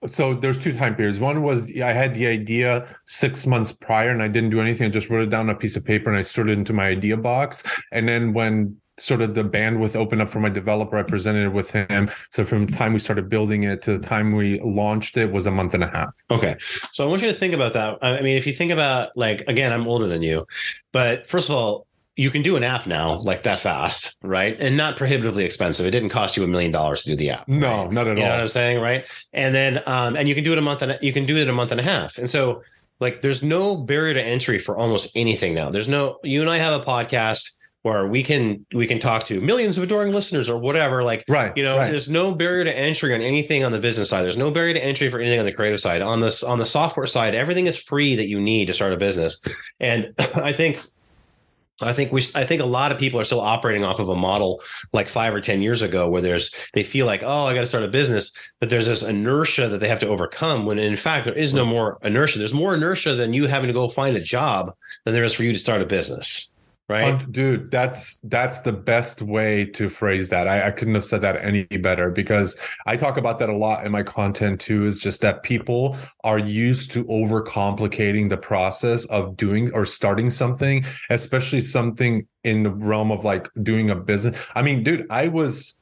so 0.07 0.33
there's 0.33 0.57
two 0.57 0.73
time 0.73 0.95
periods. 0.95 1.19
One 1.19 1.41
was 1.41 1.75
I 1.77 1.91
had 1.91 2.13
the 2.13 2.27
idea 2.27 2.87
six 3.05 3.47
months 3.47 3.71
prior 3.71 4.09
and 4.09 4.21
I 4.21 4.27
didn't 4.27 4.51
do 4.51 4.61
anything. 4.61 4.87
I 4.87 4.89
just 4.89 5.09
wrote 5.09 5.23
it 5.23 5.29
down 5.29 5.49
on 5.49 5.55
a 5.55 5.57
piece 5.57 5.75
of 5.75 5.83
paper 5.83 6.09
and 6.09 6.17
I 6.17 6.21
stored 6.21 6.49
it 6.49 6.53
into 6.53 6.73
my 6.73 6.87
idea 6.87 7.17
box. 7.17 7.63
And 7.91 8.07
then 8.07 8.33
when 8.33 8.77
sort 8.99 9.21
of 9.21 9.35
the 9.35 9.43
bandwidth 9.43 9.95
opened 9.95 10.21
up 10.21 10.29
for 10.29 10.39
my 10.39 10.49
developer, 10.49 10.97
I 10.97 11.03
presented 11.03 11.45
it 11.45 11.53
with 11.53 11.71
him. 11.71 12.09
So 12.31 12.43
from 12.43 12.65
the 12.65 12.71
time 12.71 12.93
we 12.93 12.99
started 12.99 13.29
building 13.29 13.63
it 13.63 13.81
to 13.83 13.97
the 13.97 14.07
time 14.07 14.35
we 14.35 14.59
launched 14.61 15.17
it 15.17 15.31
was 15.31 15.45
a 15.45 15.51
month 15.51 15.73
and 15.73 15.83
a 15.83 15.87
half. 15.87 16.09
Okay. 16.29 16.55
So 16.91 17.05
I 17.05 17.09
want 17.09 17.21
you 17.21 17.27
to 17.27 17.33
think 17.33 17.53
about 17.53 17.73
that. 17.73 17.97
I 18.01 18.21
mean, 18.21 18.37
if 18.37 18.45
you 18.45 18.53
think 18.53 18.71
about 18.71 19.15
like 19.15 19.43
again, 19.47 19.71
I'm 19.71 19.87
older 19.87 20.07
than 20.07 20.21
you, 20.21 20.45
but 20.91 21.27
first 21.27 21.49
of 21.49 21.55
all, 21.55 21.86
you 22.17 22.31
can 22.31 22.41
do 22.41 22.55
an 22.55 22.63
app 22.63 22.87
now 22.87 23.19
like 23.19 23.43
that 23.43 23.59
fast, 23.59 24.17
right? 24.23 24.59
And 24.59 24.75
not 24.75 24.97
prohibitively 24.97 25.45
expensive. 25.45 25.85
It 25.85 25.91
didn't 25.91 26.09
cost 26.09 26.35
you 26.35 26.43
a 26.43 26.47
million 26.47 26.71
dollars 26.71 27.03
to 27.03 27.11
do 27.11 27.15
the 27.15 27.29
app. 27.29 27.47
No, 27.47 27.83
right? 27.83 27.91
not 27.91 28.07
at 28.07 28.17
you 28.17 28.23
all. 28.23 28.29
know 28.29 28.35
what 28.35 28.41
I'm 28.41 28.49
saying, 28.49 28.81
right? 28.81 29.07
And 29.33 29.53
then 29.53 29.83
um, 29.85 30.15
and 30.15 30.27
you 30.27 30.33
can 30.33 30.43
do 30.43 30.51
it 30.51 30.57
a 30.57 30.61
month 30.61 30.81
and 30.81 30.97
you 31.01 31.13
can 31.13 31.27
do 31.27 31.37
it 31.37 31.47
a 31.47 31.53
month 31.53 31.71
and 31.71 31.79
a 31.79 31.83
half. 31.83 32.17
And 32.17 32.27
so 32.27 32.63
like 32.99 33.21
there's 33.21 33.43
no 33.43 33.75
barrier 33.75 34.15
to 34.15 34.21
entry 34.21 34.57
for 34.57 34.75
almost 34.75 35.11
anything 35.15 35.53
now. 35.53 35.69
There's 35.69 35.87
no 35.87 36.17
you 36.23 36.41
and 36.41 36.49
I 36.49 36.57
have 36.57 36.81
a 36.81 36.83
podcast 36.83 37.51
where 37.83 38.07
we 38.07 38.23
can 38.23 38.65
we 38.73 38.87
can 38.87 38.99
talk 38.99 39.25
to 39.25 39.39
millions 39.39 39.77
of 39.77 39.83
adoring 39.83 40.11
listeners 40.11 40.49
or 40.49 40.57
whatever. 40.57 41.03
Like 41.03 41.23
right, 41.29 41.55
you 41.55 41.63
know, 41.63 41.77
right. 41.77 41.91
there's 41.91 42.09
no 42.09 42.33
barrier 42.33 42.63
to 42.63 42.75
entry 42.75 43.13
on 43.13 43.21
anything 43.21 43.63
on 43.63 43.71
the 43.71 43.79
business 43.79 44.09
side. 44.09 44.23
There's 44.23 44.37
no 44.37 44.49
barrier 44.49 44.73
to 44.73 44.83
entry 44.83 45.11
for 45.11 45.19
anything 45.19 45.39
on 45.39 45.45
the 45.45 45.53
creative 45.53 45.79
side. 45.79 46.01
On 46.01 46.19
this 46.19 46.41
on 46.41 46.57
the 46.57 46.65
software 46.65 47.05
side, 47.05 47.35
everything 47.35 47.67
is 47.67 47.77
free 47.77 48.15
that 48.15 48.27
you 48.27 48.41
need 48.41 48.65
to 48.65 48.73
start 48.73 48.91
a 48.91 48.97
business. 48.97 49.39
And 49.79 50.15
I 50.33 50.51
think 50.51 50.81
I 51.81 51.93
think 51.93 52.11
we 52.11 52.23
I 52.33 52.43
think 52.43 52.61
a 52.61 52.65
lot 52.65 52.91
of 52.91 52.97
people 52.97 53.19
are 53.19 53.23
still 53.23 53.39
operating 53.39 53.83
off 53.83 53.99
of 53.99 54.09
a 54.09 54.15
model 54.15 54.61
like 54.93 55.09
5 55.09 55.35
or 55.35 55.41
10 55.41 55.61
years 55.61 55.81
ago 55.81 56.09
where 56.09 56.21
there's 56.21 56.53
they 56.73 56.83
feel 56.83 57.05
like 57.05 57.21
oh 57.23 57.45
I 57.45 57.53
got 57.53 57.61
to 57.61 57.67
start 57.67 57.83
a 57.83 57.87
business 57.87 58.31
but 58.59 58.69
there's 58.69 58.87
this 58.87 59.03
inertia 59.03 59.69
that 59.69 59.79
they 59.79 59.87
have 59.87 59.99
to 59.99 60.07
overcome 60.07 60.65
when 60.65 60.79
in 60.79 60.95
fact 60.95 61.25
there 61.25 61.35
is 61.35 61.53
no 61.53 61.65
more 61.65 61.99
inertia. 62.03 62.39
There's 62.39 62.53
more 62.53 62.73
inertia 62.73 63.15
than 63.15 63.33
you 63.33 63.47
having 63.47 63.67
to 63.67 63.73
go 63.73 63.87
find 63.87 64.15
a 64.17 64.21
job 64.21 64.73
than 65.05 65.13
there 65.13 65.23
is 65.23 65.33
for 65.33 65.43
you 65.43 65.53
to 65.53 65.59
start 65.59 65.81
a 65.81 65.85
business 65.85 66.51
right? 66.87 67.31
Dude 67.31 67.71
that's 67.71 68.17
that's 68.23 68.61
the 68.61 68.73
best 68.73 69.21
way 69.21 69.65
to 69.65 69.89
phrase 69.89 70.29
that. 70.29 70.47
I, 70.47 70.67
I 70.67 70.71
couldn't 70.71 70.95
have 70.95 71.05
said 71.05 71.21
that 71.21 71.43
any 71.43 71.63
better 71.63 72.09
because 72.09 72.57
i 72.85 72.95
talk 72.95 73.17
about 73.17 73.39
that 73.39 73.49
a 73.49 73.55
lot 73.55 73.85
in 73.85 73.91
my 73.91 74.03
content 74.03 74.59
too 74.59 74.85
is 74.85 74.99
just 74.99 75.21
that 75.21 75.43
people 75.43 75.97
are 76.23 76.39
used 76.39 76.91
to 76.91 77.03
overcomplicating 77.05 78.29
the 78.29 78.37
process 78.37 79.05
of 79.05 79.37
doing 79.37 79.71
or 79.73 79.85
starting 79.85 80.29
something 80.29 80.83
especially 81.09 81.61
something 81.61 82.27
in 82.43 82.63
the 82.63 82.71
realm 82.71 83.11
of 83.11 83.25
like 83.25 83.49
doing 83.61 83.89
a 83.89 83.95
business. 83.95 84.37
I 84.55 84.61
mean 84.61 84.83
dude 84.83 85.05
i 85.09 85.27
was 85.27 85.76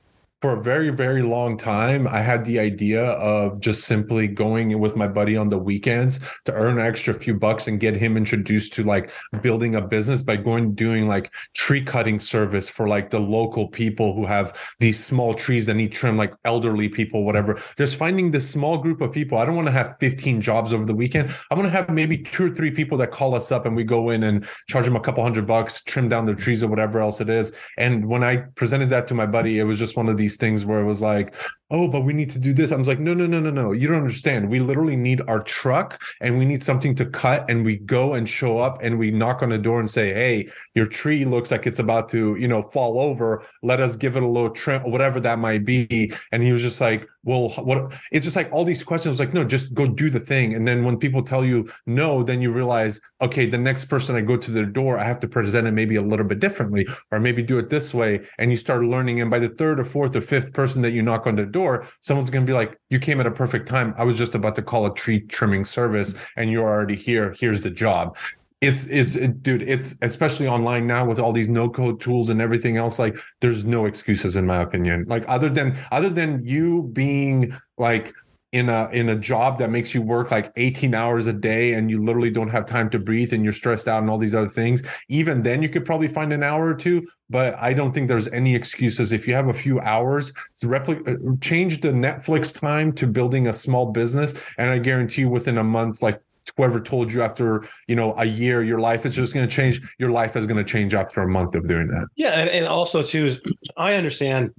for 0.46 0.60
a 0.60 0.62
very 0.62 0.92
very 0.92 1.24
long 1.24 1.58
time 1.58 2.08
i 2.08 2.20
had 2.20 2.46
the 2.46 2.60
idea 2.60 3.04
of 3.04 3.60
just 3.60 3.86
simply 3.86 4.28
going 4.28 4.80
with 4.80 4.96
my 4.96 5.08
buddy 5.08 5.36
on 5.36 5.50
the 5.50 5.58
weekends 5.58 6.20
to 6.44 6.54
earn 6.54 6.78
an 6.78 6.86
extra 6.86 7.16
few 7.16 7.34
bucks 7.34 7.68
and 7.68 7.80
get 7.80 7.96
him 7.96 8.16
introduced 8.16 8.72
to 8.72 8.84
like 8.84 9.10
building 9.42 9.74
a 9.74 9.82
business 9.82 10.22
by 10.22 10.36
going 10.36 10.76
doing 10.76 11.08
like 11.08 11.34
tree 11.56 11.82
cutting 11.82 12.20
service 12.20 12.70
for 12.70 12.88
like 12.88 13.10
the 13.10 13.20
local 13.20 13.68
people 13.68 14.14
who 14.14 14.26
have 14.26 14.56
these 14.80 15.04
small 15.04 15.34
trees 15.34 15.66
that 15.66 15.74
need 15.74 15.92
trim 15.92 16.16
like 16.16 16.34
elderly 16.46 16.88
people 16.88 17.24
whatever. 17.24 17.60
Just 17.78 17.96
finding 17.96 18.32
this 18.32 18.48
small 18.48 18.78
group 18.78 19.02
of 19.02 19.12
people 19.12 19.38
i 19.38 19.46
don't 19.46 19.56
want 19.56 19.68
to 19.68 19.72
have 19.72 19.96
15 20.00 20.42
jobs 20.42 20.74
over 20.74 20.86
the 20.86 20.94
weekend. 20.94 21.34
I 21.50 21.56
want 21.56 21.66
to 21.66 21.72
have 21.72 21.90
maybe 21.90 22.20
two 22.20 22.52
or 22.52 22.56
three 22.56 22.72
people 22.72 22.98
that 23.00 23.12
call 23.12 23.34
us 23.34 23.52
up 23.52 23.66
and 23.66 23.76
we 23.76 23.84
go 23.84 24.12
in 24.12 24.24
and 24.24 24.48
charge 24.68 24.86
them 24.86 24.96
a 24.96 25.00
couple 25.00 25.24
hundred 25.24 25.48
bucks 25.48 25.84
trim 25.84 26.08
down 26.08 26.26
their 26.26 26.36
trees 26.36 26.62
or 26.62 26.68
whatever 26.68 27.00
else 27.00 27.20
it 27.20 27.30
is. 27.30 27.52
And 27.78 28.08
when 28.08 28.24
i 28.24 28.38
presented 28.56 28.90
that 28.92 29.08
to 29.08 29.14
my 29.16 29.26
buddy 29.26 29.58
it 29.58 29.64
was 29.64 29.80
just 29.80 29.98
one 29.98 30.08
of 30.08 30.18
these 30.18 30.35
things 30.38 30.66
where 30.66 30.82
it 30.82 30.86
was 30.86 31.02
like 31.02 31.34
oh 31.72 31.88
but 31.88 32.02
we 32.02 32.14
need 32.14 32.30
to 32.32 32.40
do 32.40 32.54
this. 32.54 32.72
I 32.72 32.76
was 32.76 32.88
like 32.88 33.00
no 33.00 33.14
no 33.14 33.26
no 33.26 33.40
no 33.40 33.50
no. 33.50 33.72
You 33.72 33.88
don't 33.88 33.98
understand. 33.98 34.50
We 34.50 34.60
literally 34.60 34.96
need 34.96 35.22
our 35.28 35.42
truck 35.42 36.02
and 36.22 36.38
we 36.38 36.46
need 36.46 36.64
something 36.64 36.96
to 36.96 37.06
cut 37.06 37.50
and 37.50 37.66
we 37.66 37.78
go 37.78 38.14
and 38.14 38.28
show 38.28 38.60
up 38.60 38.80
and 38.82 39.00
we 39.00 39.12
knock 39.12 39.42
on 39.42 39.50
the 39.50 39.58
door 39.58 39.80
and 39.80 39.90
say 39.90 40.14
hey 40.14 40.50
your 40.74 40.86
tree 40.86 41.26
looks 41.26 41.52
like 41.52 41.66
it's 41.66 41.80
about 41.80 42.10
to 42.10 42.36
you 42.36 42.48
know 42.48 42.62
fall 42.62 43.00
over. 43.00 43.44
Let 43.64 43.80
us 43.80 43.96
give 43.96 44.16
it 44.16 44.24
a 44.24 44.28
little 44.28 44.52
trim 44.52 44.82
whatever 44.90 45.20
that 45.22 45.40
might 45.40 45.66
be. 45.66 46.12
And 46.32 46.44
he 46.44 46.54
was 46.54 46.62
just 46.62 46.82
like 46.82 47.08
well 47.24 47.50
what 47.50 47.94
it's 48.12 48.26
just 48.26 48.36
like 48.36 48.52
all 48.52 48.64
these 48.64 48.84
questions 48.84 49.20
like 49.20 49.34
no 49.34 49.44
just 49.44 49.74
go 49.74 49.88
do 49.88 50.10
the 50.10 50.20
thing. 50.20 50.54
And 50.54 50.68
then 50.68 50.84
when 50.84 50.98
people 50.98 51.24
tell 51.24 51.44
you 51.44 51.70
no 51.86 52.24
then 52.24 52.42
you 52.42 52.52
realize 52.52 53.02
okay 53.22 53.46
the 53.46 53.58
next 53.58 53.86
person 53.86 54.16
i 54.16 54.22
go 54.22 54.36
to 54.36 54.52
their 54.52 54.66
door 54.66 55.00
i 55.00 55.06
have 55.06 55.22
to 55.22 55.28
present 55.28 55.66
it 55.66 55.72
maybe 55.72 55.96
a 55.96 56.02
little 56.02 56.26
bit 56.26 56.40
differently 56.40 56.86
or 57.12 57.20
maybe 57.20 57.44
do 57.44 57.58
it 57.58 57.70
this 57.70 57.94
way. 57.94 58.22
And 58.38 58.52
you 58.52 58.58
start 58.58 58.84
learning 58.84 59.22
and 59.22 59.30
by 59.30 59.40
the 59.40 59.50
third 59.50 59.80
or 59.80 59.86
fourth 59.86 60.16
or 60.16 60.22
fifth 60.22 60.54
person 60.54 60.82
that 60.82 60.92
you 60.92 61.02
knock 61.02 61.28
on 61.28 61.36
the 61.36 61.46
door 61.56 61.88
someone's 62.02 62.30
going 62.30 62.46
to 62.46 62.50
be 62.50 62.54
like 62.54 62.78
you 62.90 63.00
came 63.00 63.20
at 63.20 63.26
a 63.26 63.32
perfect 63.32 63.68
time. 63.68 63.94
I 63.98 64.04
was 64.04 64.18
just 64.18 64.36
about 64.36 64.56
to 64.58 64.62
call 64.62 64.86
a 64.86 64.94
tree 64.94 65.22
trimming 65.22 65.66
service 65.66 66.14
and 66.36 66.52
you're 66.52 66.70
already 66.70 66.96
here. 66.96 67.36
Here's 67.40 67.62
the 67.62 67.72
job. 67.72 68.18
It's 68.62 68.86
it's 68.88 69.16
it, 69.16 69.44
dude 69.44 69.62
it's 69.62 69.96
especially 70.02 70.48
online 70.48 70.86
now 70.88 71.06
with 71.06 71.20
all 71.20 71.34
these 71.34 71.50
no 71.50 71.70
code 71.70 72.00
tools 72.00 72.30
and 72.30 72.42
everything 72.42 72.78
else 72.78 72.98
like 72.98 73.18
there's 73.42 73.64
no 73.64 73.86
excuses 73.86 74.36
in 74.36 74.46
my 74.46 74.62
opinion. 74.62 75.06
Like 75.08 75.24
other 75.28 75.50
than 75.50 75.78
other 75.92 76.10
than 76.10 76.46
you 76.46 76.84
being 76.94 77.56
like 77.78 78.14
in 78.52 78.70
a 78.70 78.90
in 78.94 79.10
a 79.10 79.16
job 79.16 79.58
that 79.58 79.70
makes 79.70 79.94
you 79.94 80.02
work 80.02 80.32
like 80.32 80.52
18 80.56 80.94
hours 80.94 81.28
a 81.28 81.34
day 81.34 81.74
and 81.74 81.90
you 81.90 82.04
literally 82.04 82.30
don't 82.32 82.50
have 82.50 82.66
time 82.66 82.90
to 82.90 83.00
breathe 83.00 83.34
and 83.34 83.44
you're 83.44 83.52
stressed 83.52 83.88
out 83.88 84.02
and 84.02 84.10
all 84.10 84.18
these 84.18 84.36
other 84.36 84.50
things. 84.50 84.84
Even 85.10 85.44
then 85.44 85.62
you 85.62 85.70
could 85.70 85.84
probably 85.84 86.08
find 86.08 86.32
an 86.32 86.44
hour 86.44 86.68
or 86.68 86.76
two 86.76 87.06
but 87.30 87.56
i 87.56 87.74
don't 87.74 87.92
think 87.92 88.08
there's 88.08 88.28
any 88.30 88.56
excuses. 88.56 89.12
If 89.12 89.28
you 89.28 89.34
have 89.34 89.50
a 89.50 89.54
few 89.54 89.80
hours 89.82 90.32
to 90.56 90.68
replicate 90.68 91.16
uh, 91.16 91.36
change 91.42 91.82
the 91.82 91.90
netflix 91.90 92.58
time 92.58 92.94
to 92.94 93.08
building 93.08 93.48
a 93.48 93.54
small 93.54 93.92
business. 93.92 94.36
And 94.58 94.70
i 94.70 94.78
guarantee 94.78 95.22
you 95.22 95.30
within 95.30 95.58
a 95.58 95.64
month 95.64 96.02
like 96.02 96.22
whoever 96.56 96.80
told 96.80 97.12
you 97.12 97.24
after 97.24 97.68
you 97.88 97.96
know 97.96 98.14
a 98.18 98.26
year 98.26 98.64
your 98.64 98.80
life 98.80 99.06
is 99.06 99.16
just 99.16 99.34
going 99.34 99.48
to 99.48 99.54
change 99.54 99.82
your 99.98 100.12
life 100.12 100.36
is 100.36 100.46
going 100.46 100.64
to 100.64 100.72
change 100.72 100.94
after 100.94 101.22
a 101.22 101.28
month 101.28 101.56
of 101.56 101.68
doing 101.68 101.88
that. 101.88 102.08
Yeah 102.16 102.40
and, 102.40 102.50
and 102.50 102.68
also 102.68 103.02
too 103.02 103.36
i 103.78 103.96
understand 103.96 104.54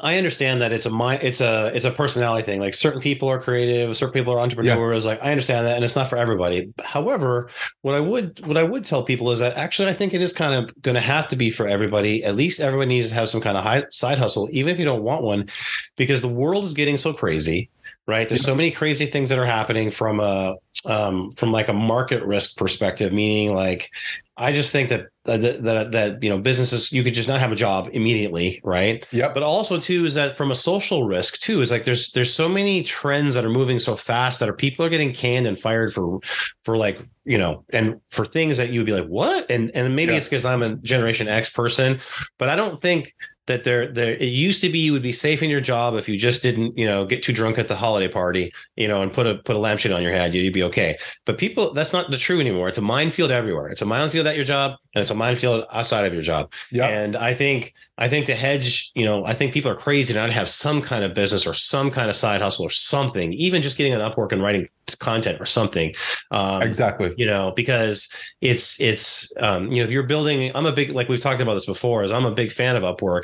I 0.00 0.18
understand 0.18 0.60
that 0.62 0.72
it's 0.72 0.86
a 0.86 0.90
mind, 0.90 1.22
it's 1.22 1.40
a 1.40 1.66
it's 1.74 1.84
a 1.84 1.90
personality 1.90 2.44
thing. 2.44 2.60
Like 2.60 2.74
certain 2.74 3.00
people 3.00 3.28
are 3.28 3.40
creative, 3.40 3.96
certain 3.96 4.12
people 4.12 4.32
are 4.32 4.40
entrepreneurs. 4.40 5.04
Yeah. 5.04 5.10
Like 5.10 5.22
I 5.22 5.30
understand 5.30 5.66
that, 5.66 5.76
and 5.76 5.84
it's 5.84 5.96
not 5.96 6.08
for 6.08 6.16
everybody. 6.16 6.72
However, 6.84 7.50
what 7.82 7.94
I 7.94 8.00
would 8.00 8.44
what 8.46 8.56
I 8.56 8.62
would 8.62 8.84
tell 8.84 9.04
people 9.04 9.30
is 9.32 9.38
that 9.38 9.56
actually 9.56 9.88
I 9.88 9.92
think 9.92 10.12
it 10.12 10.20
is 10.20 10.32
kind 10.32 10.54
of 10.54 10.82
going 10.82 10.96
to 10.96 11.00
have 11.00 11.28
to 11.28 11.36
be 11.36 11.50
for 11.50 11.66
everybody. 11.66 12.24
At 12.24 12.36
least 12.36 12.60
everybody 12.60 12.88
needs 12.88 13.10
to 13.10 13.14
have 13.14 13.28
some 13.28 13.40
kind 13.40 13.56
of 13.56 13.62
high, 13.62 13.84
side 13.90 14.18
hustle, 14.18 14.48
even 14.52 14.72
if 14.72 14.78
you 14.78 14.84
don't 14.84 15.02
want 15.02 15.22
one, 15.22 15.48
because 15.96 16.20
the 16.20 16.28
world 16.28 16.64
is 16.64 16.74
getting 16.74 16.96
so 16.96 17.12
crazy 17.12 17.70
right 18.06 18.28
there's 18.28 18.44
so 18.44 18.54
many 18.54 18.70
crazy 18.70 19.06
things 19.06 19.30
that 19.30 19.38
are 19.38 19.46
happening 19.46 19.90
from 19.90 20.20
a 20.20 20.54
um, 20.84 21.32
from 21.32 21.52
like 21.52 21.68
a 21.68 21.72
market 21.72 22.24
risk 22.24 22.56
perspective 22.56 23.12
meaning 23.12 23.54
like 23.54 23.90
i 24.36 24.52
just 24.52 24.70
think 24.70 24.88
that 24.88 25.06
that, 25.26 25.62
that 25.62 25.92
that 25.92 26.22
you 26.22 26.30
know 26.30 26.38
businesses 26.38 26.92
you 26.92 27.02
could 27.04 27.14
just 27.14 27.28
not 27.28 27.40
have 27.40 27.52
a 27.52 27.56
job 27.56 27.88
immediately 27.92 28.60
right? 28.64 29.06
Yeah 29.10 29.32
but 29.32 29.42
also 29.42 29.78
too 29.80 30.04
is 30.04 30.14
that 30.14 30.36
from 30.36 30.50
a 30.50 30.54
social 30.54 31.04
risk 31.04 31.38
too 31.40 31.60
is 31.60 31.70
like 31.70 31.84
there's 31.84 32.12
there's 32.12 32.32
so 32.32 32.48
many 32.48 32.82
trends 32.82 33.34
that 33.34 33.44
are 33.44 33.50
moving 33.50 33.78
so 33.78 33.96
fast 33.96 34.40
that 34.40 34.48
are 34.48 34.54
people 34.54 34.84
are 34.84 34.88
getting 34.88 35.12
canned 35.12 35.46
and 35.46 35.58
fired 35.58 35.92
for 35.92 36.20
for 36.64 36.76
like 36.76 37.06
you 37.24 37.38
know 37.38 37.64
and 37.70 38.00
for 38.10 38.24
things 38.24 38.56
that 38.56 38.70
you 38.70 38.80
would 38.80 38.86
be 38.86 38.92
like 38.92 39.06
what? 39.06 39.50
And 39.50 39.70
and 39.74 39.94
maybe 39.94 40.12
yeah. 40.12 40.18
it's 40.18 40.28
because 40.28 40.44
i'm 40.44 40.62
a 40.62 40.76
generation 40.76 41.28
x 41.28 41.50
person 41.50 42.00
but 42.38 42.48
i 42.48 42.56
don't 42.56 42.80
think 42.80 43.14
that 43.46 43.64
there 43.64 43.86
there 43.88 44.14
it 44.14 44.26
used 44.26 44.60
to 44.60 44.68
be 44.68 44.78
you 44.78 44.92
would 44.92 45.02
be 45.02 45.12
safe 45.12 45.42
in 45.42 45.50
your 45.50 45.60
job 45.60 45.94
if 45.94 46.08
you 46.08 46.18
just 46.18 46.42
didn't 46.42 46.76
you 46.76 46.84
know 46.84 47.04
get 47.04 47.22
too 47.22 47.32
drunk 47.32 47.58
at 47.58 47.68
the 47.68 47.76
holiday 47.76 48.08
party 48.08 48.52
you 48.76 48.88
know 48.88 49.02
and 49.02 49.12
put 49.12 49.26
a 49.26 49.36
put 49.36 49.56
a 49.56 49.58
lampshade 49.58 49.92
on 49.92 50.02
your 50.02 50.12
head 50.12 50.34
you'd 50.34 50.52
be 50.52 50.62
okay. 50.62 50.98
But 51.24 51.38
people 51.38 51.72
that's 51.72 51.92
not 51.92 52.10
the 52.10 52.16
true 52.16 52.40
anymore. 52.40 52.68
It's 52.68 52.78
a 52.78 52.82
minefield 52.82 53.30
everywhere. 53.30 53.68
It's 53.68 53.82
a 53.82 53.86
minefield 53.86 54.26
at 54.26 54.36
your 54.36 54.44
job 54.44 54.78
and 54.94 55.02
it's 55.02 55.10
a 55.10 55.14
minefield 55.14 55.64
outside 55.72 56.06
of 56.06 56.12
your 56.12 56.22
job. 56.22 56.52
Yeah. 56.70 56.86
And 56.86 57.16
i 57.16 57.34
think 57.34 57.74
i 57.98 58.08
think 58.08 58.26
the 58.26 58.34
hedge 58.34 58.90
you 58.94 59.04
know 59.04 59.24
i 59.24 59.32
think 59.32 59.52
people 59.52 59.70
are 59.70 59.76
crazy 59.76 60.12
to 60.12 60.18
not 60.18 60.32
have 60.32 60.48
some 60.48 60.82
kind 60.82 61.04
of 61.04 61.14
business 61.14 61.46
or 61.46 61.54
some 61.54 61.90
kind 61.90 62.10
of 62.10 62.16
side 62.16 62.40
hustle 62.40 62.66
or 62.66 62.70
something 62.70 63.32
even 63.32 63.62
just 63.62 63.76
getting 63.76 63.92
an 63.92 64.00
upwork 64.00 64.32
and 64.32 64.42
writing 64.42 64.68
content 64.94 65.40
or 65.40 65.46
something. 65.46 65.92
Um, 66.30 66.62
exactly. 66.62 67.12
you 67.16 67.26
know 67.26 67.52
because 67.56 68.08
it's 68.40 68.80
it's 68.80 69.32
um, 69.40 69.72
you 69.72 69.78
know 69.82 69.84
if 69.84 69.90
you're 69.90 70.04
building 70.04 70.52
i'm 70.54 70.66
a 70.66 70.72
big 70.72 70.90
like 70.90 71.08
we've 71.08 71.20
talked 71.20 71.40
about 71.40 71.54
this 71.54 71.66
before 71.66 72.04
is 72.04 72.12
i'm 72.12 72.24
a 72.26 72.30
big 72.30 72.52
fan 72.52 72.76
of 72.76 72.82
upwork. 72.84 73.22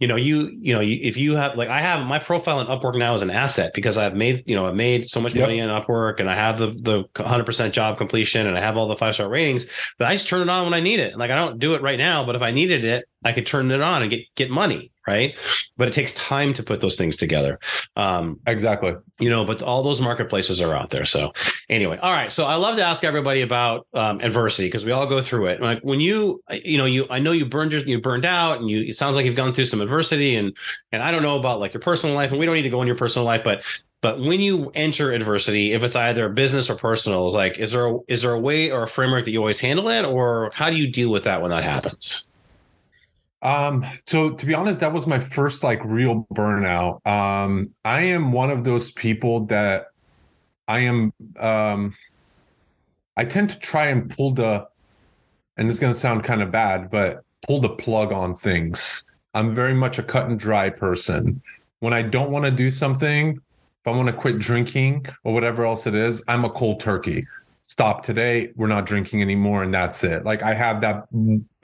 You 0.00 0.08
know 0.08 0.16
you 0.16 0.50
you 0.60 0.74
know 0.74 0.80
you, 0.80 0.98
if 1.02 1.16
you 1.16 1.36
have 1.36 1.56
like 1.56 1.68
i 1.68 1.80
have 1.80 2.04
my 2.06 2.18
profile 2.18 2.60
in 2.60 2.66
upwork 2.66 2.96
now 2.98 3.14
is 3.14 3.22
an 3.22 3.30
asset 3.30 3.72
because 3.74 3.96
i've 3.96 4.14
made 4.14 4.42
you 4.46 4.54
know 4.56 4.66
i've 4.66 4.74
made 4.74 5.08
so 5.08 5.20
much 5.20 5.34
Yep. 5.34 5.42
money 5.42 5.58
in 5.60 5.68
upwork 5.68 6.18
and 6.20 6.28
i 6.30 6.34
have 6.34 6.58
the 6.58 6.68
the 6.80 7.04
100% 7.14 7.70
job 7.72 7.98
completion 7.98 8.46
and 8.46 8.56
i 8.56 8.60
have 8.60 8.76
all 8.76 8.88
the 8.88 8.96
five 8.96 9.14
star 9.14 9.28
ratings 9.28 9.66
but 9.98 10.08
i 10.08 10.14
just 10.14 10.28
turn 10.28 10.40
it 10.42 10.48
on 10.50 10.64
when 10.64 10.74
i 10.74 10.80
need 10.80 10.98
it. 11.00 11.16
Like 11.16 11.30
i 11.30 11.36
don't 11.36 11.58
do 11.58 11.74
it 11.74 11.82
right 11.82 11.98
now 11.98 12.24
but 12.24 12.34
if 12.36 12.42
i 12.42 12.50
needed 12.50 12.84
it 12.84 13.04
i 13.24 13.32
could 13.32 13.46
turn 13.46 13.70
it 13.70 13.80
on 13.80 14.02
and 14.02 14.10
get 14.10 14.20
get 14.34 14.50
money 14.50 14.90
right? 15.06 15.36
But 15.76 15.88
it 15.88 15.94
takes 15.94 16.12
time 16.14 16.52
to 16.54 16.62
put 16.62 16.80
those 16.80 16.96
things 16.96 17.16
together. 17.16 17.58
Um 17.96 18.40
exactly. 18.46 18.94
you 19.18 19.30
know 19.30 19.44
but 19.44 19.62
all 19.62 19.82
those 19.82 20.00
marketplaces 20.00 20.60
are 20.60 20.74
out 20.74 20.90
there. 20.90 21.04
So 21.04 21.32
anyway 21.68 21.98
all 21.98 22.12
right. 22.12 22.30
So 22.32 22.44
i 22.44 22.56
love 22.56 22.76
to 22.76 22.84
ask 22.84 23.04
everybody 23.04 23.42
about 23.42 23.86
um, 23.94 24.20
adversity 24.20 24.68
because 24.68 24.84
we 24.84 24.92
all 24.92 25.06
go 25.06 25.22
through 25.22 25.46
it. 25.46 25.60
Like 25.60 25.80
when 25.82 26.00
you 26.00 26.42
you 26.50 26.78
know 26.78 26.86
you 26.86 27.06
i 27.10 27.18
know 27.18 27.32
you 27.32 27.46
burned 27.46 27.72
your, 27.72 27.82
you 27.82 28.00
burned 28.00 28.24
out 28.24 28.60
and 28.60 28.68
you 28.68 28.82
it 28.82 28.96
sounds 28.96 29.16
like 29.16 29.24
you've 29.24 29.36
gone 29.36 29.54
through 29.54 29.66
some 29.66 29.80
adversity 29.80 30.36
and 30.36 30.56
and 30.92 31.02
I 31.02 31.10
don't 31.10 31.22
know 31.22 31.38
about 31.38 31.60
like 31.60 31.74
your 31.74 31.80
personal 31.80 32.14
life 32.14 32.30
and 32.30 32.40
we 32.40 32.46
don't 32.46 32.56
need 32.56 32.62
to 32.62 32.70
go 32.70 32.80
in 32.80 32.86
your 32.86 32.96
personal 32.96 33.24
life 33.24 33.42
but 33.44 33.64
but 34.02 34.20
when 34.20 34.40
you 34.40 34.70
enter 34.74 35.12
adversity 35.12 35.72
if 35.72 35.82
it's 35.82 35.96
either 35.96 36.28
business 36.28 36.68
or 36.68 36.74
personal 36.74 37.26
is 37.26 37.34
like 37.34 37.58
is 37.58 37.72
there 37.72 37.86
a, 37.86 37.98
is 38.08 38.22
there 38.22 38.32
a 38.32 38.40
way 38.40 38.70
or 38.70 38.84
a 38.84 38.88
framework 38.88 39.24
that 39.24 39.30
you 39.30 39.38
always 39.38 39.60
handle 39.60 39.88
it 39.88 40.04
or 40.04 40.50
how 40.54 40.70
do 40.70 40.76
you 40.76 40.86
deal 40.86 41.10
with 41.10 41.24
that 41.24 41.40
when 41.40 41.50
that 41.50 41.64
happens 41.64 42.28
um 43.46 43.84
so 44.06 44.30
to 44.30 44.44
be 44.44 44.52
honest 44.54 44.80
that 44.80 44.92
was 44.92 45.06
my 45.06 45.18
first 45.18 45.62
like 45.62 45.82
real 45.84 46.26
burnout 46.34 47.06
um 47.06 47.70
I 47.84 48.02
am 48.02 48.32
one 48.32 48.50
of 48.50 48.64
those 48.64 48.90
people 48.90 49.46
that 49.46 49.86
I 50.68 50.80
am 50.80 51.12
um 51.38 51.94
I 53.16 53.24
tend 53.24 53.50
to 53.50 53.58
try 53.58 53.86
and 53.86 54.10
pull 54.10 54.32
the 54.32 54.66
and 55.56 55.70
it's 55.70 55.78
going 55.78 55.92
to 55.92 55.98
sound 55.98 56.24
kind 56.24 56.42
of 56.42 56.50
bad 56.50 56.90
but 56.90 57.22
pull 57.46 57.60
the 57.60 57.70
plug 57.70 58.12
on 58.12 58.34
things. 58.36 59.06
I'm 59.34 59.54
very 59.54 59.74
much 59.74 59.98
a 59.98 60.02
cut 60.02 60.28
and 60.28 60.38
dry 60.38 60.70
person. 60.70 61.40
When 61.80 61.92
I 61.92 62.02
don't 62.02 62.30
want 62.30 62.44
to 62.46 62.50
do 62.50 62.70
something, 62.70 63.36
if 63.36 63.86
I 63.86 63.90
want 63.90 64.08
to 64.08 64.12
quit 64.12 64.38
drinking 64.38 65.06
or 65.24 65.32
whatever 65.32 65.64
else 65.64 65.86
it 65.86 65.94
is, 65.94 66.22
I'm 66.28 66.44
a 66.44 66.50
cold 66.50 66.80
turkey. 66.80 67.26
Stop 67.64 68.02
today. 68.02 68.52
We're 68.56 68.68
not 68.68 68.86
drinking 68.86 69.22
anymore, 69.22 69.62
and 69.62 69.74
that's 69.74 70.02
it. 70.04 70.24
Like 70.24 70.42
I 70.42 70.54
have 70.54 70.80
that, 70.82 71.06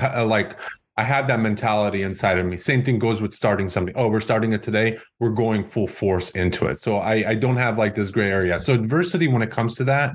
uh, 0.02 0.26
like 0.26 0.58
I 0.97 1.05
have 1.05 1.26
that 1.28 1.40
mentality 1.40 2.03
inside 2.03 2.38
of 2.38 2.47
me. 2.47 2.57
Same 2.59 2.84
thing 2.84 2.99
goes 2.99 3.22
with 3.22 3.32
starting 3.34 3.68
something. 3.68 3.95
Oh, 3.97 4.09
we're 4.09 4.20
starting 4.20 4.53
it 4.53 4.62
today. 4.62 4.99
We're 5.20 5.30
going 5.30 5.64
full 5.64 5.86
force 5.86 6.30
into 6.32 6.66
it. 6.66 6.80
So 6.80 6.99
I, 6.99 7.30
I 7.30 7.34
don't 7.34 7.57
have 7.57 7.78
like 7.78 7.95
this 7.95 8.11
gray 8.11 8.30
area. 8.30 8.61
So 8.61 8.74
adversity, 8.74 9.26
when 9.28 9.40
it 9.40 9.51
comes 9.51 9.74
to 9.76 9.84
that, 9.84 10.12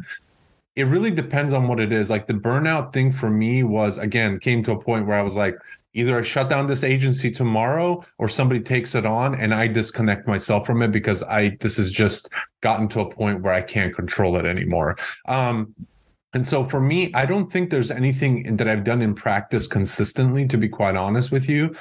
it 0.75 0.83
really 0.83 1.09
depends 1.09 1.53
on 1.53 1.67
what 1.67 1.79
it 1.79 1.91
is. 1.91 2.11
Like 2.11 2.27
the 2.27 2.35
burnout 2.35 2.93
thing 2.93 3.11
for 3.11 3.31
me 3.31 3.63
was 3.63 3.97
again 3.97 4.39
came 4.39 4.63
to 4.63 4.71
a 4.71 4.79
point 4.79 5.07
where 5.07 5.17
I 5.17 5.23
was 5.23 5.35
like, 5.35 5.55
either 5.95 6.19
I 6.19 6.21
shut 6.21 6.47
down 6.47 6.67
this 6.67 6.83
agency 6.83 7.31
tomorrow 7.31 8.05
or 8.19 8.29
somebody 8.29 8.59
takes 8.59 8.93
it 8.93 9.03
on 9.03 9.33
and 9.33 9.55
I 9.55 9.65
disconnect 9.65 10.27
myself 10.27 10.67
from 10.67 10.83
it 10.83 10.91
because 10.91 11.23
I 11.23 11.57
this 11.59 11.77
has 11.77 11.89
just 11.89 12.29
gotten 12.61 12.87
to 12.89 12.99
a 12.99 13.09
point 13.09 13.41
where 13.41 13.53
I 13.53 13.63
can't 13.63 13.95
control 13.95 14.35
it 14.35 14.45
anymore. 14.45 14.97
Um, 15.27 15.73
and 16.33 16.45
so 16.45 16.67
for 16.67 16.81
me, 16.81 17.11
I 17.13 17.25
don't 17.25 17.49
think 17.49 17.69
there's 17.69 17.91
anything 17.91 18.57
that 18.57 18.67
I've 18.67 18.83
done 18.83 19.01
in 19.01 19.15
practice 19.15 19.65
consistently, 19.65 20.47
to 20.47 20.57
be 20.57 20.67
quite 20.67 20.95
honest 20.95 21.31
with 21.31 21.47
you. 21.47 21.73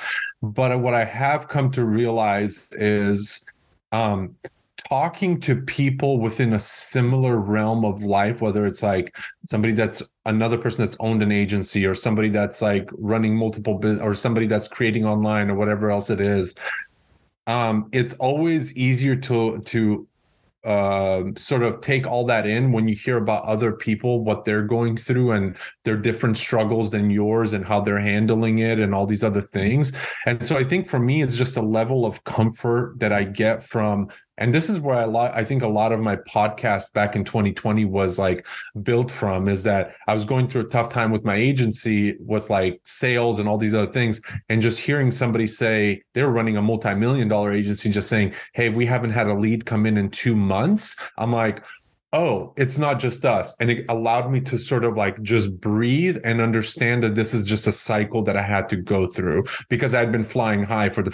But 0.42 0.80
what 0.80 0.94
I 0.94 1.04
have 1.04 1.48
come 1.48 1.70
to 1.72 1.84
realize 1.84 2.68
is 2.72 3.44
um, 3.90 4.36
talking 4.88 5.40
to 5.40 5.60
people 5.62 6.20
within 6.20 6.52
a 6.52 6.60
similar 6.60 7.38
realm 7.38 7.84
of 7.84 8.02
life, 8.02 8.40
whether 8.40 8.66
it's 8.66 8.82
like 8.82 9.16
somebody 9.44 9.72
that's 9.72 10.02
another 10.26 10.58
person 10.58 10.84
that's 10.84 10.96
owned 11.00 11.22
an 11.22 11.32
agency 11.32 11.84
or 11.84 11.94
somebody 11.94 12.28
that's 12.28 12.62
like 12.62 12.88
running 12.92 13.36
multiple 13.36 13.78
business 13.78 14.02
or 14.02 14.14
somebody 14.14 14.46
that's 14.46 14.68
creating 14.68 15.04
online 15.04 15.50
or 15.50 15.56
whatever 15.56 15.90
else 15.90 16.08
it 16.08 16.20
is, 16.20 16.54
um, 17.48 17.88
it's 17.92 18.14
always 18.14 18.76
easier 18.76 19.16
to 19.16 19.60
to 19.62 20.06
uh, 20.66 21.22
sort 21.38 21.62
of 21.62 21.80
take 21.80 22.06
all 22.06 22.24
that 22.24 22.44
in 22.46 22.72
when 22.72 22.88
you 22.88 22.94
hear 22.94 23.16
about 23.16 23.44
other 23.44 23.72
people, 23.72 24.24
what 24.24 24.44
they're 24.44 24.66
going 24.66 24.96
through 24.96 25.30
and 25.30 25.56
their 25.84 25.96
different 25.96 26.36
struggles 26.36 26.90
than 26.90 27.08
yours 27.08 27.52
and 27.52 27.64
how 27.64 27.80
they're 27.80 28.00
handling 28.00 28.58
it 28.58 28.80
and 28.80 28.92
all 28.92 29.06
these 29.06 29.22
other 29.22 29.40
things. 29.40 29.92
And 30.26 30.44
so 30.44 30.56
I 30.56 30.64
think 30.64 30.88
for 30.88 30.98
me, 30.98 31.22
it's 31.22 31.36
just 31.36 31.56
a 31.56 31.62
level 31.62 32.04
of 32.04 32.24
comfort 32.24 32.98
that 32.98 33.12
I 33.12 33.22
get 33.22 33.62
from 33.62 34.08
and 34.38 34.54
this 34.54 34.68
is 34.68 34.80
where 34.80 34.96
I 34.96 35.26
I 35.26 35.44
think 35.44 35.62
a 35.62 35.68
lot 35.68 35.92
of 35.92 36.00
my 36.00 36.16
podcast 36.16 36.92
back 36.92 37.16
in 37.16 37.24
2020 37.24 37.84
was 37.84 38.18
like 38.18 38.46
built 38.82 39.10
from 39.10 39.48
is 39.48 39.62
that 39.64 39.94
I 40.06 40.14
was 40.14 40.24
going 40.24 40.48
through 40.48 40.62
a 40.62 40.68
tough 40.68 40.88
time 40.88 41.10
with 41.10 41.24
my 41.24 41.34
agency 41.34 42.16
with 42.20 42.50
like 42.50 42.80
sales 42.84 43.38
and 43.38 43.48
all 43.48 43.58
these 43.58 43.74
other 43.74 43.90
things 43.90 44.20
and 44.48 44.62
just 44.62 44.78
hearing 44.78 45.10
somebody 45.10 45.46
say 45.46 46.02
they 46.12 46.22
were 46.22 46.32
running 46.32 46.56
a 46.56 46.62
multi-million 46.62 47.28
dollar 47.28 47.52
agency 47.52 47.88
and 47.88 47.94
just 47.94 48.08
saying 48.08 48.32
hey 48.52 48.68
we 48.68 48.86
haven't 48.86 49.10
had 49.10 49.26
a 49.26 49.34
lead 49.34 49.64
come 49.64 49.86
in 49.86 49.96
in 49.96 50.10
2 50.10 50.34
months 50.34 50.96
I'm 51.18 51.32
like 51.32 51.62
oh, 52.12 52.54
it's 52.56 52.78
not 52.78 52.98
just 52.98 53.26
us. 53.26 53.54
And 53.60 53.70
it 53.70 53.84
allowed 53.90 54.30
me 54.30 54.40
to 54.42 54.58
sort 54.58 54.84
of 54.84 54.96
like 54.96 55.20
just 55.22 55.60
breathe 55.60 56.16
and 56.24 56.40
understand 56.40 57.02
that 57.04 57.14
this 57.14 57.34
is 57.34 57.44
just 57.44 57.66
a 57.66 57.72
cycle 57.72 58.22
that 58.22 58.36
I 58.36 58.42
had 58.42 58.70
to 58.70 58.76
go 58.76 59.06
through 59.06 59.44
because 59.68 59.92
I'd 59.92 60.12
been 60.12 60.24
flying 60.24 60.62
high 60.62 60.88
for 60.88 61.02
the 61.02 61.10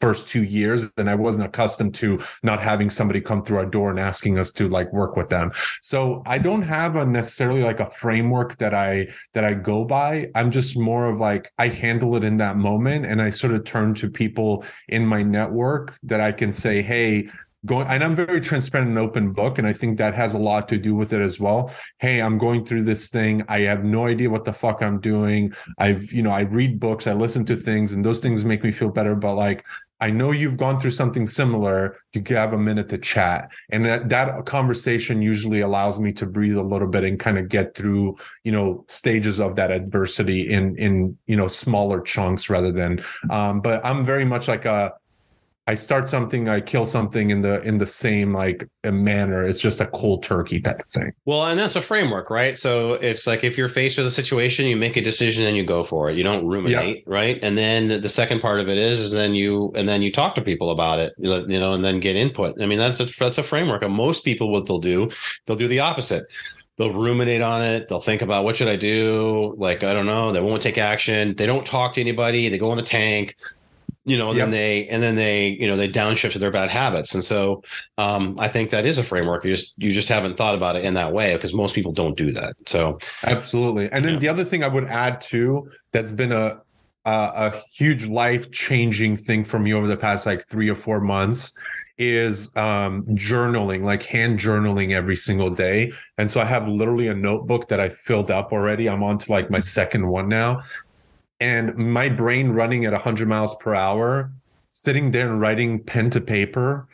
first 0.00 0.26
two 0.28 0.44
years 0.44 0.90
and 0.96 1.08
i 1.08 1.14
wasn't 1.14 1.44
accustomed 1.44 1.94
to 1.94 2.22
not 2.42 2.60
having 2.60 2.90
somebody 2.90 3.20
come 3.20 3.42
through 3.42 3.58
our 3.58 3.66
door 3.66 3.90
and 3.90 3.98
asking 3.98 4.38
us 4.38 4.50
to 4.50 4.68
like 4.68 4.92
work 4.92 5.16
with 5.16 5.28
them. 5.28 5.50
So 5.82 6.22
i 6.26 6.38
don't 6.38 6.62
have 6.62 6.96
a 6.96 7.04
necessarily 7.04 7.62
like 7.62 7.80
a 7.80 7.90
framework 7.90 8.58
that 8.58 8.74
i 8.74 9.08
that 9.32 9.44
i 9.44 9.54
go 9.54 9.84
by. 9.84 10.30
I'm 10.34 10.50
just 10.50 10.76
more 10.76 11.06
of 11.06 11.18
like 11.18 11.52
i 11.58 11.68
handle 11.68 12.16
it 12.16 12.24
in 12.24 12.36
that 12.38 12.56
moment 12.56 13.06
and 13.06 13.20
i 13.22 13.30
sort 13.30 13.52
of 13.52 13.64
turn 13.64 13.94
to 13.94 14.10
people 14.10 14.64
in 14.88 15.06
my 15.06 15.22
network 15.22 15.96
that 16.02 16.20
i 16.20 16.32
can 16.32 16.52
say 16.52 16.82
hey 16.82 17.28
going 17.66 17.86
and 17.86 18.04
i'm 18.04 18.14
very 18.14 18.40
transparent 18.40 18.90
and 18.90 18.98
open 18.98 19.32
book 19.32 19.58
and 19.58 19.66
i 19.66 19.72
think 19.72 19.96
that 19.98 20.14
has 20.14 20.34
a 20.34 20.38
lot 20.38 20.68
to 20.68 20.78
do 20.78 20.94
with 20.94 21.12
it 21.12 21.20
as 21.20 21.40
well. 21.40 21.72
Hey 21.98 22.20
i'm 22.20 22.38
going 22.38 22.64
through 22.64 22.82
this 22.82 23.08
thing. 23.08 23.42
I 23.48 23.60
have 23.60 23.84
no 23.84 24.06
idea 24.06 24.30
what 24.30 24.44
the 24.44 24.52
fuck 24.52 24.82
i'm 24.82 25.00
doing. 25.00 25.54
I've 25.78 26.12
you 26.12 26.22
know 26.22 26.30
i 26.30 26.42
read 26.42 26.78
books 26.78 27.06
i 27.06 27.12
listen 27.12 27.44
to 27.46 27.56
things 27.56 27.92
and 27.92 28.04
those 28.04 28.20
things 28.20 28.44
make 28.44 28.62
me 28.62 28.70
feel 28.70 28.90
better 28.90 29.14
but 29.14 29.34
like 29.34 29.64
I 30.04 30.10
know 30.10 30.32
you've 30.32 30.58
gone 30.58 30.78
through 30.78 30.90
something 30.90 31.26
similar. 31.26 31.96
You 32.12 32.22
have 32.36 32.52
a 32.52 32.58
minute 32.58 32.90
to 32.90 32.98
chat. 32.98 33.50
And 33.70 33.86
that, 33.86 34.10
that 34.10 34.44
conversation 34.44 35.22
usually 35.22 35.62
allows 35.62 35.98
me 35.98 36.12
to 36.12 36.26
breathe 36.26 36.58
a 36.58 36.62
little 36.62 36.88
bit 36.88 37.04
and 37.04 37.18
kind 37.18 37.38
of 37.38 37.48
get 37.48 37.74
through, 37.74 38.18
you 38.42 38.52
know, 38.52 38.84
stages 38.86 39.40
of 39.40 39.56
that 39.56 39.70
adversity 39.70 40.52
in, 40.52 40.76
in, 40.76 41.16
you 41.24 41.36
know, 41.36 41.48
smaller 41.48 42.02
chunks 42.02 42.50
rather 42.50 42.70
than, 42.70 43.02
um, 43.30 43.62
but 43.62 43.82
I'm 43.82 44.04
very 44.04 44.26
much 44.26 44.46
like 44.46 44.66
a, 44.66 44.92
I 45.66 45.74
start 45.76 46.08
something, 46.08 46.46
I 46.46 46.60
kill 46.60 46.84
something 46.84 47.30
in 47.30 47.40
the 47.40 47.62
in 47.62 47.78
the 47.78 47.86
same 47.86 48.34
like 48.34 48.68
manner. 48.84 49.46
It's 49.46 49.58
just 49.58 49.80
a 49.80 49.86
cold 49.86 50.22
turkey 50.22 50.60
type 50.60 50.80
of 50.80 50.90
thing. 50.90 51.12
Well, 51.24 51.46
and 51.46 51.58
that's 51.58 51.74
a 51.74 51.80
framework, 51.80 52.28
right? 52.28 52.58
So 52.58 52.94
it's 52.94 53.26
like 53.26 53.44
if 53.44 53.56
you're 53.56 53.70
faced 53.70 53.96
with 53.96 54.06
a 54.06 54.10
situation, 54.10 54.66
you 54.66 54.76
make 54.76 54.96
a 54.96 55.00
decision 55.00 55.46
and 55.46 55.56
you 55.56 55.64
go 55.64 55.82
for 55.82 56.10
it. 56.10 56.18
You 56.18 56.22
don't 56.22 56.46
ruminate, 56.46 56.96
yep. 56.96 57.04
right? 57.06 57.38
And 57.40 57.56
then 57.56 58.02
the 58.02 58.08
second 58.10 58.40
part 58.40 58.60
of 58.60 58.68
it 58.68 58.76
is, 58.76 59.00
is 59.00 59.10
then 59.10 59.34
you 59.34 59.72
and 59.74 59.88
then 59.88 60.02
you 60.02 60.12
talk 60.12 60.34
to 60.34 60.42
people 60.42 60.70
about 60.70 60.98
it, 60.98 61.14
you 61.16 61.58
know, 61.58 61.72
and 61.72 61.82
then 61.82 61.98
get 61.98 62.14
input. 62.14 62.60
I 62.60 62.66
mean, 62.66 62.78
that's 62.78 63.00
a 63.00 63.06
that's 63.18 63.38
a 63.38 63.42
framework. 63.42 63.82
And 63.82 63.94
most 63.94 64.22
people, 64.22 64.52
what 64.52 64.66
they'll 64.66 64.80
do, 64.80 65.10
they'll 65.46 65.56
do 65.56 65.68
the 65.68 65.80
opposite 65.80 66.26
they'll 66.76 66.92
ruminate 66.92 67.40
on 67.40 67.62
it 67.62 67.86
they'll 67.86 68.00
think 68.00 68.20
about 68.20 68.42
what 68.42 68.56
should 68.56 68.66
i 68.66 68.74
do 68.74 69.54
like 69.58 69.84
i 69.84 69.92
don't 69.92 70.06
know 70.06 70.32
they 70.32 70.40
won't 70.40 70.60
take 70.60 70.76
action 70.76 71.32
they 71.36 71.46
don't 71.46 71.64
talk 71.64 71.94
to 71.94 72.00
anybody 72.00 72.48
they 72.48 72.58
go 72.58 72.72
in 72.72 72.76
the 72.76 72.82
tank 72.82 73.36
you 74.04 74.18
know, 74.18 74.30
and 74.30 74.36
yep. 74.36 74.44
then 74.44 74.50
they 74.50 74.86
and 74.88 75.02
then 75.02 75.16
they 75.16 75.48
you 75.48 75.66
know 75.66 75.76
they 75.76 75.88
downshift 75.88 76.32
to 76.32 76.38
their 76.38 76.50
bad 76.50 76.68
habits, 76.68 77.14
and 77.14 77.24
so 77.24 77.62
um, 77.98 78.36
I 78.38 78.48
think 78.48 78.70
that 78.70 78.84
is 78.84 78.98
a 78.98 79.04
framework. 79.04 79.44
You 79.44 79.52
just 79.52 79.74
you 79.78 79.90
just 79.90 80.08
haven't 80.08 80.36
thought 80.36 80.54
about 80.54 80.76
it 80.76 80.84
in 80.84 80.94
that 80.94 81.12
way 81.12 81.34
because 81.34 81.54
most 81.54 81.74
people 81.74 81.92
don't 81.92 82.16
do 82.16 82.32
that. 82.32 82.54
So 82.66 82.98
absolutely, 83.24 83.90
and 83.90 84.04
then 84.04 84.14
yeah. 84.14 84.20
the 84.20 84.28
other 84.28 84.44
thing 84.44 84.62
I 84.62 84.68
would 84.68 84.84
add 84.84 85.20
too 85.20 85.70
that's 85.92 86.12
been 86.12 86.32
a 86.32 86.60
a, 87.04 87.10
a 87.10 87.62
huge 87.72 88.06
life 88.06 88.50
changing 88.50 89.16
thing 89.16 89.44
for 89.44 89.58
me 89.58 89.72
over 89.72 89.86
the 89.86 89.96
past 89.96 90.26
like 90.26 90.46
three 90.48 90.68
or 90.68 90.76
four 90.76 91.00
months 91.00 91.54
is 91.96 92.54
um, 92.56 93.04
journaling, 93.10 93.82
like 93.82 94.02
hand 94.02 94.38
journaling 94.38 94.90
every 94.90 95.14
single 95.14 95.50
day. 95.50 95.92
And 96.18 96.28
so 96.28 96.40
I 96.40 96.44
have 96.44 96.66
literally 96.66 97.06
a 97.06 97.14
notebook 97.14 97.68
that 97.68 97.78
I 97.78 97.90
filled 97.90 98.30
up 98.30 98.52
already. 98.52 98.88
I'm 98.88 99.02
on 99.02 99.18
to 99.18 99.30
like 99.30 99.50
my 99.50 99.60
second 99.60 100.08
one 100.08 100.28
now 100.28 100.62
and 101.44 101.76
my 101.76 102.08
brain 102.08 102.48
running 102.52 102.86
at 102.86 102.92
100 102.92 103.28
miles 103.28 103.54
per 103.56 103.74
hour 103.74 104.32
sitting 104.70 105.10
there 105.10 105.30
and 105.30 105.40
writing 105.42 105.78
pen 105.78 106.08
to 106.08 106.20
paper 106.20 106.88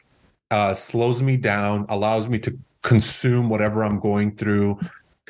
uh, 0.51 0.74
slows 0.74 1.22
me 1.22 1.36
down 1.36 1.86
allows 1.88 2.26
me 2.26 2.36
to 2.38 2.59
consume 2.82 3.48
whatever 3.48 3.84
i'm 3.84 4.01
going 4.01 4.34
through 4.34 4.76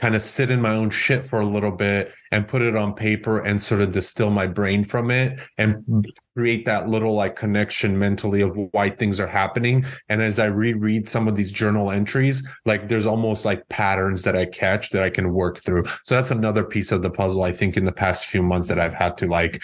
kind 0.00 0.14
of 0.14 0.22
sit 0.22 0.50
in 0.50 0.60
my 0.60 0.70
own 0.70 0.88
shit 0.88 1.26
for 1.26 1.40
a 1.40 1.46
little 1.46 1.70
bit 1.70 2.12
and 2.32 2.48
put 2.48 2.62
it 2.62 2.74
on 2.74 2.94
paper 2.94 3.40
and 3.40 3.62
sort 3.62 3.82
of 3.82 3.92
distill 3.92 4.30
my 4.30 4.46
brain 4.46 4.82
from 4.82 5.10
it 5.10 5.38
and 5.58 6.06
create 6.34 6.64
that 6.64 6.88
little 6.88 7.12
like 7.12 7.36
connection 7.36 7.98
mentally 7.98 8.40
of 8.40 8.58
why 8.72 8.88
things 8.88 9.20
are 9.20 9.26
happening. 9.26 9.84
And 10.08 10.22
as 10.22 10.38
i 10.38 10.46
reread 10.46 11.06
some 11.06 11.28
of 11.28 11.36
these 11.36 11.52
journal 11.52 11.90
entries 11.90 12.46
like 12.64 12.88
there's 12.88 13.06
almost 13.06 13.44
like 13.44 13.68
patterns 13.68 14.22
that 14.22 14.36
i 14.36 14.46
catch 14.46 14.88
that 14.90 15.02
i 15.02 15.10
can 15.10 15.34
work 15.34 15.58
through. 15.58 15.84
So 16.04 16.14
that's 16.14 16.30
another 16.30 16.64
piece 16.64 16.92
of 16.92 17.02
the 17.02 17.10
puzzle 17.10 17.42
i 17.42 17.52
think 17.52 17.76
in 17.76 17.84
the 17.84 17.92
past 17.92 18.24
few 18.24 18.42
months 18.42 18.68
that 18.68 18.80
i've 18.80 18.94
had 18.94 19.18
to 19.18 19.26
like 19.26 19.62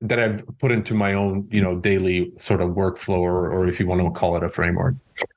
that 0.00 0.20
I've 0.20 0.44
put 0.58 0.70
into 0.70 0.94
my 0.94 1.14
own, 1.14 1.48
you 1.50 1.60
know, 1.60 1.76
daily 1.76 2.32
sort 2.38 2.60
of 2.60 2.70
workflow 2.70 3.18
or, 3.18 3.50
or 3.50 3.66
if 3.66 3.80
you 3.80 3.86
want 3.86 4.00
to 4.00 4.10
call 4.10 4.36
it 4.36 4.44
a 4.44 4.48
framework. 4.48 4.94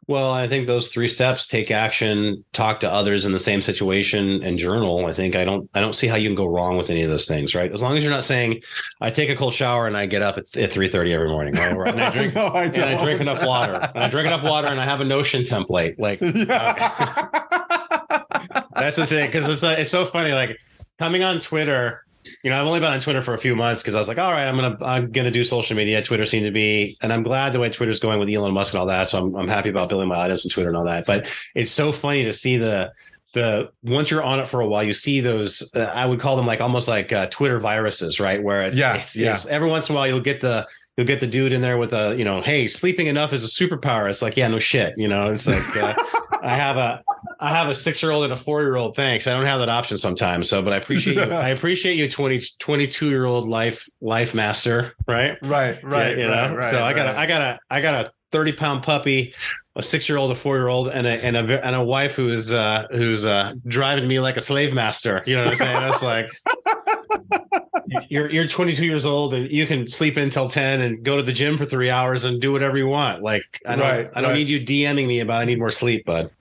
Well, 0.08 0.32
I 0.32 0.48
think 0.48 0.68
those 0.68 0.90
three 0.90 1.08
steps, 1.08 1.48
take 1.48 1.72
action, 1.72 2.44
talk 2.54 2.80
to 2.82 2.92
others 2.92 3.26
in 3.26 3.32
the 3.32 3.40
same 3.40 3.62
situation 3.62 4.44
and 4.44 4.60
journal. 4.60 5.08
I 5.08 5.14
think 5.14 5.36
I 5.36 5.44
don't, 5.44 5.68
I 5.74 5.82
don't 5.82 5.94
see 5.94 6.06
how 6.06 6.16
you 6.16 6.28
can 6.28 6.36
go 6.36 6.46
wrong 6.46 6.78
with 6.78 6.92
any 6.92 7.02
of 7.02 7.10
those 7.10 7.26
things, 7.26 7.56
right? 7.56 7.72
As 7.72 7.82
long 7.82 7.98
as 7.98 8.04
you're 8.04 8.12
not 8.12 8.24
saying 8.24 8.62
I 9.00 9.10
take 9.10 9.30
a 9.30 9.36
cold 9.36 9.54
shower 9.54 9.88
and 9.88 9.98
I 9.98 10.06
get 10.06 10.22
up 10.22 10.38
at, 10.38 10.56
at 10.58 10.72
3 10.72 10.90
30 10.90 11.14
every 11.14 11.30
morning, 11.30 11.54
right? 11.56 11.72
And 11.72 12.02
I 12.02 12.10
drink, 12.12 12.36
no, 12.36 12.48
I 12.48 12.66
and 12.66 12.84
I 12.84 13.04
drink 13.04 13.22
enough 13.22 13.44
water 13.44 13.74
and 13.74 14.04
I 14.04 14.10
drink 14.10 14.28
enough 14.28 14.44
water 14.44 14.68
and 14.68 14.80
I 14.80 14.86
have 14.86 15.02
a 15.02 15.06
notion 15.06 15.44
template. 15.44 15.96
Like, 15.98 16.20
yeah. 16.22 17.30
that's 18.76 18.98
the 18.98 19.08
thing. 19.08 19.32
Cause 19.32 19.48
it's, 19.48 19.64
it's 19.64 19.92
so 19.92 20.06
funny. 20.06 20.34
Like 20.34 20.58
coming 21.00 21.24
on 21.24 21.40
Twitter, 21.40 22.06
you 22.44 22.50
know, 22.50 22.60
I've 22.60 22.68
only 22.68 22.80
been 22.80 22.92
on 22.92 23.00
Twitter 23.00 23.22
for 23.22 23.34
a 23.34 23.38
few 23.38 23.56
months 23.56 23.82
because 23.82 23.96
I 23.96 24.00
was 24.00 24.08
like, 24.08 24.18
all 24.18 24.32
right, 24.32 24.48
I'm 24.48 24.56
gonna 24.56 24.78
I'm 24.82 25.12
gonna 25.12 25.32
do 25.32 25.44
social 25.44 25.76
media. 25.76 26.04
Twitter 26.04 26.26
seemed 26.26 26.46
to 26.46 26.52
be, 26.52 26.98
and 27.02 27.12
I'm 27.12 27.24
glad 27.24 27.54
the 27.54 27.60
way 27.60 27.70
Twitter's 27.70 28.00
going 28.00 28.20
with 28.20 28.30
Elon 28.30 28.54
Musk 28.54 28.74
and 28.74 28.80
all 28.80 28.88
that. 28.88 29.10
So 29.10 29.20
I'm 29.20 29.36
I'm 29.36 29.48
happy 29.48 29.70
about 29.70 29.90
building 29.90 30.08
my 30.08 30.16
audience 30.16 30.46
on 30.46 30.50
Twitter 30.50 30.70
and 30.70 30.78
all 30.78 30.86
that. 30.86 31.06
But 31.06 31.28
it's 31.56 31.72
so 31.72 31.92
funny 31.92 32.24
to 32.24 32.34
see 32.34 32.58
the 32.58 32.92
the 33.34 33.72
once 33.84 34.12
you're 34.12 34.24
on 34.24 34.40
it 34.40 34.48
for 34.48 34.62
a 34.62 34.68
while, 34.68 34.84
you 34.84 34.94
see 34.94 35.22
those. 35.22 35.72
Uh, 35.74 35.84
I 35.84 36.06
would 36.06 36.20
call 36.20 36.36
them 36.36 36.46
like 36.46 36.62
almost 36.62 36.88
like 36.88 37.12
uh, 37.12 37.28
Twitter 37.28 37.60
viruses, 37.60 38.20
right? 38.20 38.42
Where 38.42 38.64
it's, 38.64 38.78
yeah, 38.78 38.96
it's, 38.96 39.16
yeah. 39.16 39.34
It's, 39.34 39.46
every 39.46 39.70
once 39.70 39.90
in 39.90 39.96
a 39.96 39.98
while 39.98 40.08
you'll 40.08 40.20
get 40.20 40.42
the 40.42 40.68
you'll 40.98 41.08
get 41.08 41.20
the 41.20 41.28
dude 41.28 41.52
in 41.54 41.62
there 41.62 41.78
with 41.78 41.94
a 41.94 42.16
you 42.18 42.26
know, 42.26 42.42
hey, 42.42 42.68
sleeping 42.68 43.08
enough 43.08 43.34
is 43.34 43.44
a 43.44 43.48
superpower. 43.48 44.10
It's 44.10 44.22
like, 44.22 44.38
yeah, 44.38 44.48
no 44.48 44.60
shit, 44.60 44.94
you 44.98 45.08
know. 45.08 45.32
It's 45.32 45.48
like 45.48 45.78
uh, 45.78 45.94
I 46.42 46.56
have 46.56 46.78
a 46.78 47.04
I 47.40 47.56
have 47.56 47.70
a 47.70 47.76
six 47.76 48.02
year 48.02 48.12
old 48.12 48.24
and 48.24 48.34
a 48.34 48.38
four 48.38 48.62
year 48.62 48.76
old. 48.76 48.96
Thanks, 48.96 49.28
I 49.28 49.34
don't 49.34 49.46
have 49.46 49.60
that 49.60 49.70
option 49.70 49.98
sometimes. 49.98 50.50
So, 50.50 50.62
but 50.62 50.74
I 50.74 50.78
appreciate 50.78 51.16
you. 51.16 51.24
I 51.24 51.50
appreciate 51.58 51.96
you, 51.98 52.10
20, 52.10 52.42
22 52.60 53.10
year 53.10 53.26
old 53.26 53.48
life 53.48 53.88
life 54.02 54.34
master, 54.34 54.94
right? 55.08 55.38
Right, 55.42 55.82
right, 55.84 56.18
Yeah, 56.18 56.24
you 56.26 56.30
right, 56.32 56.50
know. 56.50 56.56
right, 56.58 56.66
so 56.66 56.84
I 56.84 56.94
got 56.94 57.06
right. 57.06 57.16
a 57.16 57.20
I 57.20 57.26
got 57.28 57.42
a 57.42 57.60
I 57.70 57.82
got 57.82 58.06
a 58.06 58.12
thirty 58.32 58.52
pound 58.52 58.84
puppy. 58.84 59.34
A 59.78 59.82
six-year-old, 59.82 60.32
a 60.32 60.36
four-year-old, 60.36 60.90
and 60.90 61.08
a 61.08 61.12
and 61.26 61.38
a 61.38 61.66
and 61.66 61.74
a 61.78 61.82
wife 61.82 62.14
who's 62.16 62.52
uh, 62.52 62.88
who's 62.92 63.24
uh, 63.26 63.54
driving 63.68 64.06
me 64.06 64.20
like 64.20 64.36
a 64.36 64.42
slave 64.42 64.74
master. 64.74 65.24
You 65.26 65.38
know 65.38 65.44
what 65.44 65.52
I'm 65.52 65.56
saying? 65.56 65.80
That's 65.80 66.04
like 66.04 66.28
you're 68.10 68.30
you're 68.30 68.48
22 68.48 68.86
years 68.86 69.06
old 69.06 69.34
and 69.34 69.50
you 69.52 69.66
can 69.66 69.88
sleep 69.88 70.18
in 70.18 70.24
until 70.24 70.48
10 70.50 70.82
and 70.82 71.04
go 71.04 71.18
to 71.18 71.24
the 71.24 71.32
gym 71.34 71.58
for 71.58 71.66
three 71.66 71.90
hours 71.90 72.24
and 72.24 72.42
do 72.42 72.52
whatever 72.52 72.78
you 72.78 72.88
want. 72.88 73.22
Like 73.22 73.44
I 73.66 73.76
don't 73.76 73.88
Right, 73.88 74.10
I 74.14 74.22
don't 74.22 74.32
right. 74.32 74.38
need 74.38 74.50
you 74.50 74.60
DMing 74.60 75.08
me 75.08 75.20
about 75.20 75.42
I 75.42 75.46
need 75.46 75.60
more 75.60 75.72
sleep, 75.72 76.06
bud. 76.06 76.32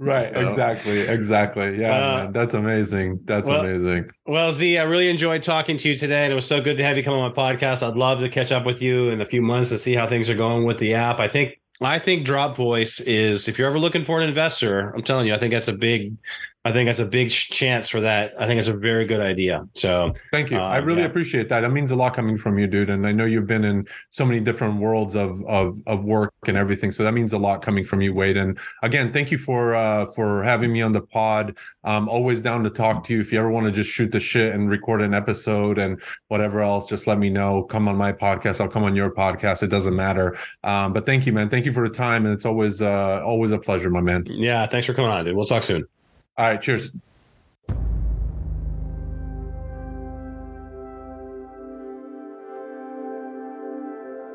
Right, 0.00 0.32
So- 0.32 0.40
exactly, 0.46 1.00
exactly. 1.00 1.80
Yeah, 1.80 1.96
Uh, 1.96 2.22
man, 2.24 2.32
that's 2.32 2.54
amazing. 2.54 3.20
That's 3.24 3.48
well- 3.48 3.62
amazing. 3.62 4.10
Well, 4.26 4.52
Z, 4.52 4.78
I 4.78 4.84
really 4.84 5.08
enjoyed 5.08 5.42
talking 5.42 5.76
to 5.76 5.88
you 5.88 5.96
today, 5.96 6.22
and 6.22 6.30
it 6.32 6.36
was 6.36 6.46
so 6.46 6.60
good 6.60 6.76
to 6.76 6.84
have 6.84 6.96
you 6.96 7.02
come 7.02 7.14
on 7.14 7.32
my 7.34 7.34
podcast. 7.36 7.82
I'd 7.84 7.96
love 7.96 8.20
to 8.20 8.28
catch 8.28 8.52
up 8.52 8.64
with 8.64 8.80
you 8.80 9.08
in 9.10 9.20
a 9.20 9.26
few 9.26 9.42
months 9.42 9.70
to 9.70 9.78
see 9.78 9.94
how 9.94 10.08
things 10.08 10.30
are 10.30 10.36
going 10.36 10.64
with 10.64 10.78
the 10.78 10.94
app. 10.94 11.18
I 11.18 11.26
think 11.28 11.58
I 11.80 11.98
think 12.00 12.24
Drop 12.24 12.56
Voice 12.56 12.98
is 13.00 13.46
if 13.48 13.56
you're 13.58 13.68
ever 13.68 13.78
looking 13.78 14.04
for 14.04 14.20
an 14.20 14.28
investor, 14.28 14.90
I'm 14.96 15.02
telling 15.02 15.28
you, 15.28 15.34
I 15.34 15.38
think 15.38 15.52
that's 15.54 15.68
a 15.68 15.72
big 15.72 16.12
I 16.64 16.72
think 16.72 16.88
that's 16.88 16.98
a 16.98 17.06
big 17.06 17.30
chance 17.30 17.88
for 17.88 18.00
that. 18.00 18.34
I 18.38 18.46
think 18.46 18.58
it's 18.58 18.68
a 18.68 18.74
very 18.74 19.06
good 19.06 19.20
idea. 19.20 19.66
So 19.74 20.12
Thank 20.32 20.50
you. 20.50 20.58
I 20.58 20.78
Um, 20.80 20.84
really 20.84 21.00
yeah. 21.00 21.06
appreciate 21.06 21.48
that. 21.48 21.60
That 21.60 21.70
means 21.70 21.92
a 21.92 21.96
lot 21.96 22.14
coming 22.14 22.36
from 22.36 22.58
you, 22.58 22.66
dude. 22.66 22.90
And 22.90 23.06
I 23.06 23.12
know 23.12 23.24
you've 23.24 23.46
been 23.46 23.64
in 23.64 23.86
so 24.10 24.24
many 24.26 24.40
different 24.40 24.78
worlds 24.80 25.14
of 25.14 25.42
of 25.46 25.80
of 25.86 26.04
work 26.04 26.34
and 26.46 26.56
everything. 26.56 26.92
So 26.92 27.04
that 27.04 27.14
means 27.14 27.32
a 27.32 27.38
lot 27.38 27.62
coming 27.62 27.84
from 27.84 28.00
you, 28.02 28.12
Wade. 28.12 28.36
And 28.36 28.58
again, 28.82 29.12
thank 29.12 29.30
you 29.30 29.38
for 29.38 29.74
uh 29.76 30.06
for 30.06 30.42
having 30.42 30.72
me 30.72 30.82
on 30.82 30.92
the 30.92 31.00
pod. 31.00 31.56
I'm 31.84 32.08
always 32.08 32.42
down 32.42 32.64
to 32.64 32.70
talk 32.70 33.04
to 33.04 33.14
you. 33.14 33.20
If 33.20 33.32
you 33.32 33.38
ever 33.38 33.50
want 33.50 33.64
to 33.66 33.72
just 33.72 33.88
shoot 33.90 34.10
the 34.12 34.20
shit 34.20 34.52
and 34.54 34.68
record 34.68 35.00
an 35.00 35.14
episode 35.14 35.78
and 35.78 36.00
whatever 36.26 36.60
else, 36.60 36.86
just 36.88 37.06
let 37.06 37.18
me 37.18 37.30
know. 37.30 37.62
Come 37.62 37.88
on 37.88 37.96
my 37.96 38.12
podcast. 38.12 38.60
I'll 38.60 38.68
come 38.68 38.84
on 38.84 38.94
your 38.96 39.10
podcast. 39.10 39.62
It 39.62 39.68
doesn't 39.68 39.96
matter. 39.96 40.36
Um, 40.64 40.92
but 40.92 41.06
thank 41.06 41.24
you, 41.24 41.32
man. 41.32 41.48
Thank 41.48 41.64
you 41.64 41.72
for 41.72 41.88
the 41.88 41.94
time. 41.94 42.26
And 42.26 42.34
it's 42.34 42.44
always 42.44 42.82
uh 42.82 43.22
always 43.24 43.52
a 43.52 43.58
pleasure, 43.58 43.88
my 43.90 44.00
man. 44.02 44.26
yeah, 44.28 44.66
thanks 44.66 44.86
for 44.86 44.92
coming 44.92 45.10
on, 45.10 45.24
dude. 45.24 45.34
We'll 45.36 45.46
talk 45.46 45.62
soon. 45.62 45.84
All 46.38 46.48
right, 46.48 46.62
cheers. 46.62 46.92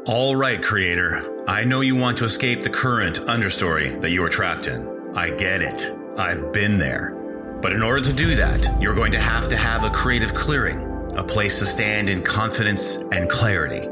All 0.06 0.36
right, 0.36 0.62
creator. 0.62 1.45
I 1.47 1.64
know 1.64 1.80
you 1.80 1.95
want 1.95 2.18
to 2.18 2.26
escape 2.26 2.62
the 2.62 2.70
current 2.70 3.20
understory 3.20 4.01
that 4.01 4.12
you 4.12 4.22
are 4.22 4.28
trapped 4.28 4.68
in. 4.68 5.16
I 5.16 5.30
get 5.30 5.62
it. 5.62 5.97
I've 6.18 6.51
been 6.51 6.78
there. 6.78 7.16
But 7.62 7.72
in 7.72 7.82
order 7.82 8.01
to 8.01 8.12
do 8.12 8.36
that, 8.36 8.82
you're 8.82 8.95
going 8.95 9.14
to 9.14 9.20
have 9.20 9.47
to 9.47 9.56
have 9.56 9.86
a 9.86 9.89
creative 9.89 10.34
clearing, 10.34 10.82
a 11.16 11.24
place 11.24 11.60
to 11.60 11.66
stand 11.66 12.10
in 12.10 12.22
confidence 12.22 13.04
and 13.14 13.30
clarity. 13.30 13.88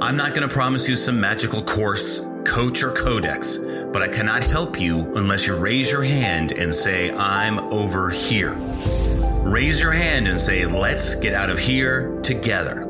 I'm 0.00 0.16
not 0.16 0.30
going 0.34 0.48
to 0.48 0.52
promise 0.52 0.88
you 0.88 0.96
some 0.96 1.20
magical 1.20 1.62
course, 1.62 2.29
coach, 2.44 2.82
or 2.82 2.92
codex, 2.92 3.58
but 3.92 4.02
I 4.02 4.08
cannot 4.08 4.42
help 4.42 4.80
you 4.80 5.12
unless 5.16 5.46
you 5.46 5.56
raise 5.56 5.90
your 5.90 6.02
hand 6.02 6.52
and 6.52 6.74
say, 6.74 7.10
I'm 7.12 7.58
over 7.72 8.10
here. 8.10 8.54
Raise 9.42 9.80
your 9.80 9.92
hand 9.92 10.28
and 10.28 10.40
say, 10.40 10.66
let's 10.66 11.14
get 11.16 11.34
out 11.34 11.50
of 11.50 11.58
here 11.58 12.20
together. 12.22 12.86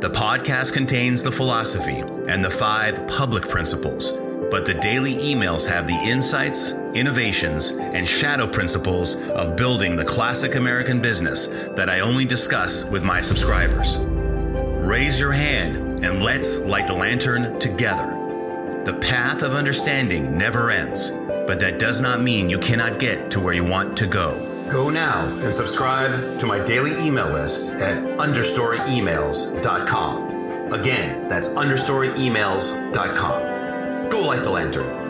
The 0.00 0.10
podcast 0.10 0.74
contains 0.74 1.22
the 1.22 1.32
philosophy 1.32 2.00
and 2.28 2.44
the 2.44 2.50
five 2.50 3.06
public 3.08 3.48
principles, 3.48 4.12
but 4.50 4.66
the 4.66 4.74
daily 4.74 5.14
emails 5.14 5.68
have 5.68 5.86
the 5.86 5.94
insights, 5.94 6.72
innovations, 6.94 7.72
and 7.72 8.06
shadow 8.06 8.46
principles 8.46 9.14
of 9.30 9.56
building 9.56 9.96
the 9.96 10.04
classic 10.04 10.54
American 10.54 11.00
business 11.00 11.46
that 11.70 11.88
I 11.88 12.00
only 12.00 12.24
discuss 12.24 12.88
with 12.90 13.04
my 13.04 13.20
subscribers. 13.20 13.98
Raise 13.98 15.18
your 15.18 15.32
hand 15.32 16.04
and 16.04 16.22
let's 16.22 16.60
light 16.60 16.86
the 16.86 16.94
lantern 16.94 17.58
together. 17.58 18.15
The 18.86 18.94
path 18.94 19.42
of 19.42 19.52
understanding 19.52 20.38
never 20.38 20.70
ends, 20.70 21.10
but 21.10 21.58
that 21.58 21.80
does 21.80 22.00
not 22.00 22.22
mean 22.22 22.48
you 22.48 22.60
cannot 22.60 23.00
get 23.00 23.32
to 23.32 23.40
where 23.40 23.52
you 23.52 23.64
want 23.64 23.96
to 23.96 24.06
go. 24.06 24.68
Go 24.70 24.90
now 24.90 25.26
and 25.26 25.52
subscribe 25.52 26.38
to 26.38 26.46
my 26.46 26.60
daily 26.60 26.92
email 27.04 27.28
list 27.28 27.74
at 27.74 28.00
understoryemails.com. 28.18 30.72
Again, 30.72 31.26
that's 31.26 31.48
understoryemails.com. 31.54 34.08
Go 34.08 34.20
light 34.20 34.44
the 34.44 34.52
lantern. 34.52 35.05